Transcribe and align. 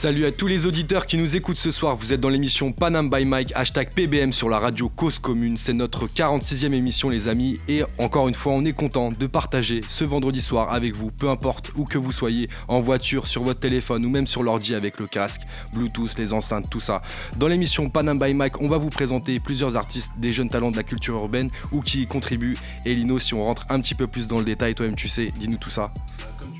Salut 0.00 0.24
à 0.24 0.32
tous 0.32 0.46
les 0.46 0.64
auditeurs 0.64 1.04
qui 1.04 1.18
nous 1.18 1.36
écoutent 1.36 1.58
ce 1.58 1.70
soir. 1.70 1.94
Vous 1.94 2.14
êtes 2.14 2.20
dans 2.20 2.30
l'émission 2.30 2.72
Panam 2.72 3.10
by 3.10 3.26
Mike, 3.26 3.52
hashtag 3.54 3.92
PBM 3.92 4.32
sur 4.32 4.48
la 4.48 4.58
radio 4.58 4.88
Cause 4.88 5.18
Commune. 5.18 5.58
C'est 5.58 5.74
notre 5.74 6.06
46e 6.06 6.72
émission, 6.72 7.10
les 7.10 7.28
amis. 7.28 7.60
Et 7.68 7.82
encore 7.98 8.26
une 8.26 8.34
fois, 8.34 8.54
on 8.54 8.64
est 8.64 8.72
content 8.72 9.10
de 9.10 9.26
partager 9.26 9.82
ce 9.88 10.04
vendredi 10.04 10.40
soir 10.40 10.72
avec 10.72 10.96
vous, 10.96 11.10
peu 11.10 11.28
importe 11.28 11.72
où 11.76 11.84
que 11.84 11.98
vous 11.98 12.12
soyez, 12.12 12.48
en 12.66 12.80
voiture, 12.80 13.26
sur 13.26 13.42
votre 13.42 13.60
téléphone 13.60 14.06
ou 14.06 14.08
même 14.08 14.26
sur 14.26 14.42
l'ordi 14.42 14.74
avec 14.74 14.98
le 14.98 15.06
casque, 15.06 15.42
Bluetooth, 15.74 16.16
les 16.16 16.32
enceintes, 16.32 16.70
tout 16.70 16.80
ça. 16.80 17.02
Dans 17.36 17.48
l'émission 17.48 17.90
Panam 17.90 18.18
by 18.18 18.32
Mike, 18.32 18.62
on 18.62 18.68
va 18.68 18.78
vous 18.78 18.88
présenter 18.88 19.38
plusieurs 19.38 19.76
artistes, 19.76 20.12
des 20.16 20.32
jeunes 20.32 20.48
talents 20.48 20.70
de 20.70 20.76
la 20.76 20.82
culture 20.82 21.16
urbaine 21.16 21.50
ou 21.72 21.82
qui 21.82 22.00
y 22.00 22.06
contribuent. 22.06 22.56
Et 22.86 22.94
Lino, 22.94 23.18
si 23.18 23.34
on 23.34 23.44
rentre 23.44 23.66
un 23.68 23.78
petit 23.82 23.94
peu 23.94 24.06
plus 24.06 24.26
dans 24.26 24.38
le 24.38 24.46
détail, 24.46 24.74
toi-même 24.74 24.96
tu 24.96 25.10
sais, 25.10 25.26
dis-nous 25.38 25.58
tout 25.58 25.68
ça. 25.68 25.92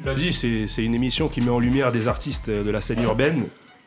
Tu 0.02 0.06
l'as 0.08 0.14
dit, 0.14 0.32
c'est 0.32 0.82
une 0.82 0.94
émission 0.94 1.28
qui 1.28 1.42
met 1.42 1.50
en 1.50 1.58
lumière 1.58 1.92
des 1.92 2.08
artistes 2.08 2.48
de 2.48 2.70
la 2.70 2.80
scène 2.80 3.02
urbaine, 3.02 3.44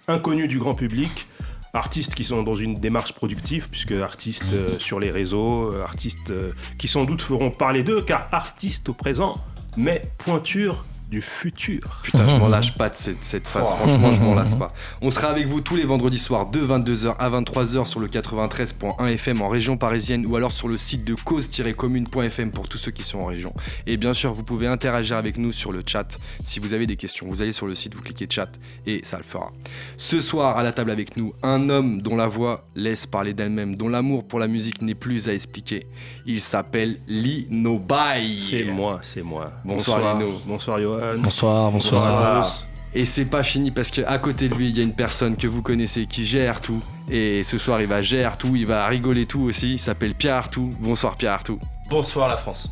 inconnus 0.08 0.46
du 0.46 0.60
grand 0.60 0.76
public, 0.76 1.26
artistes 1.74 2.14
qui 2.14 2.24
sont 2.24 2.44
dans 2.44 2.54
une 2.54 2.76
démarche 2.76 3.14
productive, 3.14 3.68
puisque 3.72 3.94
artistes 3.94 4.54
euh, 4.54 4.78
sur 4.78 5.00
les 5.00 5.10
réseaux, 5.10 5.74
euh, 5.74 5.82
artistes 5.82 6.30
euh, 6.30 6.52
qui 6.78 6.88
sans 6.88 7.06
doute 7.06 7.24
feront 7.24 7.50
parler 7.50 7.82
d'eux, 7.82 8.04
car 8.04 8.28
artistes 8.32 8.90
au 8.90 8.94
présent, 8.94 9.34
mais 9.76 10.02
pointure 10.20 10.86
du 11.14 11.22
futur. 11.22 11.80
Putain, 12.04 12.28
je 12.28 12.36
m'en 12.38 12.48
lâche 12.48 12.74
pas 12.74 12.90
de 12.90 12.96
cette, 12.96 13.22
cette 13.22 13.46
phase. 13.46 13.68
Franchement, 13.68 14.12
je 14.12 14.24
m'en 14.24 14.34
lasse 14.34 14.56
pas. 14.56 14.68
On 15.02 15.12
sera 15.12 15.28
avec 15.28 15.46
vous 15.46 15.62
tous 15.62 15.76
les 15.76 15.86
vendredis 15.86 16.18
soirs 16.18 16.50
de 16.50 16.60
22h 16.60 17.16
à 17.20 17.30
23h 17.30 17.86
sur 17.86 18.00
le 18.00 18.08
93.1 18.08 19.08
FM 19.14 19.42
en 19.44 19.48
région 19.48 19.78
parisienne 19.78 20.26
ou 20.28 20.36
alors 20.36 20.52
sur 20.52 20.68
le 20.68 20.78
site 20.78 21.04
de 21.04 21.14
cause-commune.fm 21.14 22.50
pour 22.50 22.68
tous 22.68 22.80
ceux 22.80 22.90
qui 22.90 23.04
sont 23.04 23.20
en 23.20 23.28
région. 23.28 23.54
Et 23.86 23.98
bien 23.98 24.16
sûr, 24.16 24.34
vous 24.34 24.44
pouvez 24.44 24.66
interagir 24.66 25.18
avec 25.18 25.38
nous 25.38 25.54
sur 25.54 25.72
le 25.72 25.84
chat. 25.86 26.18
Si 26.40 26.60
vous 26.60 26.74
avez 26.74 26.88
des 26.88 26.96
questions, 26.96 27.28
vous 27.30 27.44
allez 27.44 27.52
sur 27.52 27.68
le 27.68 27.76
site, 27.76 27.94
vous 27.94 28.02
cliquez 28.02 28.26
chat 28.28 28.50
et 28.88 29.02
ça 29.04 29.18
le 29.18 29.24
fera. 29.24 29.52
Ce 29.98 30.20
soir, 30.20 30.58
à 30.58 30.64
la 30.64 30.72
table 30.72 30.90
avec 30.90 31.16
nous, 31.16 31.36
un 31.44 31.70
homme 31.70 32.02
dont 32.02 32.16
la 32.16 32.28
voix 32.28 32.66
laisse 32.76 33.06
parler 33.06 33.36
d'elle-même, 33.36 33.76
dont 33.76 33.88
l'amour 33.88 34.28
pour 34.28 34.40
la 34.40 34.48
musique 34.48 34.82
n'est 34.82 34.96
plus 34.96 35.30
à 35.30 35.34
expliquer. 35.34 35.86
Il 36.26 36.42
s'appelle 36.42 37.00
Lino 37.08 37.78
Bay. 37.78 38.36
C'est 38.38 38.64
moi, 38.64 39.00
c'est 39.04 39.22
moi. 39.22 39.52
Bonsoir, 39.64 40.18
Lino. 40.18 40.42
Bonsoir 40.46 40.80
Johan. 40.80 41.03
Bonsoir, 41.18 41.72
bonsoir, 41.72 42.38
à 42.38 42.42
tous. 42.42 42.68
Et 42.96 43.06
c'est 43.06 43.26
pas 43.26 43.42
fini 43.42 43.72
parce 43.72 43.90
qu'à 43.90 44.18
côté 44.20 44.50
de 44.50 44.56
lui, 44.56 44.70
il 44.70 44.78
y 44.78 44.80
a 44.80 44.84
une 44.84 44.94
personne 44.94 45.36
que 45.36 45.48
vous 45.48 45.62
connaissez 45.62 46.06
qui 46.06 46.26
gère 46.26 46.62
tout. 46.62 46.82
Et 47.10 47.44
ce 47.44 47.58
soir, 47.58 47.82
il 47.82 47.88
va 47.88 48.02
gérer 48.02 48.30
tout, 48.38 48.56
il 48.56 48.68
va 48.68 48.86
rigoler 48.86 49.26
tout 49.26 49.42
aussi. 49.44 49.74
Il 49.74 49.80
s'appelle 49.80 50.14
Pierre 50.14 50.36
Artout. 50.36 50.66
Bonsoir 50.80 51.16
Pierre 51.16 51.34
Artout. 51.34 51.60
Bonsoir 51.90 52.28
la 52.28 52.38
France. 52.38 52.70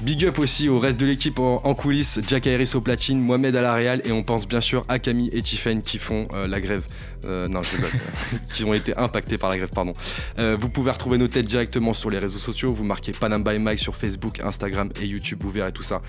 Big 0.00 0.24
up 0.26 0.38
aussi 0.38 0.68
au 0.68 0.78
reste 0.78 0.98
de 0.98 1.06
l'équipe 1.06 1.38
en, 1.38 1.60
en 1.64 1.74
coulisses, 1.74 2.20
Jack 2.26 2.46
Harris 2.46 2.72
au 2.74 2.80
platine, 2.80 3.20
Mohamed 3.20 3.54
à 3.56 3.62
la 3.62 3.74
Real 3.74 4.02
et 4.04 4.12
on 4.12 4.22
pense 4.22 4.46
bien 4.48 4.60
sûr 4.60 4.82
à 4.88 4.98
Camille 4.98 5.30
et 5.32 5.40
Tiffen 5.40 5.82
qui 5.82 5.98
font 5.98 6.26
euh, 6.34 6.46
la 6.46 6.60
grève. 6.60 6.84
Euh, 7.24 7.46
non, 7.46 7.62
je 7.62 7.76
rigole. 7.76 7.90
qui 8.54 8.64
ont 8.64 8.74
été 8.74 8.94
impactés 8.96 9.38
par 9.38 9.50
la 9.50 9.56
grève, 9.56 9.70
pardon. 9.70 9.92
Euh, 10.38 10.56
vous 10.58 10.68
pouvez 10.68 10.90
retrouver 10.90 11.16
nos 11.16 11.28
têtes 11.28 11.46
directement 11.46 11.92
sur 11.92 12.10
les 12.10 12.18
réseaux 12.18 12.38
sociaux. 12.38 12.72
Vous 12.74 12.84
marquez 12.84 13.12
Panam 13.12 13.42
by 13.42 13.62
Mike 13.62 13.78
sur 13.78 13.94
Facebook, 13.96 14.40
Instagram 14.40 14.90
et 15.00 15.06
YouTube. 15.06 15.42
Vous 15.42 15.50
verrez 15.50 15.72
tout 15.72 15.82
ça. 15.82 16.02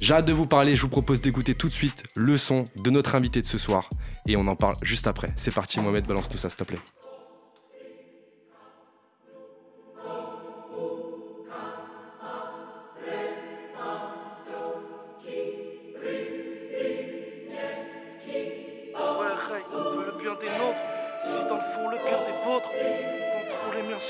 J'ai 0.00 0.14
hâte 0.14 0.26
de 0.26 0.32
vous 0.32 0.46
parler. 0.46 0.74
Je 0.74 0.82
vous 0.82 0.88
propose 0.88 1.22
d'écouter 1.22 1.54
tout 1.54 1.68
de 1.68 1.74
suite 1.74 2.02
le 2.16 2.36
son 2.36 2.64
de 2.82 2.90
notre 2.90 3.14
invité 3.14 3.40
de 3.40 3.46
ce 3.46 3.56
soir. 3.56 3.88
Et 4.26 4.36
on 4.36 4.46
en 4.46 4.56
parle 4.56 4.74
juste 4.82 5.06
après. 5.06 5.28
C'est 5.36 5.54
parti, 5.54 5.80
Mohamed, 5.80 6.06
balance 6.06 6.28
tout 6.28 6.38
ça, 6.38 6.50
s'il 6.50 6.58
te 6.58 6.64
plaît. 6.64 6.78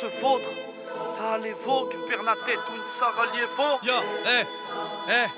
Se 0.02 0.20
vôtrent. 0.20 0.50
Ça 1.16 1.38
vaut 1.64 1.86
que 1.86 1.96
Bernadette 2.08 2.66
une 2.74 2.82
Sarah 2.98 3.26
Liévaux. 3.32 3.78
Yo, 3.82 3.94
eh, 4.26 4.44
eh, 5.08 5.28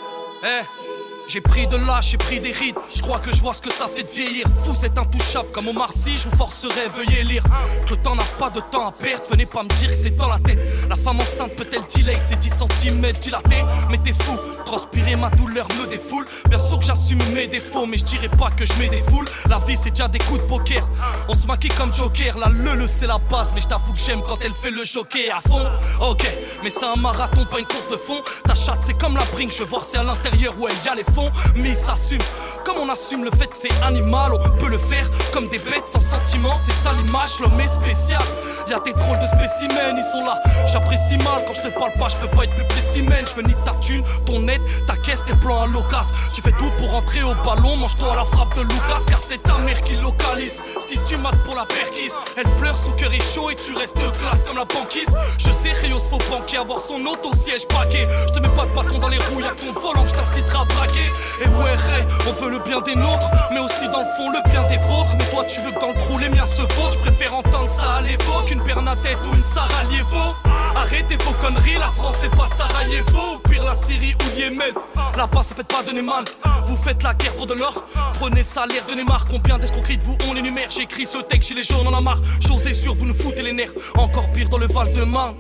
eh. 0.43 0.84
J'ai 1.27 1.41
pris 1.41 1.67
de 1.67 1.77
l'âge, 1.77 2.11
j'ai 2.11 2.19
pris 2.19 2.39
des 2.39 2.53
rides. 2.53 2.77
Je 2.95 3.01
crois 3.01 3.19
que 3.19 3.35
je 3.35 3.41
vois 3.41 3.55
ce 3.55 3.63
que 3.63 3.73
ça 3.73 3.89
fait 3.89 4.03
de 4.03 4.09
vieillir. 4.09 4.45
Fou, 4.63 4.73
c'est 4.75 4.97
intouchable 4.99 5.49
comme 5.53 5.69
Omar 5.69 5.91
Sy. 5.91 6.19
Je 6.19 6.29
vous 6.29 6.37
forcerai, 6.37 6.89
veuillez 6.95 7.23
lire. 7.23 7.43
Que 7.87 7.95
le 7.95 7.97
temps 7.97 8.15
n'a 8.15 8.25
pas 8.39 8.51
de 8.51 8.61
temps 8.61 8.89
à 8.89 8.93
perdre. 8.93 9.25
Venez 9.31 9.47
pas 9.47 9.63
me 9.63 9.69
dire 9.71 9.89
que 9.89 9.95
c'est 9.97 10.11
dans 10.11 10.29
la 10.29 10.39
tête. 10.39 10.59
La 10.89 10.97
femme 10.97 11.21
enceinte 11.21 11.57
peut-elle 11.57 11.83
dilate 11.87 12.25
ses 12.27 12.37
10 12.37 12.65
cm 12.79 13.13
dilatés? 13.13 13.65
Mais 13.91 13.99
t'es 13.99 14.13
fou, 14.13 14.37
transpirer 14.67 15.17
ma 15.17 15.31
douleur 15.31 15.67
me 15.81 15.87
défoule. 15.87 16.27
Bien 16.51 16.59
sûr 16.59 16.79
que 16.79 16.85
j'assume 16.85 17.23
mes 17.33 17.47
défauts, 17.47 17.87
mais 17.87 17.97
je 17.97 18.05
dirais 18.05 18.29
pas 18.29 18.51
que 18.51 18.67
je 18.67 18.75
mets 18.75 18.89
des 18.89 19.01
foules. 19.01 19.27
La 19.49 19.59
vie, 19.59 19.79
c'est 19.79 19.91
déjà 19.91 20.09
des 20.09 20.19
coups 20.19 20.41
de 20.41 20.47
poker. 20.47 20.87
On 21.29 21.35
se 21.35 21.47
maquille 21.47 21.71
comme 21.71 21.93
Joker. 21.93 22.39
La 22.39 22.49
le, 22.51 22.75
le 22.75 22.87
c'est 22.87 23.07
la 23.07 23.19
base, 23.19 23.53
mais 23.55 23.63
je 23.63 23.69
t'avoue 23.69 23.95
que 23.95 23.99
j'aime 23.99 24.21
quand 24.23 24.39
elle 24.43 24.53
fait 24.53 24.71
le 24.71 24.85
joker 24.85 25.37
à 25.39 25.41
fond. 25.41 25.67
Ok, 26.07 26.27
mais 26.63 26.69
c'est 26.71 26.85
un 26.85 26.97
marathon, 26.97 27.47
pas 27.47 27.61
une 27.61 27.67
course 27.67 27.89
de 27.89 27.97
fond. 27.97 28.21
Ta 28.45 28.55
chatte, 28.55 28.81
c'est 28.83 28.99
comme 28.99 29.17
la 29.17 29.25
brink. 29.25 29.53
Je 29.53 29.61
veux 29.61 29.69
voir 29.71 29.85
c'est 29.85 29.97
à 29.97 30.03
l'intérieur 30.03 30.53
où 30.61 30.69
elle 30.69 30.77
y 30.85 30.89
a 30.89 30.95
les 30.95 31.05
Mais 31.57 31.71
il 31.71 31.77
s'assume, 31.77 32.21
comme 32.65 32.79
on 32.79 32.89
assume 32.89 33.25
le 33.25 33.31
fait 33.31 33.47
que 33.47 33.57
c'est 33.57 33.73
animal. 33.83 34.33
On 34.35 34.59
peut 34.59 34.69
le 34.69 34.79
faire 34.79 35.09
comme 35.33 35.49
des 35.49 35.59
bêtes 35.59 35.87
sans 35.87 36.01
sentiment. 36.01 36.55
C'est 36.57 36.73
ça 36.73 36.93
l'image, 36.93 37.39
l'homme 37.41 37.61
est 37.61 37.69
spécial. 37.69 38.23
Y 38.69 38.75
a 38.75 38.81
des 38.81 38.93
drôles 38.93 39.19
de 39.19 39.27
spécimens, 39.27 39.97
ils 39.97 40.03
sont 40.03 40.25
là. 40.25 40.41
J'apprécie 40.67 41.17
mal 41.19 41.45
quand 41.47 41.55
je 41.55 41.63
te 41.63 41.69
parle 41.69 41.93
pas, 41.99 42.09
je 42.09 42.17
peux 42.17 42.37
pas 42.37 42.45
être 42.45 42.55
plus 42.55 42.65
spécimen. 42.65 43.25
Je 43.27 43.35
veux 43.35 43.43
ni 43.43 43.55
ta 43.65 43.75
thune, 43.75 44.03
ton 44.27 44.47
aide, 44.49 44.63
ta 44.87 44.97
caisse, 44.97 45.25
tes 45.25 45.35
plans 45.35 45.63
à 45.63 45.67
l'ocas. 45.67 46.13
Tu 46.33 46.43
fais 46.43 46.53
tout 46.53 46.71
pour 46.79 46.91
rentrer 46.91 47.23
au 47.23 47.35
ballon, 47.45 47.77
mange-toi 47.77 48.13
à 48.13 48.17
la 48.17 48.25
frappe 48.25 48.55
de 48.57 48.63
Lucas, 48.63 49.05
car 49.09 49.21
c'est 49.21 49.43
ta 49.43 49.59
mère 49.59 49.81
qui 49.83 49.95
localise. 49.97 50.63
Si 50.81 51.03
tu 51.05 51.17
mates 51.17 51.43
pour 51.45 51.55
la 51.55 51.67
perquise, 51.67 52.19
elle 52.37 52.51
pleure, 52.57 52.77
son 52.77 52.93
cœur 52.93 53.13
est 53.13 53.35
chaud 53.35 53.51
et 53.51 53.57
tu 53.57 53.75
restes 53.75 53.99
classe 54.21 54.45
comme 54.45 54.57
la 54.57 54.65
banquise. 54.65 55.17
Je 55.39 55.51
sais, 55.51 55.73
Rios 55.73 56.01
faut 56.01 56.19
banquer, 56.31 56.59
avoir 56.59 56.81
son 56.81 57.05
auto 57.07 57.35
siège 57.35 57.67
braqué. 57.69 58.07
Je 58.29 58.33
te 58.33 58.41
mets 58.41 58.55
pas 58.55 58.67
de 58.67 58.75
bâton 58.75 58.99
dans 58.99 59.09
les 59.09 59.19
roues, 59.19 59.41
y'a 59.41 59.53
ton 59.53 59.73
volant, 59.79 60.07
je 60.07 60.15
t'inciterai 60.15 60.59
à 60.59 60.65
braquer. 60.65 61.04
Et 61.41 61.49
ouais, 61.49 61.75
Ray, 61.75 62.05
on 62.29 62.33
veut 62.33 62.51
le 62.51 62.59
bien 62.61 62.81
des 62.81 62.95
nôtres, 62.95 63.31
mais 63.53 63.61
aussi 63.61 63.87
dans 63.89 64.01
le 64.01 64.07
fond 64.17 64.31
le 64.31 64.51
bien 64.51 64.63
des 64.69 64.77
vôtres. 64.77 65.15
Mais 65.19 65.25
toi, 65.31 65.45
tu 65.45 65.61
veux 65.63 65.71
que 65.71 65.81
dans 65.81 65.89
le 65.89 65.95
trou 65.95 66.19
les 66.19 66.29
miens 66.29 66.47
se. 66.47 66.63
Je 66.93 66.99
préfère 66.99 67.35
entendre 67.35 67.69
ça 67.69 67.95
à 67.95 68.01
l'évoque 68.01 68.47
qu'une 68.47 68.63
Bernadette 68.63 69.19
ou 69.31 69.35
une 69.35 69.91
Liévaux. 69.91 70.35
Arrêtez 70.77 71.17
vos 71.17 71.33
conneries, 71.33 71.79
la 71.79 71.89
France 71.89 72.17
c'est 72.21 72.31
pas 72.31 72.47
Sarajevo 72.47 73.39
pire 73.49 73.65
la 73.65 73.75
Syrie 73.75 74.15
ou 74.21 74.39
Yémen. 74.39 74.75
Là-bas 75.17 75.43
ça 75.43 75.55
fait 75.55 75.67
pas 75.67 75.83
donner 75.83 76.03
mal 76.03 76.25
Vous 76.67 76.77
faites 76.77 77.03
la 77.03 77.15
guerre 77.15 77.35
pour 77.37 77.47
de 77.47 77.55
l'or. 77.55 77.85
Prenez 78.19 78.41
le 78.41 78.45
salaire 78.45 78.85
de 78.89 78.95
Neymar. 78.95 79.25
Combien 79.31 79.59
d'escroqueries 79.59 79.99
de 79.99 80.03
vous 80.03 80.17
on 80.29 80.37
énumère 80.37 80.71
J'écris 80.71 81.07
ce 81.07 81.19
texte, 81.19 81.49
gilet 81.49 81.63
jaune 81.63 81.87
on 81.87 81.89
en 81.89 81.99
a 81.99 82.01
marre. 82.01 82.21
Chose 82.41 82.67
est 82.67 82.75
sûre 82.75 82.95
vous 82.95 83.07
nous 83.07 83.15
foutez 83.15 83.43
les 83.43 83.53
nerfs. 83.53 83.73
Encore 83.97 84.31
pire 84.33 84.49
dans 84.49 84.59
le 84.59 84.67
Val 84.67 84.93
de 84.93 85.05
Marne 85.05 85.37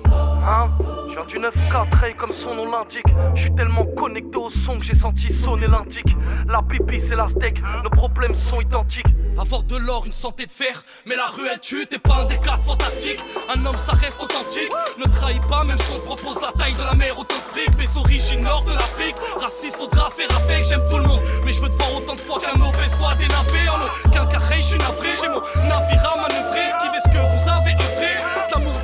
Hein? 0.47 0.71
Je 1.09 1.15
viens 1.15 1.25
du 1.25 1.39
9-4 1.39 2.01
Ray, 2.01 2.15
comme 2.15 2.33
son 2.33 2.55
nom 2.55 2.71
l'indique. 2.71 3.07
Je 3.35 3.43
suis 3.43 3.55
tellement 3.55 3.87
connecté 3.97 4.37
au 4.37 4.51
son 4.51 4.79
que 4.79 4.85
j'ai 4.85 4.95
senti 4.95 5.33
sonner 5.33 5.67
l'indique. 5.67 6.15
La 6.47 6.61
pipi 6.61 7.01
c'est 7.01 7.17
la 7.17 7.29
steak, 7.29 7.63
nos 7.83 7.89
problèmes 7.89 8.35
sont 8.35 8.61
identiques. 8.61 9.07
Avoir 9.41 9.63
de 9.63 9.77
l'or, 9.77 10.05
une 10.07 10.13
santé 10.13 10.45
de 10.47 10.51
fer 10.51 10.83
Mais 11.07 11.17
la 11.17 11.27
rue 11.27 11.49
elle 11.51 11.61
tue, 11.61 11.87
t'es 11.87 11.99
pas 11.99 12.23
un 12.23 12.25
des 12.27 12.37
quatre 12.37 12.63
fantastiques. 12.63 13.25
Un 13.55 13.65
homme 13.65 13.79
ça 13.79 13.93
reste 13.93 14.23
authentique. 14.23 14.71
Ne 14.99 15.11
trahis 15.11 15.41
pas, 15.49 15.65
même 15.65 15.79
si 15.79 15.95
on 15.95 16.01
propose 16.01 16.43
la 16.43 16.53
taille 16.53 16.75
de 16.75 16.85
la 16.85 16.95
mer 16.95 17.19
Autant 17.19 17.37
de 17.37 17.41
fric, 17.41 17.71
mais 17.79 17.97
origine 17.97 18.43
nord 18.43 18.65
de 18.65 18.73
l'Afrique. 18.73 19.17
Raciste, 19.41 19.77
faudra 19.77 20.11
faire 20.11 20.29
avec, 20.37 20.67
j'aime 20.67 20.85
tout 20.91 20.99
le 20.99 21.05
monde. 21.05 21.21
Mais 21.47 21.55
je 21.55 21.63
veux 21.63 21.71
te 21.71 21.77
voir 21.77 21.95
autant 21.95 22.15
de 22.15 22.21
fois 22.21 22.39
qu'un 22.39 22.61
obèse 22.61 22.99
soit 22.99 23.15
dénavé 23.15 23.69
En 23.71 24.09
aucun 24.09 24.27
carré, 24.27 24.57
je 24.59 24.63
suis 24.63 24.79
navré, 24.79 25.15
j'ai 25.19 25.29
mon 25.29 25.41
navire 25.69 26.13
à 26.13 26.21
manœuvrer. 26.21 26.65
Esquivez 26.65 27.01
ce 27.01 27.09
que 27.09 27.19
vous 27.19 27.49
avez 27.49 27.73
œuvré 27.73 28.15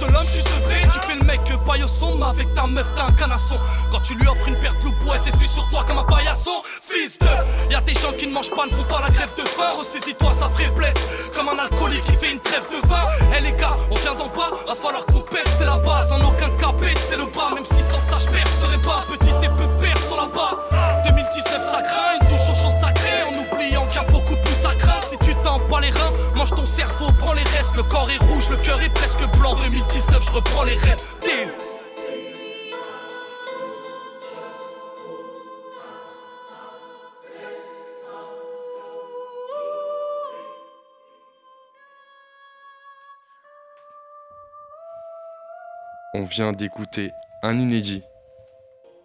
de 0.00 0.06
l'homme, 0.12 0.24
je 0.24 0.30
suis 0.30 0.42
sevré. 0.42 0.88
Tu 0.90 0.98
fais 1.00 1.14
le 1.14 1.24
mec 1.24 1.40
paille 1.64 1.82
au 1.82 1.88
son, 1.88 2.16
mais 2.16 2.26
avec 2.26 2.52
ta 2.54 2.66
meuf 2.66 2.92
t'as 2.94 3.06
un 3.06 3.12
canasson. 3.12 3.58
Quand 3.90 4.00
tu 4.00 4.14
lui 4.14 4.26
offres 4.26 4.48
une 4.48 4.58
paire 4.58 4.74
de 4.76 4.84
loup, 4.84 4.94
ouais 5.06 5.18
c'est 5.18 5.30
sur 5.46 5.68
toi 5.68 5.84
comme 5.86 5.98
un 5.98 6.04
paillasson. 6.04 6.62
Fils 6.64 7.18
de, 7.18 7.26
y'a 7.70 7.80
des 7.80 7.94
gens 7.94 8.12
qui 8.12 8.26
ne 8.26 8.32
mangent 8.32 8.50
pas, 8.50 8.66
ne 8.66 8.70
font 8.70 8.84
pas 8.84 9.00
la 9.00 9.10
grève 9.10 9.34
de 9.36 9.46
faim. 9.48 9.74
Ressaisis-toi, 9.78 10.32
ça 10.32 10.48
ferait 10.48 10.70
blesse 10.70 10.94
Comme 11.34 11.48
un 11.48 11.58
alcoolique 11.58 12.02
qui 12.02 12.12
fait 12.12 12.32
une 12.32 12.40
trêve 12.40 12.66
de 12.70 12.86
vin. 12.88 13.04
Eh 13.36 13.40
les 13.40 13.52
gars, 13.52 13.76
on 13.90 13.96
vient 13.96 14.14
d'en 14.14 14.28
bas, 14.28 14.50
va 14.66 14.74
falloir 14.74 15.04
qu'on 15.06 15.20
pèse, 15.20 15.48
c'est 15.58 15.66
la 15.66 15.76
base 15.76 16.12
En 16.12 16.20
aucun 16.20 16.50
cas 16.50 16.72
c'est 16.96 17.16
le 17.16 17.26
bas. 17.26 17.50
Même 17.54 17.64
si 17.64 17.82
sans 17.82 18.00
ça 18.00 18.16
je 18.18 18.28
percerai 18.30 18.78
pas. 18.78 19.04
Petit 19.08 19.30
et 19.42 19.48
peu 19.48 19.66
perce 19.80 20.10
là-bas 20.10 20.68
2019 21.04 21.62
ça 21.62 21.82
craint, 21.82 22.18
une 22.20 22.28
touche 22.28 22.48
au 22.50 22.54
champ 22.54 22.70
sacré 22.70 23.22
En 23.28 23.34
oubliant 23.38 23.86
qu'il 23.86 24.02
y 24.02 24.04
a 24.04 24.08
beaucoup 24.10 24.36
plus 24.44 24.49
bats 25.58 25.80
les 25.80 25.90
reins, 25.90 26.12
mange 26.36 26.50
ton 26.50 26.66
cerveau, 26.66 27.06
prends 27.18 27.32
les 27.32 27.42
restes 27.42 27.76
Le 27.76 27.82
corps 27.82 28.10
est 28.10 28.22
rouge, 28.24 28.50
le 28.50 28.56
cœur 28.56 28.80
est 28.80 28.92
presque 28.92 29.24
blanc 29.38 29.54
2019 29.56 30.24
je 30.24 30.32
reprends 30.32 30.64
les 30.64 30.76
rêves. 30.76 31.02
On 46.12 46.24
vient 46.24 46.52
d'écouter 46.52 47.12
un 47.42 47.58
inédit. 47.58 48.02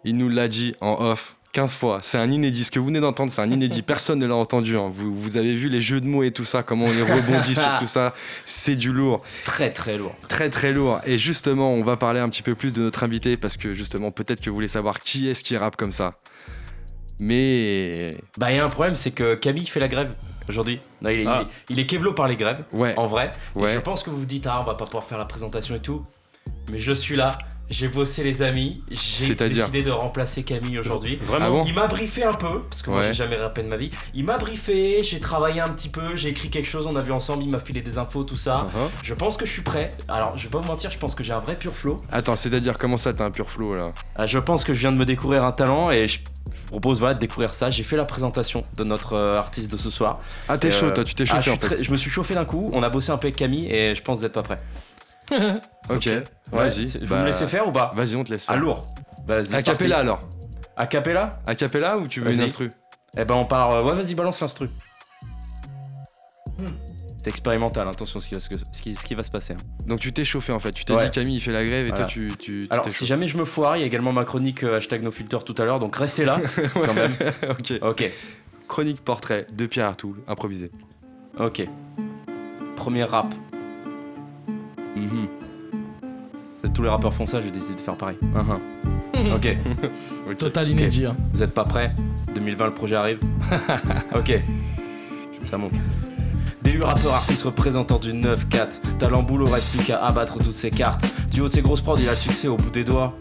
Il 0.04 0.16
nous 0.18 0.28
l'a 0.28 0.48
dit 0.48 0.74
en 0.80 1.00
off, 1.00 1.36
15 1.56 1.72
fois. 1.72 2.00
C'est 2.02 2.18
un 2.18 2.30
inédit. 2.30 2.64
Ce 2.64 2.70
que 2.70 2.78
vous 2.78 2.84
venez 2.86 3.00
d'entendre, 3.00 3.32
c'est 3.32 3.40
un 3.40 3.50
inédit. 3.50 3.80
Personne 3.94 4.18
ne 4.18 4.26
l'a 4.26 4.34
entendu. 4.36 4.76
hein. 4.76 4.90
Vous, 4.92 5.14
vous 5.18 5.36
avez 5.38 5.54
vu 5.54 5.70
les 5.70 5.80
jeux 5.80 6.02
de 6.02 6.06
mots 6.06 6.22
et 6.22 6.30
tout 6.30 6.44
ça, 6.44 6.62
comment 6.62 6.84
on 6.84 6.92
est 6.92 7.12
rebondi 7.14 7.54
sur 7.54 7.76
tout 7.78 7.86
ça. 7.86 8.14
C'est 8.44 8.76
du 8.76 8.92
lourd. 8.92 9.22
Très 9.46 9.72
très 9.72 9.96
lourd. 9.96 10.14
Très 10.28 10.50
très 10.50 10.72
lourd. 10.72 11.00
Et 11.06 11.16
justement, 11.16 11.72
on 11.72 11.82
va 11.82 11.96
parler 11.96 12.20
un 12.20 12.28
petit 12.28 12.42
peu 12.42 12.54
plus 12.54 12.72
de 12.74 12.82
notre 12.82 13.04
invité 13.04 13.38
parce 13.38 13.56
que 13.56 13.72
justement, 13.72 14.10
peut-être 14.10 14.42
que 14.42 14.50
vous 14.50 14.56
voulez 14.56 14.68
savoir 14.68 14.98
qui 14.98 15.28
est-ce 15.28 15.42
qui 15.42 15.56
rappe 15.56 15.76
comme 15.76 15.92
ça. 15.92 16.14
Mais 17.20 18.10
Bah, 18.36 18.50
il 18.52 18.56
y 18.56 18.60
a 18.60 18.64
un 18.64 18.68
problème, 18.68 18.96
c'est 18.96 19.10
que 19.10 19.34
Camille 19.34 19.66
fait 19.66 19.80
la 19.80 19.88
grève 19.88 20.12
aujourd'hui. 20.50 20.80
Non, 21.00 21.08
il, 21.10 21.20
est- 21.20 21.26
Ah. 21.26 21.44
il 21.44 21.48
est, 21.48 21.50
il 21.70 21.80
est 21.80 21.86
Kevlo 21.86 22.12
par 22.12 22.28
les 22.28 22.36
grèves, 22.36 22.58
ouais, 22.74 22.92
en 22.98 23.06
vrai. 23.06 23.32
Et 23.58 23.68
je 23.72 23.78
pense 23.78 24.02
que 24.02 24.10
vous 24.10 24.18
vous 24.18 24.26
dites, 24.26 24.46
ah, 24.46 24.58
on 24.60 24.64
va 24.64 24.74
pas 24.74 24.84
pouvoir 24.84 25.04
faire 25.04 25.16
la 25.18 25.24
présentation 25.24 25.74
et 25.74 25.80
tout. 25.80 26.04
Mais 26.70 26.78
je 26.78 26.92
suis 26.92 27.16
là, 27.16 27.38
j'ai 27.70 27.88
bossé 27.88 28.22
les 28.24 28.42
amis, 28.42 28.82
j'ai 28.90 29.34
décidé 29.34 29.82
de 29.82 29.90
remplacer 29.90 30.42
Camille 30.42 30.78
aujourd'hui. 30.78 31.16
Vraiment 31.16 31.46
Ah 31.46 31.50
bon 31.50 31.64
Il 31.66 31.74
m'a 31.74 31.86
briefé 31.86 32.22
un 32.24 32.32
peu, 32.34 32.60
parce 32.60 32.82
que 32.82 32.90
moi 32.90 33.00
Ouais. 33.00 33.06
j'ai 33.06 33.12
jamais 33.12 33.36
rappé 33.36 33.62
de 33.62 33.68
ma 33.68 33.76
vie. 33.76 33.90
Il 34.14 34.24
m'a 34.24 34.36
briefé, 34.38 35.02
j'ai 35.02 35.18
travaillé 35.20 35.60
un 35.60 35.68
petit 35.68 35.88
peu, 35.88 36.14
j'ai 36.16 36.28
écrit 36.28 36.48
quelque 36.50 36.66
chose, 36.68 36.86
on 36.88 36.96
a 36.96 37.00
vu 37.02 37.12
ensemble, 37.12 37.42
il 37.44 37.50
m'a 37.50 37.58
filé 37.58 37.82
des 37.82 37.98
infos, 37.98 38.24
tout 38.24 38.36
ça. 38.36 38.66
Uh-huh. 38.74 38.88
Je 39.02 39.14
pense 39.14 39.36
que 39.36 39.46
je 39.46 39.50
suis 39.52 39.62
prêt. 39.62 39.94
Alors, 40.08 40.36
je 40.38 40.44
vais 40.44 40.50
pas 40.50 40.58
vous 40.58 40.68
mentir, 40.68 40.90
je 40.90 40.98
pense 40.98 41.14
que 41.14 41.22
j'ai 41.24 41.32
un 41.32 41.40
vrai 41.40 41.56
pur 41.56 41.72
flow. 41.72 41.96
Attends, 42.12 42.36
c'est-à-dire 42.36 42.78
comment 42.78 42.98
ça, 42.98 43.12
t'as 43.14 43.24
un 43.24 43.30
pur 43.30 43.50
flow 43.50 43.74
là? 43.74 43.84
Euh, 44.20 44.26
Je 44.26 44.38
pense 44.38 44.64
que 44.64 44.72
je 44.74 44.80
viens 44.80 44.92
de 44.92 44.96
me 44.96 45.04
découvrir 45.04 45.44
un 45.44 45.52
talent 45.52 45.90
et 45.90 46.06
je, 46.06 46.18
je 46.18 46.60
vous 46.62 46.66
propose 46.80 46.98
voilà, 47.00 47.14
de 47.14 47.20
découvrir 47.20 47.52
ça. 47.52 47.70
J'ai 47.70 47.82
fait 47.84 47.96
la 47.96 48.04
présentation 48.04 48.62
de 48.76 48.84
notre 48.84 49.12
euh, 49.14 49.38
artiste 49.38 49.70
de 49.72 49.76
ce 49.76 49.90
soir. 49.90 50.18
Ah, 50.48 50.56
t'es 50.58 50.68
Euh, 50.68 50.70
chaud, 50.70 50.90
toi, 50.90 51.04
tu 51.04 51.14
t'es 51.14 51.24
Ah, 51.30 51.36
chauffé 51.36 51.50
en 51.50 51.54
fait. 51.54 51.58
très- 51.76 51.82
je 51.84 51.90
me 51.90 51.96
suis 51.96 52.10
chauffé 52.10 52.34
d'un 52.34 52.44
coup, 52.44 52.70
on 52.72 52.82
a 52.84 52.88
bossé 52.90 53.10
un 53.12 53.16
peu 53.18 53.26
avec 53.26 53.36
Camille 53.36 53.68
et 53.70 53.94
je 53.94 54.02
pense 54.02 54.16
que 54.16 54.20
vous 54.20 54.26
êtes 54.26 54.32
pas 54.32 54.42
prêt. 54.42 54.56
Ok, 55.90 56.06
Ouais, 56.06 56.22
vas-y. 56.52 56.86
Vous 56.98 57.06
Bah, 57.06 57.20
me 57.22 57.26
laissez 57.26 57.46
faire 57.46 57.66
ou 57.66 57.70
pas 57.70 57.90
Vas-y, 57.94 58.16
on 58.16 58.24
te 58.24 58.32
laisse 58.32 58.44
faire. 58.44 58.58
lourd. 58.58 58.82
Vas-y. 59.26 59.54
A 59.54 59.62
cappella 59.62 59.98
alors 59.98 60.20
A 60.76 60.86
cappella 60.86 61.40
A 61.46 61.54
cappella 61.54 61.96
ou 61.98 62.06
tu 62.06 62.20
veux 62.20 62.32
une 62.32 62.40
instru 62.40 62.70
Eh 63.16 63.24
ben 63.24 63.34
on 63.34 63.44
part. 63.44 63.70
euh, 63.72 63.82
Ouais, 63.84 63.94
vas-y, 63.94 64.14
balance 64.14 64.40
l'instru. 64.40 64.68
C'est 67.18 67.30
expérimental, 67.30 67.88
attention 67.88 68.20
ce 68.20 68.28
qui 68.28 68.34
va 68.34 68.40
se, 68.40 68.48
ce 68.72 68.80
qui, 68.82 68.94
ce 68.94 69.04
qui 69.04 69.14
va 69.16 69.24
se 69.24 69.32
passer. 69.32 69.54
hein. 69.54 69.86
Donc 69.86 69.98
tu 69.98 70.12
t'es 70.12 70.24
chauffé 70.24 70.52
en 70.52 70.60
fait. 70.60 70.70
Tu 70.72 70.84
t'es 70.84 70.92
Ouais. 70.94 71.04
dit 71.04 71.10
Camille 71.10 71.36
il 71.36 71.40
fait 71.40 71.50
la 71.50 71.64
grève 71.64 71.86
et 71.86 71.88
Voilà. 71.88 72.04
toi 72.04 72.06
tu, 72.06 72.28
tu, 72.28 72.36
tu 72.38 72.66
Alors, 72.70 72.88
si 72.88 73.04
jamais 73.04 73.26
je 73.26 73.36
me 73.36 73.44
foire, 73.44 73.76
il 73.76 73.80
y 73.80 73.82
a 73.82 73.86
également 73.86 74.12
ma 74.12 74.24
chronique 74.24 74.62
euh, 74.62 74.76
hashtag 74.76 75.02
nofilter 75.02 75.38
tout 75.44 75.54
à 75.58 75.64
l'heure, 75.64 75.80
donc 75.80 75.96
restez 75.96 76.24
là 76.24 76.40
quand 76.74 76.94
même. 76.94 77.12
ok. 77.50 77.72
Ok, 77.82 78.10
Chronique 78.68 79.02
portrait 79.04 79.46
de 79.52 79.66
Pierre 79.66 79.86
Artout, 79.86 80.16
improvisé. 80.28 80.70
ok. 81.38 81.66
Premier 82.76 83.02
rap. 83.04 83.34
Mhm. 84.96 85.28
C'est 86.64 86.72
tous 86.72 86.82
les 86.82 86.88
rappeurs 86.88 87.14
font 87.14 87.26
ça, 87.26 87.40
je 87.40 87.46
vais 87.46 87.52
décider 87.52 87.74
de 87.74 87.80
faire 87.80 87.96
pareil. 87.96 88.16
Mhm. 88.22 88.58
Ok, 89.34 89.56
Ok. 90.28 90.36
Total 90.36 90.68
inédit. 90.68 91.06
hein. 91.06 91.16
vous 91.32 91.42
êtes 91.42 91.54
pas 91.54 91.64
prêts? 91.64 91.92
2020, 92.34 92.66
le 92.66 92.74
projet 92.74 92.96
arrive? 92.96 93.18
ok, 94.14 94.42
ça 95.44 95.56
monte. 95.56 95.72
DU 96.62 96.82
rappeur 96.82 97.14
artiste 97.14 97.44
représentant 97.44 97.98
du 97.98 98.12
9-4. 98.12 98.98
Talent 98.98 99.22
boulot, 99.22 99.46
reste 99.46 99.74
plus 99.74 99.84
qu'à 99.86 100.04
abattre 100.04 100.38
toutes 100.38 100.56
ses 100.56 100.70
cartes. 100.70 101.06
Du 101.30 101.40
haut 101.40 101.46
de 101.46 101.52
ses 101.52 101.62
grosses 101.62 101.80
prods, 101.80 101.96
il 101.98 102.08
a 102.08 102.12
le 102.12 102.16
succès 102.16 102.48
au 102.48 102.56
bout 102.56 102.70
des 102.70 102.84
doigts. 102.84 103.14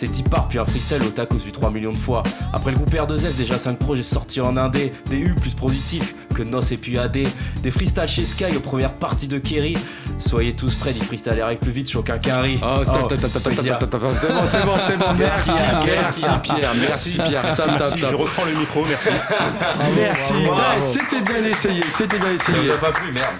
C'est 0.00 0.06
type 0.06 0.30
part 0.30 0.46
puis 0.46 0.60
un 0.60 0.64
freestyle 0.64 1.02
au 1.02 1.10
tacos 1.10 1.38
vu 1.38 1.50
3 1.50 1.72
millions 1.72 1.90
de 1.90 1.96
fois. 1.96 2.22
Après 2.52 2.70
le 2.70 2.76
groupe 2.76 2.94
R2F, 2.94 3.34
déjà 3.36 3.58
5 3.58 3.80
projets 3.80 4.04
sortis 4.04 4.40
en 4.40 4.56
indé. 4.56 4.92
Des 5.10 5.16
U 5.16 5.34
plus 5.34 5.50
productifs 5.54 6.14
que 6.36 6.44
NOS 6.44 6.70
et 6.70 6.76
puis 6.76 6.96
AD. 6.96 7.18
Des 7.62 7.70
freestyles 7.72 8.06
chez 8.06 8.24
Sky 8.24 8.44
aux 8.56 8.60
premières 8.60 8.92
parties 8.92 9.26
de 9.26 9.38
Kerry. 9.38 9.76
Soyez 10.18 10.54
tous 10.54 10.72
prêts, 10.76 10.92
d'y 10.92 11.00
freestyler 11.00 11.40
avec 11.40 11.58
plus 11.58 11.72
vite, 11.72 11.90
choquin 11.90 12.16
qu'un 12.18 12.42
riz. 12.42 12.60
Oh, 12.62 12.84
stop, 12.84 13.06
stop, 13.06 13.18
stop, 13.18 13.18
stop, 13.18 13.30
stop, 13.30 13.42
plaisir. 13.54 13.74
stop, 13.74 13.88
stop, 13.88 14.00
stop, 14.00 14.12
c'est 14.20 14.28
bon, 14.28 14.46
c'est 14.46 14.62
bon, 14.64 14.72
c'est 14.86 14.96
bon, 14.98 15.12
merci, 15.18 15.50
merci 15.84 16.26
Pierre, 16.42 16.74
merci 16.76 17.10
Pierre, 17.16 17.42
Merci, 17.42 17.60
stop, 17.62 17.70
merci, 17.76 17.98
stop, 17.98 18.10
je 18.10 18.14
reprends 18.16 18.44
le 18.44 18.52
micro, 18.54 18.84
merci. 18.88 19.08
Merci, 19.96 20.32
Ouais, 20.34 20.46
bravo. 20.46 20.86
c'était 20.86 21.20
bien 21.22 21.44
essayé, 21.44 21.82
c'était 21.88 22.18
bien 22.18 22.36
Ça 22.38 22.52
essayé. 22.52 22.68
vous 22.68 22.70
a 22.70 22.76
pas 22.78 22.92
plu, 22.92 23.10
merde. 23.12 23.34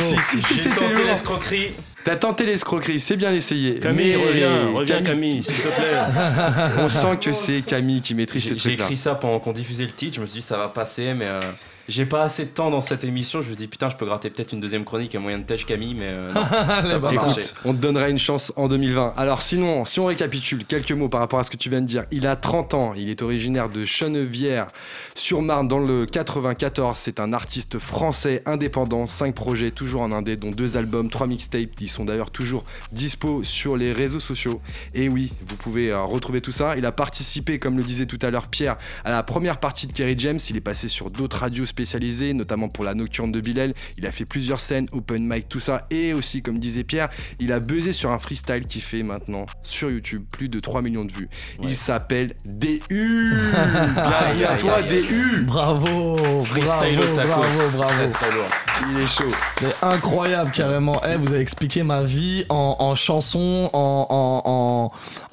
Si, 0.00 0.20
si, 0.22 0.40
si, 0.42 0.58
c'était 0.58 0.74
tenté 0.74 0.94
lourd. 0.94 1.04
l'escroquerie. 1.06 1.72
T'as 2.06 2.14
tenté 2.14 2.46
l'escroquerie, 2.46 3.00
c'est 3.00 3.16
bien 3.16 3.32
essayé. 3.34 3.80
Camille, 3.80 4.14
Mais- 4.16 4.24
reviens, 4.28 4.68
reviens 4.72 5.02
Camille, 5.02 5.42
s'il 5.42 5.54
te 5.56 5.62
plaît. 5.62 6.78
On 6.78 6.88
sent 6.88 7.18
que 7.20 7.32
c'est 7.32 7.62
Camille 7.62 8.00
qui 8.00 8.14
maîtrise 8.14 8.44
ce 8.44 8.50
J'ai 8.50 8.54
j'ai 8.54 8.60
truc-là. 8.60 8.84
écrit 8.84 8.96
ça 8.96 9.16
pendant 9.16 9.40
qu'on 9.40 9.52
diffusait 9.52 9.86
le 9.86 9.90
titre, 9.90 10.14
je 10.14 10.20
me 10.20 10.26
suis 10.26 10.38
dit 10.40 10.46
ça 10.46 10.56
va 10.56 10.68
passer, 10.68 11.14
mais 11.14 11.24
euh, 11.26 11.40
j'ai 11.88 12.06
pas 12.06 12.22
assez 12.22 12.44
de 12.44 12.50
temps 12.50 12.70
dans 12.70 12.80
cette 12.80 13.04
émission. 13.04 13.42
Je 13.42 13.50
me 13.50 13.54
dis 13.54 13.68
putain, 13.68 13.90
je 13.90 13.96
peux 13.96 14.06
gratter 14.06 14.30
peut-être 14.30 14.52
une 14.52 14.60
deuxième 14.60 14.84
chronique 14.84 15.14
à 15.14 15.20
moyen 15.20 15.38
de 15.38 15.44
tèche 15.44 15.66
Camille, 15.66 15.94
mais 15.94 16.12
euh, 16.16 16.32
non, 16.32 16.44
ça 16.50 16.96
va 16.98 17.12
marcher. 17.12 17.42
On 17.64 17.72
te 17.72 17.80
donnera 17.80 18.08
une 18.08 18.18
chance 18.18 18.52
en 18.56 18.68
2020. 18.68 19.14
Alors 19.16 19.42
sinon, 19.42 19.84
si 19.84 20.00
on 20.00 20.06
récapitule 20.06 20.64
quelques 20.64 20.92
mots 20.92 21.08
par 21.08 21.20
rapport 21.20 21.38
à 21.38 21.44
ce 21.44 21.50
que 21.50 21.56
tu 21.56 21.70
viens 21.70 21.80
de 21.80 21.86
dire, 21.86 22.04
il 22.10 22.26
a 22.26 22.36
30 22.36 22.74
ans, 22.74 22.94
il 22.94 23.08
est 23.08 23.22
originaire 23.22 23.68
de 23.68 23.84
Chenevière 23.84 24.66
sur 25.14 25.42
Marne 25.42 25.68
dans 25.68 25.78
le 25.78 26.06
94. 26.06 26.96
C'est 26.96 27.20
un 27.20 27.32
artiste 27.32 27.78
français 27.78 28.42
indépendant, 28.46 29.06
5 29.06 29.34
projets 29.34 29.70
toujours 29.70 30.02
en 30.02 30.12
indé, 30.12 30.36
dont 30.36 30.50
deux 30.50 30.76
albums, 30.76 31.08
3 31.08 31.26
mixtapes 31.26 31.74
qui 31.76 31.88
sont 31.88 32.04
d'ailleurs 32.04 32.30
toujours 32.30 32.64
dispo 32.90 33.44
sur 33.44 33.76
les 33.76 33.92
réseaux 33.92 34.20
sociaux. 34.20 34.60
Et 34.94 35.08
oui, 35.08 35.32
vous 35.46 35.56
pouvez 35.56 35.92
euh, 35.92 36.02
retrouver 36.02 36.40
tout 36.40 36.52
ça. 36.52 36.76
Il 36.76 36.84
a 36.84 36.92
participé, 36.92 37.58
comme 37.58 37.76
le 37.76 37.84
disait 37.84 38.06
tout 38.06 38.18
à 38.22 38.30
l'heure 38.30 38.48
Pierre, 38.48 38.76
à 39.04 39.10
la 39.10 39.22
première 39.22 39.60
partie 39.60 39.86
de 39.86 39.92
Kerry 39.92 40.14
James. 40.18 40.40
Il 40.50 40.56
est 40.56 40.60
passé 40.60 40.88
sur 40.88 41.10
d'autres 41.10 41.38
radios 41.38 41.64
spécialisées, 41.80 42.32
notamment 42.32 42.68
pour 42.70 42.84
la 42.84 42.94
Nocturne 42.94 43.30
de 43.30 43.40
Bilal. 43.40 43.74
Il 43.98 44.06
a 44.06 44.10
fait 44.10 44.24
plusieurs 44.24 44.60
scènes, 44.62 44.86
open 44.92 45.26
mic, 45.28 45.46
tout 45.46 45.60
ça. 45.60 45.86
Et 45.90 46.14
aussi, 46.14 46.40
comme 46.40 46.58
disait 46.58 46.84
Pierre, 46.84 47.10
il 47.38 47.52
a 47.52 47.60
buzzé 47.60 47.92
sur 47.92 48.10
un 48.12 48.18
freestyle 48.18 48.66
qui 48.66 48.80
fait 48.80 49.02
maintenant 49.02 49.44
sur 49.62 49.90
YouTube 49.90 50.24
plus 50.32 50.48
de 50.48 50.58
3 50.58 50.80
millions 50.80 51.04
de 51.04 51.12
vues. 51.12 51.28
Ouais. 51.58 51.66
Il 51.68 51.76
s'appelle 51.76 52.32
DU. 52.46 52.80
Bienvenue 53.20 54.44
à 54.44 54.54
toi. 54.56 54.80
DU. 54.82 55.42
Bravo, 55.42 56.42
Freestyle 56.44 56.96
bravo, 56.96 57.14
tacos. 57.14 57.28
bravo, 57.28 57.70
bravo. 57.76 57.92
Très, 57.92 58.08
très 58.10 58.30
lourd. 58.34 58.44
Il 58.90 58.98
est 58.98 59.06
chaud. 59.06 59.24
C'est 59.58 59.74
incroyable 59.82 60.50
carrément. 60.52 61.00
Eh, 61.06 61.16
vous 61.16 61.28
avez 61.32 61.40
expliqué 61.40 61.82
ma 61.82 62.02
vie 62.02 62.44
en, 62.48 62.76
en 62.78 62.94
chanson, 62.94 63.68
en, 63.74 64.06
en, 64.08 64.42
en, 64.50 64.88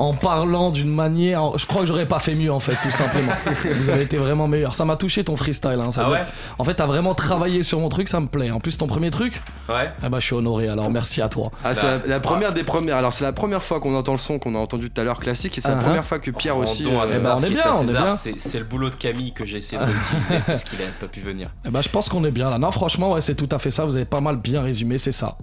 en 0.10 0.14
parlant 0.14 0.72
d'une 0.72 0.94
manière. 0.94 1.58
Je 1.58 1.66
crois 1.66 1.82
que 1.84 1.88
j'aurais 1.88 2.06
pas 2.06 2.20
fait 2.20 2.36
mieux 2.36 2.52
en 2.52 2.60
fait, 2.60 2.76
tout 2.82 2.92
simplement. 2.92 3.32
vous 3.80 3.90
avez 3.90 4.04
été 4.04 4.18
vraiment 4.18 4.48
meilleur. 4.50 4.76
Ça 4.76 4.84
m'a 4.86 4.96
touché 4.98 5.24
ton 5.24 5.38
freestyle. 5.38 5.80
Hein, 5.82 5.92
ça 5.92 6.06
Ah 6.08 6.12
ouais? 6.12 6.18
dire- 6.20 6.28
En 6.60 6.64
fait, 6.64 6.76
t'as 6.76 6.86
vraiment 6.86 7.14
travaillé 7.14 7.64
sur 7.64 7.80
mon 7.80 7.90
truc, 7.90 8.08
ça 8.10 8.20
me 8.20 8.28
plaît. 8.28 8.52
En 8.52 8.60
plus, 8.60 8.78
ton 8.78 8.88
premier 8.88 9.12
truc, 9.12 9.42
Ouais. 9.70 9.88
eh 10.04 10.10
ben, 10.10 10.20
je 10.20 10.26
suis 10.26 10.36
honoré. 10.36 10.68
Alors 10.70 10.90
merci 10.92 11.22
à 11.22 11.30
toi. 11.30 11.52
Ah, 11.64 11.74
c'est 11.74 11.84
Bah, 11.86 12.00
la, 12.06 12.14
la 12.16 12.20
première 12.20 12.54
des 12.54 12.64
premières. 12.64 12.98
Alors, 12.98 13.14
c'est 13.14 13.24
la 13.24 13.34
première 13.34 13.64
fois 13.64 13.80
qu'on 13.80 13.94
entend 13.96 14.14
le 14.14 14.18
son 14.20 14.40
qu'on 14.40 14.56
a 14.56 14.60
entendu 14.60 14.90
tout 14.90 15.02
à 15.02 15.04
l'heure 15.04 15.20
classique, 15.20 15.58
et 15.58 15.62
c'est 15.62 15.70
la 15.70 15.76
Uh-huh. 15.78 15.82
première 15.84 16.06
fois 16.06 16.20
que 16.20 16.32
Pierre 16.32 16.58
aussi. 16.58 16.86
Euh, 16.86 16.90
Eh 17.04 17.08
César 17.08 17.36
ben, 17.36 17.42
on 17.42 17.44
est 17.46 17.50
bien, 17.50 17.72
on 17.76 17.88
est 17.88 17.92
bien. 17.92 18.16
C'est 18.16 18.60
le 18.60 18.66
boulot 18.66 18.90
de 18.90 18.96
Camille 18.96 19.34
que 19.34 19.46
j'ai 19.46 19.58
essayé 19.58 19.82
de 19.82 19.86
réutiliser 19.88 20.44
parce 20.46 20.64
qu'il 20.64 20.80
a 20.82 20.86
pas 21.00 21.08
pu 21.08 21.20
venir. 21.20 21.50
Eh 21.66 21.70
ben, 21.70 21.82
je 21.82 21.90
pense 21.90 22.10
qu'on 22.10 22.24
est 22.26 22.32
bien 22.32 22.50
là. 22.50 22.58
Non, 22.58 22.72
franchement, 22.72 23.12
ouais, 23.14 23.22
c'est 23.22 23.36
tout 23.36 23.50
à 23.52 23.60
fait 23.60 23.72
ça. 23.72 23.86
Vous 23.86 23.96
avez 23.96 24.06
pas 24.06 24.22
mal 24.22 24.38
bien 24.40 24.62
résumé, 24.62 24.98
c'est 24.98 25.12
ça. 25.12 25.38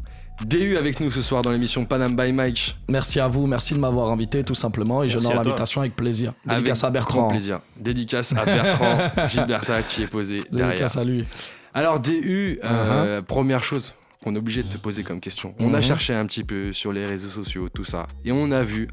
DU 0.47 0.77
avec 0.79 1.01
nous 1.01 1.11
ce 1.11 1.23
soir 1.23 1.43
dans 1.43 1.51
l'émission 1.51 1.85
Panam 1.85 2.17
by 2.17 2.33
Mike. 2.33 2.77
Merci 2.89 3.21
à 3.21 3.29
vous, 3.29 3.47
merci 3.47 3.75
de 3.75 3.79
m'avoir 3.79 4.11
invité 4.11 4.43
tout 4.43 4.55
simplement 4.55 5.03
et 5.03 5.07
Merci 5.07 5.15
j'honore 5.19 5.31
à 5.33 5.35
toi. 5.35 5.45
l'invitation 5.45 5.81
avec 5.83 5.95
plaisir. 5.97 6.33
Avec 6.49 6.65
Dédicace 6.65 6.83
à 6.85 6.87
Grand 6.87 6.93
Bertrand. 6.93 7.29
plaisir. 7.29 7.61
Dédicace 7.79 8.33
à 8.33 8.45
Bertrand 8.45 8.99
Gilberta 9.27 9.83
qui 9.83 10.03
est 10.03 10.07
posé 10.07 10.43
derrière. 10.51 10.69
Dédicace 10.71 10.97
à 10.97 11.05
lui. 11.05 11.27
Alors 11.75 12.01
DU, 12.01 12.59
euh, 12.65 13.21
première 13.23 13.63
chose 13.63 13.93
qu'on 14.25 14.35
est 14.35 14.39
obligé 14.39 14.63
de 14.63 14.69
te 14.69 14.79
poser 14.79 15.03
comme 15.03 15.21
question. 15.21 15.55
On 15.61 15.73
a 15.75 15.79
Mhm. 15.79 15.83
cherché 15.83 16.15
un 16.15 16.27
petit 16.27 16.43
peu 16.43 16.73
sur 16.73 16.93
les 16.93 17.05
réseaux 17.05 17.29
sociaux, 17.31 17.69
tout 17.69 17.85
ça, 17.85 18.07
et 18.25 18.33
on 18.33 18.51
a 18.51 18.63
vu 18.65 18.89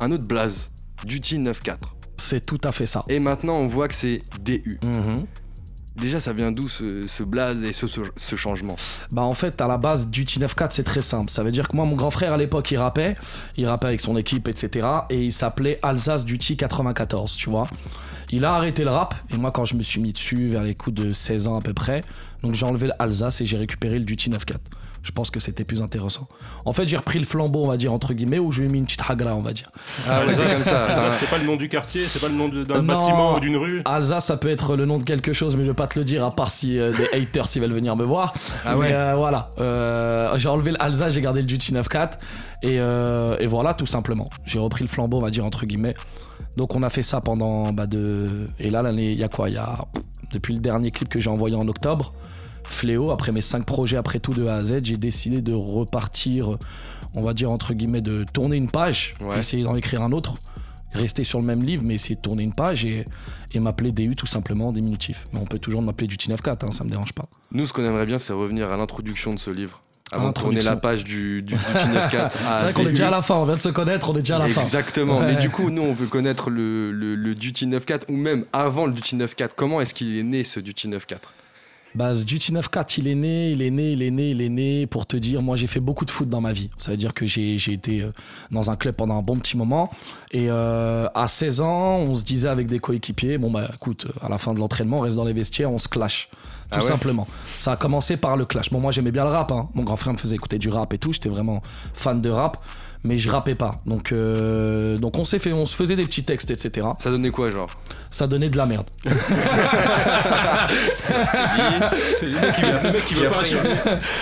un 0.00 0.12
autre 0.12 0.26
blaze, 0.28 0.68
Duty 1.04 1.38
94. 1.38 1.78
C'est 2.18 2.44
tout 2.44 2.60
à 2.62 2.72
fait 2.72 2.86
ça. 2.86 3.04
Et 3.08 3.18
maintenant 3.18 3.54
on 3.56 3.66
voit 3.66 3.88
que 3.88 3.94
c'est 3.94 4.20
DU. 4.42 4.78
Mhm. 4.82 5.26
Déjà 6.00 6.18
ça 6.18 6.32
vient 6.32 6.50
d'où 6.50 6.68
ce, 6.68 7.22
blaze 7.22 7.62
et 7.62 7.72
ce, 7.72 8.36
changement 8.36 8.76
Bah 9.12 9.22
en 9.22 9.32
fait 9.32 9.60
à 9.60 9.68
la 9.68 9.76
base 9.76 10.08
Duty 10.08 10.40
94 10.40 10.74
c'est 10.74 10.82
très 10.82 11.02
simple. 11.02 11.30
Ça 11.30 11.42
veut 11.42 11.52
dire 11.52 11.68
que 11.68 11.76
moi 11.76 11.84
mon 11.84 11.96
grand 11.96 12.10
frère 12.10 12.32
à 12.32 12.36
l'époque 12.38 12.70
il 12.70 12.78
rappait, 12.78 13.16
il 13.56 13.66
rappait 13.66 13.86
avec 13.86 14.00
son 14.00 14.16
équipe 14.16 14.48
etc. 14.48 14.86
Et 15.10 15.24
il 15.24 15.32
s'appelait 15.32 15.78
Alsace 15.82 16.24
Duty 16.24 16.56
94 16.56 17.36
tu 17.36 17.50
vois. 17.50 17.66
Il 18.30 18.44
a 18.44 18.54
arrêté 18.54 18.84
le 18.84 18.90
rap 18.90 19.14
et 19.32 19.36
moi 19.36 19.50
quand 19.50 19.64
je 19.64 19.74
me 19.74 19.82
suis 19.82 20.00
mis 20.00 20.12
dessus 20.12 20.48
vers 20.48 20.62
les 20.62 20.74
coups 20.74 20.94
de 21.02 21.12
16 21.12 21.48
ans 21.48 21.58
à 21.58 21.60
peu 21.60 21.74
près, 21.74 22.00
donc 22.42 22.54
j'ai 22.54 22.64
enlevé 22.64 22.88
l'Alsace 22.98 23.40
et 23.40 23.46
j'ai 23.46 23.56
récupéré 23.58 23.98
le 23.98 24.04
Duty 24.04 24.30
94. 24.30 24.60
Je 25.02 25.12
pense 25.12 25.30
que 25.30 25.40
c'était 25.40 25.64
plus 25.64 25.80
intéressant. 25.82 26.28
En 26.66 26.72
fait 26.72 26.86
j'ai 26.86 26.96
repris 26.96 27.18
le 27.18 27.24
flambeau 27.24 27.64
on 27.64 27.68
va 27.68 27.76
dire 27.78 27.92
entre 27.92 28.12
guillemets 28.12 28.38
ou 28.38 28.52
je 28.52 28.60
lui 28.60 28.68
ai 28.68 28.72
mis 28.72 28.78
une 28.78 28.84
petite 28.84 29.02
hagra 29.08 29.34
on 29.34 29.42
va 29.42 29.52
dire. 29.52 29.70
Ah 30.08 30.26
ouais, 30.26 30.34
comme 30.34 30.64
ça. 30.64 31.10
C'est 31.18 31.30
pas 31.30 31.38
le 31.38 31.46
nom 31.46 31.56
du 31.56 31.68
quartier, 31.68 32.04
c'est 32.04 32.20
pas 32.20 32.28
le 32.28 32.34
nom 32.34 32.48
d'un 32.48 32.82
bâtiment 32.82 33.36
ou 33.36 33.40
d'une 33.40 33.56
rue. 33.56 33.82
Alsace, 33.84 34.26
ça 34.26 34.36
peut 34.36 34.50
être 34.50 34.76
le 34.76 34.84
nom 34.84 34.98
de 34.98 35.04
quelque 35.04 35.32
chose, 35.32 35.56
mais 35.56 35.64
je 35.64 35.68
vais 35.68 35.74
pas 35.74 35.86
te 35.86 35.98
le 35.98 36.04
dire, 36.04 36.24
à 36.24 36.30
part 36.34 36.50
si 36.50 36.78
euh, 36.78 36.92
des 36.92 37.08
haters 37.18 37.46
s'ils 37.48 37.62
veulent 37.62 37.72
venir 37.72 37.96
me 37.96 38.04
voir. 38.04 38.34
Ah 38.64 38.76
ouais. 38.76 38.88
Mais 38.88 38.94
euh, 38.94 39.14
voilà, 39.16 39.50
Euh, 39.58 40.36
j'ai 40.36 40.48
enlevé 40.48 40.72
l'Alsace, 40.72 41.14
j'ai 41.14 41.20
gardé 41.22 41.40
le 41.40 41.46
Duty 41.46 41.72
94, 41.72 42.18
et, 42.62 42.78
euh, 42.78 43.36
et 43.38 43.46
voilà, 43.46 43.74
tout 43.74 43.86
simplement. 43.86 44.28
J'ai 44.44 44.58
repris 44.58 44.84
le 44.84 44.88
flambeau, 44.88 45.18
on 45.18 45.22
va 45.22 45.30
dire, 45.30 45.44
entre 45.46 45.64
guillemets. 45.64 45.94
Donc 46.56 46.74
on 46.74 46.82
a 46.82 46.90
fait 46.90 47.02
ça 47.02 47.20
pendant 47.20 47.72
bah, 47.72 47.86
de... 47.86 48.46
Et 48.58 48.70
là, 48.70 48.82
l'année, 48.82 49.08
il 49.10 49.18
y 49.18 49.24
a 49.24 49.28
quoi? 49.28 49.48
Il 49.48 49.54
y 49.54 49.58
a... 49.58 49.84
Depuis 50.32 50.54
le 50.54 50.60
dernier 50.60 50.90
clip 50.90 51.08
que 51.08 51.18
j'ai 51.18 51.30
envoyé 51.30 51.56
en 51.56 51.66
octobre, 51.68 52.12
Fléau, 52.70 53.10
après 53.10 53.32
mes 53.32 53.40
cinq 53.40 53.64
projets, 53.66 53.96
après 53.96 54.18
tout 54.20 54.32
de 54.32 54.46
A 54.46 54.54
à 54.56 54.62
Z, 54.62 54.80
j'ai 54.84 54.96
décidé 54.96 55.40
de 55.40 55.52
repartir, 55.52 56.56
on 57.14 57.20
va 57.20 57.34
dire, 57.34 57.50
entre 57.50 57.74
guillemets, 57.74 58.00
de 58.00 58.24
tourner 58.32 58.56
une 58.56 58.70
page, 58.70 59.14
Ouais. 59.20 59.38
essayer 59.38 59.62
d'en 59.64 59.74
écrire 59.76 60.02
un 60.02 60.12
autre. 60.12 60.34
rester 60.92 61.22
sur 61.22 61.38
le 61.38 61.44
même 61.44 61.62
livre, 61.62 61.84
mais 61.86 61.94
essayer 61.94 62.16
de 62.16 62.20
tourner 62.20 62.42
une 62.42 62.52
page 62.52 62.84
et, 62.84 63.04
et 63.54 63.60
m'appeler 63.60 63.92
DU 63.92 64.16
tout 64.16 64.26
simplement 64.26 64.68
en 64.68 64.72
diminutif. 64.72 65.28
Mais 65.32 65.38
on 65.38 65.44
peut 65.44 65.60
toujours 65.60 65.82
m'appeler 65.82 66.08
du 66.08 66.16
T94, 66.16 66.64
hein, 66.66 66.70
ça 66.72 66.82
me 66.82 66.90
dérange 66.90 67.12
pas. 67.12 67.22
Nous, 67.52 67.64
ce 67.64 67.72
qu'on 67.72 67.84
aimerait 67.84 68.06
bien, 68.06 68.18
c'est 68.18 68.32
revenir 68.32 68.72
à 68.72 68.76
l'introduction 68.76 69.32
de 69.32 69.38
ce 69.38 69.50
livre. 69.50 69.82
Avant 70.10 70.30
de 70.30 70.32
tourner 70.32 70.60
l'introduction. 70.60 70.74
la 70.74 70.80
page 70.80 71.04
du, 71.04 71.42
du, 71.42 71.54
du 71.54 71.54
T94. 71.60 72.30
C'est 72.56 72.62
vrai 72.64 72.72
qu'on 72.72 72.82
est 72.86 72.90
déjà 72.90 73.06
à 73.06 73.10
la 73.12 73.22
fin, 73.22 73.36
on 73.36 73.44
vient 73.44 73.54
de 73.54 73.60
se 73.60 73.68
connaître, 73.68 74.10
on 74.10 74.16
est 74.16 74.22
déjà 74.22 74.34
à 74.34 74.38
la 74.40 74.48
fin. 74.48 74.60
Exactement. 74.62 75.20
Mais 75.20 75.36
du 75.36 75.48
coup, 75.48 75.70
nous, 75.70 75.82
on 75.82 75.92
veut 75.94 76.08
connaître 76.08 76.50
le, 76.50 76.90
le, 76.90 77.14
le 77.14 77.34
Duty 77.36 77.66
94 77.70 78.12
ou 78.12 78.16
même 78.18 78.44
avant 78.52 78.86
le 78.86 78.92
Duty 78.92 79.10
94. 79.16 79.52
Comment 79.56 79.80
est-ce 79.80 79.94
qu'il 79.94 80.16
est 80.18 80.24
né 80.24 80.42
ce 80.42 80.58
Duty 80.58 80.90
94 80.90 81.20
Bah, 81.94 82.14
Duty 82.14 82.52
94, 82.52 82.98
il 82.98 83.08
est 83.08 83.14
né, 83.16 83.50
il 83.50 83.62
est 83.62 83.70
né, 83.70 83.92
il 83.92 84.02
est 84.02 84.10
né, 84.10 84.30
il 84.30 84.40
est 84.40 84.48
né. 84.48 84.86
Pour 84.86 85.06
te 85.06 85.16
dire, 85.16 85.42
moi, 85.42 85.56
j'ai 85.56 85.66
fait 85.66 85.80
beaucoup 85.80 86.04
de 86.04 86.10
foot 86.10 86.28
dans 86.28 86.40
ma 86.40 86.52
vie. 86.52 86.70
Ça 86.78 86.92
veut 86.92 86.96
dire 86.96 87.12
que 87.14 87.26
j'ai 87.26 87.54
été 87.72 88.02
euh, 88.02 88.08
dans 88.52 88.70
un 88.70 88.76
club 88.76 88.94
pendant 88.96 89.18
un 89.18 89.22
bon 89.22 89.36
petit 89.36 89.56
moment. 89.56 89.90
Et 90.30 90.46
euh, 90.50 91.06
à 91.14 91.26
16 91.26 91.60
ans, 91.60 91.96
on 91.98 92.14
se 92.14 92.24
disait 92.24 92.48
avec 92.48 92.66
des 92.68 92.78
coéquipiers, 92.78 93.38
bon, 93.38 93.50
bah, 93.50 93.68
écoute, 93.74 94.06
à 94.22 94.28
la 94.28 94.38
fin 94.38 94.54
de 94.54 94.60
l'entraînement, 94.60 94.98
on 94.98 95.02
reste 95.02 95.16
dans 95.16 95.24
les 95.24 95.32
vestiaires, 95.32 95.72
on 95.72 95.78
se 95.78 95.88
clash. 95.88 96.28
Tout 96.30 96.36
Ah 96.70 96.76
ouais? 96.78 96.82
simplement. 96.82 97.26
Ça 97.44 97.72
a 97.72 97.76
commencé 97.76 98.16
par 98.16 98.36
le 98.36 98.44
clash. 98.44 98.70
Bon, 98.70 98.78
moi, 98.78 98.92
j'aimais 98.92 99.10
bien 99.10 99.24
le 99.24 99.30
rap. 99.30 99.50
hein. 99.50 99.68
Mon 99.74 99.82
grand 99.82 99.96
frère 99.96 100.12
me 100.12 100.18
faisait 100.18 100.36
écouter 100.36 100.58
du 100.58 100.68
rap 100.68 100.92
et 100.94 100.98
tout. 100.98 101.12
J'étais 101.12 101.28
vraiment 101.28 101.60
fan 101.94 102.20
de 102.20 102.30
rap. 102.30 102.56
Mais 103.02 103.16
je 103.16 103.30
rappais 103.30 103.54
pas. 103.54 103.70
Donc, 103.86 104.12
euh, 104.12 104.98
donc 104.98 105.16
on 105.18 105.24
s'est 105.24 105.38
fait, 105.38 105.52
on 105.54 105.64
se 105.64 105.74
faisait 105.74 105.96
des 105.96 106.04
petits 106.04 106.22
textes, 106.24 106.50
etc. 106.50 106.86
Ça 106.98 107.10
donnait 107.10 107.30
quoi, 107.30 107.50
genre? 107.50 107.70
Ça 108.10 108.26
donnait 108.26 108.50
de 108.50 108.56
la 108.58 108.66
merde. 108.66 108.86
Le 112.22 112.92
mec, 112.92 113.02
il 113.10 113.18
Et 113.18 113.20
veut 113.20 113.28
pas 113.28 113.36
après, 113.36 113.40
assumer. 113.54 113.74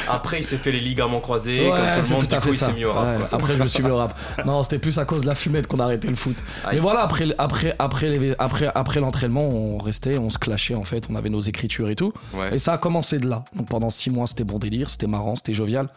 après, 0.09 0.39
il 0.39 0.45
s'est 0.45 0.57
fait 0.59 0.73
les 0.73 0.81
ligaments 0.81 1.21
croisés, 1.21 1.63
Ouais, 1.69 1.71
comme 1.71 2.03
tout 2.03 2.09
le 2.09 2.15
monde, 2.15 2.21
tout 2.23 2.27
du 2.29 2.35
à 2.35 2.39
coup, 2.39 2.45
fait 2.45 2.51
il 2.51 2.57
ça. 2.57 2.67
s'est 2.67 2.73
mis 2.73 2.85
au 2.85 2.93
rap. 2.93 3.07
Ouais, 3.07 3.17
quoi. 3.29 3.39
Après, 3.39 3.57
je 3.57 3.63
me 3.63 3.69
suis 3.69 3.83
mis 3.83 3.91
au 3.91 3.97
rap. 3.97 4.19
Non, 4.47 4.63
c'était 4.63 4.79
plus 4.79 4.99
à 4.99 5.05
cause 5.05 5.23
de 5.23 5.27
la 5.27 5.35
fumette 5.35 5.67
qu'on 5.67 5.81
a 5.81 5.85
arrêté 5.85 6.09
le 6.09 6.17
foot. 6.17 6.37
Aïe. 6.65 6.75
Mais 6.77 6.81
voilà, 6.81 7.01
après, 7.03 7.27
après, 7.39 7.75
après, 7.79 8.09
les- 8.09 8.35
après, 8.39 8.69
après 8.75 9.01
l'entraînement, 9.01 9.49
on 9.49 9.79
restait, 9.79 10.19
on 10.19 10.31
se 10.31 10.39
clashait 10.39 10.75
en 10.75 10.85
fait, 10.85 11.05
on 11.11 11.17
avait 11.17 11.31
nos 11.31 11.41
écritures 11.41 11.89
et 11.89 11.97
tout. 11.97 12.13
Ouais. 12.35 12.55
Et 12.55 12.59
ça 12.59 12.75
a 12.75 12.79
commencé 12.79 13.19
de 13.19 13.29
là. 13.29 13.45
Donc 13.55 13.69
pendant 13.69 13.91
six 13.91 14.11
mois, 14.11 14.27
c'était 14.27 14.45
bon 14.45 14.59
délire, 14.59 14.91
c'était 14.91 15.07
marrant, 15.07 15.35
c'était 15.37 15.55
jovial. 15.55 15.89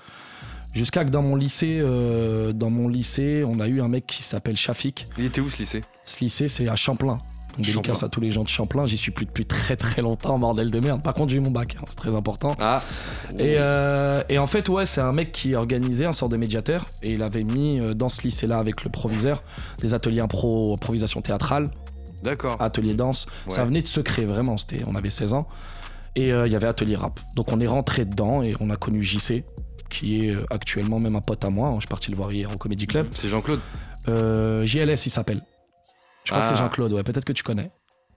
Jusqu'à 0.73 1.03
que 1.03 1.09
dans 1.09 1.21
mon 1.21 1.35
lycée, 1.35 1.79
euh, 1.81 2.53
dans 2.53 2.69
mon 2.69 2.87
lycée, 2.87 3.43
on 3.45 3.59
a 3.59 3.67
eu 3.67 3.81
un 3.81 3.87
mec 3.89 4.05
qui 4.07 4.23
s'appelle 4.23 4.55
Shafik. 4.55 5.07
Il 5.17 5.25
était 5.25 5.41
où 5.41 5.49
ce 5.49 5.57
lycée? 5.57 5.81
Ce 6.05 6.19
lycée, 6.23 6.47
c'est 6.49 6.67
à 6.69 6.75
Champlain. 6.75 7.19
Donc 7.57 7.65
dédicace 7.65 8.03
à 8.03 8.07
tous 8.07 8.21
les 8.21 8.31
gens 8.31 8.43
de 8.43 8.47
Champlain. 8.47 8.85
J'y 8.85 8.95
suis 8.95 9.11
plus 9.11 9.25
depuis 9.25 9.45
très 9.45 9.75
très 9.75 10.01
longtemps, 10.01 10.39
bordel 10.39 10.71
de 10.71 10.79
merde. 10.79 11.03
Par 11.03 11.13
contre, 11.13 11.31
j'ai 11.31 11.37
eu 11.37 11.41
mon 11.41 11.51
bac, 11.51 11.75
hein, 11.77 11.83
c'est 11.89 11.97
très 11.97 12.15
important. 12.15 12.55
Ah, 12.61 12.81
Et, 13.37 13.55
euh, 13.57 14.23
et 14.29 14.37
en 14.39 14.47
fait, 14.47 14.69
ouais, 14.69 14.85
c'est 14.85 15.01
un 15.01 15.11
mec 15.11 15.33
qui 15.33 15.53
organisait 15.55 16.05
un 16.05 16.13
sort 16.13 16.29
de 16.29 16.37
médiateur 16.37 16.85
et 17.03 17.11
il 17.11 17.23
avait 17.23 17.43
mis 17.43 17.81
euh, 17.81 17.93
dans 17.93 18.07
ce 18.07 18.21
lycée-là 18.21 18.57
avec 18.57 18.85
le 18.85 18.89
proviseur 18.89 19.43
des 19.79 19.93
ateliers 19.93 20.21
impro, 20.21 20.73
improvisation 20.75 21.21
théâtrale, 21.21 21.69
d'accord. 22.23 22.55
atelier 22.61 22.93
danse. 22.93 23.27
Ça 23.49 23.65
venait 23.65 23.81
de 23.81 23.87
se 23.87 23.99
créer 23.99 24.25
vraiment, 24.25 24.55
c'était, 24.55 24.85
on 24.87 24.95
avait 24.95 25.09
16 25.09 25.33
ans. 25.33 25.47
Et 26.15 26.31
euh, 26.31 26.45
il 26.47 26.53
y 26.53 26.55
avait 26.55 26.67
atelier 26.67 26.95
rap. 26.95 27.19
Donc 27.35 27.51
on 27.51 27.59
est 27.59 27.67
rentré 27.67 28.05
dedans 28.05 28.41
et 28.43 28.53
on 28.61 28.69
a 28.69 28.75
connu 28.77 29.01
JC, 29.03 29.43
qui 29.91 30.25
est 30.25 30.35
euh, 30.35 30.39
actuellement 30.49 30.99
même 30.99 31.15
un 31.15 31.21
pote 31.21 31.45
à 31.45 31.49
moi. 31.51 31.69
Je 31.75 31.81
suis 31.81 31.87
parti 31.87 32.09
le 32.09 32.17
voir 32.17 32.31
hier 32.33 32.51
au 32.51 32.57
Comedy 32.57 32.87
Club. 32.87 33.07
C'est 33.13 33.29
Jean-Claude 33.29 33.59
Euh, 34.07 34.65
JLS, 34.65 35.05
il 35.05 35.11
s'appelle. 35.11 35.43
Je 36.23 36.31
crois 36.31 36.41
que 36.41 36.47
Ah. 36.47 36.49
c'est 36.49 36.57
Jean-Claude, 36.57 36.93
ouais, 36.93 37.03
peut-être 37.03 37.25
que 37.25 37.33
tu 37.33 37.43
connais. 37.43 37.69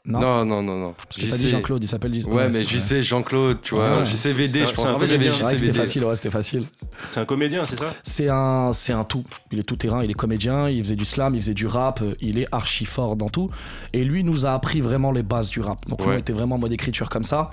Non, 0.06 0.20
Non, 0.20 0.44
non, 0.44 0.62
non, 0.62 0.78
non. 0.78 0.92
Parce 0.92 1.16
que 1.18 1.30
t'as 1.30 1.36
dit 1.38 1.48
Jean-Claude, 1.48 1.82
il 1.82 1.88
s'appelle 1.88 2.12
J- 2.12 2.24
Ouais, 2.26 2.50
mais 2.50 2.62
sais 2.64 3.02
Jean-Claude, 3.02 3.62
tu 3.62 3.74
vois. 3.74 4.00
Ouais. 4.00 4.04
JCVD, 4.06 4.66
je 4.66 4.72
pense. 4.74 4.84
c'est 4.84 4.90
un 4.90 4.94
En 4.96 5.00
fait, 5.00 5.08
j'avais 5.08 5.24
que 5.24 5.30
c'était 5.32 5.56
JCVD. 5.58 5.78
facile, 5.78 6.04
ouais, 6.04 6.14
c'était 6.14 6.30
facile. 6.30 6.62
C'est 7.12 7.20
un 7.20 7.24
comédien, 7.24 7.64
c'est 7.64 7.78
ça? 7.78 7.94
C'est 8.02 8.28
un, 8.28 8.74
c'est 8.74 8.92
un 8.92 9.04
tout. 9.04 9.24
Il 9.50 9.60
est 9.60 9.62
tout 9.62 9.76
terrain, 9.76 10.04
il 10.04 10.10
est 10.10 10.14
comédien, 10.14 10.68
il 10.68 10.80
faisait 10.84 10.96
du 10.96 11.06
slam, 11.06 11.34
il 11.34 11.40
faisait 11.40 11.54
du 11.54 11.66
rap, 11.66 12.02
euh, 12.02 12.12
il 12.20 12.38
est 12.38 12.46
archi 12.52 12.84
fort 12.84 13.16
dans 13.16 13.30
tout. 13.30 13.48
Et 13.94 14.04
lui 14.04 14.24
nous 14.24 14.44
a 14.44 14.50
appris 14.52 14.82
vraiment 14.82 15.10
les 15.10 15.22
bases 15.22 15.48
du 15.48 15.60
rap. 15.62 15.78
Donc 15.88 16.00
Ouais. 16.00 16.14
on 16.14 16.18
était 16.18 16.34
vraiment 16.34 16.56
en 16.56 16.58
mode 16.58 16.72
écriture 16.74 17.08
comme 17.08 17.24
ça. 17.24 17.44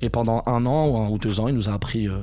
Et 0.00 0.08
pendant 0.08 0.42
un 0.46 0.64
an 0.64 0.88
ou, 0.88 0.96
un, 1.02 1.08
ou 1.10 1.18
deux 1.18 1.38
ans, 1.38 1.48
il 1.48 1.54
nous 1.54 1.68
a 1.68 1.72
appris, 1.74 2.08
euh, 2.08 2.14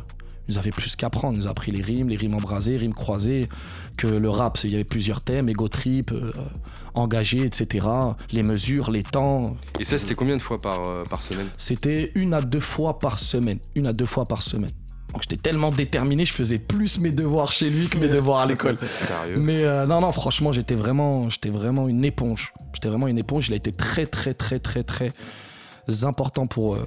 il 0.47 0.53
nous 0.53 0.57
avait 0.57 0.71
plus 0.71 0.95
qu'apprendre. 0.95 1.35
Il 1.35 1.41
nous 1.41 1.47
a 1.47 1.51
appris 1.51 1.71
les 1.71 1.81
rimes, 1.81 2.09
les 2.09 2.15
rimes 2.15 2.35
embrasées, 2.35 2.77
rimes 2.77 2.93
croisées, 2.93 3.49
que 3.97 4.07
le 4.07 4.29
rap, 4.29 4.57
il 4.63 4.71
y 4.71 4.75
avait 4.75 4.83
plusieurs 4.83 5.21
thèmes, 5.21 5.49
ego 5.49 5.67
trip, 5.67 6.11
euh, 6.11 6.31
engagé, 6.93 7.45
etc. 7.45 7.87
Les 8.31 8.43
mesures, 8.43 8.91
les 8.91 9.03
temps. 9.03 9.57
Et 9.79 9.83
ça, 9.83 9.97
c'était 9.97 10.15
combien 10.15 10.37
de 10.37 10.41
fois 10.41 10.59
par, 10.59 10.79
euh, 10.79 11.03
par 11.03 11.21
semaine? 11.21 11.47
C'était 11.57 12.11
une 12.15 12.33
à 12.33 12.41
deux 12.41 12.59
fois 12.59 12.99
par 12.99 13.19
semaine. 13.19 13.59
Une 13.75 13.87
à 13.87 13.93
deux 13.93 14.05
fois 14.05 14.25
par 14.25 14.41
semaine. 14.41 14.71
Donc 15.13 15.21
j'étais 15.21 15.37
tellement 15.37 15.71
déterminé, 15.71 16.25
je 16.25 16.33
faisais 16.33 16.59
plus 16.59 16.99
mes 16.99 17.11
devoirs 17.11 17.51
chez 17.51 17.69
lui 17.69 17.87
que 17.87 17.97
mes 17.97 18.09
devoirs 18.09 18.41
à 18.41 18.45
l'école. 18.45 18.77
Sérieux? 18.91 19.37
Mais 19.39 19.63
euh, 19.63 19.85
non, 19.85 20.01
non, 20.01 20.11
franchement, 20.11 20.51
j'étais 20.51 20.75
vraiment, 20.75 21.29
j'étais 21.29 21.49
vraiment 21.49 21.87
une 21.87 22.03
éponge. 22.03 22.53
J'étais 22.73 22.89
vraiment 22.89 23.07
une 23.07 23.17
éponge. 23.17 23.47
Il 23.47 23.53
a 23.53 23.55
été 23.55 23.71
très, 23.71 24.05
très, 24.05 24.33
très, 24.33 24.59
très, 24.59 24.83
très 24.83 25.07
important 26.03 26.45
pour, 26.45 26.77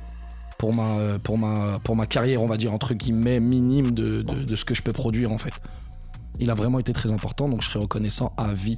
pour, 0.61 0.75
ma, 0.75 0.93
euh, 0.97 1.19
pour, 1.19 1.39
ma, 1.39 1.79
pour 1.83 1.97
ma 1.97 2.05
carrière, 2.05 2.43
on 2.43 2.47
va 2.47 2.59
dire, 2.59 2.75
entre 2.75 2.93
guillemets, 2.93 3.41
minime 3.41 3.93
de, 3.93 4.21
de, 4.21 4.45
de 4.45 4.57
ce 4.57 4.67
que 4.67 4.75
je 4.75 4.83
peux 4.83 4.93
produire, 4.93 5.33
en 5.33 5.39
fait. 5.39 5.55
Il 6.39 6.51
a 6.51 6.55
vraiment 6.55 6.79
été 6.79 6.93
très 6.93 7.13
important, 7.13 7.49
donc 7.49 7.63
je 7.63 7.71
serai 7.71 7.79
reconnaissant 7.79 8.35
à 8.37 8.53
vie, 8.53 8.77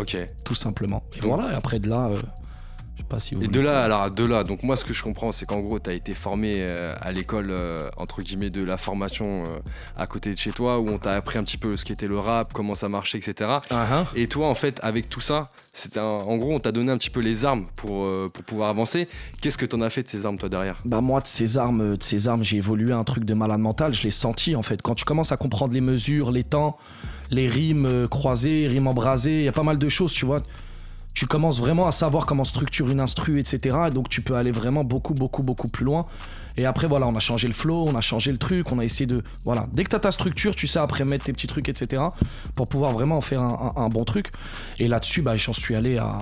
Ok. 0.00 0.16
tout 0.44 0.56
simplement. 0.56 1.04
Et 1.16 1.20
Donc- 1.20 1.32
voilà, 1.34 1.52
et 1.52 1.54
après 1.56 1.78
de 1.78 1.88
là, 1.88 2.08
euh, 2.08 2.16
je 2.98 3.02
sais 3.04 3.08
pas 3.08 3.20
si 3.20 3.36
vous 3.36 3.44
Et 3.44 3.46
de 3.46 3.60
là, 3.60 3.80
alors 3.82 4.10
de 4.10 4.24
là, 4.24 4.42
donc 4.42 4.64
moi 4.64 4.76
ce 4.76 4.84
que 4.84 4.92
je 4.92 5.04
comprends, 5.04 5.30
c'est 5.30 5.46
qu'en 5.46 5.60
gros, 5.60 5.78
tu 5.78 5.88
as 5.88 5.92
été 5.92 6.14
formé 6.14 6.54
euh, 6.56 6.92
à 7.00 7.12
l'école, 7.12 7.50
euh, 7.52 7.88
entre 7.96 8.22
guillemets, 8.22 8.50
de 8.50 8.64
la 8.64 8.76
formation 8.76 9.44
euh, 9.44 9.60
à 9.96 10.06
côté 10.08 10.32
de 10.32 10.36
chez 10.36 10.50
toi, 10.50 10.80
où 10.80 10.88
on 10.88 10.98
t'a 10.98 11.12
appris 11.12 11.38
un 11.38 11.44
petit 11.44 11.58
peu 11.58 11.76
ce 11.76 11.84
qu'était 11.84 12.08
le 12.08 12.18
rap, 12.18 12.52
comment 12.52 12.74
ça 12.74 12.88
marchait, 12.88 13.18
etc. 13.18 13.50
Ah, 13.70 13.86
hein. 13.94 14.04
Et 14.16 14.26
toi, 14.26 14.48
en 14.48 14.54
fait, 14.54 14.80
avec 14.82 15.08
tout 15.08 15.20
ça, 15.20 15.46
c'était 15.72 16.00
un- 16.00 16.02
en 16.02 16.36
gros, 16.38 16.52
on 16.52 16.58
t'a 16.58 16.72
donné 16.72 16.90
un 16.90 16.98
petit 16.98 17.10
peu 17.10 17.20
les 17.20 17.44
armes 17.44 17.64
pour, 17.76 18.06
euh, 18.08 18.26
pour 18.34 18.42
pouvoir 18.42 18.68
avancer. 18.70 19.08
Qu'est-ce 19.40 19.58
que 19.58 19.66
t'en 19.66 19.80
as 19.80 19.90
fait 19.90 20.02
de 20.02 20.08
ces 20.08 20.26
armes, 20.26 20.36
toi, 20.38 20.48
derrière? 20.48 20.78
Bah 20.84 21.00
moi 21.00 21.20
de 21.20 21.28
ces 21.28 21.56
armes, 21.56 21.96
de 21.96 22.02
ces 22.02 22.26
armes, 22.26 22.42
j'ai 22.42 22.56
évolué 22.56 22.92
un 22.92 23.04
truc 23.04 23.24
de 23.24 23.34
malade 23.34 23.60
mental. 23.60 23.94
Je 23.94 24.02
l'ai 24.02 24.10
senti 24.10 24.56
en 24.56 24.62
fait. 24.62 24.82
Quand 24.82 24.94
tu 24.96 25.04
commences 25.04 25.30
à 25.30 25.36
comprendre 25.36 25.72
les 25.72 25.80
mesures, 25.80 26.32
les 26.32 26.42
temps, 26.42 26.76
les 27.30 27.46
rimes 27.48 28.08
croisées, 28.10 28.66
rimes 28.66 28.88
embrasées, 28.88 29.34
il 29.34 29.42
y 29.44 29.48
a 29.48 29.52
pas 29.52 29.62
mal 29.62 29.78
de 29.78 29.88
choses, 29.88 30.12
tu 30.12 30.26
vois. 30.26 30.40
Tu 31.18 31.26
commences 31.26 31.58
vraiment 31.58 31.88
à 31.88 31.90
savoir 31.90 32.26
comment 32.26 32.44
structure 32.44 32.88
une 32.90 33.00
instru, 33.00 33.40
etc. 33.40 33.76
Et 33.88 33.90
donc 33.90 34.08
tu 34.08 34.20
peux 34.20 34.36
aller 34.36 34.52
vraiment 34.52 34.84
beaucoup, 34.84 35.14
beaucoup, 35.14 35.42
beaucoup 35.42 35.66
plus 35.66 35.84
loin. 35.84 36.06
Et 36.56 36.64
après 36.64 36.86
voilà, 36.86 37.08
on 37.08 37.16
a 37.16 37.18
changé 37.18 37.48
le 37.48 37.54
flow, 37.54 37.86
on 37.88 37.96
a 37.96 38.00
changé 38.00 38.30
le 38.30 38.38
truc, 38.38 38.70
on 38.70 38.78
a 38.78 38.84
essayé 38.84 39.06
de 39.06 39.24
voilà. 39.42 39.66
Dès 39.72 39.82
que 39.82 39.88
t'as 39.88 39.98
ta 39.98 40.12
structure, 40.12 40.54
tu 40.54 40.68
sais 40.68 40.78
après 40.78 41.04
mettre 41.04 41.24
tes 41.24 41.32
petits 41.32 41.48
trucs, 41.48 41.68
etc. 41.68 42.04
Pour 42.54 42.68
pouvoir 42.68 42.92
vraiment 42.92 43.16
en 43.16 43.20
faire 43.20 43.42
un 43.42 43.88
bon 43.88 44.04
truc. 44.04 44.30
Et 44.78 44.86
là-dessus, 44.86 45.22
bah 45.22 45.34
j'en 45.34 45.52
suis 45.52 45.74
allé 45.74 45.98
à 45.98 46.20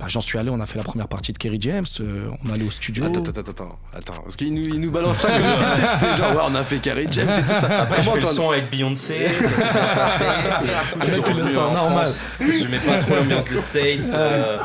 bah, 0.00 0.06
j'en 0.08 0.20
suis 0.22 0.38
allé, 0.38 0.48
on 0.50 0.58
a 0.60 0.66
fait 0.66 0.78
la 0.78 0.84
première 0.84 1.06
partie 1.08 1.32
de 1.32 1.38
Kerry 1.38 1.58
James, 1.60 1.84
euh, 2.00 2.24
on 2.44 2.48
est 2.50 2.54
allé 2.54 2.64
au 2.66 2.70
studio. 2.70 3.04
Attends, 3.04 3.20
attends, 3.20 3.40
attends, 3.40 3.50
attends, 3.50 3.78
attends. 3.94 4.22
Parce 4.22 4.34
qu'il 4.36 4.52
nous, 4.52 4.62
il 4.62 4.80
nous 4.80 4.90
balance 4.90 5.18
ça 5.18 5.28
comme 5.30 5.50
si 5.50 5.58
c'était 5.86 6.16
genre, 6.16 6.32
ouais, 6.32 6.42
on 6.50 6.54
a 6.54 6.62
fait 6.64 6.78
Carrie 6.78 7.06
James 7.10 7.28
et 7.38 7.42
tout 7.42 7.48
ça. 7.48 7.82
Après, 7.82 8.02
je 8.02 8.08
fais 8.10 8.20
le 8.20 8.26
son 8.26 8.48
avec 8.50 8.70
Beyoncé, 8.70 9.28
ça 9.28 9.48
s'est 9.48 9.62
bien 9.62 9.94
passé. 9.94 10.24
Mec, 11.16 11.24
il 11.30 11.36
le 11.36 11.44
sent 11.44 11.58
en 11.58 11.72
normal. 11.74 12.06
France, 12.06 12.22
Je 12.40 12.66
mets 12.68 12.78
pas 12.78 12.98
trop 12.98 13.14
l'ambiance 13.16 13.48
des 13.50 13.58
States. 13.58 14.14
euh, 14.14 14.56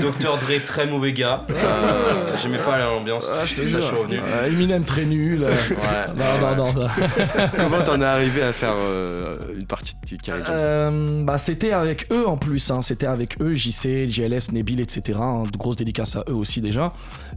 Dr. 0.00 0.36
Dre, 0.38 0.64
très 0.64 0.86
mauvais 0.86 1.12
gars. 1.12 1.44
Euh, 1.50 2.36
J'aimais 2.42 2.58
pas 2.58 2.78
l'ambiance. 2.78 3.24
Ah, 3.32 3.46
je 3.46 3.54
te 3.54 3.60
ça, 3.60 3.66
jure. 3.66 3.80
je 3.82 3.86
suis 3.86 3.96
revenu. 3.96 4.20
Euh, 4.22 4.46
Eminem 4.48 4.84
très 4.84 5.04
nul. 5.04 5.44
euh, 5.44 5.50
Ouais. 5.50 6.12
non, 6.16 6.24
non, 6.56 6.56
non, 6.56 6.72
non. 6.72 6.88
Comment 7.56 7.82
t'en 7.82 8.00
es 8.00 8.04
arrivé 8.04 8.42
à 8.42 8.52
faire 8.52 8.74
euh, 8.78 9.38
une 9.56 9.66
partie 9.66 9.94
de 10.10 10.16
Carrie 10.20 10.42
James? 10.46 10.56
Euh, 10.58 11.18
bah, 11.22 11.38
c'était 11.38 11.72
avec 11.72 12.06
eux 12.12 12.26
en 12.26 12.36
plus. 12.36 12.70
hein. 12.70 12.82
C'était 12.82 13.06
avec 13.06 13.40
eux, 13.40 13.54
JC, 13.54 14.08
JLS, 14.08 14.52
Nebil, 14.56 14.80
etc. 14.80 15.18
hein. 15.22 15.42
De 15.52 15.56
grosses 15.56 15.76
dédicaces 15.76 16.16
à 16.16 16.24
eux 16.28 16.34
aussi 16.34 16.60
déjà. 16.60 16.88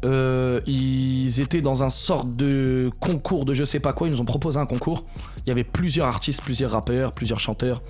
Euh, 0.05 0.59
ils 0.65 1.39
étaient 1.41 1.61
dans 1.61 1.83
un 1.83 1.89
sorte 1.89 2.35
de 2.35 2.89
concours 2.99 3.45
de 3.45 3.53
je 3.53 3.63
sais 3.63 3.79
pas 3.79 3.93
quoi. 3.93 4.07
Ils 4.07 4.11
nous 4.11 4.21
ont 4.21 4.25
proposé 4.25 4.59
un 4.59 4.65
concours. 4.65 5.05
Il 5.45 5.49
y 5.49 5.51
avait 5.51 5.63
plusieurs 5.63 6.07
artistes, 6.07 6.41
plusieurs 6.41 6.71
rappeurs, 6.71 7.11
plusieurs 7.11 7.39
chanteurs. 7.39 7.81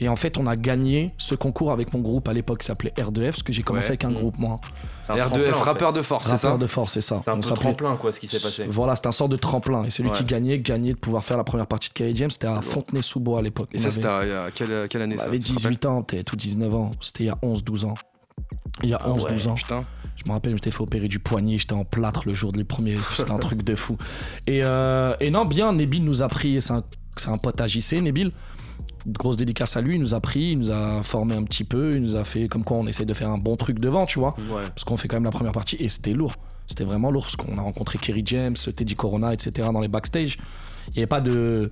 Et 0.00 0.08
en 0.08 0.16
fait, 0.16 0.38
on 0.38 0.46
a 0.46 0.56
gagné 0.56 1.06
ce 1.18 1.36
concours 1.36 1.70
avec 1.70 1.94
mon 1.94 2.00
groupe 2.00 2.28
à 2.28 2.32
l'époque 2.32 2.58
qui 2.58 2.66
s'appelait 2.66 2.92
R2F, 2.96 3.30
parce 3.30 3.42
que 3.44 3.52
j'ai 3.52 3.62
commencé 3.62 3.84
Ouais. 3.86 3.90
avec 3.90 4.04
un 4.04 4.10
groupe, 4.10 4.36
moi. 4.38 4.56
C'est 5.06 5.12
un 5.12 5.16
R2F, 5.16 5.20
tremplin, 5.28 5.52
en 5.52 5.56
fait. 5.58 5.62
rappeur 5.62 5.92
de 5.92 6.02
force, 6.02 6.24
c'est 6.24 6.30
ça 6.36 6.48
Rappeur 6.48 6.58
de 6.58 6.66
force, 6.66 6.92
c'est 6.94 7.00
ça. 7.00 7.22
C'est 7.24 7.30
un 7.30 7.34
On 7.34 7.40
peu 7.40 7.54
tremplin, 7.54 7.96
quoi, 7.96 8.10
ce 8.10 8.18
qui 8.18 8.26
s'est 8.26 8.40
passé. 8.40 8.64
Voilà, 8.68 8.96
c'était 8.96 9.06
un 9.06 9.12
sort 9.12 9.28
de 9.28 9.36
tremplin. 9.36 9.82
Et 9.84 9.90
celui 9.90 10.10
Ouais. 10.10 10.16
qui 10.16 10.24
gagnait, 10.24 10.58
gagnait 10.58 10.94
de 10.94 10.98
pouvoir 10.98 11.22
faire 11.22 11.36
la 11.36 11.44
première 11.44 11.68
partie 11.68 11.90
de 11.90 11.94
Kerry 11.94 12.16
James, 12.16 12.30
c'était 12.30 12.48
à 12.48 12.60
Fontenay-sous-Bois 12.60 13.38
à 13.38 13.42
l'époque. 13.42 13.68
Et 13.72 13.76
On 13.76 13.82
ça, 13.82 13.86
avait- 13.86 13.94
c'était 13.94 14.08
à, 14.34 14.50
quelle, 14.52 14.88
quelle 14.88 15.02
année 15.02 15.14
on 15.16 15.20
ça 15.20 15.26
avait 15.26 15.38
tu 15.38 15.44
te 15.44 15.48
rappelles 15.50 15.70
18 15.76 15.86
ans 15.86 16.02
peut-être, 16.02 16.32
ou 16.32 16.36
19 16.36 16.74
ans. 16.74 16.90
C'était 17.00 17.22
il 17.22 17.26
y 17.26 17.30
a 17.30 17.38
11-12 17.42 17.84
ans. 17.84 17.94
Il 18.82 18.88
y 18.88 18.94
a 18.94 18.98
Ah 19.02 19.10
11-12 19.10 19.48
ans. 19.48 19.54
Putain. 19.54 19.82
Je 20.16 20.28
me 20.28 20.32
rappelle, 20.32 20.50
je 20.52 20.56
m'étais 20.56 20.70
fait 20.70 20.80
opérer 20.80 21.06
du 21.06 21.18
poignet, 21.18 21.58
j'étais 21.58 21.74
en 21.74 21.84
plâtre 21.84 22.22
le 22.26 22.32
jour 22.32 22.52
du 22.52 22.64
premier. 22.64 22.96
C'était 23.16 23.32
un 23.32 23.38
truc 23.38 23.62
de 23.62 23.74
fou. 23.74 23.96
Et, 24.46 24.60
euh, 24.62 25.14
et 25.20 25.30
non, 25.30 25.44
bien, 25.44 25.72
Nebil 25.72 26.04
nous 26.04 26.22
a 26.22 26.28
pris, 26.28 26.60
c'est 26.62 26.72
un, 26.72 26.84
c'est 27.16 27.28
un 27.28 27.38
pote 27.38 27.60
à 27.60 27.66
JC, 27.66 28.00
Nebil. 28.00 28.30
Grosse 29.06 29.36
dédicace 29.36 29.76
à 29.76 29.82
lui, 29.82 29.96
il 29.96 30.00
nous 30.00 30.14
a 30.14 30.20
pris, 30.20 30.52
il 30.52 30.58
nous 30.58 30.70
a 30.70 31.02
formé 31.02 31.34
un 31.34 31.42
petit 31.42 31.64
peu, 31.64 31.90
il 31.92 32.00
nous 32.00 32.16
a 32.16 32.24
fait 32.24 32.48
comme 32.48 32.64
quoi 32.64 32.78
on 32.78 32.86
essaie 32.86 33.04
de 33.04 33.12
faire 33.12 33.28
un 33.28 33.36
bon 33.36 33.54
truc 33.56 33.78
devant, 33.78 34.06
tu 34.06 34.18
vois. 34.18 34.34
Ouais. 34.38 34.62
Parce 34.62 34.84
qu'on 34.84 34.96
fait 34.96 35.08
quand 35.08 35.16
même 35.16 35.24
la 35.24 35.30
première 35.30 35.52
partie 35.52 35.76
et 35.78 35.88
c'était 35.88 36.12
lourd. 36.12 36.32
C'était 36.66 36.84
vraiment 36.84 37.10
lourd 37.10 37.24
parce 37.24 37.36
qu'on 37.36 37.58
a 37.58 37.60
rencontré 37.60 37.98
Kerry 37.98 38.22
James, 38.24 38.54
Teddy 38.56 38.94
Corona, 38.94 39.34
etc. 39.34 39.68
dans 39.74 39.80
les 39.80 39.88
backstage. 39.88 40.38
Il 40.88 40.92
n'y 40.92 40.98
avait 41.00 41.06
pas 41.06 41.20
de. 41.20 41.68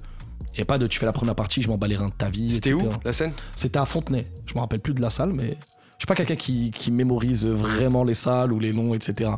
A 0.59 0.65
pas 0.67 0.77
de 0.77 0.87
tu 0.87 0.99
fais 0.99 1.07
la 1.07 1.13
première 1.13 1.35
partie, 1.35 1.63
je 1.63 1.69
m'en 1.71 1.79
bats 1.79 1.87
les 1.87 1.97
reins 1.97 2.09
de 2.09 2.13
ta 2.13 2.29
vie. 2.29 2.51
C'était 2.51 2.75
où 2.75 2.83
la 3.03 3.13
scène? 3.15 3.33
C'était 3.57 3.79
à 3.79 3.87
Fontenay. 3.87 4.25
Je 4.45 4.55
me 4.55 4.61
rappelle 4.61 4.81
plus 4.81 4.93
de 4.93 5.01
la 5.01 5.09
salle, 5.09 5.33
mais 5.33 5.57
suis 6.03 6.07
pas 6.07 6.15
quelqu'un 6.15 6.37
qui, 6.37 6.71
qui 6.71 6.91
mémorise 6.93 7.47
vraiment 7.47 8.05
les 8.05 8.15
salles 8.15 8.53
ou 8.53 8.59
les 8.59 8.73
noms, 8.73 8.95
etc. 8.95 9.31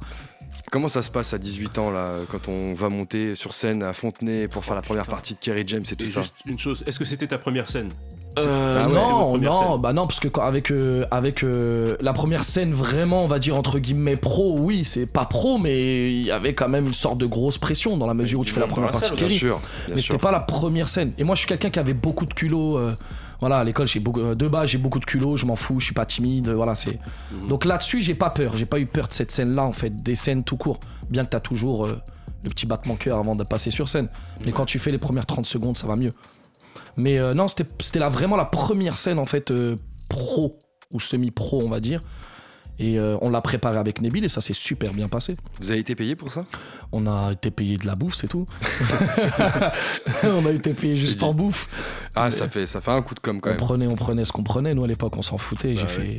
Comment 0.71 0.88
ça 0.88 1.02
se 1.02 1.11
passe 1.11 1.35
à 1.35 1.38
18 1.38 1.78
ans 1.78 1.90
là 1.90 2.09
quand 2.30 2.49
on 2.49 2.75
va 2.75 2.88
monter 2.88 3.37
sur 3.37 3.52
scène 3.52 3.83
à 3.83 3.92
Fontenay 3.92 4.49
pour 4.49 4.64
faire 4.64 4.75
la 4.75 4.83
première 4.83 5.06
partie 5.06 5.35
de 5.35 5.38
Kerry 5.38 5.64
James 5.66 5.83
et 5.90 5.94
tout 5.97 6.04
Et 6.04 6.09
ça 6.09 6.23
juste 6.23 6.35
une 6.47 6.59
chose, 6.59 6.83
est-ce 6.87 6.99
que 6.99 7.04
c'était 7.04 7.26
ta 7.26 7.38
première 7.38 7.68
scène 7.68 7.88
Euh, 8.38 8.80
Ah 8.83 8.88
ouais, 8.88 8.94
non, 8.94 9.37
non, 9.38 9.73
scène. 9.73 9.80
bah 9.80 9.92
non, 9.92 10.06
parce 10.06 10.21
que 10.21 10.28
quand- 10.28 10.42
avec 10.42 10.71
euh, 10.73 11.04
avec 11.11 11.44
euh, 11.44 11.97
la 12.00 12.12
première 12.12 12.44
scène 12.44 12.73
vraiment, 12.73 13.25
on 13.25 13.28
va 13.28 13.38
dire 13.38 13.56
entre 13.56 13.78
guillemets 13.78 14.16
pro, 14.16 14.56
oui, 14.59 14.85
c'est 14.85 15.12
pas 15.12 15.26
pro, 15.26 15.59
mais 15.59 16.12
il 16.12 16.25
y 16.25 16.30
avait 16.30 16.54
quand 16.54 16.68
même 16.68 16.87
une 16.87 16.94
sorte 16.94 17.18
de 17.18 17.26
grosse 17.26 17.59
pression 17.59 17.97
dans 17.97 18.06
la 18.06 18.14
mesure 18.14 18.40
où 18.40 18.44
tu 18.44 18.52
fais 18.52 18.61
la 18.61 18.66
première 18.66 18.87
la 18.90 18.92
partie 18.92 19.11
de 19.11 19.16
salle, 19.16 19.18
Bien 19.18 19.26
Kerry. 19.28 19.38
sûr, 19.38 19.61
bien 19.87 19.94
mais 19.97 20.00
c'était 20.02 20.18
pas 20.18 20.33
la 20.33 20.40
première 20.40 20.88
scène. 20.88 21.12
Et 21.18 21.25
moi, 21.25 21.35
je 21.35 21.40
suis 21.40 21.49
quelqu'un 21.49 21.71
qui 21.71 21.78
avait 21.78 21.94
beaucoup 21.94 22.26
de 22.26 22.35
culot. 22.35 22.78
Voilà, 23.45 23.59
à 23.59 23.65
l'école, 23.65 23.87
j'ai 23.87 24.01
beaucoup 24.01 24.23
euh, 24.23 24.35
de 24.35 24.49
bas, 24.49 24.65
j'ai 24.65 24.79
beaucoup 24.79 24.99
de 24.99 25.05
culot, 25.05 25.37
je 25.37 25.45
m'en 25.45 25.55
fous, 25.55 25.79
je 25.79 25.85
suis 25.85 25.95
pas 25.95 26.07
timide. 26.07 26.49
Voilà, 26.49 26.75
c'est. 26.75 26.99
Mhm. 27.31 27.47
Donc 27.47 27.67
là-dessus, 27.67 28.01
j'ai 28.01 28.15
pas 28.15 28.31
peur. 28.31 28.57
J'ai 28.57 28.65
pas 28.65 28.79
eu 28.79 28.87
peur 28.87 29.07
de 29.07 29.13
cette 29.13 29.31
scène-là, 29.31 29.65
en 29.65 29.75
fait, 29.75 29.95
des 30.03 30.15
scènes 30.15 30.45
tout 30.45 30.57
court. 30.57 30.81
Bien 31.11 31.25
que 31.25 31.29
t'as 31.29 31.41
toujours 31.41 31.85
euh, 31.85 32.01
le 32.43 32.49
petit 32.49 32.65
battement 32.65 32.97
cœur 32.97 33.19
avant 33.19 33.37
de 33.37 33.45
passer 33.45 33.71
sur 33.71 33.91
scène. 33.91 34.09
Mais 34.47 34.53
quand 34.53 34.65
tu 34.65 34.79
fais 34.79 34.91
les 34.91 34.97
premières 34.97 35.27
30 35.27 35.45
secondes, 35.45 35.77
ça 35.77 35.87
va 35.87 35.95
mieux. 35.95 36.13
Mais 36.97 37.19
euh, 37.19 37.35
non, 37.35 37.47
c'était 37.47 37.67
c'était 37.81 37.99
là 37.99 38.09
vraiment 38.09 38.37
la 38.37 38.47
première 38.47 38.97
scène, 38.97 39.19
en 39.19 39.27
fait, 39.27 39.51
euh, 39.51 39.77
pro 40.09 40.59
ou 40.95 40.99
semi-pro, 40.99 41.61
on 41.63 41.69
va 41.69 41.81
dire. 41.81 42.01
Et 42.81 42.99
euh, 42.99 43.16
on 43.23 43.31
l'a 43.31 43.40
préparé 43.40 43.76
avec 43.78 44.00
Nebil 44.00 44.25
et 44.25 44.28
ça 44.28 44.40
s'est 44.40 44.52
super 44.52 44.93
bien 44.93 45.09
passé. 45.09 45.35
Vous 45.61 45.71
avez 45.71 45.78
été 45.81 45.95
payé 45.95 46.16
pour 46.16 46.33
ça? 46.33 46.45
On 46.90 47.07
a 47.07 47.33
été 47.33 47.50
payé 47.52 47.76
de 47.76 47.87
la 47.87 47.95
bouffe, 47.95 48.14
c'est 48.14 48.26
tout. 48.28 48.47
on 50.25 50.47
a 50.47 50.50
été 50.50 50.73
payé 50.75 50.95
juste 50.95 51.21
dit. 51.21 51.25
en 51.25 51.35
bouffe. 51.35 51.69
Ah, 52.14 52.26
Mais- 52.26 52.31
ça 52.33 52.49
fait, 52.49 52.66
ça 52.66 52.81
fait 52.81 52.90
un 52.90 53.02
coup 53.02 53.14
de 53.14 53.21
com 53.21 53.40
quand 53.40 53.50
On 53.50 53.52
même. 53.52 53.59
prenait, 53.61 53.87
on 53.87 53.95
prenait 53.97 54.25
ce 54.25 54.33
qu'on 54.33 54.43
prenait. 54.43 54.75
Nous, 54.75 54.85
à 54.85 54.88
l'époque, 54.88 55.16
on 55.16 55.23
s'en 55.23 55.38
foutait. 55.38 55.76
j'ai 55.76 55.83
Bah 55.83 55.88
fait. 55.88 56.16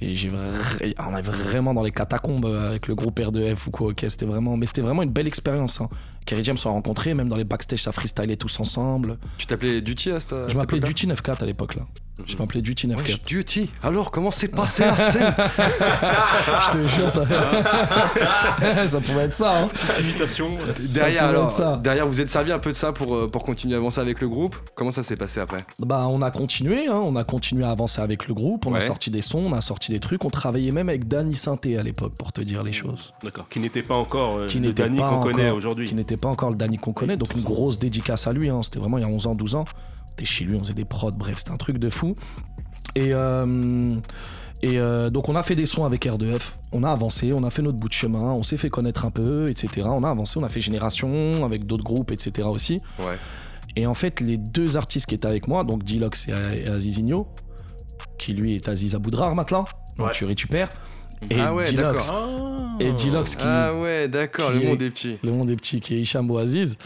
j'ai- 0.00 0.14
j'ai- 0.14 0.28
on 0.30 1.16
est 1.16 1.22
vraiment 1.22 1.72
dans 1.72 1.82
les 1.82 1.90
catacombes 1.90 2.46
avec 2.46 2.86
le 2.86 2.94
groupe 2.94 3.18
R2F 3.18 3.66
ou 3.66 3.70
quoi. 3.72 3.88
ok, 3.88 4.04
c'était 4.08 4.26
vraiment, 4.26 4.56
mais 4.56 4.66
c'était 4.66 4.82
vraiment 4.82 5.02
une 5.02 5.10
belle 5.10 5.26
expérience. 5.26 5.80
Hein. 5.80 5.88
Kerry 6.24 6.44
James 6.44 6.56
s'en 6.56 6.80
même 7.06 7.28
dans 7.28 7.34
les 7.36 7.42
backstage, 7.44 7.82
ça 7.82 7.90
freestylait 7.90 8.36
tous 8.36 8.60
ensemble. 8.60 9.18
Tu 9.38 9.46
t'appelais 9.46 9.80
Duty 9.80 10.12
à 10.12 10.20
cette 10.20 10.48
Je 10.48 10.54
m'appelais 10.56 10.78
Duty 10.78 11.06
94 11.08 11.42
à 11.42 11.46
l'époque 11.46 11.74
là. 11.74 11.82
Je 12.26 12.36
m'appelais 12.36 12.60
Duty 12.62 12.88
94. 12.88 13.14
Ouais, 13.18 13.24
Duty. 13.26 13.70
Alors, 13.82 14.10
comment 14.10 14.30
s'est 14.30 14.48
passée 14.48 14.84
la 14.84 14.96
scène 14.96 15.34
Je 15.38 16.70
te 16.78 16.86
jure, 16.88 17.10
ça, 17.10 17.24
ça 18.88 19.00
pouvait 19.00 19.22
être 19.24 19.34
ça. 19.34 19.60
Hein. 19.62 19.68
Petite 19.68 20.04
imitation. 20.04 20.50
Derrière, 20.92 21.22
pouvait 21.24 21.36
alors, 21.36 21.44
être 21.46 21.52
ça. 21.52 21.76
derrière, 21.76 22.06
vous 22.06 22.20
êtes 22.20 22.28
servi 22.28 22.52
un 22.52 22.58
peu 22.58 22.70
de 22.70 22.76
ça 22.76 22.92
pour, 22.92 23.14
euh, 23.14 23.30
pour 23.30 23.44
continuer 23.44 23.74
à 23.74 23.78
avancer 23.78 24.00
avec 24.00 24.20
le 24.20 24.28
groupe? 24.28 24.56
Comment 24.74 24.92
ça 24.92 25.02
s'est 25.02 25.14
passé 25.16 25.40
après? 25.40 25.64
Bah, 25.78 26.06
on 26.10 26.20
a 26.22 26.30
continué, 26.30 26.86
hein, 26.88 27.00
on 27.02 27.16
a 27.16 27.24
continué 27.24 27.64
à 27.64 27.70
avancer 27.70 28.00
avec 28.00 28.26
le 28.28 28.34
groupe, 28.34 28.66
on 28.66 28.72
Ouais. 28.72 28.78
a 28.78 28.80
sorti 28.82 29.10
des 29.10 29.22
sons, 29.22 29.44
on 29.46 29.52
a 29.52 29.60
sorti 29.60 29.92
des 29.92 30.00
trucs, 30.00 30.24
on 30.24 30.30
travaillait 30.30 30.72
même 30.72 30.88
avec 30.88 31.08
Danny 31.08 31.34
Synthé 31.36 31.78
à 31.78 31.82
l'époque, 31.82 32.14
pour 32.18 32.32
te 32.32 32.40
dire 32.40 32.62
les 32.62 32.72
choses. 32.72 33.12
D'accord. 33.22 33.48
Qui 33.48 33.60
n'était 33.60 33.82
pas 33.82 33.94
encore 33.94 34.38
euh, 34.38 34.46
Qui 34.46 34.58
le 34.58 34.68
n'était 34.68 34.82
Danny 34.84 34.98
pas 34.98 35.08
qu'on 35.08 35.20
connaît 35.20 35.50
aujourd'hui. 35.50 35.88
Qui 35.88 35.94
n'était 35.94 36.16
pas 36.16 36.28
encore 36.28 36.50
le 36.50 36.56
Danny 36.56 36.78
qu'on 36.78 36.92
connaît, 36.92 37.16
donc 37.16 37.34
une 37.34 37.42
grosse 37.44 37.78
dédicace 37.78 38.26
à 38.26 38.32
lui, 38.32 38.48
hein, 38.50 38.60
c'était 38.62 38.78
vraiment 38.80 38.98
il 38.98 39.04
y 39.04 39.06
a 39.06 39.10
11 39.10 39.26
ans, 39.28 39.34
12 39.34 39.54
ans. 39.54 39.64
Chez 40.26 40.44
lui, 40.44 40.56
on 40.56 40.60
faisait 40.60 40.74
des 40.74 40.84
prods, 40.84 41.10
bref, 41.12 41.36
c'était 41.38 41.50
un 41.50 41.56
truc 41.56 41.78
de 41.78 41.90
fou. 41.90 42.14
Et, 42.94 43.12
euh, 43.12 43.96
et 44.62 44.78
euh, 44.78 45.08
donc 45.10 45.28
on 45.28 45.36
a 45.36 45.42
fait 45.42 45.54
des 45.54 45.66
sons 45.66 45.84
avec 45.84 46.04
R2F, 46.06 46.52
on 46.72 46.82
a 46.82 46.90
avancé, 46.90 47.32
on 47.32 47.44
a 47.44 47.50
fait 47.50 47.62
notre 47.62 47.78
bout 47.78 47.88
de 47.88 47.92
chemin, 47.92 48.24
on 48.32 48.42
s'est 48.42 48.56
fait 48.56 48.70
connaître 48.70 49.04
un 49.04 49.10
peu, 49.10 49.48
etc. 49.48 49.86
On 49.90 50.02
a 50.04 50.08
avancé, 50.10 50.38
on 50.38 50.42
a 50.44 50.48
fait 50.48 50.60
Génération 50.60 51.44
avec 51.44 51.66
d'autres 51.66 51.84
groupes, 51.84 52.10
etc. 52.10 52.48
aussi. 52.50 52.78
Ouais. 52.98 53.16
Et 53.76 53.86
en 53.86 53.94
fait, 53.94 54.20
les 54.20 54.36
deux 54.38 54.76
artistes 54.76 55.06
qui 55.06 55.14
étaient 55.14 55.28
avec 55.28 55.46
moi, 55.46 55.62
donc 55.64 55.84
Dilox 55.84 56.26
et, 56.28 56.32
et 56.62 56.66
Azizinho, 56.68 57.28
qui 58.18 58.32
lui 58.32 58.56
est 58.56 58.68
Aziz 58.68 58.94
Aboudrar 58.96 59.34
maintenant, 59.36 59.64
donc 59.96 60.08
Ouais. 60.08 60.12
tu 60.14 60.24
récupères. 60.24 60.70
Et 61.30 61.40
Ah 61.40 61.52
ouais, 61.52 61.64
Dilox, 61.70 62.10
et 62.80 62.92
Dilox 62.92 63.34
qui, 63.36 63.42
Ah 63.44 63.72
ouais, 63.74 64.08
d'accord, 64.08 64.50
le 64.52 64.62
est- 64.62 64.66
monde 64.66 64.82
est 64.82 64.90
petit. 64.90 65.16
le 65.22 65.32
monde 65.32 65.48
des 65.48 65.56
petits 65.56 65.80
qui 65.80 65.94
est 65.94 66.00
Hicham 66.00 66.30
ou 66.30 66.38
Aziz, 66.38 66.76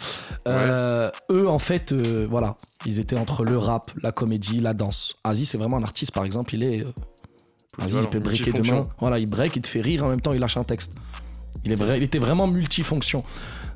euh, 0.49 1.11
eux 1.31 1.49
en 1.49 1.59
fait, 1.59 1.93
euh, 1.93 2.27
voilà, 2.29 2.57
ils 2.87 2.99
étaient 2.99 3.17
entre 3.19 3.45
le 3.45 3.57
rap, 3.59 3.91
la 4.03 4.11
comédie, 4.11 4.61
la 4.61 4.75
danse. 4.75 5.17
Aziz 5.23 5.51
c'est 5.51 5.59
vraiment 5.59 5.77
un 5.77 5.83
artiste 5.83 6.13
par 6.13 6.25
exemple, 6.25 6.55
il 6.55 6.63
est... 6.65 6.83
euh, 6.83 6.93
Aziz 7.81 7.99
il 8.03 8.09
peut 8.09 8.19
breaker 8.19 8.53
demain, 8.53 8.83
voilà, 9.01 9.19
il 9.19 9.29
break, 9.29 9.57
il 9.57 9.63
te 9.63 9.69
fait 9.69 9.81
rire 9.81 10.05
en 10.05 10.09
même 10.09 10.21
temps 10.21 10.33
il 10.33 10.41
lâche 10.41 10.57
un 10.57 10.65
texte. 10.65 10.93
Il, 11.65 11.71
est 11.73 11.77
vrai, 11.77 11.97
il 11.99 12.03
était 12.03 12.19
vraiment 12.19 12.49
multifonction. 12.49 13.21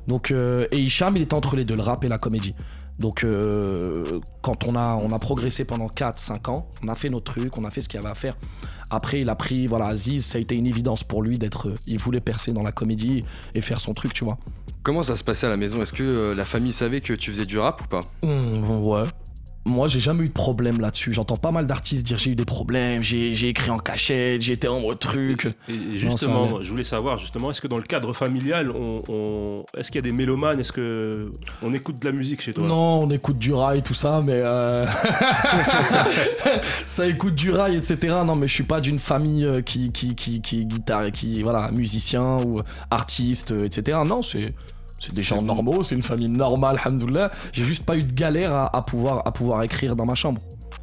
Donc, 0.07 0.31
euh, 0.31 0.67
et 0.71 0.77
Hicham 0.77 1.15
il 1.15 1.21
était 1.21 1.33
entre 1.35 1.55
les 1.55 1.63
deux, 1.65 1.75
le 1.75 1.81
rap 1.81 2.03
et 2.03 2.09
la 2.09 2.17
comédie. 2.17 2.53
Donc 2.99 3.23
euh, 3.23 4.19
quand 4.41 4.65
on 4.67 4.75
a, 4.75 4.95
on 4.95 5.09
a 5.11 5.19
progressé 5.19 5.65
pendant 5.65 5.87
4-5 5.87 6.49
ans, 6.49 6.67
on 6.83 6.87
a 6.87 6.95
fait 6.95 7.09
nos 7.09 7.19
trucs, 7.19 7.57
on 7.57 7.63
a 7.65 7.69
fait 7.69 7.81
ce 7.81 7.89
qu'il 7.89 7.99
y 7.99 8.03
avait 8.03 8.11
à 8.11 8.15
faire. 8.15 8.35
Après, 8.89 9.21
il 9.21 9.29
a 9.29 9.35
pris, 9.35 9.67
voilà, 9.67 9.87
Aziz, 9.87 10.25
ça 10.25 10.37
a 10.37 10.41
été 10.41 10.55
une 10.55 10.65
évidence 10.65 11.03
pour 11.03 11.21
lui 11.21 11.37
d'être. 11.37 11.69
euh, 11.69 11.73
Il 11.87 11.99
voulait 11.99 12.21
percer 12.21 12.53
dans 12.53 12.63
la 12.63 12.71
comédie 12.71 13.23
et 13.53 13.61
faire 13.61 13.79
son 13.81 13.93
truc, 13.93 14.13
tu 14.13 14.23
vois. 14.25 14.37
Comment 14.83 15.03
ça 15.03 15.15
se 15.17 15.23
passait 15.23 15.45
à 15.45 15.49
la 15.49 15.57
maison? 15.57 15.81
Est-ce 15.81 15.91
que 15.91 16.03
euh, 16.03 16.33
la 16.35 16.45
famille 16.45 16.71
savait 16.73 17.01
que 17.01 17.13
tu 17.13 17.31
faisais 17.31 17.45
du 17.45 17.59
rap 17.59 17.81
ou 17.81 17.87
pas? 17.87 17.99
Mmh, 18.23 18.87
ouais. 18.87 19.03
Moi, 19.67 19.87
j'ai 19.87 19.99
jamais 19.99 20.23
eu 20.23 20.27
de 20.29 20.33
problème 20.33 20.79
là-dessus. 20.79 21.13
J'entends 21.13 21.37
pas 21.37 21.51
mal 21.51 21.67
d'artistes 21.67 22.05
dire 22.05 22.17
j'ai 22.17 22.31
eu 22.31 22.35
des 22.35 22.45
problèmes, 22.45 23.01
j'ai 23.01 23.47
écrit 23.49 23.69
en 23.69 23.77
cachette, 23.77 24.41
j'ai 24.41 24.53
été 24.53 24.67
en 24.67 24.79
mode 24.79 24.99
truc. 24.99 25.47
Et 25.69 25.97
justement, 25.97 26.61
je 26.61 26.69
voulais 26.69 26.83
savoir 26.83 27.17
justement, 27.17 27.51
est-ce 27.51 27.61
que 27.61 27.67
dans 27.67 27.77
le 27.77 27.83
cadre 27.83 28.13
familial, 28.13 28.71
on, 28.71 29.03
on- 29.09 29.65
est-ce 29.77 29.91
qu'il 29.91 29.97
y 29.97 30.05
a 30.05 30.09
des 30.09 30.15
mélomanes 30.15 30.59
Est-ce 30.59 30.71
que 30.71 31.31
on 31.61 31.73
écoute 31.73 31.99
de 31.99 32.05
la 32.05 32.11
musique 32.11 32.41
chez 32.41 32.53
toi? 32.53 32.67
Non, 32.67 33.01
on 33.03 33.09
écoute 33.11 33.37
du 33.37 33.53
rail, 33.53 33.81
tout 33.83 33.93
ça, 33.93 34.23
mais. 34.25 34.39
euh, 34.43 34.85
ça 36.87 37.07
écoute 37.07 37.35
du 37.35 37.51
rail, 37.51 37.75
etc. 37.75 38.15
Non, 38.25 38.35
mais 38.35 38.47
je 38.47 38.53
suis 38.53 38.63
pas 38.63 38.79
d'une 38.79 38.99
famille 38.99 39.45
euh, 39.45 39.61
qui, 39.61 39.91
qui, 39.91 40.15
qui, 40.15 40.41
qui 40.41 40.61
est 40.61 40.65
guitare, 40.65 41.11
qui, 41.11 41.43
voilà, 41.43 41.71
musicien 41.71 42.37
ou 42.37 42.61
artiste, 42.89 43.51
euh, 43.51 43.63
etc. 43.65 43.99
Non, 44.05 44.21
c'est. 44.21 44.53
C'est 44.99 45.13
des 45.13 45.21
gens 45.21 45.41
normaux, 45.41 45.83
c'est 45.83 45.95
une 45.95 46.03
famille 46.03 46.29
normale, 46.29 46.79
alhamdoulilah. 46.83 47.29
J'ai 47.53 47.63
juste 47.63 47.85
pas 47.85 47.95
eu 47.97 48.03
de 48.03 48.13
galère 48.13 48.53
à, 48.53 48.75
à 48.75 48.81
pouvoir, 48.81 49.21
à 49.27 49.31
pouvoir 49.31 49.61
écrire 49.63 49.95
dans 49.95 50.05
ma 50.05 50.15
chambre. 50.15 50.39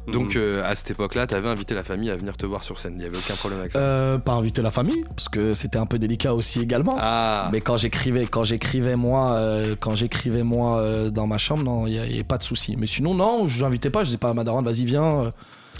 Donc 0.07 0.35
Mhm. 0.35 0.41
euh, 0.41 0.69
à 0.71 0.75
cette 0.75 0.91
époque-là, 0.91 1.25
t'avais 1.25 1.47
invité 1.47 1.73
la 1.73 1.83
famille 1.83 2.11
à 2.11 2.15
venir 2.15 2.37
te 2.37 2.45
voir 2.45 2.61
sur 2.61 2.79
scène. 2.79 2.93
Il 2.99 3.03
y 3.03 3.07
avait 3.07 3.17
aucun 3.17 3.33
problème 3.33 3.59
avec 3.59 3.71
ça. 3.71 3.79
Euh, 3.79 4.17
pas 4.19 4.33
inviter 4.33 4.61
la 4.61 4.69
famille, 4.69 5.03
parce 5.09 5.27
que 5.29 5.53
c'était 5.53 5.79
un 5.79 5.87
peu 5.87 5.97
délicat 5.97 6.33
aussi 6.33 6.59
également. 6.61 6.95
Ah, 6.99 7.49
Mais 7.51 7.59
quand 7.59 7.75
j'écrivais, 7.77 8.25
quand 8.27 8.43
j'écrivais 8.43 8.95
moi, 8.95 9.31
euh, 9.31 9.75
quand 9.81 9.95
j'écrivais 9.95 10.43
moi 10.43 11.09
dans 11.09 11.25
ma 11.27 11.37
chambre, 11.39 11.63
non, 11.63 11.87
il 11.87 11.93
n'y 11.93 11.99
avait 11.99 12.23
pas 12.23 12.37
de 12.37 12.43
souci. 12.43 12.75
Mais 12.77 12.85
sinon, 12.85 13.15
non, 13.15 13.47
je 13.47 13.63
n'invitais 13.63 13.89
pas. 13.89 14.01
Je 14.01 14.05
disais 14.05 14.17
pas 14.19 14.29
à 14.29 14.33
ma 14.33 14.43
daronne, 14.43 14.63
vas-y 14.65 14.85
viens. 14.85 15.09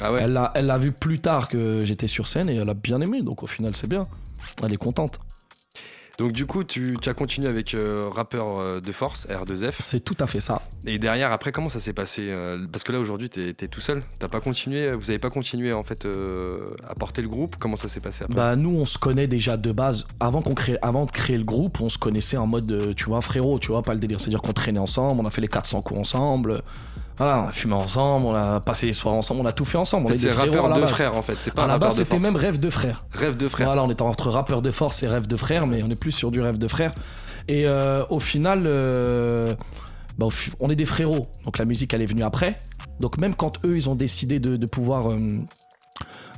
Ah 0.01 0.11
ouais. 0.11 0.21
Elle 0.23 0.33
l'a, 0.33 0.51
elle 0.55 0.65
l'a 0.65 0.77
vu 0.77 0.91
plus 0.91 1.19
tard 1.21 1.47
que 1.47 1.85
j'étais 1.85 2.07
sur 2.07 2.27
scène 2.27 2.49
et 2.49 2.55
elle 2.55 2.69
a 2.69 2.73
bien 2.73 2.99
aimé. 3.01 3.21
Donc 3.21 3.43
au 3.43 3.47
final, 3.47 3.75
c'est 3.75 3.87
bien. 3.87 4.03
Elle 4.63 4.73
est 4.73 4.77
contente. 4.77 5.19
Donc 6.17 6.31
du 6.31 6.45
coup, 6.45 6.63
tu, 6.63 6.97
tu 7.01 7.09
as 7.09 7.13
continué 7.13 7.47
avec 7.47 7.73
euh, 7.73 8.09
rappeur 8.09 8.59
euh, 8.59 8.79
de 8.79 8.91
force, 8.91 9.27
R2F. 9.27 9.73
C'est 9.79 9.99
tout 9.99 10.15
à 10.19 10.27
fait 10.27 10.39
ça. 10.39 10.61
Et 10.85 10.97
derrière, 10.97 11.31
après, 11.31 11.51
comment 11.51 11.69
ça 11.69 11.79
s'est 11.79 11.93
passé 11.93 12.27
euh, 12.29 12.57
Parce 12.71 12.83
que 12.83 12.91
là, 12.91 12.99
aujourd'hui, 12.99 13.29
t'es 13.29 13.49
es 13.49 13.67
tout 13.67 13.81
seul. 13.81 14.01
T'as 14.19 14.27
pas 14.27 14.39
continué 14.39 14.93
Vous 14.93 15.09
avez 15.09 15.19
pas 15.19 15.29
continué 15.29 15.73
en 15.73 15.83
fait 15.83 16.05
euh, 16.05 16.75
à 16.87 16.95
porter 16.95 17.21
le 17.21 17.27
groupe 17.27 17.55
Comment 17.59 17.75
ça 17.75 17.89
s'est 17.89 17.99
passé 17.99 18.23
après? 18.23 18.35
Bah 18.35 18.55
nous, 18.55 18.75
on 18.75 18.85
se 18.85 18.97
connaît 18.97 19.27
déjà 19.27 19.57
de 19.57 19.71
base. 19.71 20.05
Avant 20.19 20.41
qu'on 20.41 20.53
crée, 20.53 20.77
avant 20.81 21.05
de 21.05 21.11
créer 21.11 21.37
le 21.37 21.43
groupe, 21.43 21.81
on 21.81 21.89
se 21.89 21.97
connaissait 21.97 22.37
en 22.37 22.47
mode, 22.47 22.95
tu 22.95 23.05
vois, 23.05 23.21
frérot, 23.21 23.59
tu 23.59 23.71
vois, 23.71 23.81
pas 23.81 23.93
le 23.93 23.99
délire. 23.99 24.19
C'est-à-dire 24.19 24.41
qu'on 24.41 24.53
traînait 24.53 24.79
ensemble, 24.79 25.21
on 25.21 25.25
a 25.25 25.29
fait 25.29 25.41
les 25.41 25.47
400 25.47 25.81
coups 25.81 25.99
ensemble. 25.99 26.61
Voilà, 27.17 27.43
on 27.43 27.47
a 27.47 27.51
fumé 27.51 27.73
ensemble, 27.73 28.25
on 28.25 28.35
a 28.35 28.59
passé 28.59 28.87
les 28.87 28.93
soirs 28.93 29.13
ensemble, 29.15 29.41
on 29.41 29.45
a 29.45 29.53
tout 29.53 29.63
fait 29.63 29.77
ensemble. 29.77 30.07
En 30.07 30.09
On 30.09 30.09
fait, 30.09 30.15
est 30.15 30.17
des 30.17 30.27
c'est 30.27 30.33
frérots 30.33 30.51
rappeur 30.63 30.65
à 30.65 30.79
la 30.79 30.85
de 30.85 30.91
frères 30.91 31.15
en 31.17 31.21
fait. 31.21 31.37
C'est 31.41 31.53
pas 31.53 31.63
À 31.63 31.67
la 31.67 31.77
base, 31.77 31.95
c'était 31.95 32.19
même 32.19 32.35
rêve 32.35 32.59
de 32.59 32.69
frère. 32.69 33.01
Rêve 33.13 33.37
de 33.37 33.47
frère. 33.47 33.67
Voilà, 33.67 33.83
on 33.83 33.89
était 33.89 34.01
entre 34.01 34.29
rappeur 34.29 34.61
de 34.61 34.71
force 34.71 35.01
et 35.03 35.07
rêve 35.07 35.27
de 35.27 35.37
frère, 35.37 35.65
mais 35.65 35.81
on 35.83 35.89
est 35.89 35.99
plus 35.99 36.11
sur 36.11 36.29
du 36.31 36.41
rêve 36.41 36.57
de 36.57 36.67
frère. 36.67 36.91
Et 37.47 37.67
euh, 37.67 38.03
au 38.09 38.19
final, 38.19 38.63
euh, 38.65 39.53
bah, 40.17 40.27
on 40.59 40.69
est 40.69 40.75
des 40.75 40.85
frérots. 40.85 41.27
Donc 41.45 41.57
la 41.57 41.65
musique, 41.65 41.93
elle 41.93 42.01
est 42.01 42.07
venue 42.07 42.23
après. 42.23 42.57
Donc 42.99 43.17
même 43.17 43.33
quand 43.35 43.65
eux, 43.65 43.77
ils 43.77 43.89
ont 43.89 43.95
décidé 43.95 44.39
de, 44.39 44.57
de 44.57 44.65
pouvoir, 44.65 45.11
euh, 45.11 45.19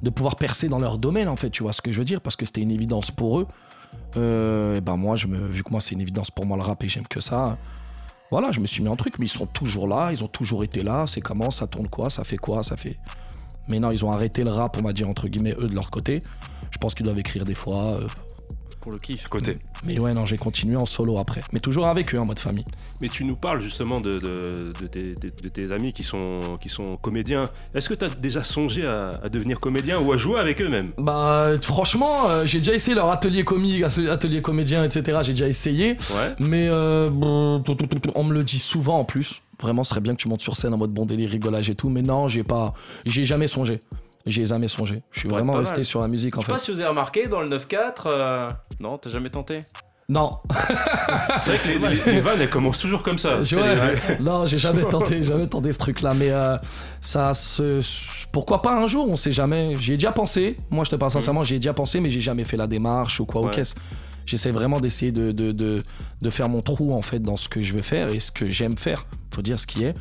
de 0.04 0.10
pouvoir 0.12 0.36
percer 0.36 0.70
dans 0.70 0.80
leur 0.80 0.98
domaine, 1.00 1.28
en 1.28 1.36
fait, 1.38 1.50
tu 1.50 1.63
vois 1.63 1.74
ce 1.74 1.82
que 1.82 1.92
je 1.92 1.98
veux 1.98 2.06
dire, 2.06 2.22
parce 2.22 2.36
que 2.36 2.46
c'était 2.46 2.62
une 2.62 2.72
évidence 2.72 3.10
pour 3.10 3.40
eux. 3.40 3.48
Et 4.16 4.82
ben 4.82 4.96
moi, 4.96 5.16
je 5.16 5.28
me, 5.28 5.38
vu 5.38 5.63
que 5.63 5.70
moi, 5.72 5.80
c'est 5.80 5.94
une 5.94 6.02
évidence 6.02 6.30
pour 6.32 6.46
moi 6.46 6.58
le 6.58 6.63
rap 6.63 6.84
et 6.84 6.90
j'aime 6.90 7.08
que 7.08 7.20
ça. 7.20 7.58
Voilà, 8.30 8.52
je 8.52 8.60
me 8.60 8.66
suis 8.68 8.84
mis 8.84 8.90
en 8.90 8.96
truc, 8.96 9.20
mais 9.20 9.26
ils 9.26 9.30
sont 9.30 9.46
toujours 9.46 9.88
là, 9.88 10.12
ils 10.12 10.24
ont 10.24 10.28
toujours 10.28 10.63
été 10.63 10.84
là. 10.84 11.06
C'est 11.08 11.22
comment, 11.22 11.50
ça 11.50 11.66
tourne 11.68 11.88
quoi, 11.88 12.10
ça 12.10 12.24
fait 12.24 12.38
quoi, 12.38 12.62
ça 12.63 12.76
fait. 12.76 12.98
Mais 13.70 13.80
non, 13.80 13.92
ils 13.92 14.04
ont 14.04 14.12
arrêté 14.12 14.44
le 14.44 14.52
rap, 14.52 14.78
on 14.78 14.82
va 14.82 14.94
dire 14.94 15.10
entre 15.10 15.28
guillemets, 15.28 15.56
eux 15.60 15.68
de 15.68 15.76
leur 15.76 15.90
côté. 15.90 16.20
Je 16.72 16.78
pense 16.78 16.94
qu'ils 16.94 17.06
doivent 17.06 17.20
écrire 17.20 17.44
des 17.46 17.56
fois. 17.56 18.00
euh, 18.02 18.08
Pour 18.82 18.92
le 18.92 19.00
kiff. 19.00 19.28
Côté. 19.28 19.54
mais 19.86 20.00
ouais, 20.00 20.13
non, 20.13 20.26
j'ai 20.26 20.38
continué 20.38 20.76
en 20.78 20.86
solo 20.86 21.18
après. 21.18 21.42
Mais 21.52 21.60
toujours 21.60 21.88
avec 21.88 22.13
eux 22.16 22.20
en 22.20 22.26
mode 22.26 22.40
famille. 22.40 22.63
Mais 23.02 23.10
tu 23.10 23.26
nous 23.26 23.36
parles 23.36 23.62
justement 23.62 24.00
de, 24.00 24.13
de- 24.13 24.72
de 24.80 24.88
tes, 24.88 25.13
de- 25.16 25.32
de 25.44 25.50
tes 25.50 25.72
amis 25.72 25.92
qui 25.94 26.04
sont, 26.04 26.40
qui 26.62 26.70
sont 26.70 26.96
comédiens. 26.98 27.46
Est-ce 27.74 27.90
que 27.90 27.94
tu 27.94 28.06
as 28.06 28.10
déjà 28.10 28.44
songé 28.44 28.86
à, 28.86 29.10
à 29.24 29.30
devenir 29.30 29.60
comédien 29.60 30.00
ou 30.00 30.13
à 30.13 30.18
jouer 30.18 30.40
avec 30.40 30.62
eux 30.62 30.70
même? 30.70 30.92
Bah, 30.98 31.50
franchement, 31.62 32.30
euh, 32.30 32.46
j'ai 32.46 32.60
déjà 32.60 32.74
essayé 32.74 32.96
leur 32.96 33.10
atelier 33.10 33.44
comique, 33.44 33.84
atelier 33.84 34.42
comédien, 34.42 34.84
etc. 34.86 35.20
J'ai 35.24 35.34
déjà 35.34 35.48
essayé. 35.50 35.98
Ouais. 36.16 36.34
Mais 36.40 36.68
euh, 36.68 37.10
on 37.20 38.24
me 38.24 38.34
le 38.34 38.44
dit 38.44 38.60
souvent 38.60 39.00
en 39.00 39.06
plus. 39.06 39.42
Vraiment, 39.62 39.84
ce 39.84 39.90
serait 39.90 40.02
bien 40.02 40.13
que 40.13 40.22
tu 40.22 40.28
montes 40.30 40.42
sur 40.44 40.56
scène 40.56 40.74
en 40.74 40.78
mode 40.78 40.92
bon 40.92 41.06
délire, 41.06 41.32
rigolage 41.32 41.70
et 41.70 41.76
tout. 41.76 41.90
Mais 41.90 42.04
non, 42.04 42.28
j'ai 42.28 42.44
pas, 42.44 42.74
j'ai 43.08 43.24
jamais 43.24 43.48
songé. 43.48 43.80
J'ai 44.28 44.46
jamais 44.46 44.68
songé. 44.68 44.96
Je 45.12 45.20
suis 45.22 45.30
vraiment 45.30 45.54
resté 45.54 45.78
mal. 45.78 45.86
sur 45.86 46.02
la 46.02 46.08
musique 46.08 46.38
en 46.38 46.42
Je 46.42 46.46
sais 46.48 46.52
pas 46.52 46.58
fait. 46.60 46.66
si 46.66 46.72
vous 46.72 46.80
avez 46.80 46.90
remarqué 46.90 47.28
dans 47.28 47.42
le 47.42 47.50
9-4. 47.50 48.08
euh, 48.08 48.50
Non, 48.80 48.98
t'as 48.98 49.10
jamais 49.10 49.30
tenté? 49.30 49.62
Non, 50.10 50.38
C'est 51.42 51.50
vrai 51.50 51.58
que 51.58 51.68
les, 51.90 51.96
les- 51.96 52.12
les 52.13 52.22
vannes, 52.22 52.40
elles 52.40 52.50
commencent 52.50 52.80
toujours 52.80 53.04
comme 53.04 53.18
ça. 53.18 53.40
Ouais. 53.40 54.18
non, 54.22 54.46
j'ai 54.46 54.56
jamais 54.58 54.84
tenté, 54.90 55.22
jamais 55.24 55.48
tenté 55.48 55.72
ce 55.74 55.78
truc-là. 55.80 56.13
Mais 56.13 56.32
euh, 56.32 56.58
ça 57.02 57.34
se, 57.34 57.82
pourquoi 58.32 58.62
pas 58.62 58.74
un 58.76 58.88
jour 58.88 59.08
On 59.10 59.18
sait 59.18 59.34
jamais. 59.34 59.76
J'y 59.80 59.94
ai 59.94 59.96
déjà 59.96 60.12
pensé. 60.13 60.56
Moi, 60.70 60.86
je 60.86 60.92
te 60.92 60.96
parle 60.96 61.12
sincèrement, 61.12 61.42
j'y 61.42 61.56
ai 61.56 61.60
déjà 61.60 61.74
pensé, 61.74 62.00
mais 62.00 62.10
j'ai 62.10 62.22
jamais 62.22 62.46
fait 62.46 62.56
la 62.58 62.68
démarche 62.68 63.20
ou 63.20 63.26
quoi 63.26 63.42
ou 63.42 63.50
qu'est-ce. 63.50 63.76
J'essaie 64.26 64.52
vraiment 64.52 64.80
d'essayer 64.80 65.12
de, 65.13 65.32
de, 65.32 65.52
de, 65.54 65.82
de 66.22 66.30
faire 66.30 66.50
mon 66.50 66.62
trou 66.62 66.94
en 66.94 67.02
fait 67.02 67.20
dans 67.20 67.38
ce 67.38 67.48
que 67.50 67.62
je 67.62 67.74
veux 67.74 67.82
faire 67.82 68.10
et 68.10 68.20
ce 68.20 68.32
que 68.32 68.48
j'aime 68.50 68.78
faire. 68.78 69.08
Faut 69.34 69.42
dire 69.42 69.60
ce 69.60 69.68
qui 69.68 69.84
est. 69.86 69.94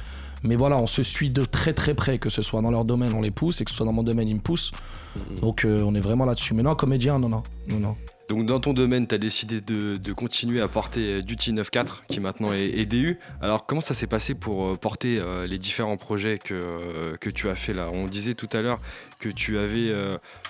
Mais 0.44 0.56
voilà, 0.56 0.76
on 0.78 0.86
se 0.86 1.02
suit 1.02 1.30
de 1.30 1.44
très 1.44 1.72
très 1.72 1.94
près, 1.94 2.18
que 2.18 2.30
ce 2.30 2.42
soit 2.42 2.60
dans 2.62 2.70
leur 2.70 2.84
domaine, 2.84 3.12
on 3.14 3.22
les 3.22 3.30
pousse, 3.30 3.60
et 3.60 3.64
que 3.64 3.70
ce 3.70 3.76
soit 3.76 3.86
dans 3.86 3.92
mon 3.92 4.02
domaine, 4.02 4.28
ils 4.28 4.36
me 4.36 4.40
poussent. 4.40 4.72
Donc 5.40 5.64
euh, 5.64 5.80
on 5.82 5.94
est 5.94 6.00
vraiment 6.00 6.24
là-dessus. 6.24 6.54
Mais 6.54 6.62
non, 6.62 6.74
comédien, 6.74 7.18
non, 7.18 7.28
non, 7.28 7.42
non, 7.68 7.80
non. 7.80 7.94
Donc 8.28 8.44
dans 8.46 8.58
ton 8.58 8.72
domaine, 8.72 9.06
tu 9.06 9.14
as 9.14 9.18
décidé 9.18 9.60
de, 9.60 9.96
de 9.96 10.12
continuer 10.12 10.60
à 10.60 10.68
porter 10.68 11.18
euh, 11.18 11.20
Duty 11.20 11.52
9.4 11.52 12.00
qui 12.08 12.20
maintenant 12.20 12.52
est, 12.52 12.64
est 12.64 12.84
DU. 12.84 13.18
Alors 13.40 13.66
comment 13.66 13.80
ça 13.80 13.94
s'est 13.94 14.08
passé 14.08 14.34
pour 14.34 14.68
euh, 14.68 14.74
porter 14.74 15.18
euh, 15.18 15.46
les 15.46 15.58
différents 15.58 15.96
projets 15.96 16.38
que, 16.38 16.54
euh, 16.54 17.16
que 17.20 17.30
tu 17.30 17.48
as 17.48 17.54
fait 17.54 17.72
là? 17.72 17.86
On 17.92 18.04
disait 18.06 18.34
tout 18.34 18.48
à 18.52 18.62
l'heure 18.62 18.80
que 19.20 19.28
tu 19.28 19.58
avais 19.58 19.92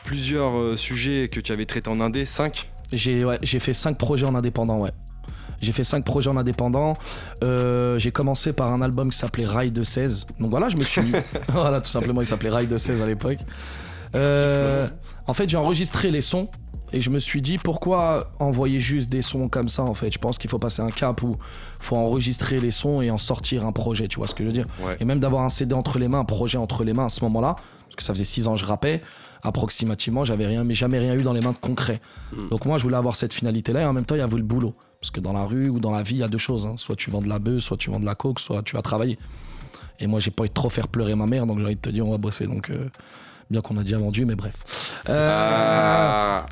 plusieurs 0.05 0.79
sujets 0.79 1.29
que 1.29 1.40
tu 1.40 1.53
avais 1.53 1.66
traités 1.66 1.88
en 1.88 2.01
indé, 2.01 2.25
5 2.25 2.70
J'ai 2.92 3.25
ouais, 3.25 3.38
j'ai 3.42 3.59
fait 3.59 3.72
5 3.72 3.96
projets 3.99 4.27
en 4.27 4.35
indépendant, 4.35 4.81
ouais. 4.81 4.90
J'ai 5.61 5.73
fait 5.73 5.85
5 5.85 6.05
projets 6.05 6.31
en 6.31 6.37
indépendant. 6.37 6.95
Euh, 7.42 7.99
j'ai 7.99 8.12
commencé 8.12 8.53
par 8.53 8.73
un 8.73 8.83
album 8.83 9.11
qui 9.11 9.19
s'appelait 9.19 9.47
Rail 9.47 9.71
de 9.71 9.85
16. 9.85 10.27
Donc 10.40 10.51
voilà, 10.51 10.69
je 10.69 10.77
me 10.77 10.83
suis. 10.83 11.12
voilà, 11.49 11.81
tout 11.81 11.90
simplement, 11.90 12.21
il 12.21 12.27
s'appelait 12.27 12.51
Rail 12.51 12.66
de 12.66 12.77
16 12.77 13.03
à 13.03 13.07
l'époque. 13.07 13.38
Euh, 14.14 14.87
en 15.27 15.35
fait, 15.35 15.49
j'ai 15.49 15.57
enregistré 15.57 16.11
les 16.11 16.21
sons 16.21 16.49
et 16.92 17.01
je 17.01 17.11
me 17.11 17.19
suis 17.19 17.42
dit 17.42 17.59
pourquoi 17.59 18.31
envoyer 18.38 18.79
juste 18.79 19.11
des 19.11 19.23
sons 19.23 19.49
comme 19.49 19.69
ça 19.69 19.83
en 19.83 19.95
fait? 19.95 20.12
Je 20.12 20.19
pense 20.19 20.38
qu'il 20.38 20.49
faut 20.49 20.59
passer 20.59 20.83
un 20.83 20.90
cap 20.90 21.23
où 21.23 21.37
faut 21.81 21.97
enregistrer 21.97 22.59
les 22.59 22.71
sons 22.71 23.01
et 23.01 23.11
en 23.11 23.19
sortir 23.19 23.66
un 23.66 23.73
projet, 23.73 24.07
tu 24.09 24.19
vois 24.19 24.29
ce 24.29 24.35
que 24.35 24.45
je 24.45 24.49
veux 24.49 24.55
dire? 24.55 24.66
Ouais. 24.81 24.97
Et 25.01 25.05
même 25.05 25.19
d'avoir 25.19 25.42
un 25.42 25.49
CD 25.49 25.75
entre 25.75 25.99
les 25.99 26.09
mains, 26.09 26.21
un 26.21 26.25
projet 26.25 26.59
entre 26.59 26.85
les 26.85 26.92
mains 26.92 27.07
à 27.07 27.11
ce 27.11 27.23
moment-là, 27.25 27.57
parce 27.57 27.97
que 27.97 28.03
ça 28.03 28.14
faisait 28.14 28.25
6 28.25 28.47
ans 28.47 28.55
que 28.55 28.61
je 28.61 28.66
rappais, 28.66 29.01
approximativement, 29.47 30.25
j'avais 30.25 30.47
rien, 30.47 30.65
mais 30.65 30.75
jamais 30.75 30.99
rien 30.99 31.15
eu 31.15 31.23
dans 31.23 31.33
les 31.33 31.41
mains 31.41 31.53
de 31.53 31.57
concret. 31.57 32.01
Donc 32.51 32.65
moi, 32.67 32.79
je 32.79 32.83
voulais 32.83 32.97
avoir 32.97 33.17
cette 33.17 33.33
finalité-là 33.33 33.83
et 33.83 33.85
en 33.85 33.93
même 33.93 34.05
temps, 34.05 34.15
il 34.15 34.19
y 34.19 34.23
avait 34.23 34.37
le 34.37 34.43
boulot. 34.45 34.75
Parce 35.01 35.11
que 35.11 35.21
dans 35.21 35.33
la 35.33 35.43
rue 35.45 35.69
ou 35.69 35.79
dans 35.79 35.91
la 35.93 36.03
vie, 36.03 36.17
il 36.17 36.19
y 36.19 36.23
a 36.23 36.29
deux 36.29 36.39
choses. 36.39 36.67
hein. 36.67 36.75
Soit 36.77 36.97
tu 36.97 37.11
vends 37.11 37.21
de 37.23 37.29
la 37.29 37.39
bœuf, 37.39 37.61
soit 37.61 37.77
tu 37.77 37.91
vends 37.91 38.01
de 38.01 38.07
la 38.07 38.15
coke, 38.15 38.41
soit 38.41 38.63
tu 38.63 38.75
vas 38.77 38.83
travailler. 38.83 39.17
Et 40.01 40.07
moi, 40.07 40.21
j'ai 40.21 40.31
pas 40.31 40.43
envie 40.43 40.51
de 40.51 40.55
trop 40.55 40.69
faire 40.69 40.89
pleurer 40.89 41.15
ma 41.15 41.27
mère, 41.27 41.47
donc 41.47 41.59
j'ai 41.59 41.65
envie 41.65 41.77
de 41.77 41.81
te 41.81 41.91
dire, 41.91 42.07
on 42.07 42.11
va 42.11 42.19
bosser. 42.19 42.47
Donc, 42.47 42.71
euh, 42.71 42.89
bien 43.51 43.61
qu'on 43.61 43.77
a 43.77 43.83
déjà 43.83 43.99
vendu, 43.99 44.25
mais 44.25 44.35
bref. 44.35 44.93
Euh, 45.09 45.27
Ah. 45.29 46.47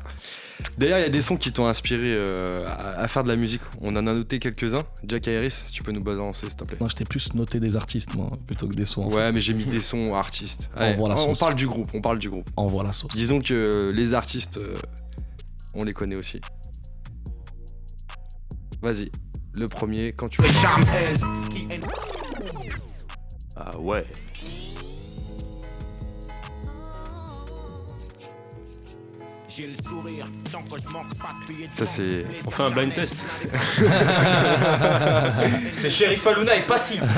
D'ailleurs, 0.77 0.97
il 0.97 1.01
y 1.03 1.05
a 1.05 1.09
des 1.09 1.21
sons 1.21 1.37
qui 1.37 1.51
t'ont 1.53 1.67
inspiré 1.67 2.05
euh, 2.07 2.65
à, 2.67 3.01
à 3.01 3.07
faire 3.07 3.23
de 3.23 3.27
la 3.29 3.35
musique. 3.35 3.61
On 3.81 3.89
en 3.91 3.97
a 3.97 4.01
noté 4.01 4.39
quelques-uns. 4.39 4.83
Jack 5.05 5.27
Harris, 5.27 5.53
tu 5.71 5.83
peux 5.83 5.91
nous 5.91 6.01
balancer 6.01 6.47
s'il 6.47 6.55
te 6.55 6.63
plaît 6.65 6.77
Non, 6.81 6.89
je 6.89 6.95
t'ai 6.95 7.03
plus 7.05 7.33
noté 7.33 7.59
des 7.59 7.75
artistes, 7.75 8.15
moi, 8.15 8.27
plutôt 8.47 8.67
que 8.67 8.73
des 8.73 8.83
sons. 8.85 9.07
Ouais, 9.09 9.31
mais 9.31 9.41
j'ai 9.41 9.53
mis 9.53 9.65
des 9.65 9.81
sons 9.81 10.15
artistes. 10.15 10.69
On 10.75 10.79
Allez, 10.81 10.95
voit 10.97 11.09
la 11.09 11.15
on, 11.15 11.27
sauce. 11.27 11.39
parle 11.39 11.55
du 11.55 11.67
groupe, 11.67 11.89
on 11.93 12.01
parle 12.01 12.19
du 12.19 12.29
groupe. 12.29 12.49
Envoie 12.57 12.83
la 12.83 12.93
sauce. 12.93 13.13
Disons 13.13 13.41
que 13.41 13.91
les 13.93 14.13
artistes, 14.13 14.57
euh, 14.57 14.73
on 15.75 15.83
les 15.83 15.93
connaît 15.93 16.15
aussi. 16.15 16.41
Vas-y, 18.81 19.11
le 19.53 19.67
premier, 19.67 20.13
quand 20.13 20.29
tu 20.29 20.41
veux. 20.41 20.47
Ah 23.55 23.77
ouais. 23.79 24.05
Ça, 31.71 31.85
c'est. 31.85 32.25
On 32.45 32.51
fait 32.51 32.63
un 32.63 32.69
blind 32.71 32.93
test. 32.93 33.15
C'est 35.71 35.89
Sheriff 35.89 36.27
Aluna 36.27 36.55
est 36.55 36.67
passible. 36.67 37.07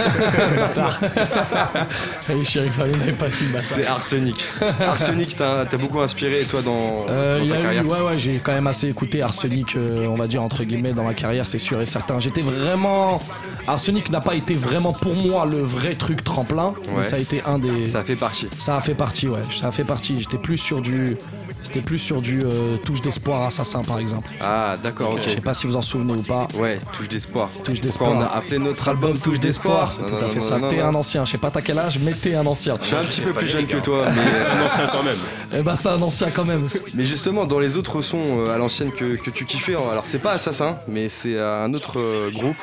Hey, 2.30 2.44
Chéri 2.44 2.70
Fallouna 2.70 3.06
est 3.08 3.12
pas 3.14 3.30
si 3.30 3.46
bâtard. 3.46 3.68
C'est 3.68 3.86
Arsenic. 3.86 4.44
Arsenic, 4.82 5.36
t'as 5.38 5.66
t'as 5.66 5.78
beaucoup 5.78 6.02
inspiré, 6.02 6.44
toi, 6.44 6.62
dans, 6.62 7.06
Euh, 7.10 7.40
dans 7.46 7.56
ta 7.56 7.74
eu- 7.74 7.80
ouais, 7.82 8.02
ouais, 8.02 8.20
j'ai 8.20 8.40
quand 8.44 8.52
même 8.54 8.68
assez 8.68 8.88
écouté 8.90 9.22
Arsenic, 9.24 9.76
euh, 9.76 10.08
on 10.08 10.16
va 10.16 10.28
dire 10.28 10.44
entre 10.44 10.64
guillemets, 10.64 10.92
dans 10.94 11.04
ma 11.06 11.14
carrière, 11.14 11.48
c'est 11.48 11.58
sûr 11.58 11.80
et 11.80 11.86
certain. 11.86 12.20
J'étais 12.20 12.42
vraiment. 12.42 13.22
Arsenic 13.68 14.10
n'a 14.12 14.20
pas 14.22 14.36
été 14.36 14.54
vraiment 14.54 14.94
pour 14.94 15.14
moi 15.14 15.46
le 15.46 15.60
vrai 15.60 15.96
truc 15.96 16.24
tremplin, 16.24 16.68
Ouais. 16.88 16.94
mais 16.98 17.04
ça 17.04 17.18
a 17.18 17.20
été 17.20 17.42
un 17.46 17.60
des. 17.60 17.90
Ça 17.90 18.04
fait 18.04 18.16
partie. 18.16 18.48
Ça 18.58 18.78
a 18.78 18.82
fait 18.82 18.96
partie, 18.96 19.28
ouais. 19.28 19.42
Ça 19.52 19.68
a 19.68 19.72
fait 19.72 19.84
partie. 19.84 20.20
J'étais 20.20 20.38
plus 20.38 20.58
sur 20.58 20.82
du. 20.82 21.18
C'était 21.64 21.82
plus 21.82 21.98
sur 21.98 22.22
du 22.22 22.40
euh, 22.44 22.78
touche 22.78 23.02
d'espoir 23.02 23.42
assassin, 23.44 23.82
par 23.82 24.00
exemple. 24.00 24.30
Ah, 24.40 24.78
d'accord, 24.82 25.14
ok. 25.14 25.20
Je 25.26 25.32
sais 25.32 25.42
pas 25.42 25.54
si 25.54 25.68
vous 25.68 25.76
en 25.76 25.82
souvenez 25.82 26.14
ou 26.14 26.22
pas. 26.24 26.48
Ouais, 26.56 26.80
touche 26.94 27.10
d'espoir. 27.10 27.50
Touche 27.64 27.82
d'espoir. 27.82 28.12
on 28.12 28.22
a 28.22 28.26
appelé 28.28 28.58
notre 28.60 28.88
album 28.88 29.18
Touche 29.18 29.40
d'espoir 29.40 29.92
C'est 29.92 30.06
tout 30.06 30.14
non, 30.14 30.28
à 30.28 30.30
fait 30.30 30.40
non, 30.40 30.46
ça. 30.46 30.58
non, 30.60 30.70
T'es 30.70 30.78
non. 30.78 30.86
un 30.86 30.96
ancien. 30.96 31.26
Je 31.26 31.32
sais 31.32 31.38
pas 31.38 31.52
t'as 31.52 31.62
quel 31.62 31.80
âge, 31.80 32.00
mais 32.02 32.14
t'es 32.14 32.36
un 32.36 32.46
ancien. 32.46 32.78
Je 32.80 32.86
suis 32.88 32.96
un 32.96 33.04
petit 33.04 33.22
peu 33.22 33.34
pas 33.34 33.40
plus 33.40 33.50
jeune 33.50 33.66
que 33.68 33.78
toi, 33.78 34.06
mais, 34.16 34.34
C'est 34.34 34.46
un 34.46 34.66
ancien 34.66 34.88
quand 34.92 35.04
même. 35.04 35.18
Eh 35.58 35.62
ben, 35.64 35.76
c'est 35.76 35.90
un 35.90 36.02
ancien 36.02 36.30
quand 36.32 36.46
même. 36.46 36.68
mais 36.94 37.06
justement, 37.06 37.46
dans 37.46 37.60
les 37.60 37.76
autres 37.76 38.02
sons 38.02 38.46
euh, 38.46 38.54
à 38.54 38.58
l'ancienne 38.58 38.92
que, 38.92 39.16
que 39.16 39.30
tu 39.32 39.44
kiffais, 39.44 39.76
hein, 39.76 39.80
alors 39.92 40.04
c'est 40.06 40.20
pas 40.22 40.32
Assassin, 40.34 40.78
mais 40.88 41.10
c'est 41.10 41.36
euh, 41.36 41.66
un 41.66 41.74
autre 41.74 42.00
euh, 42.00 42.30
groupe 42.32 42.56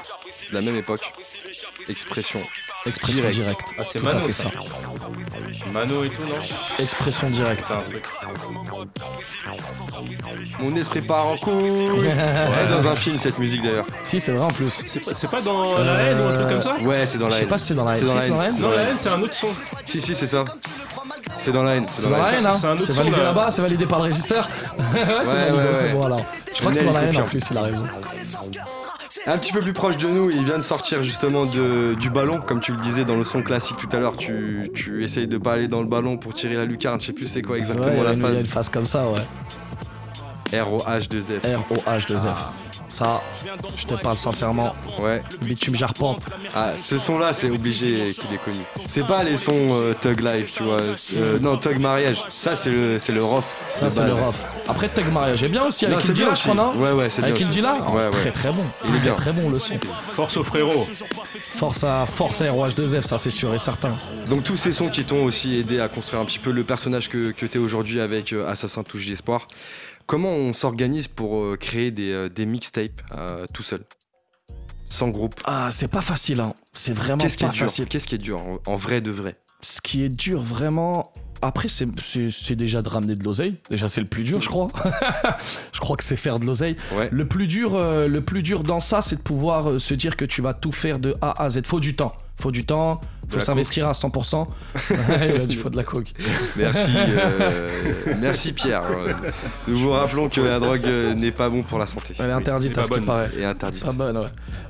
de 0.50 0.54
la 0.54 0.60
même 0.60 0.76
époque. 0.76 1.00
Expression. 1.88 2.40
Expression 2.86 3.20
Direct. 3.22 3.36
directe. 3.38 3.74
Ah, 3.78 3.82
c'est 3.84 3.98
Tout 4.00 4.08
à 4.08 4.12
Mano, 4.14 4.26
fait 4.26 4.32
ça. 4.32 4.44
Mano 5.72 6.04
et 6.04 6.10
tout, 6.10 6.22
non 6.28 6.34
Expression 6.78 7.30
directe. 7.30 7.64
T'as 7.66 7.78
un 7.78 7.82
truc. 7.82 8.04
Mon 10.60 10.76
esprit 10.76 11.00
part 11.00 11.26
en 11.26 11.36
couille. 11.36 11.54
Ouais, 12.14 12.68
dans 12.68 12.86
un 12.86 12.96
film, 12.96 13.18
cette 13.18 13.38
musique 13.38 13.62
d'ailleurs. 13.62 13.86
Si, 14.04 14.20
c'est 14.20 14.32
vrai 14.32 14.44
en 14.44 14.50
plus. 14.50 14.70
C'est 15.12 15.28
pas, 15.30 15.40
dans 15.40 15.78
la 15.78 15.94
haine 16.02 16.20
ou 16.20 16.24
un 16.24 16.34
truc 16.34 16.48
comme 16.48 16.62
ça 16.62 16.76
Ouais, 16.82 17.06
c'est 17.06 17.18
dans 17.18 17.26
Je 17.26 17.30
la 17.30 17.36
sais 17.36 17.42
haine. 17.44 17.48
pas 17.48 17.58
si 17.58 17.66
c'est 17.68 17.74
dans 17.74 17.84
la 17.84 17.96
haine. 17.98 18.06
C'est 18.06 18.14
dans 18.14 18.20
Si, 18.20 18.28
la 18.30 18.36
c'est 18.38 18.44
haine. 18.46 18.60
Non, 18.60 18.68
la 18.70 18.82
haine, 18.82 18.96
c'est 18.96 19.08
un 19.10 19.22
autre 19.22 19.34
son. 19.34 19.48
Si, 19.86 20.00
si, 20.00 20.14
c'est 20.14 20.26
ça. 20.26 20.44
C'est 21.38 21.52
dans 21.52 21.62
la 21.62 21.76
haine. 21.76 21.86
C'est 21.96 22.02
dans 22.02 22.10
la 22.10 22.32
haine, 22.32 22.46
hein 22.46 22.56
c'est 22.58 22.66
un 22.66 22.72
autre 22.72 22.80
C'est 22.84 22.92
son, 22.92 22.98
validé 22.98 23.16
là. 23.16 23.22
là-bas, 23.24 23.50
c'est 23.50 23.62
validé 23.62 23.86
par 23.86 23.98
le 24.00 24.04
régisseur 24.06 24.48
Ouais, 24.78 24.84
c'est 25.24 25.32
Ouais, 25.32 25.44
validé, 25.44 25.56
ouais, 25.58 25.74
c'est 25.74 25.84
ouais. 25.86 25.92
bon 25.92 26.04
alors. 26.04 26.20
Je 26.54 26.58
crois 26.60 26.72
que 26.72 26.78
c'est 26.78 26.84
dans 26.84 26.92
la 26.92 27.02
haine 27.02 27.16
en 27.18 27.24
plus, 27.24 27.42
il 27.50 27.56
a 27.58 27.62
raison. 27.62 27.84
Un 29.27 29.38
petit 29.38 29.53
peu 29.53 29.61
plus 29.61 29.72
proche 29.72 29.96
de 29.96 30.09
nous, 30.09 30.31
il 30.31 30.44
vient 30.44 30.59
de 30.59 30.62
sortir 30.62 31.03
justement 31.03 31.46
de, 31.46 31.94
du 31.94 32.11
ballon, 32.11 32.40
comme 32.40 32.61
tu 32.61 32.72
le 32.72 32.79
disais 32.81 33.05
dans 33.05 33.16
le 33.16 33.24
son 33.24 33.42
classique 33.42 33.77
tout 33.77 33.88
à 33.96 34.00
l'heure. 34.00 34.16
Tu, 34.16 34.70
tu 34.74 35.05
essayes 35.05 35.27
de 35.29 35.38
pas 35.38 35.53
aller 35.55 35.68
dans 35.68 35.81
le 35.81 35.87
ballon 35.87 36.16
pour 36.16 36.35
tirer 36.35 36.55
la 36.57 36.64
lucarne. 36.64 37.00
Je 37.00 37.07
sais 37.07 37.12
plus 37.12 37.27
c'est 37.27 37.42
quoi 37.42 37.57
exactement 37.57 38.03
la 38.03 38.12
une- 38.12 38.18
il 38.18 38.22
y 38.22 38.27
a 38.27 38.29
phase. 38.33 38.40
une 38.40 38.46
phase 38.46 38.68
comme 38.68 38.87
ça, 38.87 39.07
ouais. 39.09 39.20
R-O-H-2-F. 40.61 41.42
R-O-H-2-F. 41.44 42.63
Ça, 42.88 43.20
je 43.76 43.86
te 43.86 43.94
parle 43.94 44.18
sincèrement, 44.18 44.74
Ouais. 45.00 45.22
bitume 45.42 45.74
j'arpente. 45.74 46.28
Ah, 46.54 46.72
ce 46.78 46.98
son-là, 46.98 47.32
c'est 47.32 47.50
obligé 47.50 48.04
qu'il 48.12 48.32
est 48.34 48.44
connu. 48.44 48.58
C'est 48.86 49.06
pas 49.06 49.24
les 49.24 49.36
sons 49.36 49.52
euh, 49.70 49.94
Tug 50.00 50.20
Life, 50.20 50.54
tu 50.56 50.62
vois. 50.62 50.78
Euh, 51.16 51.38
non, 51.40 51.56
Tug 51.56 51.78
Mariage. 51.78 52.16
Ça, 52.28 52.54
c'est 52.56 52.70
le, 52.70 52.98
c'est 52.98 53.12
le 53.12 53.24
rough. 53.24 53.42
Ça, 53.74 53.90
c'est 53.90 54.06
le 54.06 54.14
rough. 54.14 54.34
Après, 54.68 54.88
Tug 54.88 55.10
Mariage 55.12 55.42
est 55.42 55.48
bien 55.48 55.64
aussi 55.64 55.86
avec 55.86 56.00
c'est 56.02 56.12
bien 56.12 56.28
Indila, 56.28 56.34
je 56.34 56.42
crois, 56.42 56.54
non 56.54 56.72
Ouais, 56.80 56.92
ouais, 56.92 57.10
c'est 57.10 57.22
bien. 57.22 57.30
Avec. 57.34 57.42
Indila 57.46 57.74
Ouais, 57.90 58.04
ouais. 58.04 58.10
Très 58.10 58.30
très 58.30 58.52
bon. 58.52 58.62
Il 58.84 58.90
est 58.90 58.98
Très 58.98 59.00
bien. 59.00 59.14
très 59.14 59.32
bon 59.32 59.50
le 59.50 59.58
son. 59.58 59.74
Force 60.12 60.36
au 60.36 60.44
frérot. 60.44 60.86
Force 61.56 61.84
à, 61.84 62.06
force 62.06 62.40
à 62.42 62.44
ROH2F, 62.46 63.02
ça 63.02 63.18
c'est 63.18 63.30
sûr 63.30 63.52
et 63.54 63.58
certain. 63.58 63.92
Donc 64.28 64.44
tous 64.44 64.56
ces 64.56 64.72
sons 64.72 64.88
qui 64.88 65.04
t'ont 65.04 65.24
aussi 65.24 65.56
aidé 65.58 65.80
à 65.80 65.88
construire 65.88 66.20
un 66.22 66.24
petit 66.24 66.38
peu 66.38 66.50
le 66.50 66.62
personnage 66.64 67.08
que, 67.08 67.32
que 67.32 67.46
tu 67.46 67.58
es 67.58 67.60
aujourd'hui 67.60 68.00
avec 68.00 68.32
euh, 68.32 68.48
Assassin 68.48 68.82
Touche 68.82 69.06
d'Espoir. 69.06 69.46
Comment 70.06 70.30
on 70.30 70.52
s'organise 70.52 71.08
pour 71.08 71.42
euh, 71.44 71.56
créer 71.56 71.90
des, 71.90 72.12
euh, 72.12 72.28
des 72.28 72.44
mixtapes 72.46 73.02
euh, 73.16 73.46
tout 73.54 73.62
seul? 73.62 73.84
Sans 74.86 75.08
groupe? 75.08 75.34
Ah, 75.44 75.70
c'est 75.70 75.88
pas 75.88 76.02
facile, 76.02 76.40
hein. 76.40 76.52
C'est 76.72 76.92
vraiment 76.92 77.22
Qu'est-ce 77.22 77.36
qui 77.38 77.44
pas 77.44 77.50
est 77.50 77.54
dur? 77.54 77.66
facile. 77.66 77.86
Qu'est-ce 77.86 78.06
qui 78.06 78.14
est 78.14 78.18
dur 78.18 78.38
en, 78.40 78.72
en 78.72 78.76
vrai 78.76 79.00
de 79.00 79.10
vrai? 79.10 79.36
Ce 79.62 79.80
qui 79.80 80.02
est 80.04 80.08
dur 80.10 80.42
vraiment. 80.42 81.10
Après, 81.40 81.68
c'est- 81.68 81.86
c'est 82.00 82.30
c'est 82.30 82.54
déjà 82.56 82.80
de 82.82 82.88
ramener 82.88 83.16
de 83.16 83.24
l'oseille. 83.24 83.56
Déjà, 83.70 83.88
c'est 83.88 84.00
le 84.02 84.06
plus 84.06 84.24
dur, 84.24 84.40
je 84.42 84.48
crois. 84.48 84.68
je 85.72 85.80
crois 85.80 85.96
que 85.96 86.04
c'est 86.04 86.16
faire 86.16 86.38
de 86.38 86.44
l'oseille. 86.46 86.76
Ouais. 86.96 87.08
Le 87.10 87.26
plus 87.26 87.46
dur, 87.46 87.74
euh, 87.74 88.06
le 88.06 88.20
plus 88.20 88.42
dur 88.42 88.62
dans 88.62 88.80
ça, 88.80 89.00
c'est 89.02 89.16
de 89.16 89.20
pouvoir 89.22 89.70
euh, 89.72 89.78
se 89.78 89.94
dire 89.94 90.16
que 90.16 90.24
tu 90.26 90.42
vas 90.42 90.54
tout 90.54 90.72
faire 90.72 90.98
de 90.98 91.14
A 91.22 91.42
à 91.42 91.50
Z. 91.50 91.62
Faut 91.66 91.80
du 91.80 91.96
temps. 91.96 92.12
Faut 92.36 92.50
du 92.50 92.64
temps. 92.64 93.00
Faut 93.28 93.40
s'investir 93.40 93.88
à 93.88 93.92
100%. 93.92 94.46
Ouais, 94.90 95.32
il 95.34 95.40
a 95.40 95.46
dit 95.46 95.56
faut 95.56 95.70
de 95.70 95.76
la 95.76 95.84
coke. 95.84 96.08
Merci, 96.56 96.90
euh, 96.96 97.68
merci 98.20 98.52
Pierre. 98.52 98.84
Nous 99.68 99.78
vous 99.78 99.90
rappelons 99.90 100.28
que 100.28 100.40
la 100.40 100.58
drogue 100.58 100.84
euh, 100.84 101.14
n'est 101.14 101.30
pas 101.32 101.48
bon 101.48 101.62
pour 101.62 101.78
la 101.78 101.87
santé. 101.87 102.14
Elle 102.18 102.30
est 102.30 102.32
interdite 102.32 102.72
à 102.72 102.80
pas 102.80 102.82
ce 102.82 102.88
qu'il 102.88 102.98
bonne. 102.98 103.06
paraît. 103.06 103.30
Et 103.38 103.44
interdite. 103.44 103.84
Ah 103.87 103.92
bonne, 103.92 104.16
ouais. 104.18 104.26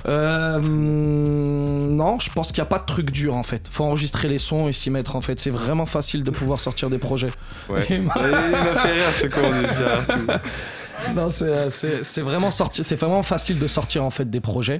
Euh, 0.07 0.59
non, 0.61 2.19
je 2.19 2.29
pense 2.31 2.49
qu'il 2.49 2.57
n'y 2.61 2.67
a 2.67 2.69
pas 2.69 2.79
de 2.79 2.85
truc 2.85 3.11
dur 3.11 3.35
en 3.37 3.43
fait. 3.43 3.67
Faut 3.71 3.85
enregistrer 3.85 4.27
les 4.27 4.37
sons 4.37 4.67
et 4.67 4.71
s'y 4.73 4.89
mettre 4.89 5.15
en 5.15 5.21
fait. 5.21 5.39
C'est 5.39 5.49
vraiment 5.49 5.85
facile 5.85 6.23
de 6.23 6.31
pouvoir 6.31 6.59
sortir 6.59 6.89
des 6.89 6.97
projets. 6.97 7.31
Ouais. 7.69 7.85
Il 7.89 8.03
m'a 8.03 8.13
fait 8.13 8.91
rire 8.93 9.13
ce 9.13 9.25
tout. 9.25 10.27
Non, 11.13 11.29
c'est- 11.29 12.21
vraiment 12.21 12.51
sorti, 12.51 12.83
c'est 12.83 12.95
vraiment 12.95 13.23
facile 13.23 13.59
de 13.59 13.67
sortir 13.67 14.03
en 14.03 14.09
fait 14.09 14.29
des 14.29 14.41
projets. 14.41 14.77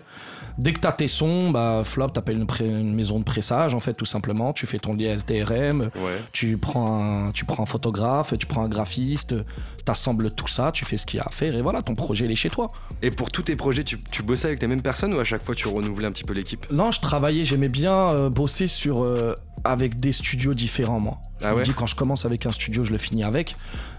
Dès 0.57 0.71
que 0.71 0.79
t'as 0.79 0.93
tes 0.93 1.07
sons, 1.09 1.51
bah, 1.51 1.81
Flop, 1.83 2.07
t'appelles 2.09 2.37
une, 2.61 2.95
maison 2.95 3.19
de 3.19 3.23
pressage, 3.25 3.73
en 3.73 3.79
fait, 3.81 3.93
tout 3.93 4.05
simplement. 4.05 4.53
Tu 4.53 4.65
fais 4.65 4.79
ton 4.79 4.93
lien 4.93 5.11
SDRM, 5.17 5.81
Ouais. 5.81 6.21
tu 6.31 6.57
prends, 6.57 7.25
un, 7.27 7.31
tu 7.31 7.43
prends 7.45 7.63
un 7.63 7.65
photographe, 7.65 8.33
tu 8.37 8.45
prends 8.45 8.63
un 8.63 8.69
graphiste, 8.69 9.35
t'assembles 9.83 10.31
tout 10.33 10.47
ça, 10.47 10.71
tu 10.71 10.85
fais 10.85 10.95
ce 10.97 11.05
qu'il 11.05 11.17
y 11.17 11.19
a 11.19 11.25
à 11.27 11.29
faire, 11.29 11.55
et 11.55 11.61
voilà, 11.61 11.81
ton 11.81 11.95
projet, 11.95 12.25
il 12.25 12.31
est 12.31 12.35
chez 12.35 12.49
toi. 12.49 12.67
Et 13.01 13.09
pour 13.11 13.31
tous 13.31 13.43
tes 13.43 13.55
projets, 13.57 13.83
tu, 13.83 13.97
tu 14.11 14.23
bossais 14.23 14.47
avec 14.47 14.61
les 14.61 14.67
mêmes 14.67 14.81
personnes 14.81 15.13
ou 15.13 15.19
à 15.19 15.25
chaque 15.25 15.43
fois 15.43 15.55
tu 15.55 15.67
renouvelais 15.67 16.07
un 16.07 16.11
petit 16.11 16.23
peu 16.23 16.33
l'équipe? 16.33 16.65
Non, 16.71 16.91
je 16.91 17.01
travaillais, 17.01 17.43
j'aimais 17.43 17.67
bien 17.69 17.93
euh, 18.13 18.29
bosser 18.29 18.67
sur, 18.67 19.03
euh, 19.03 19.33
avec 19.65 19.97
des 19.97 20.11
studios 20.13 20.53
différents, 20.53 20.99
moi. 21.01 21.17
Je 21.41 21.45
Ah 21.47 21.51
me 21.51 21.57
ouais? 21.57 21.63
dis, 21.63 21.73
quand 21.73 21.85
je 21.85 21.95
commence 21.95 22.25
avec 22.25 22.45
un 22.45 22.51
studio, 22.51 22.83
je 22.85 22.91
le 22.93 22.97
finis 22.97 23.23
avec. 23.25 23.55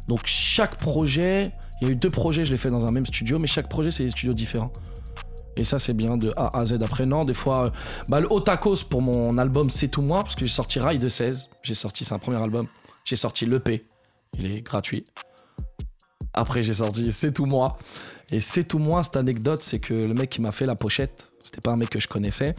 Donc, 0.09 0.21
chaque 0.25 0.77
projet, 0.77 1.53
il 1.83 1.87
y 1.89 1.91
a 1.91 1.93
eu 1.93 1.97
deux 1.97 2.11
projets, 2.11 2.45
je 2.47 2.53
les 2.53 2.57
fais 2.57 2.71
dans 2.71 2.87
un 2.87 2.91
même 2.93 3.05
studio, 3.07 3.39
mais 3.39 3.47
chaque 3.47 3.69
projet, 3.69 3.91
c'est 3.91 4.05
des 4.05 4.11
studios 4.11 4.33
différents. 4.33 4.73
Et 5.57 5.65
ça, 5.65 5.79
c'est 5.79 5.95
bien 5.95 6.17
de 6.17 6.33
A 6.37 6.59
à 6.59 6.67
Z. 6.67 6.75
Après, 6.83 7.07
non, 7.07 7.25
des 7.25 7.33
fois, 7.35 7.67
euh, 7.67 7.71
bah, 8.09 8.21
le 8.21 8.31
Otakos 8.31 8.85
pour 8.91 9.01
mon 9.03 9.39
album 9.39 9.71
C'est 9.71 9.89
tout 9.89 10.03
moi, 10.03 10.23
parce 10.23 10.35
que 10.35 10.45
j'ai 10.47 10.53
sorti 10.53 10.79
Rail 10.79 10.99
de 10.99 11.09
16. 11.09 11.49
J'ai 11.63 11.75
sorti, 11.75 12.05
c'est 12.05 12.15
un 12.15 12.19
premier 12.19 12.43
album. 12.43 12.67
J'ai 13.05 13.17
sorti 13.17 13.47
l'EP. 13.47 13.85
Il 14.39 14.47
est 14.55 14.61
gratuit. 14.61 15.05
Après, 16.35 16.63
j'ai 16.63 16.75
sorti 16.75 17.11
C'est 17.13 17.33
tout 17.33 17.47
moi. 17.47 17.79
Et 18.31 18.41
C'est 18.41 18.65
tout 18.65 18.79
moi, 18.79 19.03
cette 19.03 19.17
anecdote, 19.17 19.63
c'est 19.63 19.79
que 19.79 19.95
le 19.95 20.13
mec 20.15 20.29
qui 20.31 20.43
m'a 20.43 20.53
fait 20.53 20.67
la 20.67 20.75
pochette, 20.75 21.31
c'était 21.43 21.61
pas 21.61 21.71
un 21.73 21.77
mec 21.77 21.89
que 21.91 22.01
je 22.01 22.09
connaissais. 22.09 22.55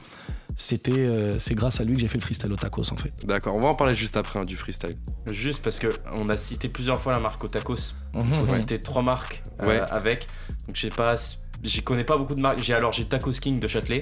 C'était, 0.56 0.98
euh, 0.98 1.38
c'est 1.38 1.54
grâce 1.54 1.80
à 1.80 1.84
lui 1.84 1.94
que 1.94 2.00
j'ai 2.00 2.08
fait 2.08 2.18
le 2.18 2.24
freestyle 2.24 2.52
Otakos, 2.52 2.92
en 2.92 2.98
fait. 2.98 3.14
D'accord, 3.28 3.54
on 3.56 3.60
va 3.60 3.68
en 3.68 3.76
parler 3.76 3.94
juste 3.94 4.18
après 4.18 4.40
hein, 4.40 4.44
du 4.44 4.56
freestyle. 4.56 4.98
Juste 5.28 5.62
parce 5.62 5.78
que 5.78 5.88
on 6.14 6.30
a 6.30 6.38
cité 6.38 6.68
plusieurs 6.68 7.00
fois 7.00 7.12
la 7.14 7.20
marque 7.20 7.44
Otakos. 7.44 7.94
Il 8.16 8.22
faut 8.26 8.52
Ouais. 8.52 8.60
citer 8.60 8.80
trois 8.82 9.04
marques 9.04 9.44
euh, 9.62 9.68
Ouais. 9.68 9.82
avec. 9.92 10.26
Donc 10.66 10.76
je 10.76 10.82
sais 10.82 10.88
pas, 10.90 11.14
j'y 11.64 11.82
connais 11.82 12.04
pas 12.04 12.18
beaucoup 12.18 12.36
de 12.36 12.42
marques. 12.42 12.60
J'ai 12.62 12.74
alors 12.74 12.92
j'ai 12.94 13.06
Tacos 13.06 13.32
King 13.42 13.60
de 13.60 13.68
Châtelet. 13.68 14.02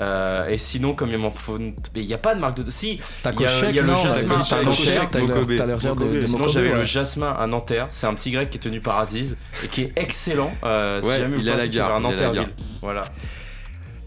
Euh, 0.00 0.48
et 0.48 0.56
sinon 0.56 0.94
comme 0.94 1.10
il 1.10 1.18
m'en 1.18 1.30
faut, 1.30 1.58
mais 1.58 1.74
il 1.96 2.04
y 2.06 2.14
a 2.14 2.18
pas 2.18 2.34
de 2.34 2.40
marque 2.40 2.56
de. 2.62 2.70
Si. 2.70 2.98
Il 3.40 3.42
y 3.42 3.44
a- 3.46 3.48
a 3.78 3.82
le 3.82 3.94
jasmin, 3.94 4.38
Sinon 6.24 6.48
j'avais 6.48 6.68
le 6.78 6.84
Jasmin 6.84 7.36
à 7.38 7.46
Nanterre. 7.46 7.88
C'est 7.90 8.06
un 8.06 8.14
petit 8.14 8.30
grec 8.30 8.48
qui 8.48 8.56
est 8.56 8.60
tenu 8.60 8.80
par 8.80 8.98
Aziz 9.00 9.36
et 9.62 9.66
qui 9.68 9.82
est 9.82 9.92
excellent. 9.96 10.50
Euh, 10.64 11.00
si 11.02 11.08
Ouais, 11.08 11.18
jamais 11.18 11.34
vous 11.36 11.40
il 11.42 11.48
à 11.50 11.56
la 11.56 11.68
gare, 11.68 12.00
gare. 12.32 12.46
Voilà. 12.80 13.02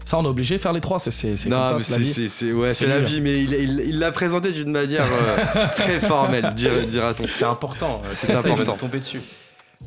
Ça, 0.04 0.18
on 0.18 0.22
est 0.22 0.28
obligé 0.28 0.56
de 0.56 0.60
faire 0.60 0.72
les 0.72 0.80
trois, 0.80 0.98
c'est 1.00 1.10
c'est- 1.10 1.48
la 1.48 1.78
c'est 1.80 1.98
vie. 1.98 2.06
c'est- 2.12 2.28
c'est- 2.28 2.52
ouais, 2.52 2.68
la 2.86 3.00
vie, 3.00 3.20
mais 3.20 3.42
il 3.42 3.98
l'a 3.98 4.12
présenté 4.12 4.52
d'une 4.52 4.70
manière 4.70 5.04
euh, 5.04 5.66
très 5.76 5.98
formelle, 6.00 6.50
dir- 6.54 6.84
dira-t-on. 6.86 7.26
C'est 7.26 7.44
important. 7.44 8.02
euh, 8.04 8.08
C'est 8.12 8.32
important. 8.34 8.76
tomber 8.76 8.98
dessus. 9.00 9.20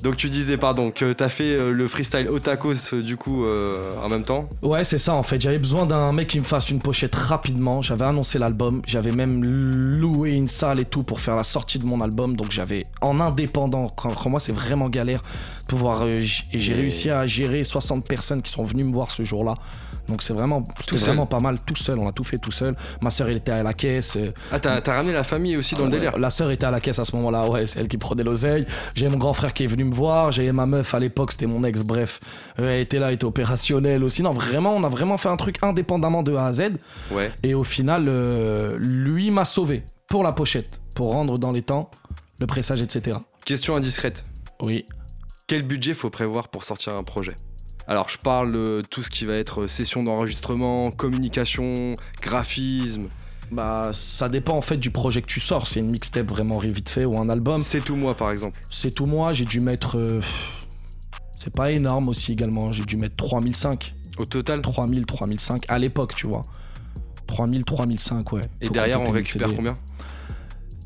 Donc 0.02 0.16
tu 0.16 0.30
disais, 0.30 0.56
pardon, 0.58 0.92
que 0.92 1.12
t'as 1.12 1.28
fait 1.28 1.56
euh, 1.56 1.74
le 1.74 1.88
freestyle 1.88 2.30
Otakos 2.30 2.94
euh, 2.94 3.02
du 3.02 3.18
coup 3.18 3.46
euh, 3.46 3.90
en 4.02 4.08
même 4.08 4.24
temps 4.24 4.48
Ouais, 4.62 4.84
c'est 4.84 4.98
ça 4.98 5.14
en 5.14 5.24
fait. 5.24 5.42
J'avais 5.42 5.60
besoin 5.60 5.86
d'un 5.86 6.14
mec 6.14 6.28
qui 6.28 6.40
me 6.40 6.46
fasse 6.46 6.70
une 6.70 6.80
pochette 6.80 7.14
rapidement. 7.16 7.82
J'avais 7.82 8.06
annoncé 8.06 8.40
l'album. 8.40 8.82
J'avais 8.86 9.12
même 9.12 9.44
loué 9.44 10.32
une 10.32 10.48
salle 10.48 10.80
et 10.80 10.86
tout 10.86 11.04
pour 11.04 11.20
faire 11.20 11.36
la 11.36 11.44
sortie 11.44 11.80
de 11.80 11.86
mon 11.86 12.00
album. 12.02 12.38
Donc 12.38 12.50
j'avais 12.52 12.84
en 13.02 13.20
indépendant. 13.20 13.88
Quand, 13.88 14.14
quand 14.14 14.30
moi, 14.30 14.40
c'est 14.40 14.54
vraiment 14.54 14.90
galère. 14.90 15.22
Pouvoir, 15.68 16.08
et 16.08 16.24
j'ai 16.24 16.74
réussi 16.74 17.12
à 17.12 17.28
gérer 17.28 17.64
60 17.64 18.08
personnes 18.08 18.42
qui 18.42 18.52
sont 18.52 18.64
venues 18.64 18.86
me 18.86 18.92
voir 18.92 19.12
ce 19.12 19.24
jour-là. 19.24 19.56
Donc 20.10 20.24
c'est 20.24 20.34
vraiment, 20.34 20.64
vraiment 20.92 21.26
pas 21.26 21.40
mal 21.40 21.58
tout 21.64 21.76
seul. 21.76 22.00
On 22.00 22.08
a 22.08 22.12
tout 22.12 22.24
fait 22.24 22.40
tout 22.40 22.52
seul. 22.52 22.76
Ma 23.02 23.10
soeur, 23.12 23.30
elle 23.30 23.38
était 23.38 23.52
à 23.52 23.64
la 23.64 23.74
caisse. 23.74 24.18
euh, 24.18 24.30
Ah, 24.52 24.60
t'as 24.60 24.82
t'as 24.82 24.96
ramené 24.96 25.14
la 25.14 25.24
famille 25.24 25.56
aussi 25.56 25.76
dans 25.76 25.84
le 25.86 25.90
Ouais, 25.90 25.96
délire 25.96 26.18
La 26.18 26.30
sœur 26.30 26.52
était 26.52 26.66
à 26.66 26.72
la 26.72 26.80
caisse 26.82 27.00
à 27.00 27.06
ce 27.06 27.16
moment-là, 27.16 27.48
ouais, 27.50 27.68
c'est 27.68 27.80
elle 27.80 27.88
qui 27.88 27.98
prenait 27.98 28.24
l'oseille. 28.24 28.66
J'avais 28.96 29.12
mon 29.12 29.18
grand 29.20 29.34
frère 29.34 29.54
qui 29.54 29.64
est 29.64 29.68
venu 29.68 29.84
me 29.86 29.94
voir, 29.94 30.32
j'avais 30.32 30.52
ma 30.52 30.66
meuf 30.66 30.94
à 30.94 31.00
l'époque, 31.00 31.32
c'était 31.32 31.46
mon 31.46 31.64
ex, 31.64 31.82
bref. 31.82 32.20
Euh, 32.60 32.74
elle 32.74 32.82
était 32.82 33.00
là, 33.00 33.08
elle 33.08 33.14
était 33.16 33.26
opérationnelle 33.26 34.04
aussi. 34.04 34.24
Non, 34.24 34.34
vraiment, 34.34 34.72
on 34.76 34.84
a 34.84 34.90
vraiment 34.90 35.18
fait 35.18 35.30
un 35.30 35.38
truc 35.38 35.58
indépendamment 35.62 36.24
de 36.24 36.36
A 36.36 36.46
à 36.48 36.54
Z. 36.54 36.62
Ouais. 37.12 37.32
Et 37.44 37.54
au 37.54 37.64
final, 37.64 38.06
euh, 38.08 38.78
lui 38.80 39.32
m'a 39.32 39.46
sauvé 39.46 39.84
pour 40.08 40.24
la 40.24 40.32
pochette, 40.34 40.82
pour 40.96 41.14
rendre 41.14 41.38
dans 41.38 41.52
les 41.52 41.62
temps 41.62 41.92
le 42.40 42.48
pressage, 42.48 42.82
etc. 42.82 43.18
Question 43.46 43.76
indiscrète. 43.76 44.24
Oui. 44.62 44.86
Quel 45.48 45.64
budget 45.66 45.94
faut 45.94 46.10
prévoir 46.10 46.50
pour 46.50 46.64
sortir 46.64 46.96
un 46.96 47.04
projet? 47.04 47.36
Alors 47.90 48.08
je 48.08 48.20
parle 48.20 48.56
euh, 48.56 48.82
tout 48.88 49.02
ce 49.02 49.10
qui 49.10 49.26
va 49.26 49.34
être 49.34 49.66
session 49.66 50.04
d'enregistrement, 50.04 50.92
communication, 50.92 51.96
graphisme. 52.22 53.10
Bah, 53.52 53.90
ça 53.94 54.30
dépend 54.30 54.54
en 54.56 54.62
fait 54.62 54.78
du 54.78 54.92
projet 54.92 55.24
que 55.24 55.28
tu 55.28 55.40
sors. 55.40 55.68
C'est 55.68 55.80
une 55.80 55.90
mixtape 55.90 56.30
vraiment 56.30 56.60
vite 56.60 56.88
fait 56.88 57.04
ou 57.04 57.20
un 57.20 57.30
album. 57.30 57.64
C'est 57.64 57.82
tout 57.82 57.96
moi 57.96 58.14
par 58.14 58.30
exemple. 58.30 58.60
C'est 58.70 58.92
tout 58.94 59.08
moi, 59.08 59.34
j'ai 59.34 59.46
dû 59.46 59.60
mettre. 59.60 59.98
euh, 59.98 60.22
c'est 61.40 61.52
pas 61.52 61.72
énorme 61.72 62.10
aussi 62.10 62.32
également, 62.32 62.72
j'ai 62.72 62.84
dû 62.86 62.96
mettre 62.96 63.16
3005. 63.16 63.96
Au 64.20 64.26
total 64.26 64.62
3000, 64.62 65.08
3005 65.08 65.64
à 65.68 65.80
l'époque, 65.80 66.14
tu 66.14 66.28
vois. 66.28 66.44
3000, 67.26 67.64
3005, 67.66 68.34
ouais. 68.34 68.42
Et 68.62 68.68
Faut 68.68 68.74
derrière 68.74 69.02
on 69.02 69.10
récupère 69.10 69.48
CD. 69.48 69.56
combien? 69.56 69.78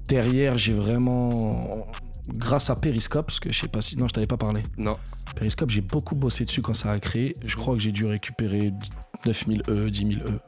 Derrière, 0.07 0.57
j'ai 0.57 0.73
vraiment. 0.73 1.85
Grâce 2.29 2.69
à 2.69 2.75
Periscope, 2.75 3.25
parce 3.27 3.39
que 3.39 3.51
je 3.51 3.59
sais 3.59 3.67
pas 3.67 3.81
si. 3.81 3.97
Non, 3.97 4.07
je 4.07 4.13
t'avais 4.13 4.27
pas 4.27 4.37
parlé. 4.37 4.61
Non. 4.77 4.97
Periscope, 5.35 5.69
j'ai 5.69 5.81
beaucoup 5.81 6.15
bossé 6.15 6.45
dessus 6.45 6.61
quand 6.61 6.73
ça 6.73 6.91
a 6.91 6.99
créé. 6.99 7.33
Je 7.45 7.55
crois 7.55 7.75
que 7.75 7.81
j'ai 7.81 7.91
dû 7.91 8.05
récupérer 8.05 8.73
9000 9.25 9.63
E, 9.67 9.89
10 9.89 10.05
000 10.17 10.29
E. 10.29 10.39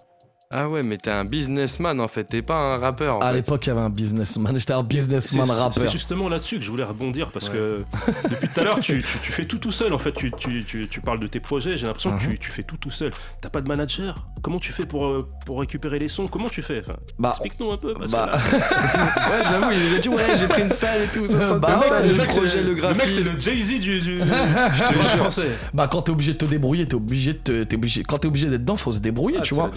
Ah 0.52 0.70
ouais 0.70 0.84
mais 0.84 0.98
t'es 0.98 1.10
un 1.10 1.26
businessman 1.26 2.00
en 2.00 2.08
fait, 2.08 2.24
t'es 2.26 2.42
pas 2.44 2.54
un 2.56 2.78
rappeur. 2.78 3.18
en 3.18 3.20
À 3.20 3.32
l'époque, 3.34 3.66
il 3.66 3.70
y 3.70 3.72
avait 3.72 3.82
un 3.82 3.90
businessman. 3.90 4.56
J'étais 4.56 4.74
un 4.74 4.84
businessman 4.84 5.48
c'est- 5.48 5.54
rappeur. 5.54 5.84
C'est 5.86 5.90
justement 5.92 6.30
là-dessus 6.30 6.58
que 6.60 6.62
je 6.64 6.70
voulais 6.70 6.84
rebondir 6.84 7.32
parce 7.32 7.50
que 7.50 7.84
depuis 8.30 8.48
tout 8.50 8.60
à 8.60 8.64
l'heure, 8.64 8.80
tu, 8.80 9.02
tu- 9.12 9.20
tu 9.24 9.32
fais 9.32 9.46
tout 9.46 9.58
tout 9.58 9.72
seul. 9.72 9.92
En 9.94 9.98
fait, 10.00 10.12
tu, 10.14 10.32
tu- 10.38 10.64
tu- 10.64 10.88
tu 10.88 11.02
parles 11.02 11.20
de 11.20 11.26
tes 11.26 11.40
projets. 11.40 11.76
J'ai 11.78 11.88
l'impression 11.88 12.16
que 12.16 12.22
tu, 12.22 12.38
tu 12.38 12.52
fais 12.52 12.62
tout 12.64 12.78
tout 12.78 12.92
seul. 12.92 13.10
T'as 13.42 13.50
pas 13.50 13.60
de 13.62 13.68
manager? 13.68 14.14
Comment 14.44 14.60
tu 14.60 14.72
fais 14.72 14.86
pour, 14.86 15.06
euh, 15.08 15.20
pour 15.48 15.60
récupérer 15.60 15.98
les 15.98 16.08
sons? 16.10 16.28
Comment 16.28 16.48
tu 16.50 16.62
fais? 16.62 16.82
Enfin, 16.82 16.96
Bah, 17.18 17.30
Explique-nous 17.32 17.72
un 17.72 17.78
peu. 17.78 17.94
Parce 17.96 18.12
bah, 18.12 18.30
que 18.32 18.56
là, 18.56 18.62
Ouais 19.32 19.44
j'avoue, 19.50 19.72
il 19.72 19.96
a 19.96 20.00
dit 20.00 20.10
ouais 20.10 20.36
j'ai 20.40 20.48
pris 20.48 20.62
une 20.62 20.70
salle 20.70 21.02
et 21.02 21.08
tout. 21.08 21.26
Ça 21.26 21.56
Bah 21.56 21.80
ouais, 21.80 22.08
le 22.08 22.16
mec, 22.16 22.28
projet, 22.30 22.50
c'est- 22.50 22.62
le 22.62 22.70
le 22.76 22.76
mec, 22.94 23.10
c'est 23.10 23.24
graphisme. 23.24 23.32
le 23.34 23.40
Jay-Z 23.40 23.68
du, 23.80 23.80
du, 23.80 24.00
du, 24.02 24.14
du 24.16 24.22
rap 24.22 25.18
français. 25.18 25.48
bah, 25.74 25.88
quand 25.92 26.04
t'es 26.04 26.12
obligé 26.12 26.34
de 26.34 26.38
te 26.38 26.46
débrouiller, 26.46 26.86
t'es 26.86 26.94
obligé 26.96 27.34
de 27.34 27.40
te- 27.40 27.64
t'es 27.64 27.76
obligé, 27.76 28.04
quand 28.04 28.20
t'es 28.20 28.28
obligé 28.28 28.48
d'être 28.48 28.62
dedans, 28.62 28.76
faut 28.78 28.92
se 28.92 29.00
débrouiller, 29.00 29.38
Ah, 29.40 29.44
tu 29.44 29.56
vois. 29.56 29.68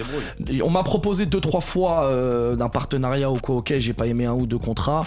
On 0.63 0.71
m'a 0.71 0.83
proposé 0.83 1.27
deux 1.27 1.41
trois 1.41 1.61
fois 1.61 2.05
euh, 2.05 2.55
d'un 2.57 2.69
partenariat 2.69 3.31
ou 3.31 3.37
quoi, 3.37 3.57
ok, 3.57 3.75
j'ai 3.79 3.93
pas 3.93 4.07
aimé 4.07 4.27
un 4.27 4.35
ou 4.35 4.47
deux 4.47 4.59
contrats. 4.59 5.05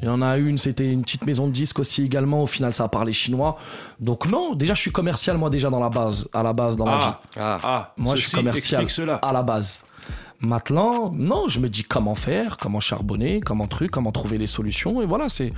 Il 0.00 0.06
y 0.06 0.08
en 0.08 0.20
a 0.20 0.36
une, 0.36 0.58
c'était 0.58 0.90
une 0.90 1.02
petite 1.02 1.24
maison 1.26 1.46
de 1.46 1.52
disques 1.52 1.78
aussi 1.78 2.02
également. 2.02 2.42
Au 2.42 2.46
final, 2.48 2.72
ça 2.74 2.84
a 2.84 2.88
parlé 2.88 3.12
chinois. 3.12 3.56
Donc 4.00 4.26
non, 4.26 4.54
déjà, 4.54 4.74
je 4.74 4.80
suis 4.80 4.90
commercial 4.90 5.38
moi 5.38 5.48
déjà 5.48 5.70
dans 5.70 5.78
la 5.78 5.90
base, 5.90 6.28
à 6.32 6.42
la 6.42 6.52
base 6.52 6.76
dans 6.76 6.86
la 6.86 6.96
vie, 6.96 7.04
Ah, 7.04 7.16
Ah, 7.38 7.56
ah, 7.62 7.92
Moi, 7.98 8.16
je 8.16 8.22
suis 8.22 8.32
commercial. 8.36 8.82
explique 8.82 8.90
cela. 9.06 9.14
à 9.22 9.32
la 9.32 9.42
base. 9.42 9.84
Maintenant, 10.42 11.12
non, 11.16 11.46
je 11.46 11.60
me 11.60 11.68
dis 11.68 11.84
comment 11.84 12.16
faire, 12.16 12.56
comment 12.56 12.80
charbonner, 12.80 13.38
comment 13.40 13.66
truc, 13.68 13.92
comment 13.92 14.10
trouver 14.10 14.38
les 14.38 14.48
solutions. 14.48 15.00
Et 15.00 15.06
voilà, 15.06 15.28
c'est 15.28 15.50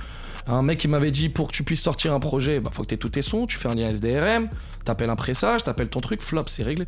un 0.45 0.61
mec 0.61 0.77
qui 0.77 0.87
m'avait 0.87 1.09
dit 1.09 1.29
pour 1.29 1.47
que 1.47 1.53
tu 1.53 1.63
puisses 1.63 1.81
sortir 1.81 2.13
un 2.13 2.19
projet, 2.19 2.59
bah 2.59 2.69
faut 2.71 2.83
que 2.83 2.87
tu 2.89 2.93
aies 2.93 2.97
tous 2.99 3.09
tes 3.09 3.23
sons, 3.23 3.47
tu 3.47 3.57
fais 3.57 3.67
un 3.67 3.73
lien 3.73 3.89
SDRM, 3.89 4.47
t'appelles 4.83 5.09
un 5.09 5.15
pressage, 5.15 5.63
t'appelles 5.63 5.89
ton 5.89 6.01
truc, 6.01 6.21
flop, 6.21 6.43
c'est 6.45 6.61
réglé. 6.61 6.85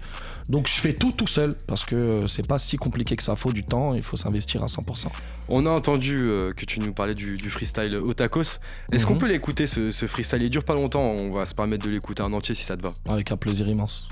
Donc 0.47 0.67
je 0.67 0.73
fais 0.79 0.93
tout 0.93 1.11
tout 1.11 1.25
seul 1.25 1.55
parce 1.65 1.85
que 1.85 2.27
c'est 2.27 2.47
pas 2.47 2.59
si 2.59 2.77
compliqué 2.77 3.15
que 3.15 3.23
ça. 3.23 3.35
Faut 3.35 3.51
du 3.51 3.63
temps, 3.63 3.95
il 3.95 4.03
faut 4.03 4.15
s'investir 4.15 4.61
à 4.63 4.67
100%. 4.67 5.07
on 5.49 5.65
a 5.65 5.69
entendu 5.71 6.17
euh, 6.19 6.51
que 6.51 6.65
tu 6.65 6.79
nous 6.79 6.93
parlais 6.93 7.15
du, 7.15 7.35
du 7.37 7.49
freestyle 7.49 7.95
Otakos. 7.95 8.59
Est-ce 8.91 9.07
qu'on 9.07 9.13
Mhm. 9.13 9.19
peut 9.21 9.27
l'écouter 9.27 9.65
ce, 9.65 9.89
ce 9.89 10.05
freestyle? 10.05 10.43
Il 10.43 10.51
dure 10.51 10.63
pas 10.65 10.75
longtemps, 10.75 11.01
on 11.01 11.31
va 11.31 11.47
se 11.47 11.55
permettre 11.55 11.83
de 11.85 11.89
l'écouter 11.89 12.21
en 12.21 12.31
entier 12.33 12.53
si 12.53 12.63
ça 12.63 12.77
te 12.77 12.83
va. 12.83 12.91
Avec 13.09 13.31
un 13.31 13.37
plaisir 13.37 13.67
immense. 13.67 14.07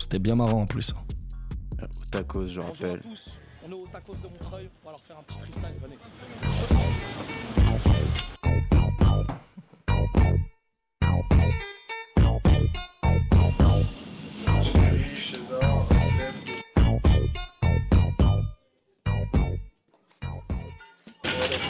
C'était 0.00 0.18
bien 0.18 0.34
marrant 0.34 0.62
en 0.62 0.66
plus. 0.66 0.94
Tacos, 2.10 2.46
je 2.46 2.60
rappelle. 2.60 3.00
tous, 3.00 3.38
on 3.66 3.70
est 3.70 3.74
au 3.74 3.86
tacos 3.86 4.14
de 4.14 4.28
Montreuil, 4.28 4.68
on 4.82 4.86
va 4.86 4.92
leur 4.92 5.00
faire 5.00 5.18
un 5.18 5.22
petit 5.22 5.38
freestyle, 5.38 5.74
venez. 5.82 5.98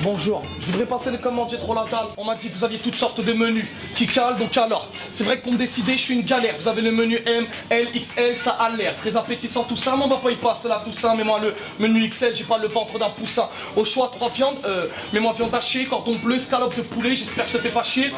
Bonjour, 0.03 0.41
je 0.59 0.65
voudrais 0.65 0.87
passer 0.87 1.11
les 1.11 1.19
commandes, 1.19 1.51
j'ai 1.51 1.59
trop 1.59 1.75
la 1.75 1.85
dalle. 1.85 2.07
On 2.17 2.25
m'a 2.25 2.35
dit 2.35 2.49
que 2.49 2.57
vous 2.57 2.65
aviez 2.65 2.79
toutes 2.79 2.95
sortes 2.95 3.21
de 3.23 3.33
menus 3.35 3.67
qui 3.95 4.07
calent, 4.07 4.39
donc 4.39 4.57
alors, 4.57 4.89
c'est 5.11 5.25
vrai 5.25 5.39
que 5.39 5.43
pour 5.43 5.53
me 5.53 5.59
décider, 5.59 5.93
je 5.93 5.99
suis 5.99 6.15
une 6.15 6.23
galère. 6.23 6.55
Vous 6.57 6.69
avez 6.69 6.81
le 6.81 6.91
menu 6.91 7.21
M, 7.27 7.47
L, 7.69 7.87
XL, 7.95 8.35
ça 8.35 8.53
a 8.53 8.71
l'air 8.71 8.97
très 8.97 9.15
appétissant 9.19 9.63
tout 9.65 9.77
ça, 9.77 9.97
mais 9.99 10.05
on 10.05 10.09
va 10.09 10.17
pas 10.17 10.31
y 10.31 10.37
passer 10.37 10.69
là 10.69 10.81
tout 10.83 10.93
ça. 10.93 11.15
Mets-moi 11.15 11.41
le 11.41 11.55
menu 11.79 12.09
XL, 12.09 12.35
j'ai 12.35 12.45
pas 12.45 12.57
le 12.57 12.69
ventre 12.69 12.99
d'un 12.99 13.11
poussin. 13.11 13.51
Au 13.77 13.85
choix, 13.85 14.09
trois 14.11 14.31
viandes, 14.31 14.57
euh, 14.65 14.87
mets-moi 15.13 15.35
viande 15.35 15.55
hachée, 15.55 15.85
cordon 15.85 16.17
bleu, 16.17 16.39
scalope 16.39 16.75
de 16.75 16.81
poulet, 16.81 17.15
j'espère 17.15 17.45
que 17.45 17.53
je 17.53 17.57
te 17.59 17.63
fais 17.63 17.69
pas 17.69 17.83
chier. 17.83 18.11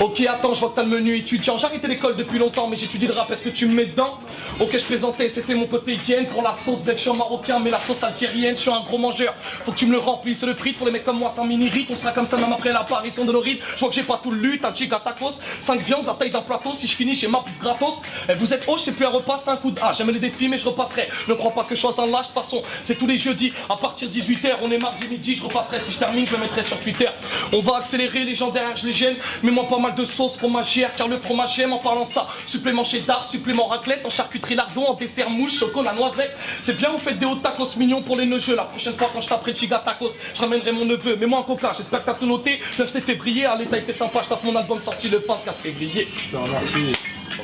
Ok, 0.00 0.20
attends, 0.28 0.52
je 0.52 0.60
vois 0.60 0.70
que 0.70 0.76
t'as 0.76 0.82
le 0.82 0.90
menu 0.90 1.16
étudiant. 1.16 1.56
J'ai 1.56 1.68
arrêté 1.68 1.88
l'école 1.88 2.16
depuis 2.16 2.38
longtemps, 2.38 2.68
mais 2.68 2.76
j'étudie 2.76 3.06
le 3.06 3.14
rap, 3.14 3.30
est-ce 3.30 3.44
que 3.44 3.48
tu 3.48 3.64
me 3.64 3.72
mets 3.72 3.86
dedans? 3.86 4.18
Ok, 4.60 4.76
je 4.78 4.84
plaisantais, 4.84 5.30
c'était 5.30 5.54
mon 5.54 5.68
côté 5.68 5.94
hygiène 5.94 6.26
pour 6.26 6.42
la 6.42 6.52
sauce 6.52 6.82
bec, 6.82 6.98
je 6.98 7.08
suis 7.08 7.18
marocain, 7.18 7.60
mais 7.60 7.70
la 7.70 7.80
sauce 7.80 8.02
algérienne, 8.04 8.56
je 8.56 8.60
suis 8.60 8.70
un 8.70 8.82
gros 8.82 8.98
mangeur. 8.98 9.34
Faut 9.64 9.72
que 9.72 9.78
tu 9.78 9.86
me 9.86 9.92
le 9.92 9.98
remplisses, 9.98 10.42
le 10.42 10.54
frites 10.54 10.76
pour 10.76 10.84
les 10.84 10.92
mecs 10.92 11.04
comme 11.04 11.13
comme 11.14 11.20
moi, 11.20 11.30
ça 11.30 11.44
m'irrite. 11.44 11.86
On 11.90 11.96
sera 11.96 12.10
comme 12.10 12.26
ça 12.26 12.36
même 12.36 12.52
après 12.52 12.72
l'apparition 12.72 13.24
de 13.24 13.32
nos. 13.32 13.44
Je 13.44 13.78
vois 13.78 13.88
que 13.88 13.94
j'ai 13.94 14.02
pas 14.02 14.18
tout 14.22 14.30
le 14.30 14.38
lutte, 14.38 14.64
un 14.64 14.74
giga 14.74 14.98
tacos. 14.98 15.40
5 15.60 15.80
viandes, 15.80 16.06
la 16.06 16.14
taille 16.14 16.30
d'un 16.30 16.42
plateau. 16.42 16.74
Si 16.74 16.88
je 16.88 16.96
finis, 16.96 17.14
j'ai 17.14 17.28
ma 17.28 17.38
bouffe 17.38 17.58
gratos. 17.60 18.00
Et 18.28 18.34
vous 18.34 18.52
êtes 18.52 18.64
haut, 18.66 18.76
c'est 18.76 18.92
plus 18.92 19.06
un 19.06 19.10
repas, 19.10 19.38
c'est 19.38 19.50
un 19.50 19.56
coup 19.56 19.70
de 19.70 19.78
Ah, 19.82 19.92
j'aime 19.96 20.10
les 20.10 20.18
défis, 20.18 20.48
mais 20.48 20.58
je 20.58 20.66
repasserai. 20.68 21.08
Ne 21.28 21.34
crois 21.34 21.52
pas 21.52 21.64
que 21.64 21.74
je 21.76 21.80
sois 21.80 21.92
un 22.02 22.06
lâche, 22.06 22.28
de 22.28 22.32
toute 22.32 22.42
façon, 22.42 22.62
c'est 22.82 22.98
tous 22.98 23.06
les 23.06 23.18
jeudis. 23.18 23.52
À 23.70 23.76
partir 23.76 24.08
de 24.08 24.14
18h, 24.14 24.56
on 24.62 24.70
est 24.70 24.78
mardi 24.78 25.06
midi, 25.06 25.36
je 25.36 25.44
repasserai. 25.44 25.78
Si 25.78 25.92
je 25.92 25.98
termine, 25.98 26.26
je 26.26 26.32
le 26.32 26.38
mettrai 26.38 26.62
sur 26.62 26.80
Twitter. 26.80 27.08
On 27.52 27.60
va 27.60 27.76
accélérer, 27.76 28.24
les 28.24 28.34
gens 28.34 28.50
derrière, 28.50 28.76
je 28.76 28.86
les 28.86 28.92
gêne. 28.92 29.16
Mets-moi 29.42 29.68
pas 29.68 29.78
mal 29.78 29.94
de 29.94 30.04
sauce 30.04 30.36
fromagère, 30.36 30.94
car 30.94 31.06
le 31.06 31.18
fromage 31.18 31.54
j'aime 31.54 31.72
en 31.72 31.78
parlant 31.78 32.06
de 32.06 32.12
ça. 32.12 32.26
Supplément 32.46 32.84
cheddar, 32.84 33.24
supplément 33.24 33.66
raclette, 33.66 34.04
en 34.06 34.10
charcuterie 34.10 34.54
lardon, 34.54 34.86
en 34.86 34.94
dessert 34.94 35.30
mouche, 35.30 35.58
chocolat 35.58 35.92
noisette. 35.92 36.34
C'est 36.62 36.76
bien, 36.76 36.90
vous 36.90 36.98
faites 36.98 37.18
des 37.18 37.26
hauts 37.26 37.36
tacos 37.36 37.76
mignons 37.76 38.02
pour 38.02 38.16
les 38.16 38.26
neugeux. 38.26 38.56
La 38.56 38.64
prochaine 38.64 38.96
fois, 38.96 39.10
quand 39.12 39.20
je 39.20 39.28
taperai 39.28 39.52
le 39.52 39.56
chiga 39.56 39.78
tacos, 39.78 40.12
je 40.34 40.40
ramènerai 40.40 40.72
mon 40.72 40.86
neveu. 40.86 41.03
Mets-moi 41.04 41.40
un 41.40 41.42
coca, 41.42 41.72
j'espère 41.76 42.00
que 42.00 42.06
t'as 42.06 42.14
tout 42.14 42.26
noté. 42.26 42.58
Je 42.72 42.82
t'ai 42.84 43.00
février, 43.00 43.46
à 43.46 43.56
l'état 43.56 43.78
était 43.78 43.92
sympa, 43.92 44.20
je 44.24 44.28
tape 44.28 44.44
mon 44.44 44.56
album 44.56 44.80
sorti 44.80 45.08
le 45.08 45.18
24 45.18 45.54
février. 45.56 46.06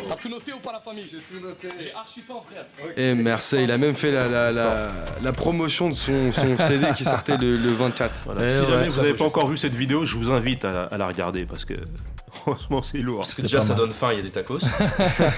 T'as 0.09 0.17
tout 0.17 0.29
noté 0.29 0.53
ou 0.53 0.59
pas 0.59 0.73
la 0.73 0.81
famille? 0.81 1.03
J'ai 1.05 1.19
tout 1.19 1.45
noté. 1.45 1.69
J'ai 1.79 1.93
archi 1.95 2.21
faim, 2.21 2.35
frère. 2.49 2.65
Et 2.97 3.15
merci, 3.15 3.57
il 3.65 3.73
a 3.73 3.79
même 3.79 3.95
fait 3.95 4.13
la, 4.13 4.29
la, 4.29 4.53
la, 4.53 4.87
la 5.23 5.33
promotion 5.33 5.91
de 5.91 5.95
son, 5.95 6.33
son 6.33 6.57
CD 6.69 6.87
qui 6.97 7.05
sortait 7.05 7.37
le, 7.37 7.57
le 7.57 7.69
24. 7.73 8.13
Voilà. 8.27 8.41
Eh 8.45 8.51
si 8.51 8.61
ouais, 8.61 8.67
jamais 8.67 8.89
vous 8.89 8.97
n'avez 8.97 9.15
pas 9.15 9.25
encore 9.25 9.47
vu 9.49 9.57
cette 9.57 9.75
vidéo, 9.75 10.05
je 10.05 10.17
vous 10.17 10.31
invite 10.31 10.65
à, 10.65 10.85
à 10.85 10.97
la 10.97 11.07
regarder 11.07 11.45
parce 11.45 11.65
que 11.65 11.75
franchement 12.33 12.81
c'est 12.81 12.99
lourd. 12.99 13.21
Parce 13.21 13.35
que 13.35 13.43
déjà, 13.43 13.63
ça 13.63 13.75
donne 13.75 13.93
faim, 13.93 14.11
il 14.13 14.19
y 14.19 14.21
a 14.21 14.23
des 14.23 14.31
tacos. 14.31 14.59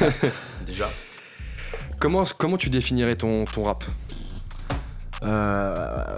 déjà. 0.67 0.91
Comment, 1.99 2.25
comment 2.37 2.59
tu 2.59 2.69
définirais 2.69 3.17
ton, 3.17 3.45
ton 3.45 3.65
rap? 3.65 3.85
Euh, 5.23 6.17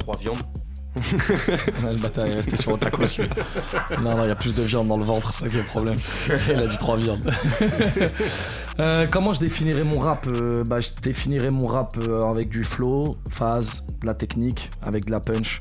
Trois 0.00 0.16
viandes. 0.16 0.38
le 0.96 1.96
bâtard 1.98 2.26
est 2.26 2.34
resté 2.34 2.56
sur 2.56 2.72
le 2.72 2.78
tacos 2.78 3.04
lui. 3.18 3.28
Non, 4.02 4.16
non, 4.16 4.24
il 4.24 4.28
y 4.28 4.32
a 4.32 4.34
plus 4.34 4.56
de 4.56 4.62
viande 4.64 4.88
dans 4.88 4.96
le 4.96 5.04
ventre, 5.04 5.32
c'est 5.32 5.44
ça 5.44 5.48
qui 5.48 5.56
est 5.56 5.60
le 5.60 5.66
problème. 5.66 5.94
Il 6.48 6.54
a 6.56 6.66
dit 6.66 6.78
trois 6.78 6.96
viandes. 6.96 7.30
Euh, 8.78 9.06
comment 9.10 9.34
je 9.34 9.40
définirais 9.40 9.84
mon 9.84 9.98
rap 9.98 10.26
Euh, 10.26 10.64
Bah, 10.64 10.80
je 10.80 10.88
définirais 11.02 11.50
mon 11.50 11.66
rap 11.66 11.98
euh, 12.08 12.22
avec 12.22 12.48
du 12.48 12.64
flow, 12.64 13.18
phase, 13.28 13.82
de 14.00 14.06
la 14.06 14.14
technique, 14.14 14.70
avec 14.80 15.04
de 15.04 15.10
la 15.10 15.20
punch. 15.20 15.60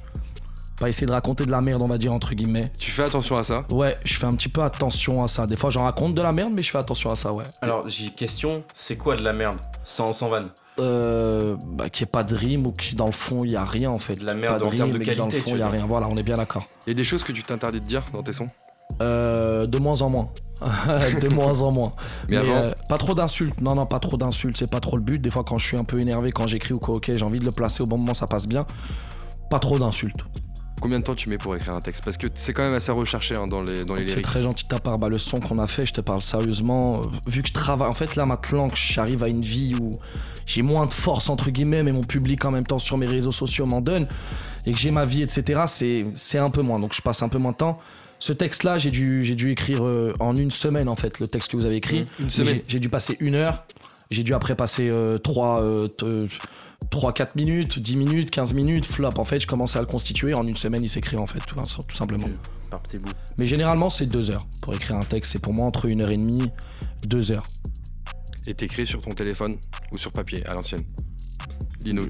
Pas 0.79 0.87
essayer 0.87 1.07
de 1.07 1.11
raconter 1.11 1.45
de 1.45 1.51
la 1.51 1.59
merde, 1.61 1.81
on 1.83 1.87
va 1.87 1.97
dire, 1.97 2.13
entre 2.13 2.33
guillemets. 2.33 2.63
Tu 2.77 2.91
fais 2.91 3.03
attention 3.03 3.37
à 3.37 3.43
ça 3.43 3.65
Ouais, 3.69 3.97
je 4.05 4.15
fais 4.15 4.25
un 4.25 4.31
petit 4.33 4.47
peu 4.47 4.61
attention 4.61 5.21
à 5.23 5.27
ça. 5.27 5.45
Des 5.45 5.57
fois, 5.57 5.69
j'en 5.69 5.83
raconte 5.83 6.13
de 6.13 6.21
la 6.21 6.31
merde, 6.31 6.53
mais 6.53 6.61
je 6.61 6.71
fais 6.71 6.77
attention 6.77 7.11
à 7.11 7.15
ça, 7.15 7.33
ouais. 7.33 7.43
Alors, 7.61 7.83
j'ai 7.89 8.05
une 8.05 8.11
question 8.11 8.63
c'est 8.73 8.95
quoi 8.95 9.15
de 9.17 9.21
la 9.21 9.33
merde 9.33 9.57
Sans, 9.83 10.13
sans 10.13 10.29
vanne. 10.29 10.49
Euh, 10.79 11.57
bah, 11.67 11.89
qu'il 11.89 12.05
n'y 12.05 12.07
ait 12.07 12.11
pas 12.11 12.23
de 12.23 12.33
rime 12.33 12.65
ou 12.65 12.71
qui 12.71 12.95
dans 12.95 13.05
le 13.07 13.11
fond 13.11 13.43
il 13.43 13.51
y 13.51 13.57
a 13.57 13.65
rien 13.65 13.89
en 13.89 13.99
fait. 13.99 14.15
De 14.15 14.25
la 14.25 14.33
merde 14.33 14.59
Pas 14.59 14.65
en 14.65 14.69
termes 14.69 14.91
de 14.91 14.93
rime 14.93 15.01
et 15.01 15.05
que 15.05 15.17
dans 15.17 15.25
le 15.25 15.31
qualité, 15.31 15.49
fond 15.49 15.55
il 15.57 15.59
y 15.59 15.61
a 15.61 15.67
rien. 15.67 15.85
Voilà, 15.85 16.07
on 16.07 16.15
est 16.15 16.23
bien 16.23 16.37
d'accord. 16.37 16.63
Il 16.87 16.91
y 16.91 16.93
a 16.93 16.95
des 16.95 17.03
choses 17.03 17.23
que 17.23 17.33
tu 17.33 17.43
t'interdis 17.43 17.81
de 17.81 17.85
dire 17.85 18.01
dans 18.13 18.23
tes 18.23 18.31
sons 18.31 18.47
Euh, 19.01 19.65
de 19.65 19.77
moins 19.77 20.01
en 20.01 20.09
moins. 20.09 20.29
de 21.21 21.27
moins 21.27 21.61
en 21.61 21.73
moins. 21.73 21.93
Mais 22.29 22.37
avant 22.37 22.53
euh, 22.53 22.71
pas 22.87 22.97
trop 22.97 23.13
d'insultes. 23.13 23.59
Non, 23.59 23.75
non, 23.75 23.85
pas 23.85 23.99
trop 23.99 24.15
d'insultes. 24.15 24.55
C'est 24.57 24.71
pas 24.71 24.79
trop 24.79 24.95
le 24.95 25.03
but. 25.03 25.21
Des 25.21 25.29
fois, 25.29 25.43
quand 25.43 25.57
je 25.57 25.65
suis 25.65 25.77
un 25.77 25.83
peu 25.83 25.99
énervé, 25.99 26.31
quand 26.31 26.47
j'écris 26.47 26.73
ou 26.73 26.79
quoi, 26.79 26.95
ok, 26.95 27.11
j'ai 27.13 27.25
envie 27.25 27.39
de 27.39 27.45
le 27.45 27.51
placer 27.51 27.83
au 27.83 27.85
bon 27.85 27.97
moment, 27.97 28.13
ça 28.13 28.27
passe 28.27 28.47
bien. 28.47 28.65
Pas 29.49 29.59
trop 29.59 29.79
d'insultes. 29.79 30.19
Combien 30.79 30.99
de 30.99 31.03
temps 31.03 31.15
tu 31.15 31.29
mets 31.29 31.37
pour 31.37 31.55
écrire 31.55 31.73
un 31.73 31.79
texte? 31.79 32.03
Parce 32.03 32.17
que 32.17 32.27
c'est 32.33 32.53
quand 32.53 32.63
même 32.63 32.73
assez 32.73 32.91
recherché 32.91 33.35
hein, 33.35 33.47
dans 33.47 33.61
les, 33.61 33.85
dans 33.85 33.95
les 33.95 34.07
C'est 34.09 34.21
très 34.21 34.41
gentil 34.41 34.63
de 34.63 34.69
ta 34.69 34.79
part. 34.79 34.97
Bah, 34.97 35.09
le 35.09 35.17
son 35.17 35.39
qu'on 35.39 35.57
a 35.57 35.67
fait, 35.67 35.85
je 35.85 35.93
te 35.93 36.01
parle 36.01 36.21
sérieusement. 36.21 37.01
euh, 37.01 37.03
vu 37.27 37.41
que 37.41 37.49
je 37.49 37.53
travaille, 37.53 37.89
en 37.89 37.93
fait, 37.93 38.15
là 38.15 38.25
maintenant 38.25 38.67
que 38.67 38.77
j'arrive 38.77 39.23
à 39.23 39.27
une 39.27 39.41
vie 39.41 39.75
où 39.79 39.93
j'ai 40.45 40.61
moins 40.61 40.85
de 40.85 40.93
force, 40.93 41.29
entre 41.29 41.51
guillemets, 41.51 41.83
mais 41.83 41.91
mon 41.91 42.03
public 42.03 42.43
en 42.45 42.51
même 42.51 42.65
temps 42.65 42.79
sur 42.79 42.97
mes 42.97 43.05
réseaux 43.05 43.31
sociaux 43.31 43.65
m'en 43.65 43.81
donne, 43.81 44.07
et 44.65 44.71
que 44.71 44.77
j'ai 44.77 44.91
ma 44.91 45.05
vie, 45.05 45.21
etc., 45.21 45.61
c'est, 45.67 46.05
c'est 46.15 46.39
un 46.39 46.49
peu 46.49 46.61
moins. 46.61 46.79
Donc 46.79 46.93
je 46.93 47.01
passe 47.01 47.21
un 47.21 47.29
peu 47.29 47.37
moins 47.37 47.51
de 47.51 47.57
temps. 47.57 47.79
Ce 48.19 48.33
texte-là, 48.33 48.77
j'ai 48.77 48.91
dû, 48.91 49.23
j'ai 49.23 49.35
dû 49.35 49.51
écrire 49.51 49.83
euh, 49.83 50.13
en 50.19 50.35
une 50.35 50.51
semaine, 50.51 50.89
en 50.89 50.95
fait, 50.95 51.19
le 51.19 51.27
texte 51.27 51.51
que 51.51 51.57
vous 51.57 51.65
avez 51.65 51.77
écrit. 51.77 51.99
Une 52.19 52.25
Mais 52.25 52.29
semaine. 52.29 52.61
J'ai, 52.67 52.79
dû 52.79 52.89
passer 52.89 53.15
une 53.19 53.35
heure. 53.35 53.63
J'ai 54.11 54.23
dû 54.23 54.33
après 54.33 54.55
passer 54.55 54.91
3, 55.23 55.61
4 56.89 57.35
minutes, 57.35 57.79
10 57.79 57.95
minutes, 57.95 58.31
15 58.31 58.53
minutes, 58.53 58.85
flop. 58.85 59.17
En 59.17 59.25
fait, 59.25 59.39
je 59.39 59.47
commençais 59.47 59.77
à 59.77 59.81
le 59.81 59.87
constituer. 59.87 60.33
En 60.33 60.45
une 60.45 60.55
semaine, 60.55 60.83
il 60.83 60.89
s'écrit, 60.89 61.17
en 61.17 61.27
fait, 61.27 61.39
tout, 61.39 61.55
tout 61.55 61.95
simplement. 61.95 62.27
Par 62.69 62.81
petits 62.81 62.97
bouts. 62.97 63.11
Mais 63.37 63.45
généralement, 63.45 63.89
c'est 63.89 64.05
deux 64.05 64.31
heures 64.31 64.47
pour 64.61 64.73
écrire 64.73 64.97
un 64.97 65.03
texte. 65.03 65.31
C'est 65.31 65.41
pour 65.41 65.53
moi 65.53 65.65
entre 65.65 65.85
une 65.85 66.01
heure 66.01 66.11
et 66.11 66.17
demie, 66.17 66.51
deux 67.05 67.31
heures. 67.31 67.45
Et 68.47 68.53
t'écris 68.53 68.87
sur 68.87 69.01
ton 69.01 69.11
téléphone 69.11 69.55
ou 69.91 69.97
sur 69.97 70.11
papier 70.11 70.45
à 70.45 70.53
l'ancienne? 70.53 70.83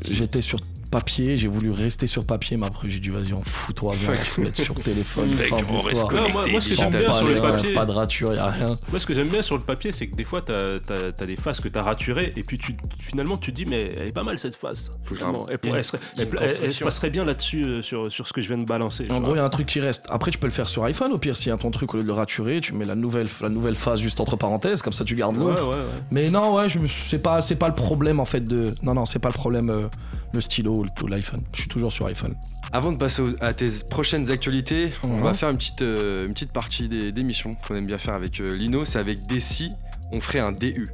J'étais 0.10 0.42
sur 0.42 0.60
papier, 0.92 1.38
j'ai 1.38 1.48
voulu 1.48 1.70
rester 1.70 2.08
sur 2.08 2.26
papier, 2.26 2.58
mais 2.58 2.66
après 2.66 2.90
j'ai 2.90 3.00
dit 3.00 3.10
vas-y, 3.10 3.32
on 3.34 3.44
fout 3.44 3.76
toi, 3.76 3.92
on 3.94 3.96
va 4.12 4.24
se 4.24 4.42
mettre 4.42 4.60
sur 4.60 4.74
téléphone. 4.74 5.30
Fuck, 5.30 5.48
fin 5.48 5.56
on 5.70 5.74
d'histoire. 5.74 6.08
reste 6.10 6.22
Non, 6.24 6.30
moi, 6.34 6.48
moi, 6.50 6.60
ce 6.62 6.70
que 6.70 6.76
j'aime 6.76 6.90
bien 6.90 7.06
pas 7.08 7.14
sur 7.14 7.28
le 7.28 7.36
de- 7.36 7.40
papier, 7.40 7.74
Pas 7.76 7.86
de 7.86 7.92
rature, 7.92 8.34
y 8.34 8.38
a 8.40 8.48
rien. 8.48 8.76
moi 8.90 9.00
ce 9.00 9.06
que 9.06 9.14
j'aime 9.14 9.28
bien 9.28 9.44
sur 9.44 9.56
le 9.56 9.64
papier, 9.64 9.92
c'est 9.92 10.08
que 10.08 10.16
des 10.16 10.24
fois 10.24 10.42
t'as 10.42 10.78
as, 11.20 11.26
des 11.28 11.36
phases 11.38 11.60
que 11.60 11.68
t'as 11.68 11.84
raturées 11.84 12.34
et 12.36 12.42
puis 12.42 12.58
tu, 12.58 12.76
finalement 13.00 13.38
tu 13.38 13.52
te 13.52 13.56
dis 13.58 13.66
mais 13.68 13.86
elle 14.00 14.08
est 14.08 14.14
pas 14.16 14.24
mal 14.24 14.40
cette 14.40 14.56
phase. 14.56 14.90
Finalement. 15.04 15.46
Elle, 15.64 15.84
serait- 15.84 16.72
se 16.72 16.84
passerait 16.84 17.10
bien 17.12 17.24
là-dessus 17.24 17.64
euh, 17.66 17.82
sur, 17.84 18.12
sur 18.12 18.26
ce 18.28 18.34
que 18.34 18.42
je 18.42 18.48
viens 18.48 18.58
de 18.58 18.66
balancer. 18.66 19.06
En 19.12 19.20
gros, 19.22 19.36
il 19.36 19.38
y 19.38 19.42
a 19.42 19.46
un 19.46 19.50
truc 19.50 19.68
qui 19.68 19.80
reste. 19.80 20.06
Après, 20.10 20.32
tu 20.32 20.40
peux 20.40 20.48
le 20.48 20.54
faire 20.54 20.68
sur 20.70 20.84
iPhone 20.86 21.12
au 21.14 21.18
pire, 21.20 21.38
s'il 21.38 21.50
y 21.50 21.52
a 21.52 21.58
ton 21.58 21.70
truc, 21.70 21.94
au 21.94 21.98
lieu 21.98 22.04
de 22.04 22.08
le 22.08 22.14
raturer, 22.14 22.62
tu 22.62 22.74
mets 22.74 22.86
la 22.86 22.96
nouvelle, 22.96 23.28
la 23.42 23.50
nouvelle 23.50 23.76
phase 23.76 24.00
juste 24.00 24.20
entre 24.20 24.36
parenthèses, 24.38 24.82
comme 24.82 24.94
ça 24.94 25.04
tu 25.06 25.16
gardes 25.16 25.36
l'autre. 25.38 25.68
ouais, 25.68 25.76
ouais. 25.76 25.84
Mais 26.10 26.30
non, 26.32 26.56
ouais, 26.56 26.68
je 26.68 26.80
me- 26.80 26.88
c'est 26.88 27.20
pas, 27.20 27.42
c'est 27.42 27.58
pas 27.58 27.68
le 27.68 27.76
problème 27.76 28.20
en 28.20 28.26
fait 28.26 28.42
de. 28.44 28.66
Non, 28.82 28.96
non, 28.96 29.06
c'est 29.06 29.20
pas 29.20 29.30
le 29.30 29.34
problème 29.34 29.59
euh, 29.70 29.88
le 30.34 30.42
stylo 30.42 30.84
ou 31.02 31.08
l'iPhone. 31.08 31.42
Je 31.54 31.62
suis 31.62 31.70
toujours 31.70 31.92
sur 31.92 32.06
iPhone. 32.06 32.36
Avant 32.72 32.92
de 32.92 32.98
passer 32.98 33.24
à 33.42 33.52
tes 33.54 33.70
prochaines 33.90 34.30
actualités, 34.32 34.92
on 35.04 35.08
Mhm. 35.08 35.24
va 35.24 35.34
faire 35.34 35.50
une 35.50 35.58
petite, 35.58 35.82
euh, 35.82 36.26
une 36.28 36.34
petite 36.34 36.52
partie 36.52 36.88
des- 36.88 37.12
d'émissions 37.12 37.52
qu'on 37.68 37.76
aime 37.76 37.86
bien 37.88 37.98
faire 37.98 38.14
avec 38.14 38.40
euh, 38.40 38.56
Lino. 38.56 38.86
C'est 38.86 39.00
avec 39.00 39.26
Desi. 39.28 39.72
On 40.14 40.22
ferait 40.22 40.40
un 40.40 40.52
DU. 40.52 40.88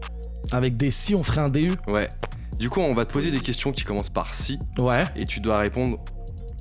Avec 0.52 0.78
des 0.78 0.92
si, 0.92 1.16
on 1.16 1.24
ferait 1.24 1.42
un 1.42 1.50
DU 1.50 1.72
Ouais. 1.88 2.08
Du 2.60 2.70
coup, 2.70 2.80
on 2.80 2.94
va 2.94 3.06
te 3.06 3.12
poser 3.12 3.32
des 3.32 3.40
questions 3.40 3.72
qui 3.74 3.84
commencent 3.84 4.10
par 4.10 4.34
si 4.34 4.58
Ouais. 4.78 5.04
et 5.18 5.26
tu 5.26 5.40
dois 5.42 5.58
répondre 5.60 6.00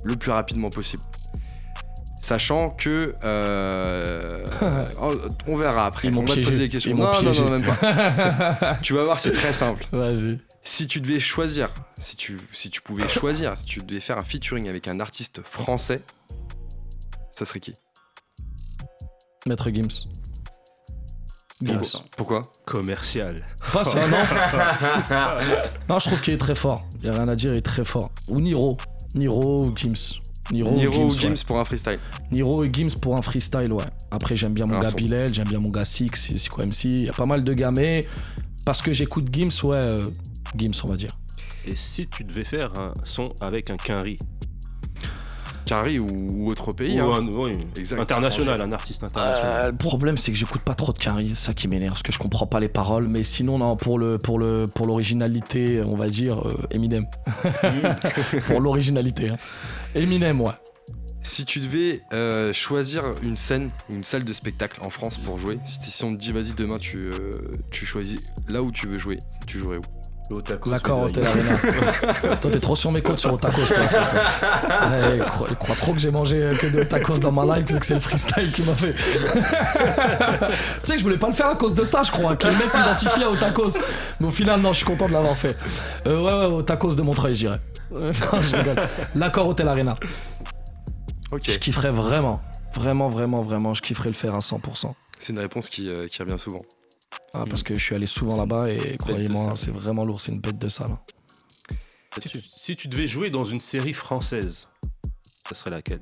le 0.03 0.15
plus 0.17 0.31
rapidement 0.31 0.69
possible. 0.69 1.01
Sachant 2.21 2.69
que. 2.71 3.13
euh, 3.23 4.45
on 5.47 5.55
verra 5.57 5.85
après. 5.85 6.07
Ils 6.07 6.17
on 6.17 6.21
va 6.21 6.27
te 6.29 6.33
piégé. 6.33 6.49
poser 6.49 6.59
des 6.59 6.69
questions. 6.69 6.91
Ils 6.91 6.97
non, 6.99 7.21
non, 7.21 7.33
non, 7.33 7.49
même 7.51 7.63
pas. 7.63 8.75
tu 8.81 8.93
vas 8.93 9.03
voir, 9.03 9.19
c'est 9.19 9.31
très 9.31 9.53
simple. 9.53 9.85
Vas-y. 9.91 10.39
Si 10.67 10.87
tu 10.87 10.99
devais 10.99 11.19
choisir, 11.19 11.69
si 12.01 12.15
tu, 12.15 12.37
si 12.51 12.71
tu 12.71 12.81
pouvais 12.81 13.07
choisir, 13.07 13.55
si 13.55 13.65
tu 13.65 13.79
devais 13.81 13.99
faire 13.99 14.17
un 14.17 14.21
featuring 14.21 14.67
avec 14.67 14.87
un 14.87 14.99
artiste 14.99 15.47
français, 15.47 16.01
ça 17.31 17.45
serait 17.45 17.59
qui? 17.59 17.71
Maître 19.45 19.69
Gims. 19.69 20.09
Gims. 21.61 22.01
Pourquoi? 22.17 22.41
Commercial. 22.65 23.45
Pas 23.71 23.85
ça, 23.85 24.07
non 24.07 24.17
Non, 25.87 25.99
je 25.99 26.07
trouve 26.07 26.21
qu'il 26.21 26.33
est 26.33 26.39
très 26.39 26.55
fort. 26.55 26.81
Il 26.99 27.05
y 27.05 27.09
a 27.09 27.13
rien 27.13 27.27
à 27.27 27.35
dire, 27.35 27.51
il 27.51 27.57
est 27.57 27.61
très 27.61 27.85
fort. 27.85 28.09
Ou 28.29 28.41
Niro. 28.41 28.75
Niro 29.13 29.67
ou 29.67 29.77
Gims. 29.77 30.19
Niro, 30.51 30.71
Niro 30.71 31.03
ou 31.03 31.05
ou 31.05 31.09
Gims. 31.11 31.29
Ouais. 31.29 31.35
pour 31.45 31.59
un 31.59 31.65
freestyle 31.65 31.99
Niro 32.31 32.63
et 32.63 32.71
Gims 32.73 32.99
pour 32.99 33.15
un 33.15 33.21
freestyle, 33.21 33.71
ouais. 33.71 33.85
Après, 34.09 34.35
j'aime 34.35 34.53
bien 34.53 34.65
mon 34.65 34.77
Un 34.77 34.81
gars 34.81 34.89
son. 34.89 34.97
Bilal, 34.97 35.31
j'aime 35.31 35.47
bien 35.47 35.59
mon 35.59 35.69
gars 35.69 35.85
Six, 35.85 36.09
c'est 36.15 36.39
c'est 36.39 36.49
quoi 36.49 36.65
MC. 36.65 36.85
Il 36.85 37.03
y 37.05 37.09
a 37.09 37.13
pas 37.13 37.27
mal 37.27 37.43
de 37.43 37.53
gars, 37.53 37.71
mais 37.71 38.07
parce 38.65 38.81
que 38.81 38.91
j'écoute 38.93 39.27
Gims, 39.31 39.63
ouais, 39.63 39.77
euh, 39.77 40.03
Gims, 40.57 40.81
on 40.83 40.87
va 40.87 40.97
dire. 40.97 41.17
Et 41.65 41.75
si 41.75 42.07
tu 42.07 42.23
devais 42.23 42.43
faire 42.43 42.77
un 42.79 42.93
son 43.03 43.33
avec 43.41 43.69
un 43.71 43.77
Quinry 43.77 44.19
Carrie 45.65 45.99
ou, 45.99 46.07
ou 46.31 46.49
autre 46.49 46.71
pays 46.71 47.01
ou 47.01 47.11
hein. 47.11 47.21
un, 47.21 47.27
oui, 47.33 47.53
Exact. 47.75 47.99
international, 47.99 48.61
un 48.61 48.71
artiste 48.71 49.03
international. 49.03 49.65
Euh, 49.65 49.71
le 49.71 49.77
problème, 49.77 50.17
c'est 50.17 50.31
que 50.31 50.37
j'écoute 50.37 50.61
pas 50.61 50.75
trop 50.75 50.93
de 50.93 50.97
Carrie, 50.99 51.29
c'est 51.29 51.47
ça 51.47 51.53
qui 51.53 51.67
m'énerve, 51.67 51.93
parce 51.93 52.03
que 52.03 52.11
je 52.11 52.19
comprends 52.19 52.45
pas 52.45 52.59
les 52.59 52.69
paroles. 52.69 53.07
Mais 53.07 53.23
sinon, 53.23 53.57
non, 53.57 53.75
pour 53.75 53.97
le 53.99 54.17
pour 54.17 54.39
le 54.39 54.67
pour 54.73 54.85
l'originalité, 54.85 55.81
on 55.87 55.95
va 55.95 56.07
dire 56.07 56.47
euh, 56.47 56.67
Eminem. 56.71 57.03
pour 58.47 58.61
l'originalité, 58.61 59.29
hein. 59.29 59.37
Eminem, 59.95 60.39
ouais. 60.39 60.53
Si 61.21 61.43
tu 61.43 61.59
devais 61.59 62.03
euh, 62.13 62.53
choisir 62.53 63.03
une 63.23 63.35
scène, 63.35 63.67
une 63.89 64.03
salle 64.03 64.23
de 64.23 64.33
spectacle 64.33 64.79
en 64.83 64.91
France 64.91 65.17
pour 65.17 65.39
jouer, 65.39 65.57
si, 65.65 65.89
si 65.89 66.03
on 66.03 66.13
te 66.13 66.19
dit 66.19 66.31
vas-y 66.31 66.53
demain 66.53 66.77
tu, 66.77 66.99
euh, 66.99 67.31
tu 67.71 67.87
choisis 67.87 68.31
là 68.47 68.61
où 68.61 68.71
tu 68.71 68.87
veux 68.87 68.99
jouer, 68.99 69.17
tu 69.47 69.57
jouerais 69.57 69.77
où? 69.77 69.81
Le 70.29 70.37
Otakos, 70.37 70.69
de- 70.71 71.19
Hotel 71.19 71.27
Arena. 71.27 72.35
toi, 72.37 72.51
t'es 72.51 72.59
trop 72.59 72.75
sur 72.75 72.91
mes 72.91 73.01
côtes 73.01 73.19
sur 73.19 73.31
Otakos. 73.33 73.67
Toi. 73.67 73.77
Ouais, 73.77 75.17
il, 75.17 75.23
croit, 75.23 75.47
il 75.51 75.55
croit 75.55 75.75
trop 75.75 75.93
que 75.93 75.99
j'ai 75.99 76.09
mangé 76.11 76.49
que 76.59 76.65
de 76.75 76.83
tacos 76.83 77.19
dans 77.19 77.31
ma 77.31 77.57
life, 77.57 77.65
que 77.79 77.85
c'est 77.85 77.93
le 77.93 77.99
freestyle 77.99 78.51
qui 78.51 78.63
m'a 78.63 78.73
fait. 78.73 78.93
tu 78.93 80.55
sais 80.83 80.93
que 80.93 80.97
je 80.99 81.03
voulais 81.03 81.17
pas 81.19 81.27
le 81.27 81.33
faire 81.33 81.47
à 81.47 81.55
cause 81.55 81.75
de 81.75 81.83
ça, 81.83 82.01
je 82.03 82.11
crois. 82.11 82.35
Que 82.35 82.47
le 82.47 82.53
mec 82.53 82.73
m'identifie 82.73 83.23
à 83.23 83.29
Otakos. 83.29 83.77
Mais 84.19 84.27
au 84.27 84.31
final, 84.31 84.59
non, 84.61 84.71
je 84.73 84.77
suis 84.77 84.85
content 84.85 85.07
de 85.07 85.13
l'avoir 85.13 85.37
fait. 85.37 85.55
Euh, 86.07 86.19
ouais, 86.19 86.47
ouais, 86.47 86.53
Otakos 86.55 86.95
de 86.95 87.03
Montreuil, 87.03 87.33
je 87.35 87.39
dirais. 87.39 87.59
Euh, 87.95 88.11
non, 88.33 88.41
je 88.41 88.55
rigole. 88.55 88.75
L'accord 89.15 89.47
Hotel 89.47 89.67
Arena. 89.67 89.95
Ok, 91.31 91.43
Je 91.49 91.57
kifferais 91.59 91.91
vraiment. 91.91 92.41
Vraiment, 92.73 93.09
vraiment, 93.09 93.41
vraiment. 93.43 93.73
Je 93.73 93.81
kifferais 93.81 94.09
le 94.09 94.15
faire 94.15 94.33
à 94.35 94.39
100%. 94.39 94.91
c'est 95.19 95.33
une 95.33 95.39
réponse 95.39 95.69
qui, 95.69 95.87
euh, 95.89 96.07
qui 96.07 96.21
revient 96.21 96.39
souvent. 96.39 96.61
Ah, 97.33 97.43
parce 97.49 97.63
que 97.63 97.73
je 97.75 97.79
suis 97.83 97.95
allé 97.95 98.05
souvent 98.05 98.37
là-bas 98.37 98.69
et 98.71 98.97
croyez-moi, 98.97 99.53
c'est 99.55 99.71
vraiment 99.71 100.03
lourd. 100.05 100.21
C'est 100.21 100.31
une 100.31 100.39
bête 100.39 100.57
de 100.57 100.67
salle. 100.69 100.91
hein. 100.91 100.99
Si 102.21 102.29
tu, 102.29 102.41
si 102.55 102.75
tu 102.77 102.87
devais 102.87 103.07
jouer 103.07 103.29
dans 103.29 103.43
une 103.43 103.59
série 103.59 103.91
française, 103.93 104.69
Ça 105.49 105.53
serait 105.55 105.69
laquelle? 105.71 105.99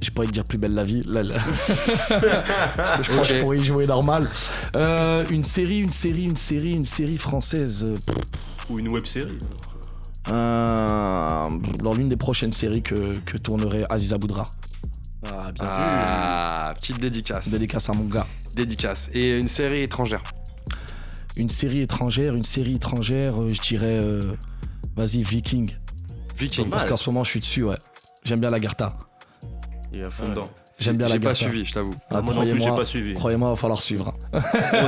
J'ai 0.00 0.10
pas 0.12 0.20
envie 0.20 0.28
de 0.28 0.32
dire 0.32 0.44
plus 0.44 0.58
belle 0.58 0.72
la 0.74 0.84
vie. 0.84 1.02
Là, 1.02 1.22
là. 1.22 1.34
Parce 2.76 2.92
que 2.96 3.02
je 3.02 3.10
crois 3.10 3.22
que 3.22 3.28
je 3.28 3.40
pourrais 3.40 3.58
y 3.58 3.64
jouer 3.64 3.86
normal. 3.86 4.30
Euh, 4.76 5.24
une 5.28 5.42
série, 5.42 5.80
une 5.80 5.92
série, 5.92 6.22
une 6.24 6.36
série, 6.36 6.70
une 6.72 6.86
série 6.86 7.18
française. 7.18 7.84
euh, 7.84 8.12
Ou 8.70 8.78
une 8.78 8.88
web 8.88 9.04
série 9.06 9.38
euh, 10.28 11.48
dans 11.82 11.94
l'une 11.94 12.08
des 12.08 12.16
prochaines 12.16 12.52
séries 12.52 12.82
que, 12.82 13.18
que 13.20 13.36
tournerait 13.38 13.84
Aziza 13.90 14.18
Boudra. 14.18 14.48
Ah, 15.26 15.50
bien 15.52 15.64
Ah, 15.68 16.70
petite 16.78 16.98
dédicace. 17.00 17.48
Dédicace 17.48 17.88
à 17.88 17.92
mon 17.92 18.04
gars. 18.04 18.26
Dédicace. 18.54 19.10
Et 19.12 19.32
une 19.32 19.48
série 19.48 19.82
étrangère. 19.82 20.22
Une 21.36 21.48
série 21.48 21.80
étrangère, 21.82 22.34
une 22.34 22.44
série 22.44 22.74
étrangère, 22.74 23.40
euh, 23.42 23.52
je 23.52 23.60
dirais. 23.60 23.98
euh, 24.02 24.34
Vas-y, 24.96 25.22
Viking. 25.22 25.70
Viking. 26.36 26.68
Parce 26.68 26.84
qu'en 26.84 26.96
ce 26.96 27.08
moment, 27.10 27.22
je 27.24 27.30
suis 27.30 27.40
dessus, 27.40 27.62
ouais. 27.64 27.76
J'aime 28.24 28.40
bien 28.40 28.50
la 28.50 28.58
Garta. 28.60 28.88
Il 29.92 30.00
est 30.00 30.06
à 30.06 30.10
fond 30.10 30.28
dedans. 30.28 30.44
J'aime 30.80 30.96
bien 30.96 31.08
la 31.08 31.14
J'ai 31.14 31.20
pas 31.20 31.34
suivi, 31.34 31.64
je 31.64 31.72
t'avoue. 31.72 31.94
Ah, 32.10 32.20
Moi 32.22 32.34
non 32.34 32.42
plus, 32.42 32.60
j'ai 32.60 32.70
pas 32.70 32.84
suivi. 32.84 33.14
croyez-moi, 33.14 33.48
il 33.48 33.52
va 33.52 33.56
falloir 33.56 33.80
suivre. 33.80 34.14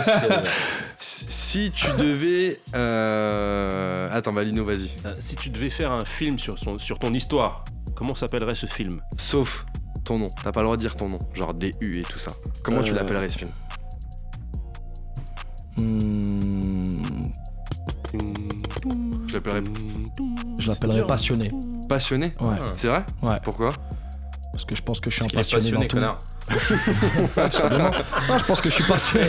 série. 0.03 0.35
Si 0.99 1.71
tu 1.73 1.87
devais. 1.99 2.61
euh, 2.75 4.09
Attends, 4.13 4.33
Valino, 4.33 4.65
vas-y. 4.65 4.91
Euh, 5.07 5.15
Si 5.19 5.35
tu 5.37 5.51
devais 5.51 5.71
faire 5.71 5.91
un 5.93 6.05
film 6.05 6.39
sur, 6.39 6.59
son- 6.59 6.79
sur 6.79 6.99
ton 6.99 7.13
histoire, 7.15 7.65
comment 7.97 8.15
s'appellerait 8.15 8.55
ce 8.55 8.67
film? 8.67 9.01
Sauf 9.17 9.65
ton 10.11 10.19
nom. 10.19 10.31
T'as 10.43 10.51
pas 10.51 10.61
le 10.61 10.65
droit 10.67 10.77
de 10.77 10.81
dire 10.81 10.97
ton 10.97 11.09
nom. 11.09 11.19
Genre 11.35 11.55
DU 11.55 11.71
et 11.81 12.03
tout 12.03 12.19
ça. 12.19 12.33
Comment 12.65 12.83
tu 12.83 12.91
Euh, 12.91 12.95
l'appellerais 12.97 13.29
ce 13.29 13.39
film 13.39 13.51
Hmm, 15.77 17.03
Je 19.29 19.35
l'appellerais 19.35 19.61
je 20.59 20.69
l'appellerais 20.69 21.07
passionné. 21.07 21.53
passionné. 21.89 22.33
Ouais. 22.41 22.57
C'est 22.75 22.89
vrai 22.89 23.05
Ouais. 23.23 23.39
Pourquoi? 23.45 23.71
Parce 24.61 24.69
que 24.69 24.75
je 24.75 24.83
pense 24.83 25.01
que 25.01 25.09
je 25.11 25.15
suis 25.17 25.25
un 25.25 25.29
Parce 25.29 25.51
passionné, 25.51 25.89
passionné, 25.89 25.89
dans 25.89 25.89
tout. 25.89 25.97
connard. 25.97 26.19
Absolument. 27.37 27.91
Non, 28.29 28.39
je 28.39 28.45
pense 28.45 28.61
que 28.61 28.69
je 28.69 28.75
suis 28.75 28.85
passionné. 28.85 29.29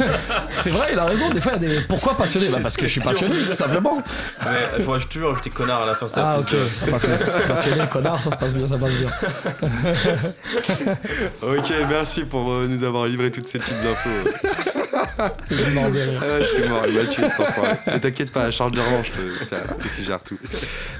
C'est 0.50 0.70
vrai, 0.70 0.88
il 0.92 0.98
a 0.98 1.04
raison. 1.04 1.30
Des 1.30 1.40
fois, 1.40 1.52
il 1.54 1.62
y 1.62 1.66
a 1.66 1.68
des. 1.78 1.80
Pourquoi 1.82 2.16
passionné? 2.16 2.48
Bah 2.48 2.58
Parce 2.60 2.76
que 2.76 2.86
je 2.88 2.92
suis 2.92 3.00
passionné, 3.00 3.46
tout 3.46 3.52
simplement. 3.54 4.02
Mais 4.44 4.50
il 4.78 4.84
faut 4.84 4.98
toujours 4.98 5.32
ajouter 5.34 5.50
connard 5.50 5.82
à 5.82 5.86
la 5.86 5.94
fin. 5.94 6.08
ça 6.08 6.32
Ah, 6.34 6.40
ok, 6.40 6.50
de- 6.50 6.66
ça 6.72 6.86
passe 6.88 7.06
bien. 7.06 7.18
Passionné, 7.46 7.86
connard, 7.88 8.20
ça 8.20 8.32
se 8.32 8.36
passe 8.36 8.52
bien, 8.54 8.66
ça 8.66 8.76
passe 8.78 8.94
bien. 8.94 9.10
Ok, 11.42 11.72
merci 11.88 12.24
pour 12.24 12.52
euh, 12.52 12.66
nous 12.66 12.82
avoir 12.82 13.06
livré 13.06 13.30
toutes 13.30 13.46
ces 13.46 13.58
petites 13.58 13.76
infos. 13.84 14.73
Est 15.50 15.70
mort. 15.70 15.84
Ah, 16.20 16.40
je 16.40 16.44
suis 16.46 16.68
mort, 16.68 16.82
il 16.88 16.94
m'a 16.94 17.04
tué 17.06 17.22
cet 17.84 18.00
t'inquiète 18.00 18.30
pas, 18.30 18.50
Charles 18.50 18.72
de 18.72 18.80
Revanche, 18.80 19.12
je 19.40 19.44
te- 19.46 19.54
je 19.98 20.02
gère 20.02 20.22
tout. 20.22 20.38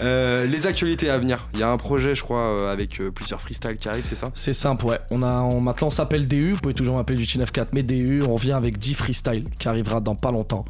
Euh, 0.01 0.47
les 0.47 0.67
actualités 0.67 1.11
à 1.11 1.19
venir. 1.19 1.43
Il 1.55 1.61
y 1.61 1.63
a 1.63 1.71
un 1.71 1.77
projet, 1.77 2.15
je 2.15 2.23
crois, 2.23 2.41
euh, 2.61 2.73
avec 2.73 3.01
euh, 3.01 3.11
plusieurs 3.11 3.41
freestyles 3.41 3.77
qui 3.77 3.89
arrivent, 3.89 4.07
c'est 4.09 4.15
ça? 4.15 4.29
C'est 4.35 4.53
simple, 4.53 4.85
ouais. 4.87 4.99
On 5.11 5.23
a, 5.23 5.41
on, 5.43 5.61
maintenant, 5.61 5.89
on 5.89 5.91
s'appelle 5.91 6.27
DU. 6.29 6.53
Vous 6.53 6.61
pouvez 6.61 6.75
toujours 6.75 6.97
m'appeler 6.97 7.19
du 7.19 7.27
94 7.27 7.69
mais 7.73 7.83
DU. 7.83 8.23
On 8.29 8.35
revient 8.35 8.53
avec 8.53 8.79
10 8.79 8.95
freestyle 8.95 9.45
qui 9.59 9.69
arrivera 9.69 10.01
dans 10.01 10.15
pas 10.15 10.31
longtemps. 10.31 10.65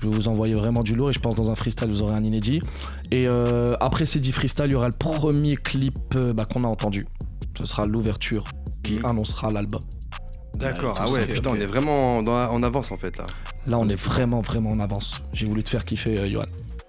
Je 0.00 0.08
vais 0.08 0.14
vous 0.16 0.26
envoyer 0.28 0.54
vraiment 0.54 0.82
du 0.82 0.94
lourd 0.94 1.10
et 1.10 1.12
je 1.12 1.20
pense 1.20 1.36
dans 1.36 1.50
un 1.50 1.54
freestyle 1.54 1.88
vous 1.88 2.02
aurez 2.02 2.14
un 2.14 2.20
inédit. 2.22 2.60
Et 3.12 3.28
euh, 3.28 3.74
après 3.80 4.04
ces 4.06 4.18
10 4.18 4.32
freestyles, 4.32 4.66
il 4.66 4.72
y 4.72 4.74
aura 4.74 4.88
le 4.88 4.96
premier 4.98 5.56
clip 5.56 5.96
bah, 6.34 6.44
qu'on 6.44 6.64
a 6.64 6.66
entendu. 6.68 7.06
Ce 7.56 7.66
sera 7.66 7.86
l'ouverture 7.86 8.44
qui 8.82 8.94
Mhm. 8.94 9.06
annoncera 9.06 9.50
l'album. 9.50 9.80
D'accord, 10.58 10.96
ah 11.00 11.08
ouais, 11.10 11.24
putain, 11.26 11.50
on 11.50 11.56
est 11.56 11.66
vraiment 11.66 12.22
dans- 12.22 12.50
en 12.50 12.62
avance 12.62 12.92
en 12.92 12.96
fait 12.96 13.16
là. 13.16 13.24
Là, 13.66 13.78
on 13.78 13.88
est 13.88 13.94
vraiment, 13.94 14.40
vraiment 14.42 14.70
en 14.70 14.80
avance. 14.80 15.22
J'ai 15.32 15.46
voulu 15.46 15.62
te 15.62 15.70
faire 15.70 15.82
kiffer, 15.84 16.18
euh, 16.20 16.28
Johan. 16.30 16.44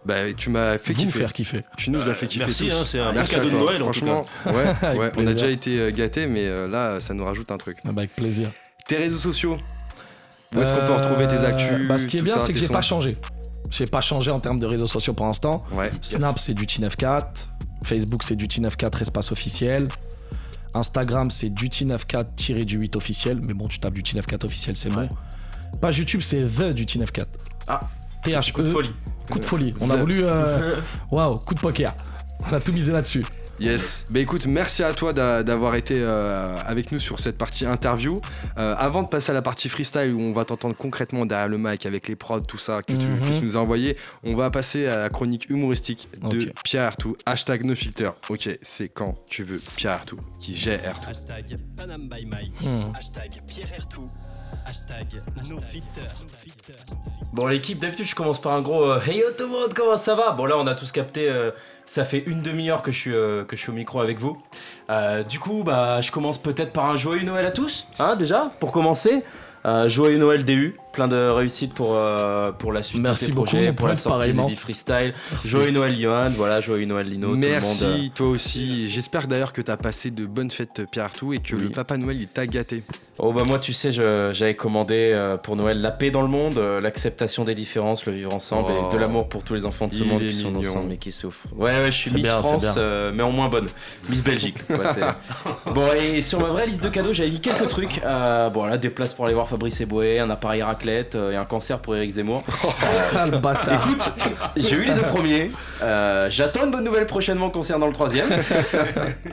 Bah, 0.05 0.33
tu 0.35 0.49
m'as 0.49 0.77
fait 0.77 0.91
Vous 0.93 0.99
kiffer. 1.05 1.19
faire 1.19 1.33
kiffer. 1.33 1.59
Tu 1.77 1.89
nous 1.89 2.07
as 2.09 2.13
fait 2.13 2.27
kiffer. 2.27 2.45
merci, 2.45 2.67
tous. 2.67 2.73
hein, 2.73 2.83
c'est 2.85 2.99
un 2.99 3.11
Merci 3.13 3.35
cadeau 3.35 3.47
à 3.47 3.51
de 3.51 3.55
toi. 3.55 3.59
Noël, 3.61 3.83
en 3.83 3.85
tout 3.91 4.05
Franchement, 4.05 4.21
ouais, 4.47 4.53
Avec 4.81 4.99
ouais, 4.99 5.05
on 5.05 5.07
a 5.07 5.09
plaisir. 5.11 5.33
déjà 5.35 5.47
été 5.49 5.79
euh, 5.79 5.91
gâtés, 5.91 6.25
mais 6.25 6.47
euh, 6.47 6.67
là, 6.67 6.99
ça 6.99 7.13
nous 7.13 7.23
rajoute 7.23 7.49
un 7.51 7.57
truc. 7.57 7.77
Ah 7.85 7.89
bah, 7.93 7.99
avec 8.01 8.15
plaisir. 8.15 8.51
Tes 8.87 8.97
réseaux 8.97 9.17
sociaux 9.17 9.57
Où 10.55 10.59
est-ce 10.59 10.73
qu'on 10.73 10.85
peut 10.85 10.93
retrouver 10.93 11.27
tes 11.29 11.37
actus 11.37 11.87
bah, 11.87 11.97
Ce 11.97 12.07
qui 12.07 12.17
est 12.17 12.19
tout 12.19 12.25
bien, 12.25 12.37
ça, 12.37 12.45
c'est 12.45 12.53
que 12.53 12.59
tes 12.59 12.65
j'ai 12.65 12.71
pas 12.73 12.81
changé. 12.81 13.11
J'ai 13.71 13.85
pas 13.85 14.01
changé 14.01 14.29
en 14.29 14.39
termes 14.39 14.59
de 14.59 14.65
réseaux 14.65 14.87
sociaux 14.87 15.13
pour 15.13 15.25
l'instant. 15.25 15.63
Ouais. 15.71 15.89
Snap, 16.01 16.37
c'est 16.37 16.53
du 16.53 16.65
T94. 16.65 17.47
Facebook, 17.85 18.23
c'est 18.23 18.35
du 18.35 18.47
T94 18.47 19.01
espace 19.01 19.31
officiel. 19.31 19.87
Instagram, 20.73 21.29
c'est 21.31 21.49
du 21.49 21.69
T94-du8 21.69 22.97
officiel. 22.97 23.41
Mais 23.47 23.53
bon, 23.53 23.67
tu 23.67 23.79
tapes 23.79 23.93
du 23.93 24.01
T94 24.01 24.45
officiel, 24.45 24.75
c'est 24.75 24.89
bon. 24.91 25.07
Page 25.81 25.97
YouTube, 25.99 26.21
c'est 26.21 26.43
The 26.43 26.73
du 26.73 26.85
T94. 26.85 27.25
Ah. 27.67 27.79
THE. 28.23 28.51
Coup 28.53 28.61
de 28.61 28.69
folie. 28.69 28.93
Coup 29.29 29.39
de 29.39 29.45
folie. 29.45 29.73
On 29.81 29.89
a 29.89 29.97
voulu. 29.97 30.23
euh, 30.23 30.75
Waouh, 31.11 31.35
coup 31.35 31.53
de 31.55 31.59
poker. 31.59 31.93
On 32.49 32.53
a 32.53 32.59
tout 32.59 32.71
misé 32.71 32.91
là-dessus. 32.91 33.23
Yes. 33.59 34.03
Bah 34.09 34.19
écoute, 34.19 34.47
merci 34.47 34.83
à 34.83 34.93
toi 34.93 35.13
d'a- 35.13 35.43
d'avoir 35.43 35.75
été 35.75 35.95
euh, 35.99 36.45
avec 36.65 36.91
nous 36.91 36.99
sur 36.99 37.19
cette 37.19 37.37
partie 37.37 37.65
interview. 37.65 38.19
Euh, 38.57 38.75
avant 38.77 39.03
de 39.03 39.07
passer 39.07 39.31
à 39.31 39.33
la 39.33 39.41
partie 39.43 39.69
freestyle 39.69 40.11
où 40.11 40.19
on 40.19 40.33
va 40.33 40.43
t'entendre 40.43 40.75
concrètement 40.75 41.25
derrière 41.25 41.47
le 41.47 41.57
mic 41.59 41.85
avec 41.85 42.07
les 42.07 42.15
prods, 42.15 42.41
tout 42.41 42.57
ça 42.57 42.79
que, 42.81 42.93
tu, 42.93 43.07
Mhm. 43.07 43.21
que 43.21 43.37
tu 43.39 43.45
nous 43.45 43.55
as 43.55 43.59
envoyé, 43.59 43.95
on 44.23 44.35
va 44.35 44.49
passer 44.49 44.87
à 44.87 44.97
la 44.97 45.09
chronique 45.09 45.49
humoristique 45.49 46.09
de. 46.29 46.51
Pierre 46.63 46.83
Artout. 46.85 47.15
Hashtag 47.25 47.63
no 47.63 47.75
filter. 47.75 48.09
Ok, 48.29 48.49
c'est 48.63 48.87
quand 48.87 49.15
tu 49.29 49.43
veux 49.43 49.61
Pierre 49.75 49.93
Artout 49.93 50.19
qui 50.39 50.55
gère 50.55 50.81
Artout. 50.87 51.09
Hashtag 51.11 51.57
Panam 51.77 52.09
by 52.09 52.25
Mike. 52.25 52.53
Hmm. 52.61 52.91
Hashtag 52.97 53.41
Pierre 53.47 53.69
Ertou. 53.77 54.05
Hashtag 54.65 55.07
No 55.49 55.59
Filter. 55.59 56.01
Bon, 57.33 57.47
l'équipe, 57.47 57.79
d'habitude, 57.79 58.05
je 58.07 58.15
commence 58.15 58.39
par 58.39 58.53
un 58.53 58.61
gros 58.61 58.83
euh, 58.83 58.99
Hey 59.05 59.17
yo 59.19 59.25
tout 59.37 59.45
le 59.45 59.49
monde, 59.49 59.73
comment 59.75 59.97
ça 59.97 60.15
va? 60.15 60.31
Bon, 60.31 60.45
là, 60.45 60.57
on 60.57 60.67
a 60.67 60.75
tous 60.75 60.91
capté. 60.91 61.27
Ça 61.85 62.05
fait 62.05 62.23
une 62.25 62.41
demi-heure 62.41 62.81
que, 62.81 62.91
je 62.91 62.97
suis, 62.97 63.13
euh, 63.13 63.43
au 63.67 63.71
micro 63.71 63.99
avec 63.99 64.19
vous. 64.19 64.37
Euh, 64.89 65.23
du 65.23 65.39
coup, 65.39 65.63
bah, 65.63 66.01
je 66.01 66.11
commence 66.11 66.37
peut-être 66.37 66.71
par 66.71 66.85
un 66.89 66.95
joyeux 66.95 67.23
Noël 67.23 67.45
à 67.45 67.51
tous, 67.51 67.87
hein, 67.99 68.15
déjà, 68.15 68.51
pour 68.59 68.71
commencer. 68.71 69.23
Euh, 69.65 69.87
joyeux 69.87 70.17
Noël 70.17 70.43
DU, 70.43 70.77
plein 70.93 71.07
de 71.09 71.17
réussite 71.29 71.73
pour, 71.73 71.95
euh, 71.95 72.51
pour 72.53 72.71
la 72.71 72.81
suite 72.83 73.01
Merci 73.01 73.25
de 73.25 73.29
tes 73.31 73.35
beaucoup, 73.35 73.47
projets, 73.49 73.67
mon 73.67 73.73
pour 73.73 73.87
la 73.87 73.93
pote, 73.95 74.03
sortie 74.03 74.17
pareillement. 74.17 74.47
freestyle. 74.47 75.13
Merci. 75.31 75.47
Joyeux 75.49 75.71
Noël 75.71 75.99
Johan, 75.99 76.29
voilà, 76.35 76.61
joyeux 76.61 76.85
Noël 76.85 77.09
Lino, 77.09 77.27
tout 77.29 77.33
le 77.33 77.39
Merci, 77.39 77.83
monde. 77.83 77.93
euh, 77.93 78.07
toi 78.15 78.27
aussi. 78.27 78.89
J'espère 78.89 79.27
d'ailleurs 79.27 79.51
que 79.51 79.61
tu 79.61 79.71
as 79.71 79.77
passé 79.77 80.11
de 80.11 80.25
bonnes 80.25 80.51
fêtes 80.51 80.83
Pierre 80.89 81.05
Artout 81.05 81.33
et 81.33 81.39
que 81.39 81.55
Oui. 81.55 81.63
le 81.63 81.69
Papa 81.69 81.97
Noël 81.97 82.21
il 82.21 82.27
t'a 82.27 82.47
gâté. 82.47 82.83
Oh 83.19 83.31
bah 83.31 83.43
moi 83.45 83.59
tu 83.59 83.73
sais 83.73 83.91
je- 83.91 84.31
j'avais 84.33 84.55
commandé 84.55 85.11
euh, 85.13 85.37
pour 85.37 85.55
Noël 85.55 85.79
la 85.81 85.91
paix 85.91 86.09
dans 86.09 86.23
le 86.23 86.27
monde, 86.27 86.57
euh, 86.57 86.81
l'acceptation 86.81 87.43
des 87.43 87.53
différences, 87.53 88.07
le 88.07 88.11
vivre 88.13 88.33
ensemble 88.33 88.71
Oh. 88.75 88.87
et 88.89 88.93
de 88.93 88.97
l'amour 88.99 89.29
pour 89.29 89.43
tous 89.43 89.53
les 89.53 89.65
enfants 89.67 89.87
de 89.87 89.93
ce 89.93 89.99
Il 90.03 90.07
monde 90.07 90.21
est 90.23 90.27
qui 90.29 90.31
sont 90.33 90.49
mignon. 90.49 90.71
ensemble 90.71 90.93
et 90.93 90.97
qui 90.97 91.11
souffrent. 91.11 91.43
Ouais 91.55 91.65
ouais 91.71 91.85
je 91.87 91.91
suis 91.91 92.09
C'est 92.09 92.15
Miss 92.15 92.23
bien, 92.23 92.41
c'est 92.41 92.47
France 92.49 92.63
bien. 92.63 92.73
euh, 92.77 93.11
mais 93.13 93.21
en 93.21 93.31
moins 93.31 93.49
bonne. 93.49 93.67
Miss 94.09 94.23
Belgique. 94.23 94.57
Ouais, 94.69 94.77
c'est- 94.95 95.71
bon 95.71 95.87
et 95.95 96.21
sur 96.21 96.39
ma 96.39 96.47
vraie 96.47 96.65
liste 96.65 96.83
de 96.83 96.89
cadeaux 96.89 97.13
j'avais 97.13 97.29
mis 97.29 97.39
quelques 97.39 97.67
trucs. 97.67 98.01
Euh, 98.03 98.49
bon 98.49 98.65
là 98.65 98.77
des 98.79 98.89
places 98.89 99.13
pour 99.13 99.25
aller 99.25 99.35
voir 99.35 99.47
Fabrice 99.47 99.79
Eboué, 99.81 100.19
un 100.19 100.29
appareil 100.31 100.61
raclette 100.83 101.15
euh, 101.15 101.31
et 101.31 101.35
un 101.35 101.45
cancer 101.45 101.79
pour 101.79 101.95
Eric 101.95 102.11
Zemmour. 102.11 102.43
Ah, 103.15 103.27
le 103.27 103.37
bâtard. 103.37 103.85
Écoute, 103.87 104.11
j'ai 104.57 104.75
eu 104.75 104.83
les 104.85 104.93
deux 104.93 105.01
premiers. 105.03 105.51
Euh, 105.81 106.27
J'attends 106.29 106.65
une 106.65 106.71
bonne 106.71 106.83
nouvelle 106.83 107.05
prochainement 107.05 107.49
concernant 107.49 107.87
le 107.87 107.93
troisième. 107.93 108.27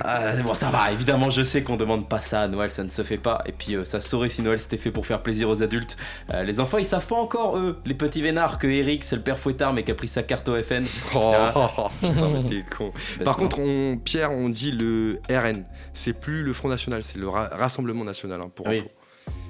Euh, 0.04 0.42
bon, 0.42 0.54
ça 0.54 0.70
va, 0.70 0.90
évidemment, 0.92 1.30
je 1.30 1.42
sais 1.42 1.62
qu'on 1.62 1.76
demande 1.76 2.08
pas 2.08 2.20
ça 2.20 2.42
à 2.42 2.48
Noël, 2.48 2.70
ça 2.70 2.82
ne 2.82 2.90
se 2.90 3.02
fait 3.02 3.18
pas. 3.18 3.42
Et 3.46 3.52
puis, 3.52 3.74
euh, 3.74 3.84
ça 3.84 4.00
saurait 4.00 4.28
si 4.28 4.42
Noël 4.42 4.58
c'était 4.58 4.76
fait 4.78 4.90
pour 4.90 5.06
faire 5.06 5.20
plaisir 5.22 5.48
aux 5.48 5.62
adultes. 5.62 5.96
Euh, 6.32 6.42
les 6.42 6.58
enfants, 6.60 6.78
ils 6.78 6.84
savent 6.84 7.06
pas 7.06 7.16
encore, 7.16 7.56
eux, 7.58 7.78
les 7.84 7.94
petits 7.94 8.22
vénards, 8.22 8.58
que 8.58 8.66
Eric, 8.66 9.04
c'est 9.04 9.16
le 9.16 9.22
père 9.22 9.38
fouettard, 9.38 9.72
mais 9.72 9.82
qui 9.84 9.90
a 9.90 9.94
pris 9.94 10.08
sa 10.08 10.22
carte 10.22 10.48
au 10.48 10.60
FN. 10.62 10.84
Oh, 11.14 11.32
putain, 12.00 12.28
mais 12.28 12.42
t'es 12.48 12.64
con. 12.76 12.92
Bah, 13.18 13.24
Par 13.24 13.36
contre, 13.36 13.58
on, 13.58 13.98
Pierre, 14.02 14.30
on 14.32 14.48
dit 14.48 14.72
le 14.72 15.20
RN. 15.30 15.64
C'est 15.92 16.18
plus 16.18 16.42
le 16.42 16.52
Front 16.52 16.68
National, 16.68 17.02
c'est 17.02 17.18
le 17.18 17.28
Ra- 17.28 17.50
Rassemblement 17.52 18.04
National, 18.04 18.40
hein, 18.40 18.50
pour 18.54 18.66
Oui. 18.66 18.78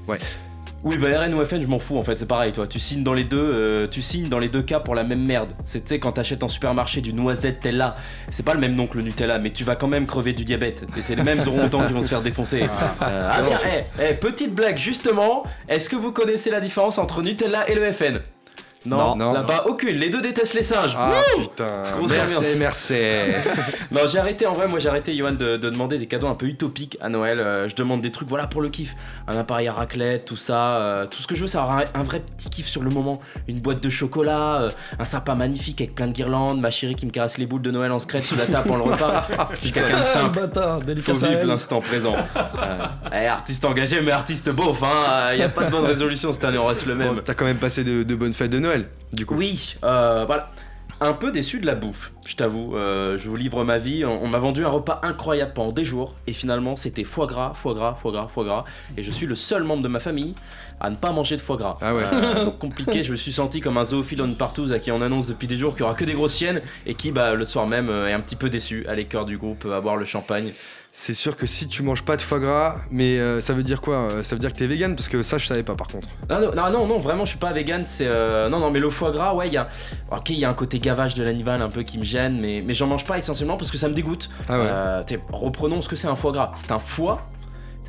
info. 0.08 0.24
Oui, 0.82 0.96
bah 0.96 1.08
RN 1.20 1.34
ou 1.34 1.44
FN, 1.44 1.60
je 1.60 1.66
m'en 1.66 1.78
fous 1.78 1.98
en 1.98 2.02
fait, 2.02 2.16
c'est 2.16 2.26
pareil, 2.26 2.52
toi. 2.52 2.66
Tu 2.66 2.78
signes 2.78 3.02
dans 3.02 3.12
les 3.12 3.24
deux, 3.24 3.38
euh, 3.38 3.86
tu 3.86 4.00
signes 4.00 4.28
dans 4.28 4.38
les 4.38 4.48
deux 4.48 4.62
cas 4.62 4.80
pour 4.80 4.94
la 4.94 5.04
même 5.04 5.22
merde. 5.22 5.50
C'est 5.66 5.82
tu 5.82 5.88
sais 5.88 5.98
quand 5.98 6.12
t'achètes 6.12 6.42
en 6.42 6.48
supermarché 6.48 7.02
du 7.02 7.12
noisette 7.12 7.60
Tella, 7.60 7.96
c'est 8.30 8.44
pas 8.44 8.54
le 8.54 8.60
même 8.60 8.74
nom 8.74 8.86
que 8.86 8.96
le 8.96 9.02
Nutella, 9.02 9.38
mais 9.38 9.50
tu 9.50 9.62
vas 9.62 9.76
quand 9.76 9.88
même 9.88 10.06
crever 10.06 10.32
du 10.32 10.44
diabète. 10.44 10.86
Et 10.96 11.02
c'est 11.02 11.16
les 11.16 11.22
mêmes 11.22 11.40
orang-outans 11.46 11.86
qui 11.86 11.92
vont 11.92 12.02
se 12.02 12.08
faire 12.08 12.22
défoncer. 12.22 12.62
Euh, 12.62 13.26
ah 13.28 13.42
tiens, 13.46 13.60
eh, 13.66 14.02
eh, 14.10 14.14
petite 14.14 14.54
blague 14.54 14.76
justement. 14.76 15.44
Est-ce 15.68 15.88
que 15.88 15.96
vous 15.96 16.12
connaissez 16.12 16.50
la 16.50 16.60
différence 16.60 16.98
entre 16.98 17.22
Nutella 17.22 17.68
et 17.68 17.74
le 17.74 17.92
FN 17.92 18.20
Non, 18.86 19.14
Non. 19.16 19.32
là-bas 19.32 19.64
aucune. 19.66 19.96
Les 19.96 20.08
deux 20.10 20.20
détestent 20.22 20.54
l'essence. 20.54 20.88
Ah 20.96 21.12
putain, 21.38 21.82
Grosse 21.98 22.12
ambiance. 22.12 22.40
merci, 22.40 22.56
merci. 22.58 22.94
Non, 23.90 24.00
j'ai 24.06 24.18
arrêté, 24.18 24.46
en 24.46 24.54
vrai, 24.54 24.68
moi 24.68 24.78
j'ai 24.78 24.88
arrêté, 24.88 25.14
Johan, 25.16 25.32
de, 25.32 25.56
de 25.56 25.70
demander 25.70 25.98
des 25.98 26.06
cadeaux 26.06 26.28
un 26.28 26.34
peu 26.34 26.46
utopiques 26.46 26.96
à 27.00 27.08
Noël. 27.08 27.40
Euh, 27.40 27.68
je 27.68 27.74
demande 27.74 28.00
des 28.00 28.10
trucs, 28.12 28.28
voilà, 28.28 28.46
pour 28.46 28.62
le 28.62 28.68
kiff. 28.68 28.94
Un 29.28 29.36
appareil 29.36 29.68
à 29.68 29.72
raclette, 29.72 30.24
tout 30.24 30.36
ça. 30.36 30.76
euh, 30.78 31.06
tout 31.06 31.18
ce 31.20 31.26
que 31.26 31.34
je 31.34 31.42
veux, 31.42 31.46
c'est 31.46 31.58
avoir 31.58 31.78
un, 31.78 31.84
un 31.94 32.02
vrai 32.04 32.20
petit 32.38 32.48
kiff 32.50 32.66
sur 32.68 32.82
le 32.82 32.90
moment. 32.90 33.20
Une 33.48 33.60
boîte 33.60 33.82
de 33.82 33.90
chocolat, 33.90 34.62
euh, 34.62 34.70
un 34.98 35.04
sapin 35.04 35.34
magnifique 35.34 35.80
avec 35.80 35.94
plein 35.94 36.06
de 36.06 36.12
guirlandes, 36.12 36.60
ma 36.60 36.70
chérie 36.70 36.94
qui 36.94 37.04
me 37.06 37.10
caresse 37.10 37.36
les 37.38 37.46
boules 37.46 37.62
de 37.62 37.70
Noël 37.70 37.90
en 37.92 37.98
secret 37.98 38.22
sous 38.22 38.36
la 38.36 38.46
table 38.46 38.68
pendant 38.68 38.86
le 38.86 38.92
repas. 38.92 39.26
Je 39.54 39.56
suis 39.58 39.72
quelqu'un 39.72 39.96
de 39.98 40.02
le 40.02 40.06
simple. 40.08 40.40
bâtard. 40.40 40.80
Faut 41.02 41.12
vivre 41.14 41.44
l'instant 41.44 41.80
présent. 41.80 42.14
Euh, 42.16 42.76
eh, 43.12 43.26
artiste 43.26 43.64
engagé, 43.64 44.00
mais 44.00 44.12
artiste 44.12 44.48
beauf, 44.50 44.82
hein. 44.82 45.34
Y 45.34 45.42
a 45.42 45.48
pas 45.48 45.64
de 45.64 45.70
bonne 45.70 45.84
résolution 45.86 46.32
cette 46.32 46.44
année, 46.44 46.58
on 46.58 46.66
reste 46.66 46.86
le 46.86 46.94
même. 46.94 47.14
Bon, 47.16 47.20
T'as 47.24 47.34
quand 47.34 47.44
même 47.44 47.56
passé 47.58 47.82
de, 47.84 48.02
de 48.04 48.14
bonnes 48.14 48.32
fêtes 48.32 48.50
de 48.50 48.58
Noël, 48.58 48.69
du 49.12 49.26
coup. 49.26 49.34
Oui, 49.34 49.76
euh, 49.84 50.24
voilà. 50.26 50.50
Un 51.02 51.14
peu 51.14 51.32
déçu 51.32 51.60
de 51.60 51.66
la 51.66 51.74
bouffe, 51.74 52.12
je 52.26 52.36
t'avoue. 52.36 52.76
Euh, 52.76 53.16
je 53.16 53.26
vous 53.30 53.36
livre 53.36 53.64
ma 53.64 53.78
vie. 53.78 54.04
On, 54.04 54.22
on 54.22 54.28
m'a 54.28 54.38
vendu 54.38 54.66
un 54.66 54.68
repas 54.68 55.00
incroyable 55.02 55.52
pendant 55.54 55.72
des 55.72 55.84
jours. 55.84 56.14
Et 56.26 56.34
finalement, 56.34 56.76
c'était 56.76 57.04
foie 57.04 57.26
gras, 57.26 57.54
foie 57.54 57.72
gras, 57.72 57.94
foie 57.94 58.12
gras, 58.12 58.28
foie 58.28 58.44
gras. 58.44 58.64
Et 58.98 59.02
je 59.02 59.10
suis 59.10 59.24
le 59.24 59.34
seul 59.34 59.62
membre 59.62 59.82
de 59.82 59.88
ma 59.88 59.98
famille 59.98 60.34
à 60.78 60.90
ne 60.90 60.96
pas 60.96 61.10
manger 61.10 61.36
de 61.38 61.40
foie 61.40 61.56
gras. 61.56 61.78
Ah 61.80 61.94
ouais. 61.94 62.02
Euh, 62.12 62.44
donc 62.44 62.58
compliqué, 62.58 63.02
je 63.02 63.12
me 63.12 63.16
suis 63.16 63.32
senti 63.32 63.60
comme 63.60 63.78
un 63.78 63.84
zoophile 63.86 64.20
on 64.20 64.32
partouze 64.34 64.72
à 64.72 64.78
qui 64.78 64.92
on 64.92 65.00
annonce 65.00 65.28
depuis 65.28 65.48
des 65.48 65.56
jours 65.56 65.72
qu'il 65.72 65.80
y 65.80 65.84
aura 65.84 65.94
que 65.94 66.04
des 66.04 66.14
grosses 66.14 66.36
chiennes 66.36 66.60
et 66.84 66.94
qui 66.94 67.12
bah, 67.12 67.34
le 67.34 67.44
soir 67.46 67.66
même 67.66 67.88
est 67.88 68.12
un 68.12 68.20
petit 68.20 68.36
peu 68.36 68.50
déçu 68.50 68.86
à 68.86 68.94
l'écœur 68.94 69.24
du 69.24 69.38
groupe 69.38 69.66
à 69.66 69.80
boire 69.80 69.96
le 69.96 70.04
champagne. 70.04 70.52
C'est 70.92 71.14
sûr 71.14 71.36
que 71.36 71.46
si 71.46 71.68
tu 71.68 71.82
manges 71.82 72.02
pas 72.02 72.16
de 72.16 72.22
foie 72.22 72.40
gras, 72.40 72.78
mais 72.90 73.18
euh, 73.18 73.40
ça 73.40 73.54
veut 73.54 73.62
dire 73.62 73.80
quoi 73.80 74.08
Euh, 74.10 74.22
Ça 74.24 74.34
veut 74.34 74.40
dire 74.40 74.52
que 74.52 74.58
t'es 74.58 74.66
vegan? 74.66 74.96
Parce 74.96 75.08
que 75.08 75.22
ça, 75.22 75.38
je 75.38 75.46
savais 75.46 75.62
pas 75.62 75.74
par 75.76 75.86
contre. 75.86 76.08
Ah 76.28 76.40
non, 76.40 76.50
non, 76.54 76.70
non, 76.70 76.86
non, 76.86 76.98
vraiment, 76.98 77.24
je 77.24 77.30
suis 77.30 77.38
pas 77.38 77.52
vegan. 77.52 77.84
C'est 77.84 78.06
euh, 78.08 78.48
non, 78.48 78.58
non, 78.58 78.70
mais 78.70 78.80
le 78.80 78.90
foie 78.90 79.12
gras, 79.12 79.34
ouais, 79.34 79.46
il 79.46 79.52
y 79.52 79.56
a, 79.56 79.68
ok, 80.10 80.30
il 80.30 80.38
y 80.40 80.44
a 80.44 80.50
un 80.50 80.54
côté 80.54 80.80
gavage 80.80 81.14
de 81.14 81.22
l'animal 81.22 81.62
un 81.62 81.68
peu 81.70 81.84
qui 81.84 81.96
me 81.96 82.04
gêne, 82.04 82.40
mais, 82.40 82.60
mais 82.66 82.74
j'en 82.74 82.88
mange 82.88 83.04
pas 83.04 83.16
essentiellement 83.18 83.56
parce 83.56 83.70
que 83.70 83.78
ça 83.78 83.88
me 83.88 83.94
dégoûte. 83.94 84.30
Ah 84.48 84.58
ouais. 84.58 84.66
Euh, 84.68 85.02
reprenons 85.32 85.80
ce 85.80 85.88
que 85.88 85.96
c'est 85.96 86.08
un 86.08 86.16
foie 86.16 86.32
gras. 86.32 86.52
C'est 86.56 86.72
un 86.72 86.78
foie. 86.80 87.22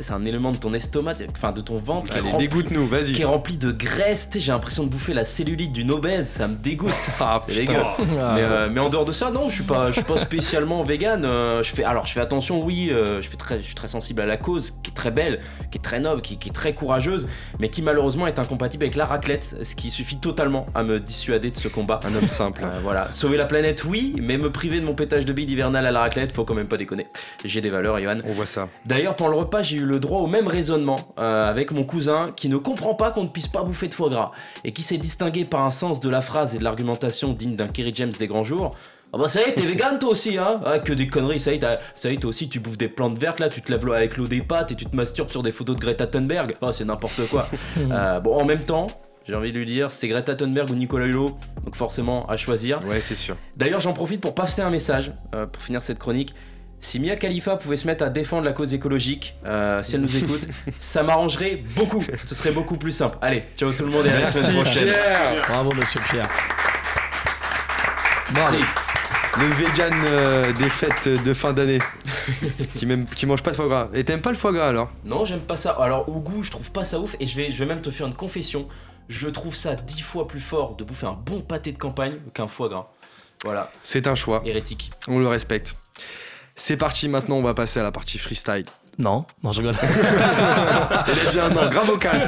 C'est 0.01 0.13
un 0.13 0.23
élément 0.23 0.51
de 0.51 0.57
ton 0.57 0.73
estomac, 0.73 1.13
enfin 1.35 1.51
de 1.51 1.61
ton 1.61 1.77
ventre, 1.79 2.07
qui 2.11 2.17
est 2.17 2.19
Allez, 2.21 2.29
rempli- 2.31 2.37
dégoûte-nous, 2.39 2.87
vas-y. 2.87 3.13
qui 3.13 3.21
est 3.21 3.25
rempli 3.25 3.57
de 3.57 3.71
graisse. 3.71 4.29
J'ai 4.35 4.51
l'impression 4.51 4.83
de 4.83 4.89
bouffer 4.89 5.13
la 5.13 5.25
cellulite 5.25 5.73
d'une 5.73 5.91
obèse, 5.91 6.27
ça 6.27 6.47
me 6.47 6.55
dégoûte. 6.55 6.91
Ah, 7.19 7.39
C'est 7.47 7.59
putain. 7.61 7.73
dégueu. 7.73 7.83
Ah, 8.19 8.31
Mais, 8.35 8.41
euh, 8.43 8.69
mais 8.73 8.79
en 8.81 8.89
dehors 8.89 9.05
de 9.05 9.11
ça, 9.11 9.29
non, 9.31 9.49
je 9.49 9.55
suis 9.55 9.63
pas, 9.63 9.87
je 9.91 9.95
suis 9.97 10.03
pas 10.03 10.17
spécialement 10.17 10.81
vegan. 10.83 11.23
euh, 11.25 11.61
je 11.63 11.71
fais, 11.71 11.83
alors, 11.83 12.05
je 12.05 12.13
fais 12.13 12.19
attention, 12.21 12.63
oui, 12.63 12.89
euh, 12.91 13.21
je 13.21 13.29
fais 13.29 13.37
très, 13.37 13.57
je 13.57 13.63
suis 13.63 13.75
très 13.75 13.87
sensible 13.87 14.21
à 14.21 14.25
la 14.25 14.37
cause, 14.37 14.71
qui 14.83 14.89
est 14.91 14.93
très 14.93 15.11
belle, 15.11 15.41
qui 15.71 15.77
est 15.77 15.81
très 15.81 15.99
noble, 15.99 16.21
qui, 16.21 16.37
qui 16.37 16.49
est 16.49 16.53
très 16.53 16.73
courageuse, 16.73 17.27
mais 17.59 17.69
qui 17.69 17.81
malheureusement 17.81 18.25
est 18.27 18.39
incompatible 18.39 18.83
avec 18.83 18.95
la 18.95 19.05
raclette, 19.05 19.57
ce 19.61 19.75
qui 19.75 19.91
suffit 19.91 20.17
totalement 20.17 20.65
à 20.73 20.83
me 20.83 20.99
dissuader 20.99 21.51
de 21.51 21.57
ce 21.57 21.67
combat. 21.67 21.99
Un 22.05 22.15
homme 22.15 22.27
simple. 22.27 22.61
Euh, 22.63 22.79
voilà, 22.81 23.11
sauver 23.13 23.37
la 23.37 23.45
planète, 23.45 23.83
oui, 23.83 24.15
mais 24.19 24.37
me 24.37 24.49
priver 24.49 24.79
de 24.79 24.85
mon 24.85 24.93
pétage 24.95 25.25
de 25.25 25.33
billes 25.33 25.49
hivernales 25.51 25.85
à 25.85 25.91
la 25.91 25.99
raclette, 25.99 26.31
faut 26.31 26.43
quand 26.45 26.55
même 26.55 26.67
pas 26.67 26.77
déconner. 26.77 27.07
J'ai 27.45 27.61
des 27.61 27.69
valeurs, 27.69 27.99
Johan. 27.99 28.17
On 28.25 28.33
voit 28.33 28.45
ça. 28.45 28.67
D'ailleurs, 28.85 29.15
pendant 29.15 29.31
le 29.31 29.37
repas, 29.37 29.61
j'ai 29.61 29.77
eu 29.77 29.85
le 29.85 29.90
droit 29.99 30.21
au 30.21 30.27
même 30.27 30.47
raisonnement 30.47 31.13
euh, 31.19 31.49
avec 31.49 31.71
mon 31.71 31.83
cousin 31.83 32.31
qui 32.35 32.49
ne 32.49 32.57
comprend 32.57 32.93
pas 32.93 33.11
qu'on 33.11 33.23
ne 33.23 33.29
puisse 33.29 33.47
pas 33.47 33.63
bouffer 33.63 33.87
de 33.87 33.93
foie 33.93 34.09
gras 34.09 34.31
et 34.63 34.71
qui 34.71 34.83
s'est 34.83 34.97
distingué 34.97 35.45
par 35.45 35.61
un 35.61 35.71
sens 35.71 35.99
de 35.99 36.09
la 36.09 36.21
phrase 36.21 36.55
et 36.55 36.59
de 36.59 36.63
l'argumentation 36.63 37.33
digne 37.33 37.55
d'un 37.55 37.67
Kerry 37.67 37.93
James 37.95 38.13
des 38.17 38.27
grands 38.27 38.43
jours. 38.43 38.75
Ah 39.13 39.17
bah 39.17 39.27
ça 39.27 39.41
y 39.41 39.43
est, 39.43 39.55
t'es 39.55 39.65
vegan 39.65 39.99
toi 39.99 40.11
aussi, 40.11 40.37
hein? 40.37 40.61
Ah, 40.65 40.79
que 40.79 40.93
des 40.93 41.07
conneries, 41.07 41.39
ça 41.39 41.51
y 41.51 41.57
est, 41.57 41.79
ça 41.95 42.09
y 42.09 42.13
est, 42.13 42.17
toi 42.17 42.29
aussi, 42.29 42.47
tu 42.47 42.61
bouffes 42.61 42.77
des 42.77 42.87
plantes 42.87 43.17
vertes, 43.17 43.41
là, 43.41 43.49
tu 43.49 43.61
te 43.61 43.69
lèves 43.69 43.85
l'eau 43.85 43.91
avec 43.91 44.15
l'eau 44.15 44.25
des 44.25 44.41
pâtes 44.41 44.71
et 44.71 44.75
tu 44.75 44.85
te 44.85 44.95
masturbes 44.95 45.29
sur 45.29 45.43
des 45.43 45.51
photos 45.51 45.75
de 45.75 45.81
Greta 45.81 46.07
Thunberg. 46.07 46.55
Oh, 46.61 46.71
c'est 46.71 46.85
n'importe 46.85 47.27
quoi. 47.29 47.47
Euh, 47.91 48.19
bon, 48.21 48.35
en 48.37 48.45
même 48.45 48.61
temps, 48.61 48.87
j'ai 49.27 49.35
envie 49.35 49.51
de 49.51 49.57
lui 49.57 49.65
dire, 49.65 49.91
c'est 49.91 50.07
Greta 50.07 50.35
Thunberg 50.35 50.69
ou 50.69 50.75
Nicolas 50.75 51.05
Hulot, 51.05 51.37
donc 51.65 51.75
forcément 51.75 52.25
à 52.27 52.37
choisir. 52.37 52.79
Ouais, 52.87 53.01
c'est 53.01 53.15
sûr. 53.15 53.35
D'ailleurs, 53.57 53.79
j'en 53.79 53.93
profite 53.93 54.21
pour 54.21 54.33
passer 54.33 54.61
un 54.61 54.69
message 54.69 55.11
euh, 55.35 55.45
pour 55.45 55.61
finir 55.61 55.81
cette 55.81 55.99
chronique. 55.99 56.33
Si 56.81 56.99
Mia 56.99 57.15
Khalifa 57.15 57.57
pouvait 57.57 57.77
se 57.77 57.85
mettre 57.87 58.03
à 58.03 58.09
défendre 58.09 58.43
la 58.43 58.53
cause 58.53 58.73
écologique, 58.73 59.35
euh, 59.45 59.81
si 59.83 59.95
elle 59.95 60.01
nous 60.01 60.17
écoute, 60.17 60.41
ça 60.79 61.03
m'arrangerait 61.03 61.63
beaucoup. 61.75 62.03
Ce 62.25 62.35
serait 62.35 62.51
beaucoup 62.51 62.75
plus 62.75 62.91
simple. 62.91 63.17
Allez, 63.21 63.43
ciao 63.55 63.71
tout 63.71 63.85
le 63.85 63.91
monde 63.91 64.07
et 64.07 64.09
à 64.09 64.13
la 64.13 64.19
Merci 64.21 64.39
semaine 64.41 64.61
prochaine. 64.63 64.83
Pierre 64.85 65.41
Bravo, 65.47 65.71
monsieur 65.73 66.01
Pierre. 66.09 66.27
Bravo. 68.33 68.57
Le 69.39 69.45
vegan 69.45 69.93
euh, 70.05 70.51
des 70.53 70.69
fêtes 70.69 71.07
de 71.07 71.33
fin 71.33 71.53
d'année. 71.53 71.77
qui, 72.77 72.85
même, 72.85 73.05
qui 73.07 73.25
mange 73.25 73.43
pas 73.43 73.51
de 73.51 73.55
foie 73.55 73.67
gras. 73.67 73.87
Et 73.93 74.03
t'aimes 74.03 74.21
pas 74.21 74.31
le 74.31 74.37
foie 74.37 74.51
gras 74.51 74.67
alors? 74.67 74.89
Non, 75.05 75.25
j'aime 75.25 75.39
pas 75.39 75.55
ça. 75.57 75.71
Alors 75.71 76.09
au 76.09 76.19
goût, 76.19 76.43
je 76.43 76.51
trouve 76.51 76.71
pas 76.71 76.83
ça 76.83 76.99
ouf 76.99 77.15
et 77.19 77.27
je 77.27 77.37
vais, 77.37 77.51
je 77.51 77.59
vais 77.59 77.65
même 77.65 77.81
te 77.81 77.91
faire 77.91 78.07
une 78.07 78.13
confession. 78.15 78.67
Je 79.07 79.27
trouve 79.29 79.55
ça 79.55 79.75
dix 79.75 80.01
fois 80.01 80.27
plus 80.27 80.39
fort 80.41 80.75
de 80.75 80.83
bouffer 80.83 81.05
un 81.07 81.13
bon 81.25 81.41
pâté 81.41 81.71
de 81.71 81.77
campagne 81.77 82.17
qu'un 82.33 82.47
foie 82.47 82.69
gras. 82.69 82.87
Voilà, 83.43 83.71
C'est 83.83 84.07
un 84.07 84.15
choix. 84.15 84.41
hérétique. 84.45 84.89
On 85.07 85.17
le 85.19 85.27
respecte. 85.27 85.73
C'est 86.55 86.77
parti, 86.77 87.07
maintenant 87.07 87.35
on 87.37 87.41
va 87.41 87.53
passer 87.53 87.79
à 87.79 87.83
la 87.83 87.91
partie 87.91 88.17
freestyle. 88.17 88.65
Non, 88.99 89.25
non, 89.41 89.53
je 89.53 89.61
rigole. 89.61 89.73
Elle 91.07 91.27
a 91.27 91.29
dit 91.31 91.39
un 91.39 91.49
an, 91.55 91.69
grave 91.69 91.89
au 91.89 91.97
calme. 91.97 92.21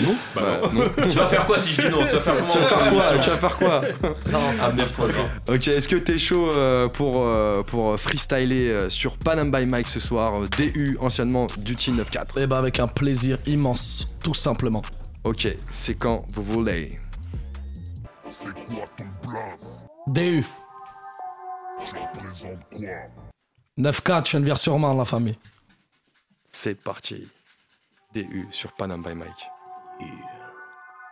Non. 0.00 0.14
Bah 0.34 0.42
Bah, 0.62 0.70
non. 0.72 0.84
tu 1.08 1.16
vas 1.18 1.26
faire 1.26 1.44
quoi 1.44 1.58
si 1.58 1.72
je 1.72 1.82
dis 1.82 1.88
non 1.90 2.06
Tu 2.08 2.14
vas 2.16 2.20
faire 2.20 2.36
comment 2.38 2.52
Tu 2.52 2.58
vas 2.60 2.66
faire 2.66 2.78
dans 2.78 2.90
quoi 2.90 3.10
l'émission 3.10 3.20
Tu 3.22 3.30
vas 3.30 3.36
faire 3.48 3.56
quoi 3.58 3.82
non, 4.30 4.52
ça 4.52 4.64
Ah, 4.66 4.70
bien 4.70 4.84
passé. 4.84 5.18
Ok, 5.48 5.68
est-ce 5.68 5.88
que 5.88 5.96
t'es 5.96 6.18
chaud 6.18 6.50
euh, 6.52 6.86
pour, 6.88 7.18
euh, 7.26 7.62
pour 7.64 7.98
freestyler 7.98 8.68
euh, 8.70 8.88
sur 8.88 9.18
Panam 9.18 9.50
by 9.50 9.66
Mike 9.66 9.88
ce 9.88 9.98
soir 10.00 10.40
euh, 10.42 10.46
DU, 10.56 10.96
anciennement 11.00 11.48
Duty 11.58 11.90
94 11.96 12.42
Eh 12.42 12.46
ben, 12.46 12.56
avec 12.56 12.78
un 12.78 12.86
plaisir 12.86 13.36
immense, 13.46 14.08
tout 14.22 14.34
simplement. 14.34 14.82
Ok, 15.24 15.48
c'est 15.72 15.94
quand 15.94 16.22
vous 16.32 16.44
voulez. 16.44 16.90
C'est 18.30 18.46
quoi 18.54 18.84
ton 18.96 19.04
blaze 19.28 19.84
DU, 20.06 20.44
Tu 21.86 21.94
représentes 21.96 22.68
quoi 22.70 22.88
9-4, 23.78 24.26
je 24.26 24.30
viens 24.32 24.40
de 24.40 24.44
Vir-sur-Marne, 24.44 24.98
la 24.98 25.04
famille. 25.04 25.38
C'est 26.46 26.74
parti. 26.74 27.28
DU 28.14 28.46
sur 28.50 28.72
Panam 28.72 29.02
by 29.02 29.14
Mike. 29.14 29.48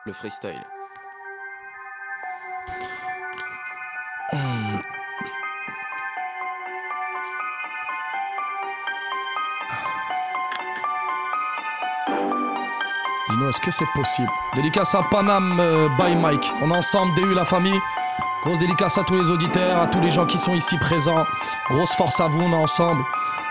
Le 0.05 0.13
freestyle. 0.13 0.65
Dis-nous, 13.31 13.49
est-ce 13.49 13.61
que 13.61 13.71
c'est 13.71 13.87
possible? 13.95 14.29
Dédicace 14.57 14.95
à 14.95 15.03
Panam 15.11 15.59
euh, 15.61 15.89
by 15.99 16.17
Mike. 16.17 16.51
On 16.63 16.71
est 16.71 16.77
ensemble, 16.77 17.15
DU 17.15 17.35
la 17.35 17.45
famille. 17.45 17.79
Grosse 18.43 18.59
dédicace 18.59 18.97
à 18.99 19.05
tous 19.05 19.17
les 19.17 19.29
auditeurs, 19.31 19.83
à 19.83 19.87
tous 19.89 20.01
les 20.01 20.11
gens 20.11 20.25
qui 20.25 20.39
sont 20.39 20.55
ici 20.55 20.77
présents. 20.79 21.25
Grosse 21.71 21.93
force 21.93 22.21
à 22.21 22.29
vous, 22.29 22.41
on 22.41 22.53
est 22.53 22.63
ensemble. 22.63 23.03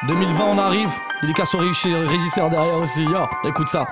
2020, 0.07 0.45
on 0.45 0.57
arrive. 0.57 0.89
Dédicace 1.21 1.53
au 1.55 1.59
régisseur 1.59 2.49
derrière 2.49 2.77
aussi. 2.77 3.03
Yo, 3.03 3.27
écoute 3.43 3.67
ça. 3.67 3.85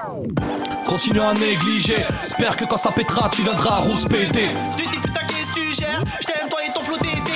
Continue 0.87 1.19
à 1.19 1.33
négliger. 1.33 2.05
J'espère 2.21 2.55
que 2.55 2.65
quand 2.65 2.77
ça 2.77 2.91
pétera, 2.91 3.29
tu 3.29 3.41
viendras 3.41 3.77
rouspéter. 3.77 4.49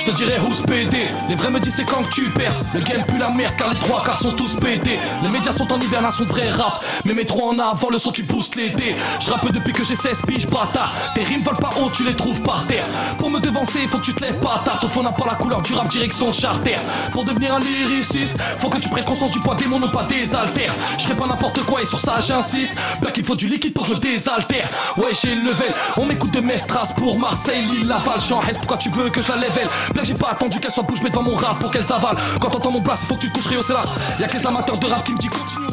Je 0.00 0.06
te 0.06 0.12
dirais 0.12 0.38
who's 0.40 0.62
pété 0.62 1.08
Les 1.28 1.34
vrais 1.34 1.50
me 1.50 1.60
disent 1.60 1.74
c'est 1.74 1.84
quand 1.84 2.02
que 2.02 2.08
tu 2.10 2.30
perces. 2.30 2.62
Le 2.72 2.80
game 2.80 3.04
pue 3.04 3.18
la 3.18 3.28
merde 3.28 3.54
car 3.58 3.70
les 3.70 3.78
trois 3.78 4.02
quarts 4.02 4.18
sont 4.18 4.32
tous 4.32 4.54
pétés 4.54 4.98
Les 5.22 5.28
médias 5.28 5.52
sont 5.52 5.70
en 5.70 5.78
hibernation 5.78 6.24
de 6.24 6.30
vrai 6.30 6.48
rap. 6.48 6.82
Mais 7.04 7.12
mes 7.12 7.26
trois 7.26 7.48
en 7.50 7.58
avant 7.58 7.90
le 7.90 7.98
son 7.98 8.10
qui 8.10 8.22
pousse 8.22 8.54
l'été 8.56 8.96
Je 9.20 9.30
rappe 9.30 9.52
depuis 9.52 9.74
que 9.74 9.84
j'ai 9.84 9.96
16 9.96 10.22
piges 10.26 10.46
bâtard. 10.46 10.94
Tes 11.14 11.22
rimes 11.22 11.42
volent 11.42 11.58
pas 11.58 11.70
haut 11.78 11.90
tu 11.92 12.04
les 12.04 12.16
trouves 12.16 12.40
par 12.40 12.66
terre. 12.66 12.86
Pour 13.18 13.28
me 13.28 13.40
devancer 13.40 13.86
faut 13.88 13.98
que 13.98 14.04
tu 14.04 14.14
te 14.14 14.24
lèves 14.24 14.38
pas 14.38 14.62
tard. 14.64 14.80
Ton 14.80 14.88
fond 14.88 15.02
n'a 15.02 15.12
pas 15.12 15.26
la 15.26 15.34
couleur 15.34 15.60
du 15.60 15.74
rap 15.74 15.88
direction 15.88 16.32
charter. 16.32 16.76
Pour 17.12 17.24
devenir 17.24 17.54
un 17.54 17.60
lyriciste 17.60 18.40
Faut 18.56 18.70
que 18.70 18.78
tu 18.78 18.88
prennes 18.88 19.04
conscience 19.04 19.32
du 19.32 19.40
poids 19.40 19.54
des 19.54 19.66
mots 19.66 19.78
non 19.78 19.90
pas 19.90 20.04
des 20.04 20.24
Je 20.24 21.04
ferai 21.04 21.14
pas 21.14 21.26
n'importe 21.26 21.60
quoi 21.64 21.82
et 21.82 21.84
sur 21.84 22.00
ça 22.00 22.20
j'insiste. 22.20 22.72
Bien 23.02 23.10
qu'il 23.10 23.24
faut 23.24 23.36
du 23.36 23.48
liquide 23.48 23.74
pour 23.74 23.86
que 23.86 23.94
je 23.94 24.00
désaltère. 24.00 24.70
Ouais 24.96 25.10
j'ai 25.12 25.34
le 25.34 25.42
level. 25.42 25.74
On 25.98 26.06
m'écoute 26.06 26.32
de 26.32 26.40
Mestras 26.40 26.94
pour 26.96 27.18
Marseille 27.18 27.66
Lille 27.66 27.86
Laval 27.86 28.18
Jean 28.18 28.40
pourquoi 28.56 28.78
tu 28.78 28.88
veux 28.90 29.10
que 29.10 29.20
je 29.20 29.28
la 29.28 29.36
level? 29.36 29.68
Bien 29.92 30.02
que 30.02 30.08
j'ai 30.08 30.14
pas 30.14 30.30
attendu 30.30 30.60
qu'elle 30.60 30.70
soit 30.70 30.82
bouche 30.82 31.00
bée 31.00 31.10
devant 31.10 31.22
mon 31.22 31.34
rap 31.34 31.58
pour 31.58 31.70
qu'elle 31.70 31.82
avalent 31.82 32.20
Quand 32.40 32.50
t'entends 32.50 32.70
mon 32.70 32.80
blast 32.80 33.02
il 33.04 33.06
faut 33.06 33.14
que 33.14 33.20
tu 33.20 33.28
te 33.30 33.34
couches 33.34 33.46
Rio 33.48 33.62
c'est 33.62 33.72
là. 33.72 33.82
Y'a 34.18 34.28
que 34.28 34.36
les 34.36 34.46
amateurs 34.46 34.78
de 34.78 34.86
rap 34.86 35.04
qui 35.04 35.12
me 35.12 35.18
disent 35.18 35.30
continue 35.30 35.66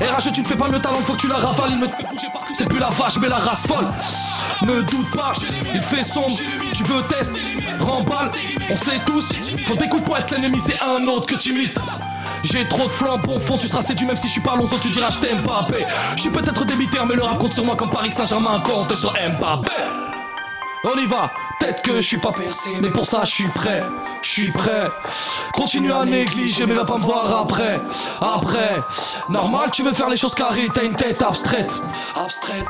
RH 0.00 0.32
tu 0.32 0.42
ne 0.42 0.46
fais 0.46 0.56
pas 0.56 0.68
le 0.68 0.78
talent 0.80 0.96
faut 0.96 1.14
que 1.14 1.20
tu 1.20 1.28
la 1.28 1.36
ravales. 1.36 1.70
Il 1.70 1.78
me 1.78 1.86
c'est 2.52 2.68
plus 2.68 2.78
la 2.78 2.90
vache 2.90 3.18
mais 3.18 3.28
la 3.28 3.36
race 3.36 3.66
folle. 3.66 3.88
Ne 4.62 4.82
doute 4.82 5.10
pas 5.10 5.32
il 5.74 5.82
fait 5.82 6.02
sombre. 6.02 6.36
Tu 6.72 6.82
veux 6.84 7.02
test 7.02 7.32
Remballe. 7.80 8.30
On 8.70 8.76
sait 8.76 9.00
tous 9.06 9.32
Faut 9.66 9.76
des 9.76 9.88
coups 9.88 10.02
pour 10.02 10.16
être 10.16 10.30
l'ennemi 10.32 10.60
c'est 10.60 10.78
un 10.80 11.06
autre 11.06 11.26
que 11.26 11.36
tu 11.36 11.50
imites. 11.50 11.78
J'ai 12.42 12.66
trop 12.68 12.86
de 12.86 13.30
au 13.30 13.40
fond, 13.40 13.58
tu 13.58 13.66
seras 13.66 13.82
séduit 13.82 14.06
même 14.06 14.16
si 14.16 14.28
je 14.28 14.32
suis 14.32 14.40
pas 14.40 14.52
Alonso, 14.52 14.76
tu 14.80 14.90
diras 14.90 15.10
je 15.10 15.18
t'aime 15.18 15.42
Mbappé. 15.42 15.84
Je 16.16 16.22
suis 16.22 16.30
peut-être 16.30 16.64
débiteur, 16.64 17.06
mais 17.06 17.14
le 17.14 17.22
rap 17.22 17.38
compte 17.38 17.52
sur 17.52 17.64
moi 17.64 17.76
comme 17.76 17.90
Paris 17.90 18.10
Saint-Germain 18.10 18.60
compte 18.60 18.94
sur 18.94 19.12
Mbappé. 19.12 19.70
On 20.84 20.96
y 20.96 21.06
va, 21.06 21.30
peut-être 21.58 21.82
que 21.82 21.96
je 21.96 22.06
suis 22.06 22.18
pas 22.18 22.32
percé, 22.32 22.70
mais 22.80 22.90
pour 22.90 23.06
ça 23.06 23.22
je 23.24 23.30
suis 23.30 23.48
prêt, 23.48 23.82
je 24.22 24.28
suis 24.28 24.50
prêt. 24.50 24.88
Continue 25.52 25.92
à 25.92 26.04
négliger, 26.04 26.66
mais 26.66 26.74
va 26.74 26.84
pas 26.84 26.98
me 26.98 27.02
voir 27.02 27.40
après. 27.40 27.80
Après, 28.20 28.76
normal, 29.28 29.70
tu 29.72 29.82
veux 29.82 29.92
faire 29.92 30.08
les 30.08 30.16
choses 30.16 30.34
carrées, 30.34 30.68
t'as 30.74 30.84
une 30.84 30.96
tête 30.96 31.22
abstraite. 31.22 31.80
Abstraite. 32.14 32.68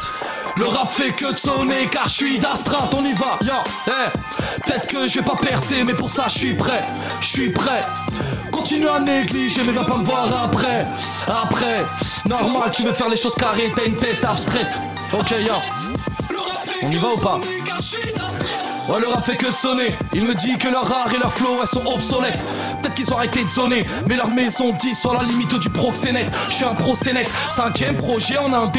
Le 0.57 0.67
rap 0.67 0.91
fait 0.91 1.13
que 1.13 1.33
de 1.33 1.37
sonner 1.37 1.89
car 1.91 2.09
je 2.09 2.15
suis 2.15 2.39
d'astreinte, 2.39 2.95
on 2.95 3.05
y 3.05 3.13
va, 3.13 3.39
yo, 3.43 3.53
eh. 3.89 4.61
Peut-être 4.63 4.87
que 4.87 5.07
je 5.07 5.19
vais 5.19 5.25
pas 5.25 5.37
percer, 5.37 5.85
mais 5.85 5.95
pour 5.95 6.11
ça 6.11 6.25
je 6.29 6.39
suis 6.39 6.55
prêt, 6.55 6.85
je 7.21 7.27
suis 7.27 7.51
prêt. 7.51 7.85
Continue 8.51 8.89
à 8.89 9.01
négliger, 9.01 9.63
mais 9.65 9.73
va 9.73 9.85
pas 9.85 9.97
me 9.99 10.05
voir 10.05 10.29
après. 10.45 10.87
Après, 11.29 11.85
normal, 12.25 12.71
tu 12.73 12.83
veux 12.83 12.93
faire 12.93 13.09
les 13.09 13.17
choses 13.17 13.35
carrées, 13.35 13.71
t'as 13.77 13.85
une 13.85 13.97
tête 13.97 14.25
abstraite. 14.25 14.81
Ok, 15.13 15.31
yo. 15.47 15.55
On 16.83 16.91
y 16.91 16.97
va 16.97 17.09
ou 17.09 17.19
pas? 17.19 17.41
Ouais, 18.89 19.01
le 19.01 19.09
rap 19.09 19.25
fait 19.25 19.37
que 19.37 19.49
de 19.49 19.55
sonner. 19.55 19.95
Il 20.13 20.25
me 20.25 20.35
dit 20.35 20.57
que 20.59 20.69
leur 20.69 20.91
art 20.91 21.13
et 21.13 21.19
leur 21.19 21.33
flow, 21.33 21.59
elles 21.61 21.69
sont 21.69 21.85
obsolètes. 21.87 22.45
Peut-être 22.81 22.95
qu'ils 22.95 23.13
ont 23.13 23.17
arrêté 23.17 23.43
de 23.43 23.49
zoner, 23.49 23.85
mais 24.07 24.17
leur 24.17 24.31
maison 24.31 24.73
dit 24.79 24.95
sur 24.95 25.13
la 25.13 25.23
limite 25.23 25.55
du 25.59 25.71
proxénète. 25.71 26.31
Je 26.49 26.55
suis 26.55 26.65
un 26.65 26.75
procénète, 26.75 27.31
cinquième 27.51 27.97
projet 27.97 28.39
en 28.39 28.53
un 28.53 28.71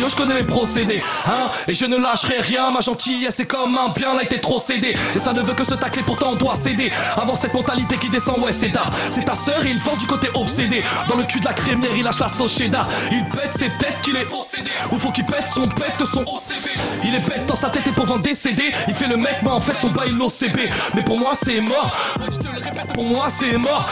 yo, 0.00 0.08
je 0.08 0.16
connais 0.16 0.34
les 0.34 0.44
procédés. 0.44 1.02
Hein, 1.26 1.50
et 1.66 1.74
je 1.74 1.84
ne 1.84 1.96
lâcherai 1.96 2.40
rien, 2.40 2.70
ma 2.70 2.80
gentillesse, 2.80 3.34
c'est 3.36 3.46
comme 3.46 3.76
un 3.76 3.88
bien, 3.88 4.14
là, 4.14 4.22
été 4.22 4.40
trop 4.40 4.58
cédé. 4.58 4.96
Et 5.14 5.18
ça 5.18 5.32
ne 5.32 5.42
veut 5.42 5.54
que 5.54 5.64
se 5.64 5.74
tacler, 5.74 6.02
pourtant 6.02 6.30
on 6.32 6.36
doit 6.36 6.54
céder. 6.54 6.90
Avant 7.16 7.34
cette 7.34 7.54
mentalité 7.54 7.96
qui 7.96 8.08
descend, 8.08 8.40
ouais, 8.40 8.52
c'est 8.52 8.70
tard. 8.70 8.90
C'est 9.10 9.24
ta 9.24 9.34
sœur 9.34 9.64
il 9.66 9.80
force 9.80 9.98
du 9.98 10.06
côté 10.06 10.28
obsédé. 10.34 10.82
Dans 11.08 11.16
le 11.16 11.24
cul 11.24 11.40
de 11.40 11.46
la 11.46 11.52
crémière, 11.52 11.90
il 11.96 12.04
lâche 12.04 12.20
la 12.20 12.28
sauce 12.28 12.56
cheddar. 12.56 12.88
Il 13.10 13.24
pète, 13.28 13.52
c'est 13.52 13.70
peut-être 13.70 14.00
qu'il 14.02 14.16
est 14.16 14.26
possédé. 14.26 14.70
Ou 14.92 14.98
faut 14.98 15.10
qu'il 15.10 15.24
pète 15.24 15.46
son 15.46 15.66
pète, 15.66 16.06
son 16.06 16.22
OCB. 16.22 16.80
Il 17.04 17.14
est 17.14 17.28
bête 17.28 17.46
dans 17.46 17.56
sa 17.56 17.68
tête 17.68 17.86
et 17.86 17.92
pour 17.92 18.06
vendre 18.06 18.22
décédé. 18.22 18.72
Il 18.88 18.94
fait 18.94 19.08
le 19.08 19.16
mec, 19.16 19.38
mais 19.42 19.50
en 19.56 19.60
fait 19.60 19.76
son 19.78 19.88
bail 19.88 20.10
l'OCB. 20.10 20.70
Mais 20.94 21.02
pour 21.02 21.18
moi, 21.18 21.32
c'est 21.34 21.60
mort. 21.60 21.90
Je 22.30 22.92
pour 22.92 23.04
moi, 23.04 23.26
c'est 23.28 23.56
mort. 23.56 23.88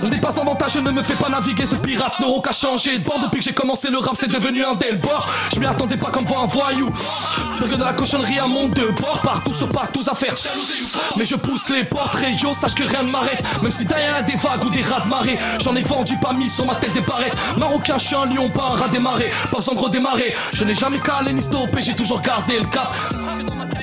Ce 0.00 0.06
n'est 0.06 0.20
pas 0.20 0.38
avantage, 0.38 0.72
je 0.74 0.78
ne 0.80 0.90
me 0.90 1.02
fais 1.02 1.14
pas 1.14 1.28
naviguer. 1.28 1.64
Ce 1.64 1.76
pirate 1.76 2.18
n'aura 2.20 2.42
qu'à 2.42 2.52
changer 2.52 2.98
de 2.98 3.04
bord. 3.04 3.20
Depuis 3.20 3.38
que 3.38 3.44
j'ai 3.44 3.54
commencé 3.54 3.88
le 3.88 3.98
rap, 3.98 4.14
c'est 4.14 4.30
devenu 4.30 4.64
un 4.64 4.74
delbord. 4.74 5.26
Je 5.54 5.60
m'y 5.60 5.66
attendais 5.66 5.96
pas 5.96 6.10
comme 6.10 6.24
voir 6.24 6.42
un 6.42 6.46
voyou. 6.46 6.90
de 7.60 7.82
la 7.82 7.92
cochonnerie 7.92 8.38
à 8.38 8.46
mon 8.46 8.68
de 8.68 8.88
bord. 9.00 9.20
Partout 9.22 9.52
sur 9.52 9.68
partout 9.68 10.02
à 10.08 10.14
faire. 10.14 10.34
Mais 11.16 11.24
je 11.24 11.36
pousse 11.36 11.68
les 11.70 11.84
portraits, 11.84 12.40
yo, 12.40 12.52
sache 12.52 12.74
que 12.74 12.84
rien 12.84 13.04
ne 13.04 13.10
m'arrête. 13.10 13.42
Même 13.62 13.72
si 13.72 13.84
derrière 13.84 14.24
des 14.24 14.36
vagues 14.36 14.64
ou 14.64 14.70
des 14.70 14.82
rats 14.82 15.00
de 15.00 15.08
marée, 15.08 15.38
j'en 15.60 15.74
ai 15.76 15.82
vendu 15.82 16.16
pas 16.18 16.32
mis 16.32 16.50
sur 16.50 16.66
ma 16.66 16.74
tête 16.74 16.94
des 16.94 17.00
barrettes. 17.00 17.36
Marocain, 17.56 17.98
je 17.98 18.06
suis 18.06 18.16
un 18.16 18.26
lion, 18.26 18.50
pas 18.50 18.72
un 18.72 18.76
rat 18.76 18.88
démarré. 18.88 19.28
Pas 19.50 19.58
besoin 19.58 19.74
de 19.74 19.80
redémarrer. 19.80 20.34
Je 20.52 20.64
n'ai 20.64 20.74
jamais 20.74 20.98
calé 20.98 21.32
ni 21.32 21.42
stoppé, 21.42 21.80
j'ai 21.80 21.94
toujours 21.94 22.20
gardé 22.20 22.58
le 22.58 22.66
cap. 22.66 22.92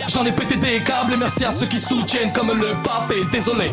J'en 0.08 0.26
ai 0.26 0.32
pété 0.32 0.56
des 0.56 0.82
câbles 0.82 1.14
et 1.14 1.18
merci 1.18 1.46
à 1.46 1.52
ceux 1.52 1.66
qui 1.66 1.80
soutiennent 1.80 2.32
comme 2.34 2.52
le 2.52 2.82
pape. 2.84 3.12
Et 3.12 3.26
désolé. 3.32 3.72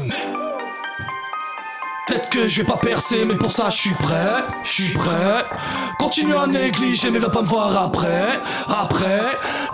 Peut-être 2.07 2.29
que 2.29 2.49
je 2.49 2.63
vais 2.63 2.67
pas 2.67 2.77
percer, 2.77 3.25
mais 3.25 3.37
pour 3.37 3.53
ça 3.53 3.71
je 3.71 3.77
suis 3.77 3.95
prêt, 3.95 4.43
je 4.65 4.69
suis 4.69 4.89
prêt. 4.89 5.45
Continue 5.97 6.35
à 6.35 6.47
négliger, 6.49 7.09
mais 7.09 7.21
va 7.21 7.29
pas 7.29 7.43
me 7.43 7.47
voir 7.47 7.77
après, 7.81 8.41
après. 8.69 9.23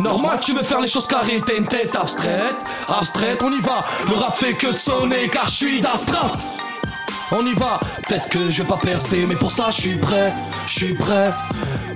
Normal, 0.01 0.38
tu 0.40 0.53
veux 0.53 0.62
faire 0.62 0.82
les 0.82 0.88
choses 0.88 1.07
carrées, 1.07 1.40
t'as 1.47 1.55
une 1.55 1.66
tête 1.66 1.97
abstraite, 1.97 2.57
abstraite, 2.88 3.42
on 3.42 3.51
y 3.51 3.61
va. 3.61 3.84
Le 4.07 4.14
rap 4.16 4.36
fait 4.36 4.53
que 4.53 4.66
de 4.66 4.76
sonner, 4.76 5.30
car 5.32 5.49
je 5.49 5.55
suis 5.55 5.80
d'astreinte. 5.80 6.47
On 7.32 7.44
y 7.47 7.55
va, 7.55 7.80
peut-être 8.07 8.28
que 8.28 8.51
je 8.51 8.62
vais 8.62 8.68
pas 8.68 8.76
percer, 8.76 9.24
mais 9.26 9.36
pour 9.36 9.51
ça 9.51 9.70
je 9.70 9.80
suis 9.80 9.97
prêt, 9.97 10.34
je 10.66 10.72
suis 10.72 10.94
prêt. 10.94 11.32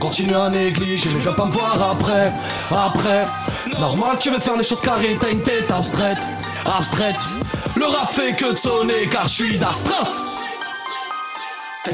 Continue 0.00 0.34
à 0.34 0.48
négliger, 0.48 1.10
mais 1.12 1.20
viens 1.20 1.32
pas 1.32 1.44
me 1.44 1.50
voir 1.52 1.90
après, 1.90 2.32
après. 2.70 3.26
Normal, 3.78 4.16
tu 4.18 4.30
veux 4.30 4.40
faire 4.40 4.56
les 4.56 4.64
choses 4.64 4.80
carrées, 4.80 5.16
t'as 5.20 5.30
une 5.30 5.42
tête 5.42 5.70
abstraite, 5.70 6.26
abstraite. 6.64 7.20
Le 7.76 7.84
rap 7.84 8.10
fait 8.10 8.34
que 8.34 8.52
de 8.52 8.56
sonner, 8.56 9.06
car 9.10 9.24
je 9.24 9.34
suis 9.34 9.58
d'astreinte. 9.58 10.08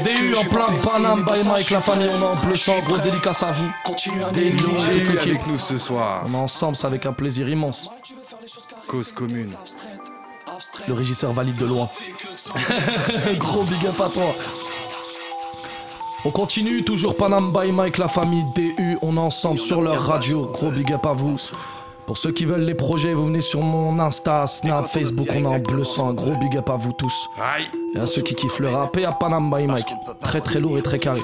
DU 0.03 0.35
en 0.35 0.45
plein 0.45 0.67
Panam 0.83 1.25
by 1.25 1.47
Mike, 1.47 1.69
la 1.69 1.81
famille, 1.81 2.09
on 2.09 2.21
est 2.21 2.25
en 2.25 2.35
bleu 2.35 2.55
sang, 2.55 2.79
grosse 2.79 3.01
dédicace 3.01 3.43
à 3.43 3.51
vous. 3.51 3.69
Continue 3.83 4.23
à 4.23 4.31
négliger 4.31 5.19
avec 5.19 5.45
nous 5.45 5.57
ce 5.57 5.77
soir. 5.77 6.23
On 6.27 6.33
est 6.33 6.37
ensemble, 6.37 6.75
c'est 6.75 6.87
avec 6.87 7.05
un 7.05 7.13
plaisir 7.13 7.49
immense. 7.49 7.91
Cause 8.87 9.11
commune. 9.11 9.53
Le 10.87 10.93
régisseur 10.93 11.33
valide 11.33 11.57
de 11.57 11.65
loin. 11.65 11.89
Gros 13.37 13.63
big 13.63 13.85
up 13.85 13.99
à 13.99 14.09
toi. 14.09 14.35
On 16.25 16.31
continue, 16.31 16.83
toujours 16.83 17.15
Panam 17.15 17.53
by 17.53 17.71
Mike, 17.71 17.99
la 17.99 18.07
famille 18.07 18.43
DU, 18.55 18.97
on 19.01 19.17
est 19.17 19.19
ensemble 19.19 19.59
sur 19.59 19.81
leur 19.81 20.01
radio. 20.01 20.47
Gros 20.47 20.71
big 20.71 20.91
up 20.91 21.05
à 21.05 21.13
vous. 21.13 21.37
Pour 22.07 22.17
ceux 22.17 22.31
qui 22.31 22.45
veulent 22.45 22.65
les 22.65 22.73
projets, 22.73 23.13
vous 23.13 23.25
venez 23.25 23.41
sur 23.41 23.61
mon 23.61 23.99
Insta, 23.99 24.47
Snap, 24.47 24.87
Facebook, 24.87 25.27
on 25.29 25.43
est 25.43 25.47
en 25.47 25.59
bleu 25.59 25.83
sang. 25.83 26.09
Un 26.09 26.13
gros 26.13 26.33
big 26.39 26.57
up 26.57 26.69
à 26.69 26.75
vous 26.75 26.93
tous. 26.93 27.29
Et 27.95 27.99
à 27.99 28.07
ceux 28.07 28.21
qui 28.21 28.33
kiffent 28.33 28.59
le 28.59 28.69
rap 28.69 28.97
et 28.97 29.05
à 29.05 29.11
Panam 29.11 29.53
by 29.55 29.67
Mike. 29.67 29.85
Très 30.21 30.41
très 30.41 30.59
lourd 30.59 30.77
et 30.77 30.81
très 30.81 30.99
carré. 30.99 31.21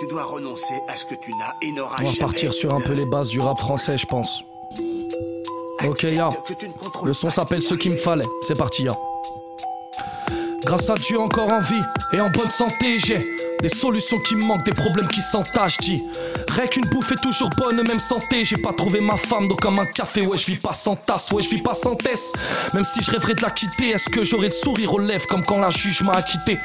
Tu 0.00 0.06
dois 0.08 0.24
renoncer 0.24 0.74
à 0.88 0.96
ce 0.96 1.04
que 1.04 1.14
tu 1.14 1.32
n'as 1.32 1.54
et 1.62 1.72
n'auras 1.72 1.96
On 2.00 2.04
va 2.04 2.16
partir 2.18 2.54
sur 2.54 2.72
un 2.74 2.80
peu 2.80 2.92
les 2.92 3.06
bases 3.06 3.28
du 3.30 3.40
rap 3.40 3.58
français, 3.58 3.98
je 3.98 4.06
pense. 4.06 4.44
Ok, 5.86 6.02
ya. 6.04 6.30
Le 7.04 7.12
son 7.12 7.30
s'appelle 7.30 7.62
Ce 7.62 7.74
qu'il 7.74 7.92
me 7.92 7.96
fallait. 7.96 8.26
C'est 8.42 8.56
parti, 8.56 8.84
ya. 8.84 8.96
Grâce 10.64 10.88
à 10.90 10.94
Dieu, 10.94 11.18
encore 11.18 11.48
en 11.50 11.60
vie 11.60 11.82
et 12.12 12.20
en 12.20 12.30
bonne 12.30 12.48
santé, 12.48 12.98
j'ai 12.98 13.20
des 13.60 13.68
solutions 13.68 14.18
qui 14.20 14.36
me 14.36 14.44
manquent, 14.44 14.64
des 14.64 14.74
problèmes 14.74 15.08
qui 15.08 15.20
s'entachent, 15.22 15.78
dis. 15.78 16.02
Rien 16.54 16.66
qu'une 16.66 16.84
bouffe 16.84 17.12
est 17.12 17.22
toujours 17.22 17.48
bonne, 17.56 17.76
même 17.76 17.98
santé. 17.98 18.44
J'ai 18.44 18.58
pas 18.58 18.74
trouvé 18.74 19.00
ma 19.00 19.16
femme, 19.16 19.48
donc 19.48 19.60
comme 19.60 19.78
un 19.78 19.86
café, 19.86 20.26
ouais, 20.26 20.36
je 20.36 20.46
vis 20.46 20.56
pas 20.56 20.74
sans 20.74 20.96
tasse, 20.96 21.30
ouais, 21.32 21.42
je 21.42 21.48
vis 21.48 21.62
pas 21.62 21.72
sans 21.72 21.94
test. 21.94 22.36
Même 22.74 22.84
si 22.84 23.02
je 23.02 23.10
rêverais 23.10 23.34
de 23.34 23.40
la 23.40 23.50
quitter, 23.50 23.90
est-ce 23.90 24.10
que 24.10 24.22
j'aurais 24.22 24.48
le 24.48 24.52
sourire 24.52 24.92
aux 24.92 24.98
lèvres 24.98 25.26
comme 25.26 25.42
quand 25.42 25.58
la 25.58 25.70
juge 25.70 26.02
m'a 26.02 26.12
acquitté? 26.12 26.58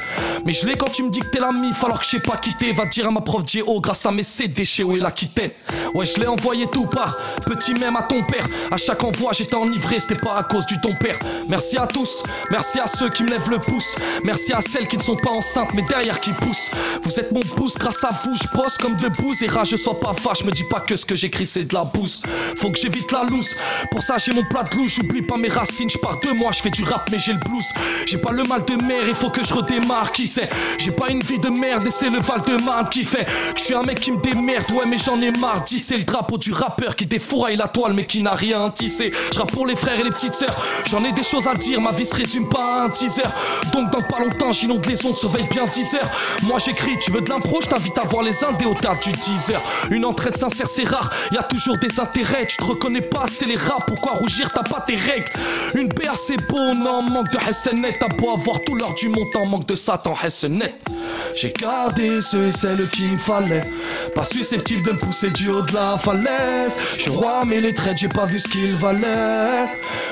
Mais 0.45 0.51
je 0.51 0.67
l'ai 0.67 0.75
quand 0.75 0.91
tu 0.91 1.03
me 1.03 1.09
dis 1.09 1.19
que 1.19 1.27
t'es 1.27 1.39
la 1.39 1.53
mif 1.53 1.81
alors 1.83 1.99
que 1.99 2.05
j'ai 2.05 2.19
pas 2.19 2.35
quitté. 2.35 2.73
Va 2.73 2.85
dire 2.85 3.07
à 3.07 3.11
ma 3.11 3.21
prof 3.21 3.43
J.O. 3.45 3.79
grâce 3.79 4.05
à 4.05 4.11
mes 4.11 4.23
CD 4.23 4.65
chez 4.65 4.83
où 4.83 4.97
il 4.97 5.05
a 5.05 5.11
quitté. 5.11 5.55
Ouais, 5.93 6.05
je 6.05 6.19
l'ai 6.19 6.27
envoyé 6.27 6.67
tout 6.67 6.85
part, 6.85 7.17
petit 7.45 7.73
même 7.73 7.95
à 7.95 8.03
ton 8.03 8.23
père. 8.23 8.45
À 8.71 8.77
chaque 8.77 9.03
envoi, 9.03 9.31
j'étais 9.31 9.55
enivré, 9.55 9.99
c'était 9.99 10.15
pas 10.15 10.35
à 10.35 10.43
cause 10.43 10.65
du 10.65 10.79
ton 10.81 10.93
père. 10.95 11.17
Merci 11.47 11.77
à 11.77 11.87
tous, 11.87 12.23
merci 12.51 12.79
à 12.79 12.87
ceux 12.87 13.09
qui 13.09 13.23
me 13.23 13.29
lèvent 13.29 13.49
le 13.49 13.59
pouce. 13.59 13.95
Merci 14.23 14.51
à 14.51 14.59
celles 14.59 14.87
qui 14.87 14.97
ne 14.97 15.01
sont 15.01 15.15
pas 15.15 15.31
enceintes, 15.31 15.73
mais 15.73 15.83
derrière 15.83 16.19
qui 16.19 16.31
poussent. 16.33 16.71
Vous 17.03 17.19
êtes 17.19 17.31
mon 17.31 17.39
pouce, 17.39 17.77
grâce 17.77 18.03
à 18.03 18.09
vous, 18.23 18.35
je 18.35 18.47
bosse 18.57 18.77
comme 18.77 18.97
de 18.97 19.07
bouse 19.07 19.41
et 19.43 19.47
rage, 19.47 19.76
je 19.77 19.83
sois 19.83 19.99
pas 19.99 20.11
vache, 20.23 20.43
me 20.43 20.51
dis 20.51 20.63
pas 20.63 20.79
que 20.79 20.95
ce 20.95 21.05
que 21.05 21.15
j'écris 21.15 21.45
c'est 21.45 21.63
de 21.63 21.73
la 21.73 21.83
bouse. 21.83 22.21
Faut 22.57 22.71
que 22.71 22.79
j'évite 22.79 23.11
la 23.11 23.23
loose, 23.23 23.55
pour 23.91 24.01
ça 24.01 24.17
j'ai 24.17 24.33
mon 24.33 24.43
plat 24.43 24.63
de 24.63 24.75
louche, 24.75 24.95
j'oublie 24.95 25.21
pas 25.21 25.37
mes 25.37 25.49
racines, 25.49 25.89
je 25.89 25.97
pars 25.97 26.19
de 26.19 26.31
moi, 26.31 26.51
je 26.51 26.61
fais 26.61 26.69
du 26.69 26.83
rap 26.83 27.09
mais 27.11 27.19
j'ai 27.19 27.33
le 27.33 27.39
blues. 27.39 27.65
J'ai 28.05 28.17
pas 28.17 28.31
le 28.31 28.43
mal 28.43 28.63
de 28.65 28.75
mer, 28.83 29.03
il 29.07 29.15
faut 29.15 29.29
que 29.29 29.43
je 29.43 29.53
redémarre, 29.53 30.11
qui 30.11 30.27
sait 30.27 30.49
J'ai 30.77 30.91
pas 30.91 31.09
une 31.09 31.21
vie 31.21 31.39
de 31.39 31.49
merde 31.49 31.85
et 31.87 31.91
c'est 31.91 32.09
le 32.09 32.19
Val 32.19 32.41
de 32.41 32.63
Marne 32.63 32.89
qui 32.89 33.05
fait 33.05 33.25
que 33.25 33.59
je 33.59 33.63
suis 33.63 33.73
un 33.75 33.83
mec 33.83 33.99
qui 33.99 34.11
me 34.11 34.21
démerde, 34.21 34.71
ouais 34.71 34.85
mais 34.87 34.97
j'en 34.97 35.21
ai 35.21 35.31
marre, 35.31 35.63
dis 35.63 35.79
c'est 35.79 35.97
le 35.97 36.03
drapeau 36.03 36.37
du 36.37 36.51
rappeur 36.51 36.95
qui 36.95 37.05
défouraille 37.05 37.57
la 37.57 37.67
toile 37.67 37.93
mais 37.93 38.05
qui 38.05 38.21
n'a 38.21 38.33
rien 38.33 38.69
tissé. 38.71 39.11
Je 39.31 39.39
rappe 39.39 39.51
pour 39.51 39.67
les 39.67 39.75
frères 39.75 39.99
et 39.99 40.03
les 40.03 40.11
petites 40.11 40.35
sœurs, 40.35 40.57
j'en 40.89 41.03
ai 41.03 41.11
des 41.11 41.23
choses 41.23 41.47
à 41.47 41.53
dire, 41.53 41.79
ma 41.81 41.91
vie 41.91 42.05
se 42.05 42.15
résume 42.15 42.49
pas 42.49 42.81
à 42.81 42.83
un 42.85 42.89
teaser. 42.89 43.21
Donc 43.73 43.91
dans 43.91 44.01
pas 44.01 44.19
longtemps 44.19 44.51
j'inonde 44.51 44.85
les 44.85 45.05
ondes, 45.05 45.17
surveille 45.17 45.47
bien 45.49 45.65
10 45.65 45.95
heures. 45.95 46.09
Moi 46.43 46.57
j'écris, 46.59 46.97
tu 46.99 47.11
veux 47.11 47.21
de 47.21 47.29
l'impro, 47.29 47.59
je 47.61 47.67
t'invite 47.67 47.97
à 47.97 48.03
voir 48.03 48.23
les 48.23 48.43
indés 48.43 48.65
du 49.01 49.11
teaser. 49.11 49.57
Une 49.89 50.05
entraide 50.05 50.37
sincère, 50.37 50.67
c'est 50.67 50.87
rare, 50.87 51.09
y 51.31 51.37
a 51.37 51.43
toujours 51.43 51.77
des 51.77 51.99
intérêts. 51.99 52.45
Tu 52.45 52.57
te 52.57 52.63
reconnais 52.63 53.01
pas, 53.01 53.25
c'est 53.29 53.45
les 53.45 53.55
rats, 53.55 53.79
pourquoi 53.85 54.13
rougir, 54.13 54.49
t'as 54.51 54.63
pas 54.63 54.81
tes 54.85 54.95
règles. 54.95 55.31
Une 55.75 55.87
BA, 55.89 56.15
c'est 56.15 56.37
beau, 56.47 56.73
non, 56.73 57.01
manque 57.01 57.31
de 57.31 57.37
Hessenet. 57.37 57.97
T'as 57.99 58.07
beau 58.07 58.31
avoir 58.31 58.61
tout 58.61 58.75
l'heure 58.75 58.93
du 58.93 59.09
montant, 59.09 59.45
manque 59.45 59.67
de 59.67 59.75
Satan, 59.75 60.15
Hessenet. 60.23 60.75
J'ai 61.35 61.51
gardé 61.51 62.21
ceux 62.21 62.47
et 62.47 62.51
celles 62.51 62.87
qu'il 62.89 63.13
me 63.13 63.17
fallait. 63.17 63.69
Pas 64.15 64.23
susceptible 64.23 64.83
de 64.83 64.91
me 64.93 64.97
pousser 64.97 65.29
du 65.29 65.49
haut 65.49 65.61
de 65.61 65.73
la 65.73 65.97
falaise. 65.97 66.77
Je 66.97 67.09
roi, 67.09 67.43
mais 67.45 67.59
les 67.59 67.73
traits, 67.73 67.97
j'ai 67.97 68.09
pas 68.09 68.25
vu 68.25 68.39
ce 68.39 68.47
qu'ils 68.47 68.75
valaient. 68.75 69.67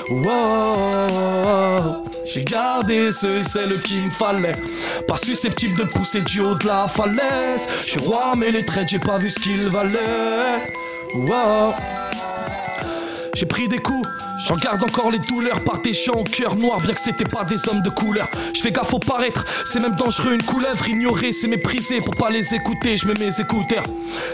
Wow. 0.09 2.05
J'ai 2.25 2.43
gardé 2.43 3.11
ceux 3.11 3.37
et 3.37 3.43
celles 3.43 3.81
qu'il 3.81 4.05
me 4.05 4.11
fallait. 4.11 4.55
Pas 5.07 5.17
susceptible 5.17 5.77
de 5.77 5.83
me 5.83 5.89
pousser 5.89 6.21
du 6.21 6.41
haut 6.41 6.55
de 6.55 6.67
la 6.67 6.87
falaise. 6.87 7.67
Je 7.87 7.99
roi, 7.99 8.33
mais 8.37 8.51
les 8.51 8.65
traits, 8.65 8.89
j'ai 8.89 8.99
pas 8.99 9.17
vu 9.17 9.29
ce 9.29 9.39
qu'ils 9.39 9.67
valaient. 9.69 10.73
Wow. 11.13 11.73
J'ai 13.33 13.45
pris 13.45 13.67
des 13.67 13.79
coups, 13.79 14.07
j'en 14.45 14.55
garde 14.55 14.83
encore 14.83 15.11
les 15.11 15.19
douleurs 15.19 15.63
par 15.63 15.79
des 15.79 15.93
gens 15.93 16.13
au 16.13 16.23
cœur 16.23 16.55
noir, 16.55 16.79
bien 16.79 16.93
que 16.93 16.99
c'était 16.99 17.25
pas 17.25 17.43
des 17.43 17.67
hommes 17.67 17.81
de 17.81 17.89
couleur. 17.89 18.27
Je 18.53 18.61
fais 18.61 18.71
gaffe 18.71 18.93
au 18.93 18.99
paraître, 18.99 19.45
c'est 19.65 19.79
même 19.79 19.95
dangereux 19.95 20.33
une 20.33 20.43
couleuvre 20.43 20.87
ignorée, 20.87 21.33
c'est 21.33 21.47
mépriser 21.47 21.99
pour 22.01 22.15
pas 22.15 22.29
les 22.29 22.53
écouter, 22.53 22.95
je 22.97 23.07
mets 23.07 23.13
mes 23.19 23.39
écouteurs. 23.39 23.83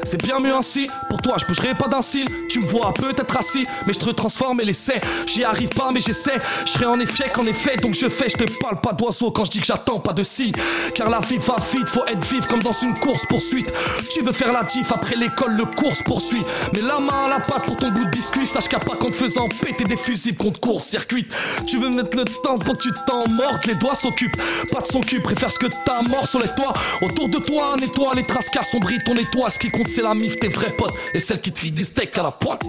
C'est 0.04 0.22
bien 0.22 0.40
mieux 0.40 0.54
ainsi, 0.54 0.88
pour 1.10 1.22
toi 1.22 1.38
je 1.40 1.46
bougerai 1.46 1.76
pas 1.76 1.88
d'un 1.88 2.02
cil, 2.02 2.28
tu 2.50 2.60
me 2.60 2.66
vois 2.66 2.94
peut-être 2.94 3.38
assis, 3.38 3.66
mais 3.86 3.94
je 3.94 4.00
te 4.00 4.10
transforme 4.10 4.62
et 4.62 4.66
l'essaie. 4.66 5.02
J'y 5.26 5.44
arrive 5.44 5.70
pas 5.70 5.92
mais 5.92 6.02
j'essaie, 6.02 6.38
je 6.66 6.72
serai 6.72 6.86
en 6.86 7.00
effet 7.00 7.30
qu'en 7.34 7.46
effet, 7.46 7.78
donc 7.78 7.94
je 7.94 8.10
fais, 8.10 8.30
je 8.30 8.38
te 8.38 8.60
parle 8.60 8.80
pas 8.82 8.94
d'oiseau 8.94 9.32
quand 9.32 9.46
je 9.46 9.52
dis 9.52 9.60
que 9.60 9.66
j'attends 9.66 10.00
pas 10.00 10.14
de 10.14 10.24
signe. 10.24 10.54
Car 10.96 11.10
la 11.10 11.20
vie 11.20 11.38
va 11.38 11.56
vite, 11.74 11.88
faut 11.88 12.06
être 12.06 12.24
vive 12.26 12.48
comme 12.48 12.62
dans 12.62 12.74
une 12.74 12.98
course 13.00 13.26
poursuite. 13.28 13.72
Tu 14.10 14.22
veux 14.22 14.32
faire 14.32 14.52
la 14.52 14.64
diff 14.64 14.92
après 14.92 15.16
l'école, 15.16 15.54
le 15.54 15.66
course 15.66 16.02
poursuit. 16.04 16.44
Mais 16.74 16.82
la 16.82 17.00
main 17.00 17.26
à 17.26 17.30
la 17.30 17.40
patte 17.40 17.64
pour 17.64 17.78
ton 17.78 17.90
bout 17.92 18.06
de 18.06 18.10
biscuit, 18.10 18.46
sache 18.46 18.68
qu'à 18.68 18.80
pas 18.80 18.96
qu'en 18.96 19.10
te 19.10 19.16
faisant 19.16 19.48
péter 19.48 19.84
des 19.84 19.98
fusibles 20.02 20.38
contre 20.38 20.60
court-circuit. 20.60 21.28
Tu 21.68 21.78
veux 21.78 21.90
mettre 21.90 22.18
le 22.18 22.26
temps 22.26 22.56
pour 22.56 22.78
tu 22.78 22.90
t'en 23.08 23.28
mordes, 23.30 23.66
les 23.66 23.76
doigts 23.76 23.96
s'occupent. 23.96 24.38
Pas 24.72 24.82
de 24.82 24.88
son 24.88 25.02
cul, 25.02 25.22
préfère 25.22 25.52
ce 25.52 25.60
que 25.60 25.68
t'as 25.86 26.02
mort 26.04 26.28
sur 26.28 26.40
les 26.40 26.50
toits. 26.50 26.74
Autour 27.02 27.30
de 27.30 27.38
toi, 27.38 27.76
nettoie 27.80 28.14
les 28.16 28.26
traces 28.26 28.50
qui 28.50 28.58
assombrit 28.58 29.00
ton 29.04 29.14
étoile. 29.14 29.52
Ce 29.52 29.60
qui 29.60 29.70
compte, 29.70 29.88
c'est 29.88 30.02
la 30.02 30.14
mif, 30.14 30.40
tes 30.40 30.48
vrais 30.48 30.76
potes 30.76 30.94
et 31.14 31.20
celle 31.20 31.42
qui 31.42 31.52
trient 31.52 31.72
des 31.72 31.84
steaks 31.84 32.18
à 32.18 32.24
la 32.24 32.32
poêle. 32.32 32.60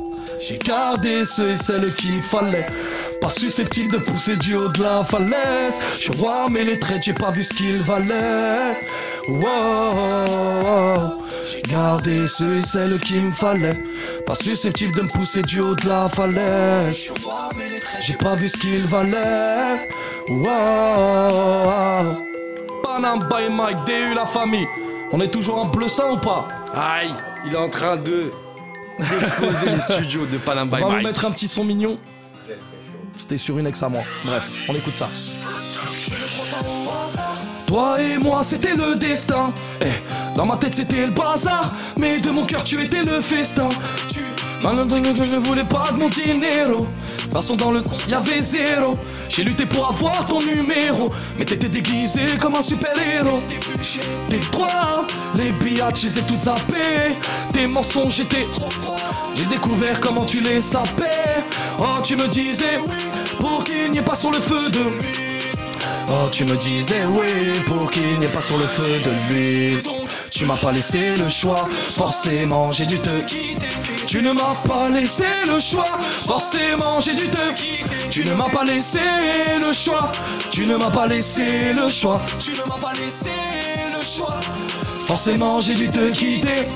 J'ai 0.44 0.58
gardé 0.58 1.24
ceux 1.24 1.50
et 1.50 1.56
celles 1.56 1.94
qu'il 1.94 2.20
fallait. 2.20 2.66
Pas 3.20 3.30
susceptible 3.30 3.92
de 3.92 3.98
pousser 3.98 4.34
du 4.34 4.56
haut 4.56 4.70
de 4.70 4.82
la 4.82 5.04
falaise. 5.04 5.78
Je 6.00 6.10
roi, 6.18 6.48
mais 6.50 6.64
les 6.64 6.80
traits, 6.80 7.04
j'ai 7.04 7.12
pas 7.12 7.30
vu 7.30 7.44
ce 7.44 7.54
qu'ils 7.54 7.82
valaient. 7.82 8.80
Wow. 9.28 9.44
Garder 11.68 12.26
ceux 12.26 12.56
et 12.56 12.62
celles 12.62 12.98
qu'il 12.98 13.26
me 13.26 13.30
fallait. 13.30 13.84
Pas 14.26 14.34
susceptible 14.34 14.96
de 14.96 15.02
me 15.02 15.08
pousser 15.08 15.42
du 15.42 15.60
haut 15.60 15.76
de 15.76 15.88
la 15.88 16.08
falaise. 16.08 17.12
J'ai 18.00 18.14
pas 18.14 18.34
vu 18.34 18.48
ce 18.48 18.58
qu'il 18.58 18.84
valait. 18.88 19.88
Wow. 20.28 22.16
Panam 22.82 23.28
by 23.30 23.48
Mike, 23.48 23.84
DU 23.86 24.14
la 24.14 24.26
famille. 24.26 24.66
On 25.12 25.20
est 25.20 25.30
toujours 25.30 25.58
en 25.58 25.66
bleu 25.66 25.86
sang 25.86 26.14
ou 26.14 26.16
pas? 26.16 26.48
Aïe, 26.74 27.14
il 27.46 27.52
est 27.52 27.56
en 27.56 27.68
train 27.68 27.96
de 27.96 28.32
d'exploser 28.98 29.70
les 29.70 29.80
studios 29.80 30.26
de 30.26 30.38
Panam 30.38 30.68
On 30.72 30.76
va 30.76 30.96
vous 30.96 31.02
mettre 31.02 31.24
un 31.24 31.30
petit 31.30 31.48
son 31.48 31.64
mignon. 31.64 31.98
C'était 33.18 33.38
sur 33.38 33.58
une 33.58 33.66
ex 33.66 33.82
à 33.82 33.88
moi. 33.88 34.02
Bref, 34.24 34.64
on 34.68 34.74
écoute 34.74 34.96
ça. 34.96 35.08
Toi 37.66 38.02
et 38.02 38.18
moi, 38.18 38.42
c'était 38.42 38.74
le 38.74 38.96
destin. 38.96 39.52
Eh, 39.80 39.86
dans 40.36 40.46
ma 40.46 40.56
tête, 40.56 40.74
c'était 40.74 41.06
le 41.06 41.12
bazar. 41.12 41.72
Mais 41.96 42.20
de 42.20 42.30
mon 42.30 42.44
cœur, 42.44 42.64
tu 42.64 42.82
étais 42.82 43.02
le 43.02 43.20
festin. 43.20 43.68
Tu... 44.08 44.20
Je 44.62 45.22
ne 45.24 45.38
voulais 45.38 45.64
pas 45.64 45.90
de 45.90 45.98
mon 45.98 46.08
dinero. 46.08 46.86
Façon, 47.32 47.56
dans 47.56 47.70
le 47.70 47.80
compte, 47.80 48.04
y'avait 48.08 48.42
zéro. 48.42 48.98
J'ai 49.28 49.42
lutté 49.42 49.64
pour 49.64 49.88
avoir 49.88 50.26
ton 50.26 50.40
numéro. 50.40 51.10
Mais 51.38 51.44
t'étais 51.46 51.68
déguisé 51.68 52.20
comme 52.38 52.56
un 52.56 52.62
super-héros. 52.62 53.40
Tes 54.28 54.40
trois, 54.50 55.06
les 55.34 55.50
billets, 55.52 55.82
je 55.94 56.06
les 56.06 56.18
ai 56.18 56.22
toutes 56.22 56.40
zappées. 56.40 57.16
Tes 57.52 57.66
mensonges, 57.66 58.16
j'étais. 58.16 58.46
J'ai 59.34 59.44
découvert 59.46 59.98
comment 60.00 60.26
tu 60.26 60.42
les 60.42 60.60
sapais. 60.60 61.38
Oh, 61.78 62.00
tu 62.02 62.16
me 62.16 62.28
disais, 62.28 62.78
pour 63.38 63.64
qu'il 63.64 63.90
n'y 63.92 63.98
ait 63.98 64.02
pas 64.02 64.14
sur 64.14 64.30
le 64.30 64.40
feu 64.40 64.70
de 64.70 64.80
Oh, 66.08 66.28
tu 66.30 66.44
me 66.44 66.56
disais 66.56 67.04
oui 67.06 67.58
pour 67.66 67.90
qu'il 67.90 68.18
n'y 68.18 68.26
ait 68.26 68.28
pas 68.28 68.42
sur 68.42 68.58
le 68.58 68.66
feu 68.66 69.00
de 69.02 69.32
l'huile. 69.32 69.82
Tu 70.32 70.46
m'as 70.46 70.56
pas 70.56 70.72
laissé 70.72 71.14
le 71.16 71.28
choix, 71.28 71.68
forcément 71.90 72.72
j'ai 72.72 72.86
dû 72.86 72.98
te 72.98 73.20
quitter. 73.20 73.68
Tu 74.06 74.22
ne 74.22 74.32
m'as 74.32 74.54
pas 74.66 74.88
laissé 74.88 75.24
le 75.46 75.60
choix, 75.60 75.98
forcément 76.26 77.00
j'ai 77.00 77.14
dû 77.14 77.28
te 77.28 77.52
quitter. 77.52 78.08
Tu 78.10 78.24
ne 78.24 78.32
m'as 78.32 78.48
pas 78.48 78.64
laissé 78.64 78.98
le 79.60 79.72
choix, 79.74 80.10
tu 80.50 80.64
ne 80.66 80.76
m'as 80.76 80.90
pas 80.90 81.06
laissé 81.06 81.74
le 81.74 81.90
choix. 81.90 82.20
Tu 82.38 82.52
ne 82.52 82.64
m'as 82.66 82.78
pas 82.80 82.92
laissé 82.94 83.30
le 83.94 84.02
choix, 84.02 84.40
forcément 85.06 85.60
j'ai 85.60 85.74
dû 85.74 85.90
te 85.90 86.10
quitter. 86.10 86.66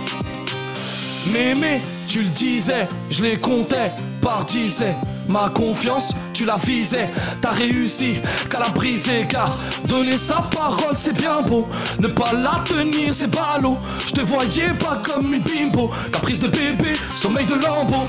Mémé, 1.32 1.80
tu 2.06 2.22
le 2.22 2.28
disais, 2.28 2.86
je 3.08 3.22
les 3.22 3.38
comptais 3.38 3.92
par 4.20 4.44
dizaines. 4.44 4.96
Ma 5.28 5.48
confiance, 5.48 6.14
tu 6.32 6.44
la 6.44 6.56
visais, 6.56 7.10
t'as 7.40 7.50
réussi 7.50 8.14
qu'à 8.48 8.60
la 8.60 8.68
briser 8.68 9.26
car 9.28 9.58
donner 9.86 10.16
sa 10.16 10.36
parole 10.36 10.94
c'est 10.94 11.16
bien 11.16 11.40
beau, 11.40 11.68
ne 11.98 12.06
pas 12.06 12.32
la 12.32 12.62
tenir 12.64 13.12
c'est 13.12 13.26
ballot. 13.26 13.78
Je 14.06 14.12
te 14.12 14.20
voyais 14.20 14.72
pas 14.78 15.02
comme 15.02 15.34
une 15.34 15.42
bimbo, 15.42 15.90
caprice 16.12 16.40
de 16.40 16.48
bébé, 16.48 16.92
sommeil 17.16 17.46
de 17.46 17.54
lambeau. 17.54 18.06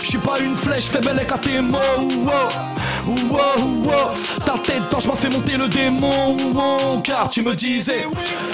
Je 0.00 0.06
suis 0.08 0.18
pas 0.18 0.38
une 0.40 0.56
flèche, 0.56 0.86
fais 0.86 1.00
belle 1.00 1.20
à 1.20 1.38
tes 1.38 1.60
mots. 1.60 1.78
Wow, 2.24 3.14
wow, 3.30 3.84
wow. 3.84 4.10
Ta 4.44 4.58
tête 4.58 4.82
quand 4.90 5.00
je 5.00 5.08
m'en 5.08 5.16
fais 5.16 5.28
monter 5.28 5.56
le 5.56 5.68
démon. 5.68 7.00
Car 7.02 7.28
tu 7.28 7.42
me 7.42 7.54
disais, 7.54 8.06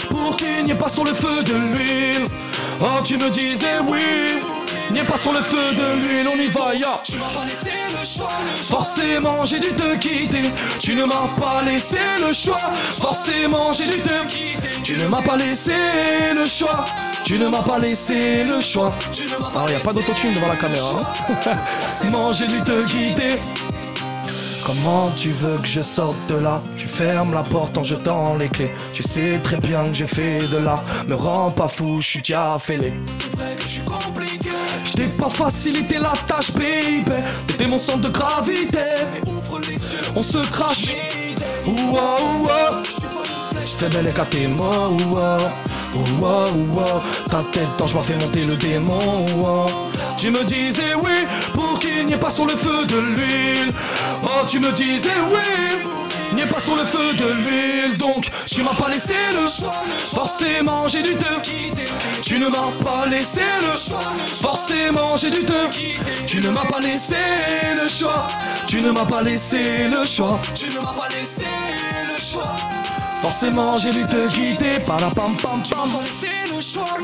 pour 0.09 0.37
qu'il 0.37 0.65
n'y 0.65 0.71
ait 0.71 0.75
pas 0.75 0.89
sur 0.89 1.05
le 1.05 1.15
feu 1.15 1.43
de 1.43 1.55
l'huile. 1.55 2.27
Oh, 2.81 3.01
tu 3.03 3.17
me 3.17 3.31
disais 3.31 3.81
oui. 3.87 4.43
N'y 4.93 5.01
pas 5.01 5.17
sur 5.17 5.33
le 5.33 5.41
feu 5.41 5.73
de 5.73 6.01
l'huile, 6.03 6.29
on 6.29 6.39
y 6.39 6.49
va, 6.49 6.75
ya. 6.75 7.01
Tu 7.03 7.17
m'as 7.17 7.25
pas 7.29 7.47
laissé 7.47 7.71
le 7.99 8.05
choix. 8.05 8.29
Forcément, 8.61 9.45
j'ai 9.47 9.59
dû 9.59 9.69
te 9.69 9.97
quitter. 9.97 10.51
Tu 10.79 10.95
ne 10.95 11.05
m'as 11.05 11.29
pas 11.41 11.63
laissé 11.63 11.97
le 12.21 12.33
choix. 12.33 12.61
Forcément, 13.01 13.73
j'ai 13.73 13.87
dû 13.87 14.03
te 14.03 14.27
quitter. 14.27 14.83
Tu 14.83 14.99
ne 14.99 15.07
m'as 15.07 15.23
pas 15.23 15.37
laissé 15.37 15.73
le 16.35 16.45
choix. 16.45 16.85
Tu 17.25 17.39
ne 17.39 17.49
m'as 17.49 17.63
pas 17.63 17.79
laissé 17.79 18.45
le 18.45 18.61
choix. 18.61 18.93
Alors, 19.55 19.71
y 19.71 19.75
a 19.75 19.81
pas 19.81 19.95
d'autotune 19.95 20.35
devant 20.35 20.49
la 20.49 20.57
caméra. 20.57 21.03
Hein 21.31 21.55
Forcément, 21.81 22.33
j'ai 22.35 22.47
dû 22.47 22.61
te 22.61 22.85
quitter. 22.85 23.41
Comment 24.65 25.11
tu 25.17 25.31
veux 25.31 25.59
que 25.59 25.67
je 25.67 25.81
sorte 25.81 26.17
de 26.29 26.37
là? 26.37 26.63
Tu 26.77 26.87
fermes 26.87 27.35
la 27.35 27.43
porte 27.43 27.77
en 27.77 27.83
jetant 27.83 28.37
les 28.37 28.49
clés. 28.49 28.71
Tu 28.95 29.03
sais 29.03 29.41
très 29.43 29.57
bien 29.57 29.87
que 29.87 29.95
j'ai 29.95 30.07
fait 30.07 30.39
de 30.39 30.59
l'art. 30.59 30.85
Me 31.09 31.15
rends 31.15 31.51
pas 31.51 31.69
fou, 31.69 32.01
je 32.01 32.07
suis 32.07 32.19
déjà 32.21 32.57
fêlé. 32.59 32.95
C'est 33.07 33.37
vrai 33.37 33.57
que 33.57 33.63
je 33.63 33.69
suis 33.69 33.83
compliqué. 33.83 34.51
Je 34.85 34.93
t'ai 34.93 35.07
pas 35.07 35.31
facilité 35.31 35.99
la 35.99 36.13
tâche, 36.27 36.53
baby. 36.53 37.05
T'étais 37.47 37.67
mon 37.67 37.79
centre 37.79 38.03
de 38.03 38.09
gravité. 38.09 38.79
On 40.15 40.23
se 40.23 40.39
crache. 40.39 40.95
Ouah, 41.67 42.21
ouah. 42.43 42.83
Fais 43.67 43.89
belle 43.89 44.09
et 44.09 44.31
tes 44.31 44.47
mots. 44.47 44.97
Ouah, 45.11 45.39
ouah, 46.21 46.49
ouah. 46.51 47.03
Ta 47.29 47.43
tête, 47.51 47.69
quand 47.79 47.89
je 47.89 47.95
m'en 47.95 48.03
fais 48.03 48.17
monter 48.17 48.45
le 48.45 48.57
démon. 48.57 49.27
ouah. 49.39 49.67
Tu 50.23 50.31
me 50.31 50.45
disais 50.45 50.95
oui 51.03 51.27
pour 51.53 51.81
qu'il 51.81 52.07
n'y 52.07 52.13
ait 52.13 52.17
pas 52.17 52.31
sur 52.31 52.47
le 52.47 52.55
feu 52.55 52.87
de 52.87 52.97
l'huile. 52.97 53.73
Oh, 54.23 54.47
tu 54.47 54.61
me 54.61 54.71
disais 54.71 55.09
oui. 55.29 55.85
N'y 56.33 56.43
pas 56.43 56.61
sur 56.61 56.77
le 56.77 56.85
feu 56.85 57.13
de 57.15 57.25
l'huile, 57.25 57.97
donc 57.99 58.31
tu 58.47 58.63
m'as 58.63 58.73
pas 58.73 58.89
laissé 58.89 59.17
le 59.33 59.49
choix. 59.49 59.83
Forcément, 60.05 60.87
j'ai 60.87 61.03
dû 61.03 61.17
te 61.17 61.41
quitter. 61.41 61.89
Tu 62.23 62.39
ne 62.39 62.47
m'as 62.47 62.71
pas 62.85 63.05
laissé 63.07 63.41
le 63.63 63.77
choix. 63.77 64.13
Forcément, 64.41 65.17
j'ai 65.17 65.33
dû 65.33 65.45
te 65.45 65.69
quitter. 65.71 66.25
Tu 66.25 66.41
ne 66.41 66.51
m'as 66.51 66.67
pas 66.67 66.79
laissé 66.79 67.17
le 67.75 67.89
choix. 67.89 68.29
Tu 68.69 68.81
ne 68.81 68.93
m'as 68.93 69.05
pas 69.05 69.23
laissé 69.23 69.89
le 69.89 70.07
choix. 70.07 70.41
Tu 70.55 70.69
ne 70.69 70.79
m'as 70.79 70.93
pas 70.93 71.09
laissé 71.09 71.43
le 72.09 72.17
choix. 72.23 72.55
Forcément, 73.23 73.77
j'ai 73.77 73.91
dû 73.91 74.07
te 74.07 74.29
quitter. 74.29 74.79
Para 74.87 75.11
pam 75.11 75.37
pam 75.37 75.65
pam. 75.69 75.91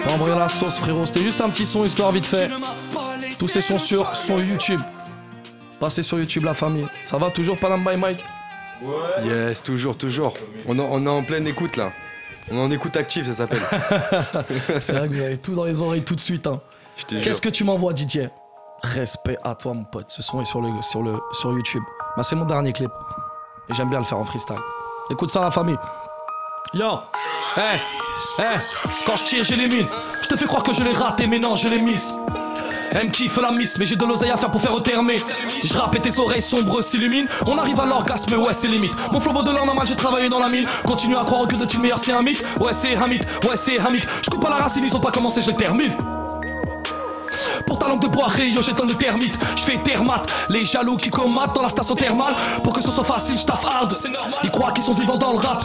Pas 0.07 0.13
envoyer 0.13 0.37
la 0.37 0.49
sauce, 0.49 0.77
frérot. 0.77 1.05
C'était 1.05 1.23
juste 1.23 1.41
un 1.41 1.51
petit 1.51 1.67
son, 1.67 1.83
histoire 1.83 2.13
vite 2.13 2.27
fait. 2.27 2.49
Tous 3.39 3.49
ces 3.49 3.61
sons 3.61 3.79
sur 3.79 4.15
son 4.17 4.39
YouTube. 4.39 4.81
Passez 5.81 6.03
sur 6.03 6.19
YouTube, 6.19 6.45
la 6.45 6.55
famille. 6.55 6.87
Ça 7.05 7.19
va 7.19 7.31
toujours, 7.31 7.57
Panam 7.57 7.85
by 7.85 7.97
Mike? 7.97 8.25
Yes, 9.25 9.63
toujours, 9.63 9.97
toujours. 9.97 10.35
On, 10.67 10.79
en- 10.79 10.89
on 10.91 11.05
est 11.07 11.09
en 11.09 11.23
pleine 11.23 11.47
écoute 11.47 11.77
là. 11.77 11.91
On 12.51 12.57
est 12.57 12.61
en 12.61 12.71
écoute 12.71 12.97
active, 12.97 13.27
ça 13.27 13.35
s'appelle. 13.35 13.61
C'est 14.81 14.93
vrai 14.95 15.09
que 15.09 15.15
vous 15.15 15.21
avez 15.23 15.37
tout 15.39 15.55
dans 15.55 15.65
les 15.65 15.81
oreilles 15.81 16.03
tout 16.03 16.15
de 16.15 16.21
suite. 16.21 16.47
Hein. 16.47 16.61
Qu'est-ce 17.09 17.41
que 17.43 17.49
tu 17.49 17.63
m'envoies, 17.65 17.93
Didier? 17.93 18.29
Respect 18.83 19.37
à 19.45 19.55
toi, 19.55 19.75
mon 19.75 19.85
pote. 19.85 20.07
Ce 20.09 20.23
son 20.23 20.41
est 20.41 20.45
sur, 20.45 20.61
le, 20.61 20.71
sur, 20.83 21.03
le, 21.03 21.19
sur 21.33 21.53
YouTube. 21.53 21.83
Bah, 22.17 22.23
c'est 22.23 22.37
mon 22.37 22.45
dernier 22.45 22.73
clip. 22.73 22.91
Et 23.69 23.75
j'aime 23.75 23.91
bien 23.91 23.99
le 23.99 24.05
faire 24.05 24.19
en 24.19 24.25
freestyle. 24.25 24.57
Écoute 25.11 25.31
ça, 25.31 25.41
la 25.41 25.51
famille. 25.51 25.77
Yo 26.75 26.87
Eh 27.57 27.61
Eh 28.39 28.43
Quand 29.07 29.17
je 29.17 29.25
tire, 29.25 29.45
j'ai 29.45 29.57
les 29.57 29.69
mines. 29.69 29.87
Je 30.23 30.29
te 30.29 30.37
fais 30.37 30.47
croire 30.47 30.63
que 30.63 30.73
je 30.73 30.83
les 30.83 30.93
raté, 30.93 31.27
mais 31.27 31.39
non, 31.39 31.57
je 31.57 31.69
les 31.69 31.81
miss. 31.81 32.15
Elle 32.91 33.07
me 33.07 33.11
kiffe 33.11 33.37
la 33.41 33.53
miss, 33.53 33.79
mais 33.79 33.87
j'ai 33.87 33.97
de 33.97 34.05
l'oseille 34.05 34.31
à 34.31 34.37
faire 34.37 34.51
pour 34.51 34.61
faire 34.61 34.73
retermer. 34.75 35.21
Je 35.63 35.75
rappe 35.77 35.95
et 35.97 36.01
tes 36.01 36.19
oreilles 36.19 36.43
sombres 36.43 36.83
s'illuminent. 36.83 37.29
On 37.47 37.57
arrive 37.59 37.79
à 37.81 37.87
l'orgasme, 37.87 38.35
ouais, 38.35 38.53
c'est 38.53 38.69
limite. 38.69 38.93
Mon 39.13 39.21
flow 39.21 39.43
de 39.43 39.51
l'or 39.51 39.67
normal, 39.67 39.87
j'ai 39.87 39.97
travaillé 39.97 40.29
dans 40.29 40.39
la 40.39 40.49
mine. 40.49 40.67
Continue 40.85 41.17
à 41.17 41.25
croire 41.25 41.47
que 41.47 41.57
de 41.57 41.67
le 41.73 41.81
meilleur, 41.81 41.99
c'est 41.99 42.13
un 42.13 42.23
mythe. 42.23 42.43
Ouais, 42.61 42.73
c'est 42.73 42.97
un 42.97 43.09
ouais, 43.09 43.57
c'est 43.57 43.79
un 43.79 43.91
mythe. 43.91 44.07
Je 44.23 44.31
coupe 44.31 44.45
à 44.45 44.51
la 44.51 44.57
racine, 44.57 44.85
ils 44.85 44.97
ont 44.97 45.01
pas 45.01 45.11
commencé, 45.11 45.43
je 45.43 45.51
termine. 45.51 45.95
Pour 47.69 47.79
ta 47.79 47.87
langue 47.87 48.01
de 48.01 48.09
bois, 48.09 48.27
yo, 48.39 48.63
j'étonne 48.63 48.89
le 48.89 48.95
termite. 48.95 49.39
Je 49.55 49.63
fais 49.63 49.77
thermate, 49.79 50.33
les 50.49 50.65
jaloux 50.65 50.97
qui 50.97 51.11
combattent 51.11 51.55
dans 51.55 51.63
la 51.63 51.69
station 51.69 51.95
thermale. 51.95 52.35
Pour 52.63 52.73
que 52.73 52.83
ce 52.83 52.91
soit 52.91 53.05
facile, 53.05 53.37
je 53.39 53.45
hard. 53.47 53.95
Ils 54.43 54.51
croient 54.51 54.73
qu'ils 54.73 54.85
sont 54.85 54.95
vivants 54.95 55.17
dans 55.17 55.33
le 55.33 55.39
rap. 55.39 55.63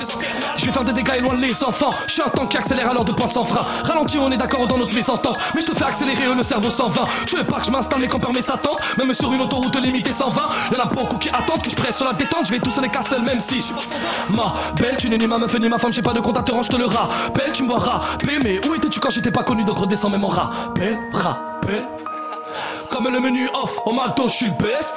Je 0.55 0.65
vais 0.65 0.71
faire 0.71 0.83
des 0.83 0.93
dégâts 0.93 1.13
et 1.17 1.21
loin 1.21 1.35
les 1.35 1.63
enfants. 1.63 1.91
Je 2.07 2.13
suis 2.13 2.21
un 2.21 2.29
tank 2.29 2.49
qui 2.49 2.57
accélère 2.57 2.93
l'heure 2.93 3.05
de 3.05 3.13
pointe 3.13 3.31
sans 3.31 3.45
frein. 3.45 3.65
Ralenti, 3.83 4.17
on 4.19 4.31
est 4.31 4.37
d'accord 4.37 4.67
dans 4.67 4.77
notre 4.77 4.93
mésentente. 4.93 5.37
Mais 5.55 5.61
je 5.61 5.67
te 5.67 5.75
fais 5.75 5.85
accélérer 5.85 6.33
le 6.35 6.43
cerveau 6.43 6.69
120. 6.69 7.05
Tu 7.25 7.37
veux 7.37 7.43
pas 7.43 7.59
que 7.59 7.65
je 7.65 7.71
m'installe, 7.71 8.01
mais 8.01 8.07
quand 8.07 8.19
permet 8.19 8.41
sa 8.41 8.57
tente? 8.57 8.79
Même 8.97 9.13
sur 9.13 9.31
une 9.31 9.41
autoroute 9.41 9.75
limitée 9.79 10.11
120. 10.11 10.41
Y'en 10.75 10.83
a 10.83 10.85
beaucoup 10.85 11.17
qui 11.17 11.29
attendent 11.29 11.61
que 11.61 11.69
je 11.69 11.75
presse 11.75 11.97
sur 11.97 12.05
la 12.05 12.13
détente. 12.13 12.45
Je 12.45 12.51
vais 12.51 12.59
tous 12.59 12.79
les 12.81 12.89
cas 12.89 13.01
seul, 13.01 13.21
même 13.21 13.39
si. 13.39 13.63
Ma 14.29 14.53
belle, 14.75 14.97
tu 14.97 15.09
n'es 15.09 15.17
ni 15.17 15.27
ma 15.27 15.37
meuf 15.37 15.57
ni 15.57 15.69
ma 15.69 15.77
femme. 15.77 15.93
J'ai 15.93 16.01
pas 16.01 16.13
de 16.13 16.19
compte 16.19 16.37
à 16.37 16.43
te 16.43 16.51
rendre, 16.51 16.65
je 16.65 16.69
te 16.69 16.75
le 16.75 16.85
rappelle. 16.85 17.53
Tu 17.53 17.63
me 17.63 17.69
vois 17.69 17.79
rapper, 17.79 18.39
mais 18.43 18.59
où 18.67 18.75
étais-tu 18.75 18.99
quand 18.99 19.09
j'étais 19.09 19.31
pas 19.31 19.43
connu? 19.43 19.63
Donc 19.63 19.77
redescends 19.77 20.09
même 20.09 20.25
en 20.25 20.27
rappel, 20.27 20.99
rappel. 21.13 21.87
Comme 22.93 23.09
le 23.09 23.19
menu 23.19 23.49
off 23.55 23.79
au 23.85 23.91
McDo, 23.91 24.29
je 24.29 24.35
suis 24.35 24.45
le 24.45 24.51
best. 24.51 24.93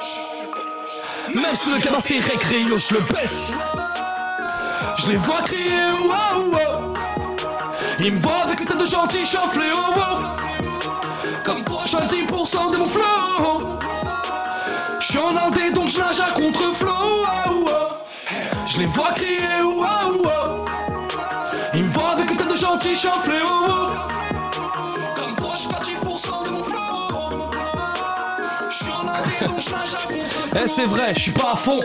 Même 1.33 1.55
si 1.55 1.71
le 1.71 1.79
cabas 1.79 1.99
c'est 1.99 2.19
récré, 2.19 2.61
yo, 2.61 2.77
je 2.77 2.93
le 2.93 2.99
baisse. 3.11 3.51
Je 4.97 5.07
les 5.09 5.15
vois 5.15 5.41
crier, 5.41 5.89
wow, 6.03 6.43
wow. 6.43 6.93
Ils 7.99 8.13
me 8.13 8.21
voient 8.21 8.43
avec 8.43 8.59
une 8.59 8.67
tête 8.67 8.77
de 8.77 8.85
gentil, 8.85 9.23
un 9.23 9.49
fléau, 9.49 9.77
wow. 9.95 10.25
Comme 11.43 11.63
toi, 11.63 11.81
à 11.85 12.05
10% 12.05 12.71
de 12.71 12.77
mon 12.77 12.87
flow. 12.87 13.01
Je 14.99 15.05
suis 15.07 15.17
en 15.17 15.35
indé, 15.35 15.71
donc 15.71 15.89
je 15.89 15.97
nage 15.97 16.19
à 16.19 16.39
contre-flow, 16.39 16.91
wow, 16.91 17.63
wow. 17.63 17.71
Je 18.67 18.77
les 18.77 18.85
vois 18.85 19.11
crier, 19.13 19.63
wow, 19.63 20.21
wow. 20.23 20.65
Ils 21.73 21.85
me 21.85 21.89
voient 21.89 22.11
avec 22.11 22.29
une 22.29 22.37
tête 22.37 22.51
de 22.51 22.55
gentil, 22.55 22.93
je 22.93 22.99
suis 22.99 23.07
un 23.07 23.19
Eh 30.55 30.67
c'est 30.67 30.85
vrai, 30.85 31.13
je 31.15 31.19
suis 31.19 31.31
pas 31.31 31.51
à 31.53 31.55
fond. 31.55 31.81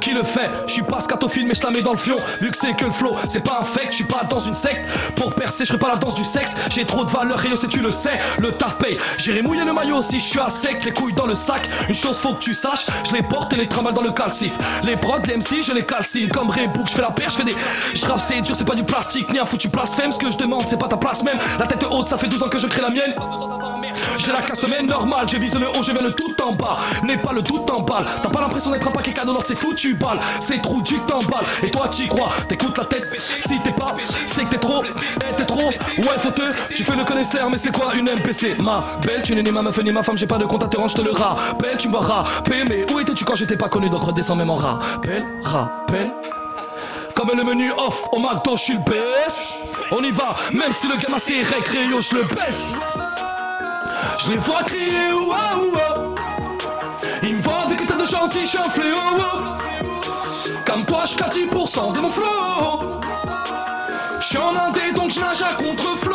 Qui 0.00 0.12
le 0.12 0.22
fait. 0.22 0.50
Je 0.66 0.72
suis 0.72 0.82
pas 0.82 1.00
scatophile, 1.00 1.46
mais 1.46 1.54
je 1.54 1.62
la 1.62 1.70
mets 1.70 1.82
dans 1.82 1.92
le 1.92 1.98
fion. 1.98 2.16
Vu 2.40 2.50
que 2.50 2.56
c'est 2.56 2.74
que 2.74 2.86
le 2.86 2.90
flow, 2.90 3.14
c'est 3.28 3.44
pas 3.44 3.58
un 3.60 3.64
fake, 3.64 3.88
je 3.90 3.96
suis 3.96 4.04
pas 4.04 4.24
dans 4.28 4.38
une 4.38 4.54
secte. 4.54 4.86
Pour 5.14 5.34
percer, 5.34 5.64
je 5.64 5.76
pas 5.76 5.88
la 5.88 5.96
danse 5.96 6.14
du 6.14 6.24
sexe. 6.24 6.56
J'ai 6.70 6.84
trop 6.84 7.04
de 7.04 7.10
valeur, 7.10 7.44
et 7.44 7.56
si 7.56 7.68
tu 7.68 7.80
le 7.80 7.90
sais, 7.90 8.18
le 8.38 8.52
taf 8.52 8.78
paye. 8.78 8.96
J'irai 9.18 9.42
mouiller 9.42 9.64
le 9.64 9.72
maillot 9.72 10.02
si 10.02 10.18
je 10.18 10.24
suis 10.24 10.40
à 10.40 10.50
sec, 10.50 10.84
les 10.84 10.92
couilles 10.92 11.12
dans 11.12 11.26
le 11.26 11.34
sac. 11.34 11.68
Une 11.88 11.94
chose 11.94 12.16
faut 12.16 12.34
que 12.34 12.40
tu 12.40 12.54
saches, 12.54 12.86
je 13.08 13.12
les 13.12 13.22
porte 13.22 13.52
et 13.52 13.56
les 13.56 13.66
trimballe 13.66 13.94
dans 13.94 14.02
le 14.02 14.12
calcif. 14.12 14.52
Les 14.82 14.96
prods, 14.96 15.18
les 15.26 15.36
MC, 15.36 15.62
je 15.62 15.72
les 15.72 15.84
calcine. 15.84 16.28
Comme 16.28 16.50
Rebook, 16.50 16.88
je 16.88 16.94
fais 16.94 17.02
la 17.02 17.10
perche, 17.10 17.32
je 17.34 17.38
fais 17.38 17.44
des. 17.44 17.56
Je 17.94 18.00
c'est 18.18 18.40
dur, 18.40 18.54
c'est 18.56 18.64
pas 18.64 18.74
du 18.74 18.84
plastique, 18.84 19.32
ni 19.32 19.38
un 19.38 19.46
foutu 19.46 19.68
blasphème. 19.68 20.12
Ce 20.12 20.18
que 20.18 20.30
je 20.30 20.36
demande, 20.36 20.64
c'est 20.66 20.78
pas 20.78 20.88
ta 20.88 20.96
place 20.96 21.22
même. 21.22 21.38
La 21.58 21.66
tête 21.66 21.84
haute, 21.90 22.08
ça 22.08 22.18
fait 22.18 22.28
12 22.28 22.42
ans 22.42 22.48
que 22.48 22.58
je 22.58 22.66
crée 22.66 22.82
la 22.82 22.90
mienne. 22.90 23.14
J'ai 24.18 24.32
la 24.32 24.42
casse 24.42 24.64
mais 24.68 24.82
normale, 24.82 25.28
je 25.28 25.36
vise 25.36 25.54
le 25.54 25.68
haut, 25.68 25.82
je 25.82 25.92
vais 25.92 26.02
le 26.02 26.12
tout 26.12 26.34
en 26.42 26.52
bas. 26.52 26.78
N'est 27.02 27.16
pas 27.16 27.32
le 27.32 27.42
tout 27.42 27.64
en 27.70 27.80
balle. 27.80 28.06
T'as 28.22 28.28
pas 28.28 28.40
l'impression 28.40 28.70
d'être 28.70 28.86
un 28.86 28.90
paquet 28.90 29.12
cadeau, 29.12 29.38
c'est 29.44 29.54
foutu 29.54 29.89
balle. 29.94 30.20
C'est 30.40 30.60
trou, 30.62 30.82
tu 30.82 30.98
t'emballes. 31.00 31.46
Et 31.62 31.70
toi, 31.70 31.88
t'y 31.88 32.08
crois, 32.08 32.30
t'écoutes 32.48 32.78
la 32.78 32.84
tête. 32.84 33.08
Si 33.18 33.58
t'es 33.60 33.72
pas, 33.72 33.94
c'est 34.26 34.44
que 34.44 34.50
t'es 34.50 34.58
trop. 34.58 34.82
Eh, 34.84 35.34
t'es 35.36 35.44
trop. 35.44 35.68
Ouais, 35.68 36.18
faut 36.18 36.30
te. 36.30 36.42
Tu 36.74 36.84
fais 36.84 36.96
le 36.96 37.04
connaisseur, 37.04 37.50
mais 37.50 37.56
c'est 37.56 37.74
quoi 37.74 37.94
une 37.94 38.10
MPC 38.10 38.56
Ma 38.58 38.84
belle, 39.02 39.22
tu 39.22 39.34
n'es 39.34 39.42
ni 39.42 39.50
ma 39.50 39.62
meuf 39.62 39.78
ni 39.82 39.92
ma 39.92 40.02
femme, 40.02 40.16
j'ai 40.16 40.26
pas 40.26 40.38
de 40.38 40.44
compte 40.44 40.62
à 40.62 40.68
te 40.68 40.76
je 40.88 40.94
te 40.94 41.02
le 41.02 41.12
rappelle. 41.12 41.76
Tu 41.78 41.88
me 41.88 41.96
rapper, 41.96 42.64
mais 42.68 42.90
où 42.92 43.00
étais-tu 43.00 43.24
quand 43.24 43.34
j'étais 43.34 43.56
pas 43.56 43.68
connu? 43.68 43.88
Donc 43.88 44.04
redescends 44.04 44.36
même 44.36 44.50
en 44.50 44.56
rappel, 44.56 45.24
rappel. 45.42 46.10
Comme 47.14 47.30
le 47.36 47.44
menu 47.44 47.70
off 47.72 48.06
au 48.12 48.18
McDo, 48.18 48.56
je 48.56 48.62
suis 48.62 48.72
le 48.74 48.80
best. 48.80 49.40
On 49.90 50.02
y 50.02 50.10
va, 50.10 50.36
même 50.52 50.72
si 50.72 50.88
le 50.88 50.96
gamin 50.96 51.18
c'est 51.18 51.42
récréo, 51.42 52.00
je 52.00 52.16
le 52.16 52.22
baisse. 52.34 52.72
Je 54.18 54.30
les 54.30 54.36
vois 54.36 54.62
crier 54.62 55.12
ouah 55.12 55.49
avec 58.30 58.56
un 58.56 58.68
fléau. 58.68 58.96
Comme 60.66 60.84
toi, 60.84 61.04
je 61.04 61.16
10% 61.16 61.92
de 61.92 62.00
mon 62.00 62.10
flow. 62.10 63.00
Je 64.20 64.26
suis 64.26 64.38
en 64.38 64.54
indé 64.56 64.92
donc 64.94 65.10
je 65.10 65.20
nage 65.20 65.42
à 65.42 65.54
contre-flow. 65.54 66.14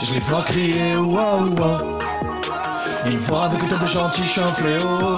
Je 0.00 0.14
les 0.14 0.18
vois 0.20 0.42
crier 0.42 0.96
ouah. 0.96 1.40
Ils 3.06 3.18
me 3.18 3.22
voient 3.22 3.44
avec 3.44 3.62
un 3.62 3.66
tas 3.66 3.76
de 3.76 3.86
gentil, 3.86 4.22
je 4.24 4.30
suis 4.30 4.40
un 4.40 4.52
fléau. 4.52 5.16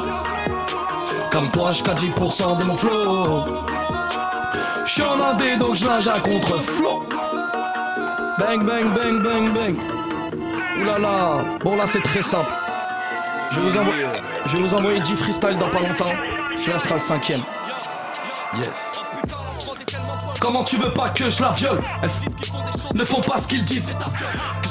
Comme 1.30 1.50
toi, 1.50 1.70
je 1.72 1.82
10% 1.82 2.58
de 2.58 2.64
mon 2.64 2.76
flow. 2.76 3.44
Je 4.86 4.92
suis 4.92 5.02
en 5.02 5.20
indé 5.20 5.56
donc 5.56 5.76
je 5.76 5.86
nage 5.86 6.08
à 6.08 6.18
contre-flow. 6.20 7.04
Bang 8.38 8.64
bang 8.64 8.92
bang 8.94 9.22
bang 9.22 9.52
bang. 9.54 9.76
Oulala, 10.80 10.98
là. 10.98 11.44
bon 11.62 11.76
là 11.76 11.86
c'est 11.86 12.02
très 12.02 12.22
simple. 12.22 12.63
Je 13.54 13.60
vais 13.60 13.70
vous 13.70 13.76
envoyer, 13.76 14.06
je 14.46 14.56
vais 14.56 14.62
vous 14.62 14.74
envoyer 14.74 15.00
10 15.00 15.14
freestyle 15.14 15.56
dans 15.58 15.68
pas 15.68 15.78
longtemps. 15.78 16.12
Celui-là 16.56 16.78
sera 16.80 16.94
le 16.94 17.00
cinquième. 17.00 17.40
Yes. 18.58 18.98
Comment 20.40 20.64
tu 20.64 20.76
veux 20.76 20.90
pas 20.90 21.10
que 21.10 21.30
je 21.30 21.40
la 21.40 21.52
viole? 21.52 21.78
Elles 22.02 22.10
ne 22.94 23.04
font 23.04 23.20
pas 23.20 23.38
ce 23.38 23.46
qu'ils 23.46 23.64
disent. 23.64 23.92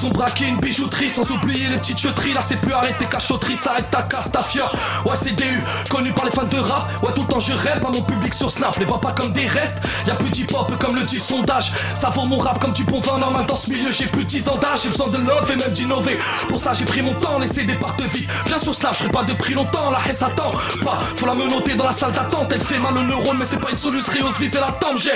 Ont 0.03 0.09
braqué 0.09 0.47
une 0.47 0.57
bijouterie 0.57 1.09
sans 1.09 1.31
oublier 1.31 1.69
les 1.69 1.77
petites 1.77 1.97
cheteries. 1.97 2.33
Là, 2.33 2.41
c'est 2.41 2.57
plus 2.57 2.73
arrête 2.73 2.97
tes 2.97 3.05
cachotteries, 3.05 3.55
ça 3.55 3.71
arrête 3.71 3.89
ta 3.89 4.01
casse, 4.01 4.29
ta 4.29 4.43
fieur. 4.43 4.69
Ouais, 5.05 5.15
c'est 5.15 5.31
DU, 5.31 5.63
connu 5.89 6.11
par 6.11 6.25
les 6.25 6.31
fans 6.31 6.43
de 6.43 6.57
rap. 6.57 6.91
Ouais, 7.03 7.11
tout 7.13 7.21
le 7.21 7.27
temps 7.27 7.39
je 7.39 7.53
rêve 7.53 7.81
à 7.85 7.89
mon 7.89 8.01
public 8.01 8.33
sur 8.33 8.51
Snap. 8.51 8.77
Les 8.79 8.85
vois 8.85 8.99
pas 8.99 9.13
comme 9.13 9.31
des 9.31 9.45
restes. 9.45 9.81
Y'a 10.05 10.13
plus 10.13 10.29
d'hip-hop 10.29 10.73
comme 10.77 10.95
le 10.95 11.03
dit 11.03 11.21
sondage. 11.21 11.71
Ça 11.95 12.07
vaut 12.09 12.25
mon 12.25 12.37
rap 12.37 12.59
comme 12.59 12.73
du 12.73 12.83
bon 12.83 12.99
vin 12.99 13.17
normal 13.17 13.45
dans 13.45 13.55
ce 13.55 13.69
milieu. 13.69 13.91
J'ai 13.91 14.05
plus 14.05 14.25
de 14.25 14.29
10 14.29 14.49
ans 14.49 14.57
d'âge, 14.57 14.81
j'ai 14.83 14.89
besoin 14.89 15.07
de 15.07 15.17
love 15.17 15.49
et 15.51 15.55
même 15.55 15.71
d'innover. 15.71 16.19
Pour 16.49 16.59
ça, 16.59 16.73
j'ai 16.73 16.85
pris 16.85 17.01
mon 17.01 17.13
temps, 17.13 17.39
laissé 17.39 17.63
des 17.63 17.75
parts 17.75 17.95
de 17.95 18.03
vie. 18.03 18.27
Viens 18.45 18.59
sur 18.59 18.75
Snap, 18.75 18.97
je 19.01 19.07
pas 19.07 19.23
de 19.23 19.33
prix 19.33 19.53
longtemps. 19.53 19.89
La 19.89 19.99
haine 20.05 20.13
s'attend 20.13 20.51
pas. 20.83 20.97
Faut 21.15 21.25
la 21.25 21.33
menoter 21.33 21.75
dans 21.75 21.85
la 21.85 21.93
salle 21.93 22.11
d'attente. 22.11 22.51
Elle 22.51 22.59
fait 22.59 22.79
mal 22.79 22.97
au 22.97 23.03
neurone, 23.03 23.37
mais 23.39 23.45
c'est 23.45 23.61
pas 23.61 23.69
une 23.71 23.77
solution. 23.77 24.11
Viser 24.37 24.59
la 24.59 24.71
tombe, 24.73 24.97
j'ai 24.97 25.11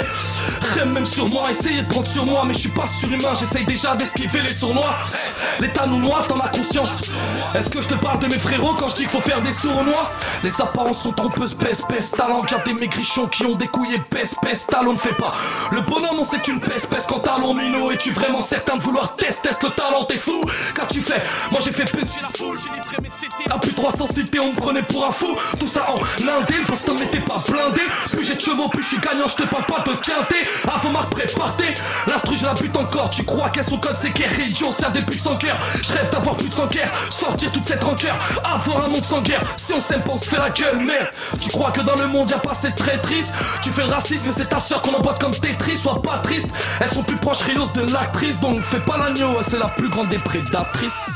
même 0.85 1.05
sur 1.05 1.27
moi, 1.29 1.49
essayer 1.49 1.81
de 1.81 1.87
prendre 1.87 2.07
sur 2.07 2.25
moi, 2.25 2.43
mais 2.45 2.53
je 2.53 2.59
suis 2.59 2.69
pas 2.69 2.85
surhumain, 2.85 3.33
j'essaye 3.33 3.65
déjà 3.65 3.95
d'esquiver 3.95 4.41
les 4.41 4.53
L'état 5.59 5.87
nous 5.87 5.99
noie, 5.99 6.21
t'en 6.27 6.37
as 6.37 6.49
conscience. 6.49 7.01
Est-ce 7.55 7.69
que 7.69 7.81
je 7.81 7.87
te 7.87 7.95
parle 7.95 8.19
de 8.19 8.27
mes 8.27 8.37
frérots 8.37 8.73
quand 8.75 8.89
je 8.89 8.95
dis 8.95 9.01
qu'il 9.01 9.09
faut 9.09 9.21
faire 9.21 9.41
des 9.41 9.51
sournois? 9.51 10.09
Les 10.43 10.61
apparences 10.61 11.01
sont 11.01 11.11
trompeuses, 11.11 11.53
pèse, 11.55 11.81
pèse, 11.87 12.11
talent. 12.11 12.43
Y'a 12.49 12.59
des 12.59 12.73
maigrichons 12.73 13.27
qui 13.27 13.45
ont 13.45 13.55
des 13.55 13.67
couilles 13.67 13.95
et 13.95 13.99
pèse, 13.99 14.35
talent 14.67 14.93
ne 14.93 14.97
fait 14.97 15.15
pas. 15.15 15.33
Le 15.71 15.81
bonhomme, 15.81 16.19
on 16.19 16.23
sait 16.23 16.41
une 16.47 16.59
pèse, 16.59 16.85
pèse 16.85 17.05
quand 17.07 17.19
talon 17.19 17.53
minot. 17.53 17.91
Es-tu 17.91 18.11
vraiment 18.11 18.41
certain 18.41 18.77
de 18.77 18.81
vouloir 18.81 19.15
tester 19.15 19.49
le 19.63 19.69
talent? 19.69 20.03
T'es 20.05 20.17
fou, 20.17 20.43
car 20.75 20.87
tu 20.87 21.01
fais. 21.01 21.21
Moi 21.51 21.59
j'ai 21.63 21.71
fait 21.71 21.85
petit 21.85 22.19
la 22.21 22.29
foule, 22.29 22.59
j'ai 22.59 22.73
livré 22.73 22.97
mes. 23.01 23.07
À 23.51 23.57
plus 23.59 23.71
de 23.71 23.75
300 23.75 24.07
cités, 24.07 24.39
on 24.39 24.51
me 24.51 24.55
prenait 24.55 24.83
pour 24.83 25.05
un 25.05 25.11
fou. 25.11 25.37
Tout 25.59 25.67
ça 25.67 25.85
en 25.89 25.95
indé, 25.95 26.57
le 26.57 26.63
poste 26.65 26.89
n'était 26.89 27.19
pas 27.19 27.37
blindé. 27.47 27.81
Plus 28.11 28.23
j'ai 28.23 28.35
de 28.35 28.41
chevaux, 28.41 28.67
plus 28.67 28.83
je 28.83 28.87
suis 28.89 28.99
gagnant, 28.99 29.27
je 29.27 29.35
te 29.35 29.43
parle 29.43 29.65
pas 29.65 29.79
de 29.85 29.95
quinté. 29.95 30.35
Avant 30.67 30.91
ma 30.91 31.03
préparté, 31.03 31.75
l'instru 32.07 32.35
je 32.35 32.45
la 32.45 32.53
bute 32.53 32.75
encore. 32.75 33.09
Tu 33.09 33.23
crois 33.23 33.49
qu'elle 33.49 33.63
son 33.63 33.77
code 33.77 33.95
c'est 33.95 34.09
guerrier, 34.09 34.47
c'est 34.71 34.85
un 34.85 34.89
des 34.91 35.01
putes 35.01 35.21
sans 35.21 35.35
cœur. 35.37 35.57
Je 35.81 35.91
rêve 35.93 36.09
d'avoir 36.11 36.35
plus 36.35 36.47
de 36.49 36.53
sans 36.53 36.67
guerre, 36.67 36.91
sortir 37.09 37.51
toute 37.51 37.65
cette 37.65 37.83
rancœur, 37.83 38.17
avoir 38.43 38.85
un 38.85 38.87
monde 38.89 39.03
sans 39.05 39.21
guerre. 39.21 39.43
Si 39.57 39.73
on 39.73 39.79
s'aime 39.81 40.01
pas, 40.03 40.11
on 40.13 40.17
se 40.17 40.25
fait 40.29 40.37
la 40.37 40.49
gueule, 40.49 40.77
merde. 40.85 41.09
Tu 41.39 41.49
crois 41.49 41.71
que 41.71 41.81
dans 41.81 41.95
le 41.95 42.07
monde 42.07 42.29
y 42.29 42.33
a 42.33 42.39
pas 42.39 42.53
cette 42.53 42.75
traîtrise? 42.75 43.31
Tu 43.61 43.71
fais 43.71 43.83
le 43.83 43.89
racisme, 43.89 44.27
mais 44.27 44.33
c'est 44.33 44.49
ta 44.49 44.59
soeur 44.59 44.81
qu'on 44.81 44.93
emboîte 44.93 45.19
comme 45.19 45.31
Tetris. 45.35 45.77
Sois 45.77 46.01
pas 46.01 46.19
triste, 46.19 46.49
elles 46.79 46.89
sont 46.89 47.03
plus 47.03 47.17
proches 47.17 47.41
Rios 47.41 47.67
de 47.73 47.91
l'actrice, 47.91 48.39
donc 48.39 48.61
fais 48.61 48.79
pas 48.81 48.97
l'agneau, 48.97 49.37
c'est 49.41 49.59
la 49.59 49.67
plus 49.67 49.89
grande 49.89 50.09
des 50.09 50.17
prédatrices. 50.17 51.09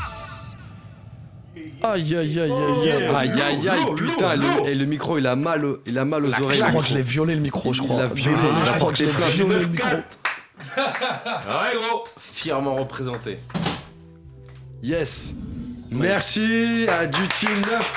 Aïe 1.84 2.16
aïe 2.16 2.40
aïe 2.40 2.40
aïe 2.40 2.52
aïe 2.92 3.12
aïe 3.12 3.42
aïe 3.42 3.68
aïe 3.68 3.94
putain 3.96 4.36
le, 4.36 4.68
et 4.68 4.74
le 4.74 4.84
micro 4.86 5.18
il 5.18 5.26
a 5.26 5.34
mal 5.34 5.64
au- 5.64 5.78
il 5.84 5.98
a 5.98 6.04
mal 6.04 6.24
aux 6.24 6.40
oreilles. 6.40 6.58
Je 6.58 6.64
crois 6.64 6.80
que 6.82 6.88
je 6.88 6.94
l'ai 6.94 7.02
violé 7.02 7.34
le 7.34 7.40
micro, 7.40 7.72
je 7.72 7.82
crois. 7.82 7.96
Il 7.96 8.02
a 8.02 8.06
violé, 8.06 8.34
Désolé, 8.36 8.52
il 8.62 8.68
a 8.68 8.72
je 8.72 8.78
crois 8.78 8.92
que 8.92 8.98
je 8.98 9.04
l'ai 9.04 9.10
porté 9.10 9.32
violé 9.34 9.58
le 9.58 9.66
micro. 9.66 9.96
Ouais, 10.76 11.74
gros. 11.74 12.04
Fièrement 12.18 12.76
représenté. 12.76 13.38
Yes. 14.82 15.34
Merci 15.90 16.86
à 16.88 17.06
du 17.06 17.28
team 17.28 17.50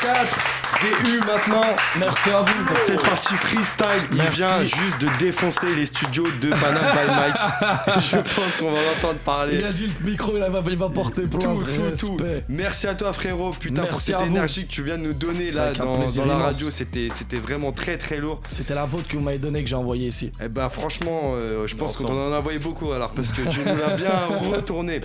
9-4. 0.04 0.55
DU 0.82 1.20
maintenant. 1.20 1.62
Merci 2.00 2.30
à 2.30 2.42
vous 2.42 2.66
pour 2.66 2.78
cette 2.78 3.02
partie 3.02 3.36
freestyle. 3.36 3.86
Il 4.12 4.18
Merci. 4.18 4.36
vient 4.38 4.64
juste 4.64 5.00
de 5.00 5.08
défoncer 5.20 5.74
les 5.76 5.86
studios 5.86 6.26
de 6.42 6.50
Panam 6.50 6.84
by 6.94 7.16
Mike. 7.16 8.00
Je 8.02 8.18
pense 8.18 8.56
qu'on 8.60 8.72
va 8.72 8.80
l'entendre 8.82 9.20
parler. 9.24 9.58
Il 9.60 9.66
a 9.66 9.72
dit 9.72 9.88
le 9.88 10.06
micro, 10.10 10.32
il 10.36 10.40
va, 10.40 10.62
il 10.70 10.78
va 10.78 10.90
porter 10.90 11.24
Tout, 11.24 11.38
plein 11.38 11.54
de 11.54 11.60
tout, 11.64 12.06
tout. 12.08 12.16
respect. 12.24 12.44
Merci 12.50 12.88
à 12.88 12.96
toi 12.96 13.14
frérot, 13.14 13.52
putain 13.52 13.82
pour 13.84 13.92
Merci 13.92 14.06
cette 14.06 14.16
à 14.16 14.20
vous. 14.20 14.26
énergie 14.28 14.64
que 14.64 14.70
tu 14.70 14.84
viens 14.84 14.98
de 14.98 15.04
nous 15.04 15.14
donner 15.14 15.52
là 15.52 15.72
dans, 15.72 15.98
dans 15.98 16.00
la 16.00 16.08
immense. 16.08 16.40
radio, 16.42 16.70
c'était 16.70 17.10
c'était 17.14 17.38
vraiment 17.38 17.72
très 17.72 17.98
très 17.98 18.18
lourd. 18.18 18.42
C'était 18.50 18.74
la 18.76 18.86
vôtre 18.86 19.08
que 19.08 19.18
vous 19.18 19.24
m'avez 19.24 19.38
donnée 19.38 19.64
que 19.64 19.70
j'ai 19.70 19.76
envoyée 19.76 20.08
ici. 20.08 20.32
Eh 20.44 20.50
ben 20.50 20.70
franchement, 20.70 21.22
euh, 21.36 21.68
je 21.68 21.76
pense 21.76 21.98
qu'on 21.98 22.06
en 22.16 22.34
a 22.34 22.38
envoyé 22.38 22.60
beaucoup 22.60 22.92
alors 22.92 23.12
parce 23.14 23.32
que 23.32 23.42
tu 23.50 23.60
nous 23.60 23.76
l'as 23.76 23.96
bien 23.96 24.12
retourné. 24.52 25.02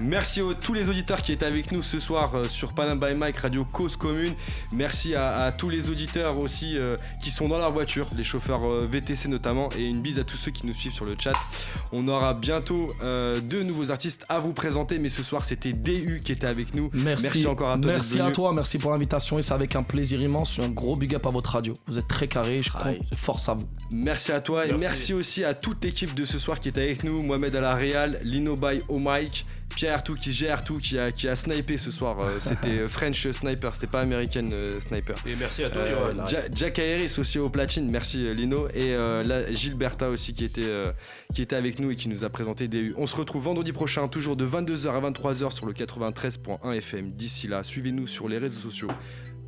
Merci 0.00 0.40
à 0.40 0.54
tous 0.54 0.72
les 0.72 0.88
auditeurs 0.88 1.20
qui 1.20 1.32
étaient 1.32 1.44
avec 1.46 1.70
nous 1.72 1.82
ce 1.82 1.98
soir 1.98 2.34
euh, 2.34 2.44
sur 2.48 2.72
Panam 2.72 2.98
by 2.98 3.16
Mike 3.16 3.36
Radio 3.38 3.64
Cause 3.64 3.96
Commune. 3.96 4.34
Merci 4.74 5.14
à, 5.14 5.26
à 5.36 5.52
tous 5.52 5.68
les 5.68 5.90
auditeurs 5.90 6.38
aussi 6.38 6.76
euh, 6.78 6.96
qui 7.22 7.30
sont 7.30 7.48
dans 7.48 7.58
leur 7.58 7.72
voiture, 7.72 8.08
les 8.16 8.24
chauffeurs 8.24 8.64
euh, 8.64 8.86
VTC 8.90 9.28
notamment, 9.28 9.68
et 9.76 9.84
une 9.84 10.00
bise 10.00 10.18
à 10.18 10.24
tous 10.24 10.36
ceux 10.36 10.50
qui 10.50 10.66
nous 10.66 10.72
suivent 10.72 10.92
sur 10.92 11.04
le 11.04 11.14
chat. 11.18 11.34
On 11.92 12.08
aura 12.08 12.34
bientôt 12.34 12.86
euh, 13.02 13.40
deux 13.40 13.62
nouveaux 13.62 13.90
artistes 13.90 14.24
à 14.28 14.38
vous 14.38 14.54
présenter, 14.54 14.98
mais 14.98 15.08
ce 15.08 15.22
soir 15.22 15.44
c'était 15.44 15.72
DU 15.72 16.20
qui 16.24 16.32
était 16.32 16.46
avec 16.46 16.74
nous. 16.74 16.90
Merci, 16.94 17.46
encore 17.46 17.70
à 17.70 17.78
toi. 17.78 17.92
Merci 17.92 18.20
à 18.20 18.30
toi, 18.30 18.52
merci 18.52 18.78
pour 18.78 18.92
l'invitation 18.92 19.38
et 19.38 19.42
c'est 19.42 19.54
avec 19.54 19.76
un 19.76 19.82
plaisir 19.82 20.20
immense. 20.20 20.58
Un 20.62 20.68
gros 20.68 20.96
big 20.96 21.14
up 21.14 21.26
à 21.26 21.30
votre 21.30 21.50
radio. 21.50 21.72
Vous 21.86 21.98
êtes 21.98 22.08
très 22.08 22.28
carré, 22.28 22.62
je 22.62 22.70
compte 22.72 22.82
force 23.16 23.48
à 23.48 23.54
vous. 23.54 23.66
Merci 23.94 24.32
à 24.32 24.40
toi 24.40 24.64
et 24.66 24.68
Merci. 24.68 24.80
merci 24.80 25.14
aussi 25.14 25.44
à 25.44 25.54
toute 25.54 25.84
l'équipe 25.84 26.14
de 26.14 26.24
ce 26.24 26.38
soir 26.38 26.58
qui 26.60 26.68
est 26.68 26.78
avec 26.78 27.04
nous. 27.04 27.20
Mohamed 27.22 27.54
à 27.56 27.60
la 27.60 27.74
Real, 27.74 28.16
Lino 28.24 28.54
by 28.54 28.78
au 28.88 28.98
Mike, 28.98 29.44
Pierre 29.74 29.94
Artout 29.94 30.14
qui 30.14 30.32
gère 30.32 30.62
tout, 30.64 30.76
qui 30.78 30.98
a, 30.98 31.10
qui 31.12 31.28
a 31.28 31.36
snipé 31.36 31.76
ce 31.76 31.90
soir. 31.90 32.18
Euh, 32.22 32.36
c'était 32.40 32.78
euh, 32.80 32.88
French 32.88 33.26
Sniper, 33.26 33.74
c'était 33.74 33.86
pas 33.86 34.00
American 34.00 34.46
euh, 34.52 34.78
Sniper. 34.80 35.14
Et 35.26 35.34
merci 35.36 35.64
à 35.64 35.70
toi, 35.70 35.82
Euh. 35.84 36.26
Ja- 36.26 36.42
Jack 36.54 36.78
Harris 36.78 37.14
aussi 37.18 37.38
au 37.38 37.48
platine, 37.50 37.90
merci 37.90 38.32
Lino. 38.32 38.68
Et 38.68 38.94
euh, 38.94 39.22
là, 39.24 39.46
Gilberta 39.52 40.08
aussi 40.10 40.32
qui 40.34 40.44
était, 40.44 40.64
euh, 40.66 40.92
qui 41.34 41.42
était 41.42 41.56
avec 41.56 41.78
nous 41.78 41.90
et 41.90 41.96
qui 41.96 42.08
nous 42.08 42.24
a 42.24 42.28
présenté 42.30 42.68
DU. 42.68 42.94
On 42.96 43.06
se 43.06 43.16
retrouve 43.16 43.44
vendredi 43.44 43.72
prochain, 43.72 44.08
toujours 44.08 44.36
de 44.36 44.46
22h 44.46 44.88
à 44.88 45.00
23h 45.10 45.50
sur 45.52 45.66
le 45.66 45.72
93.1 45.72 46.72
FM. 46.76 47.12
D'ici 47.12 47.48
là, 47.48 47.62
suivez-nous 47.62 48.06
sur 48.06 48.28
les 48.28 48.38
réseaux 48.38 48.60
sociaux. 48.60 48.88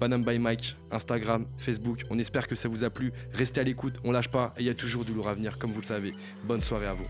Panam 0.00 0.24
by 0.24 0.38
Mike, 0.40 0.76
Instagram, 0.90 1.46
Facebook. 1.56 2.00
On 2.10 2.18
espère 2.18 2.48
que 2.48 2.56
ça 2.56 2.68
vous 2.68 2.82
a 2.82 2.90
plu. 2.90 3.12
Restez 3.32 3.60
à 3.60 3.64
l'écoute, 3.64 3.94
on 4.02 4.10
lâche 4.10 4.28
pas 4.28 4.52
et 4.56 4.62
il 4.62 4.66
y 4.66 4.70
a 4.70 4.74
toujours 4.74 5.04
du 5.04 5.12
lourd 5.14 5.28
à 5.28 5.34
venir, 5.34 5.56
comme 5.58 5.70
vous 5.70 5.80
le 5.80 5.86
savez. 5.86 6.12
Bonne 6.44 6.58
soirée 6.60 6.86
à 6.88 6.94
vous. 6.94 7.04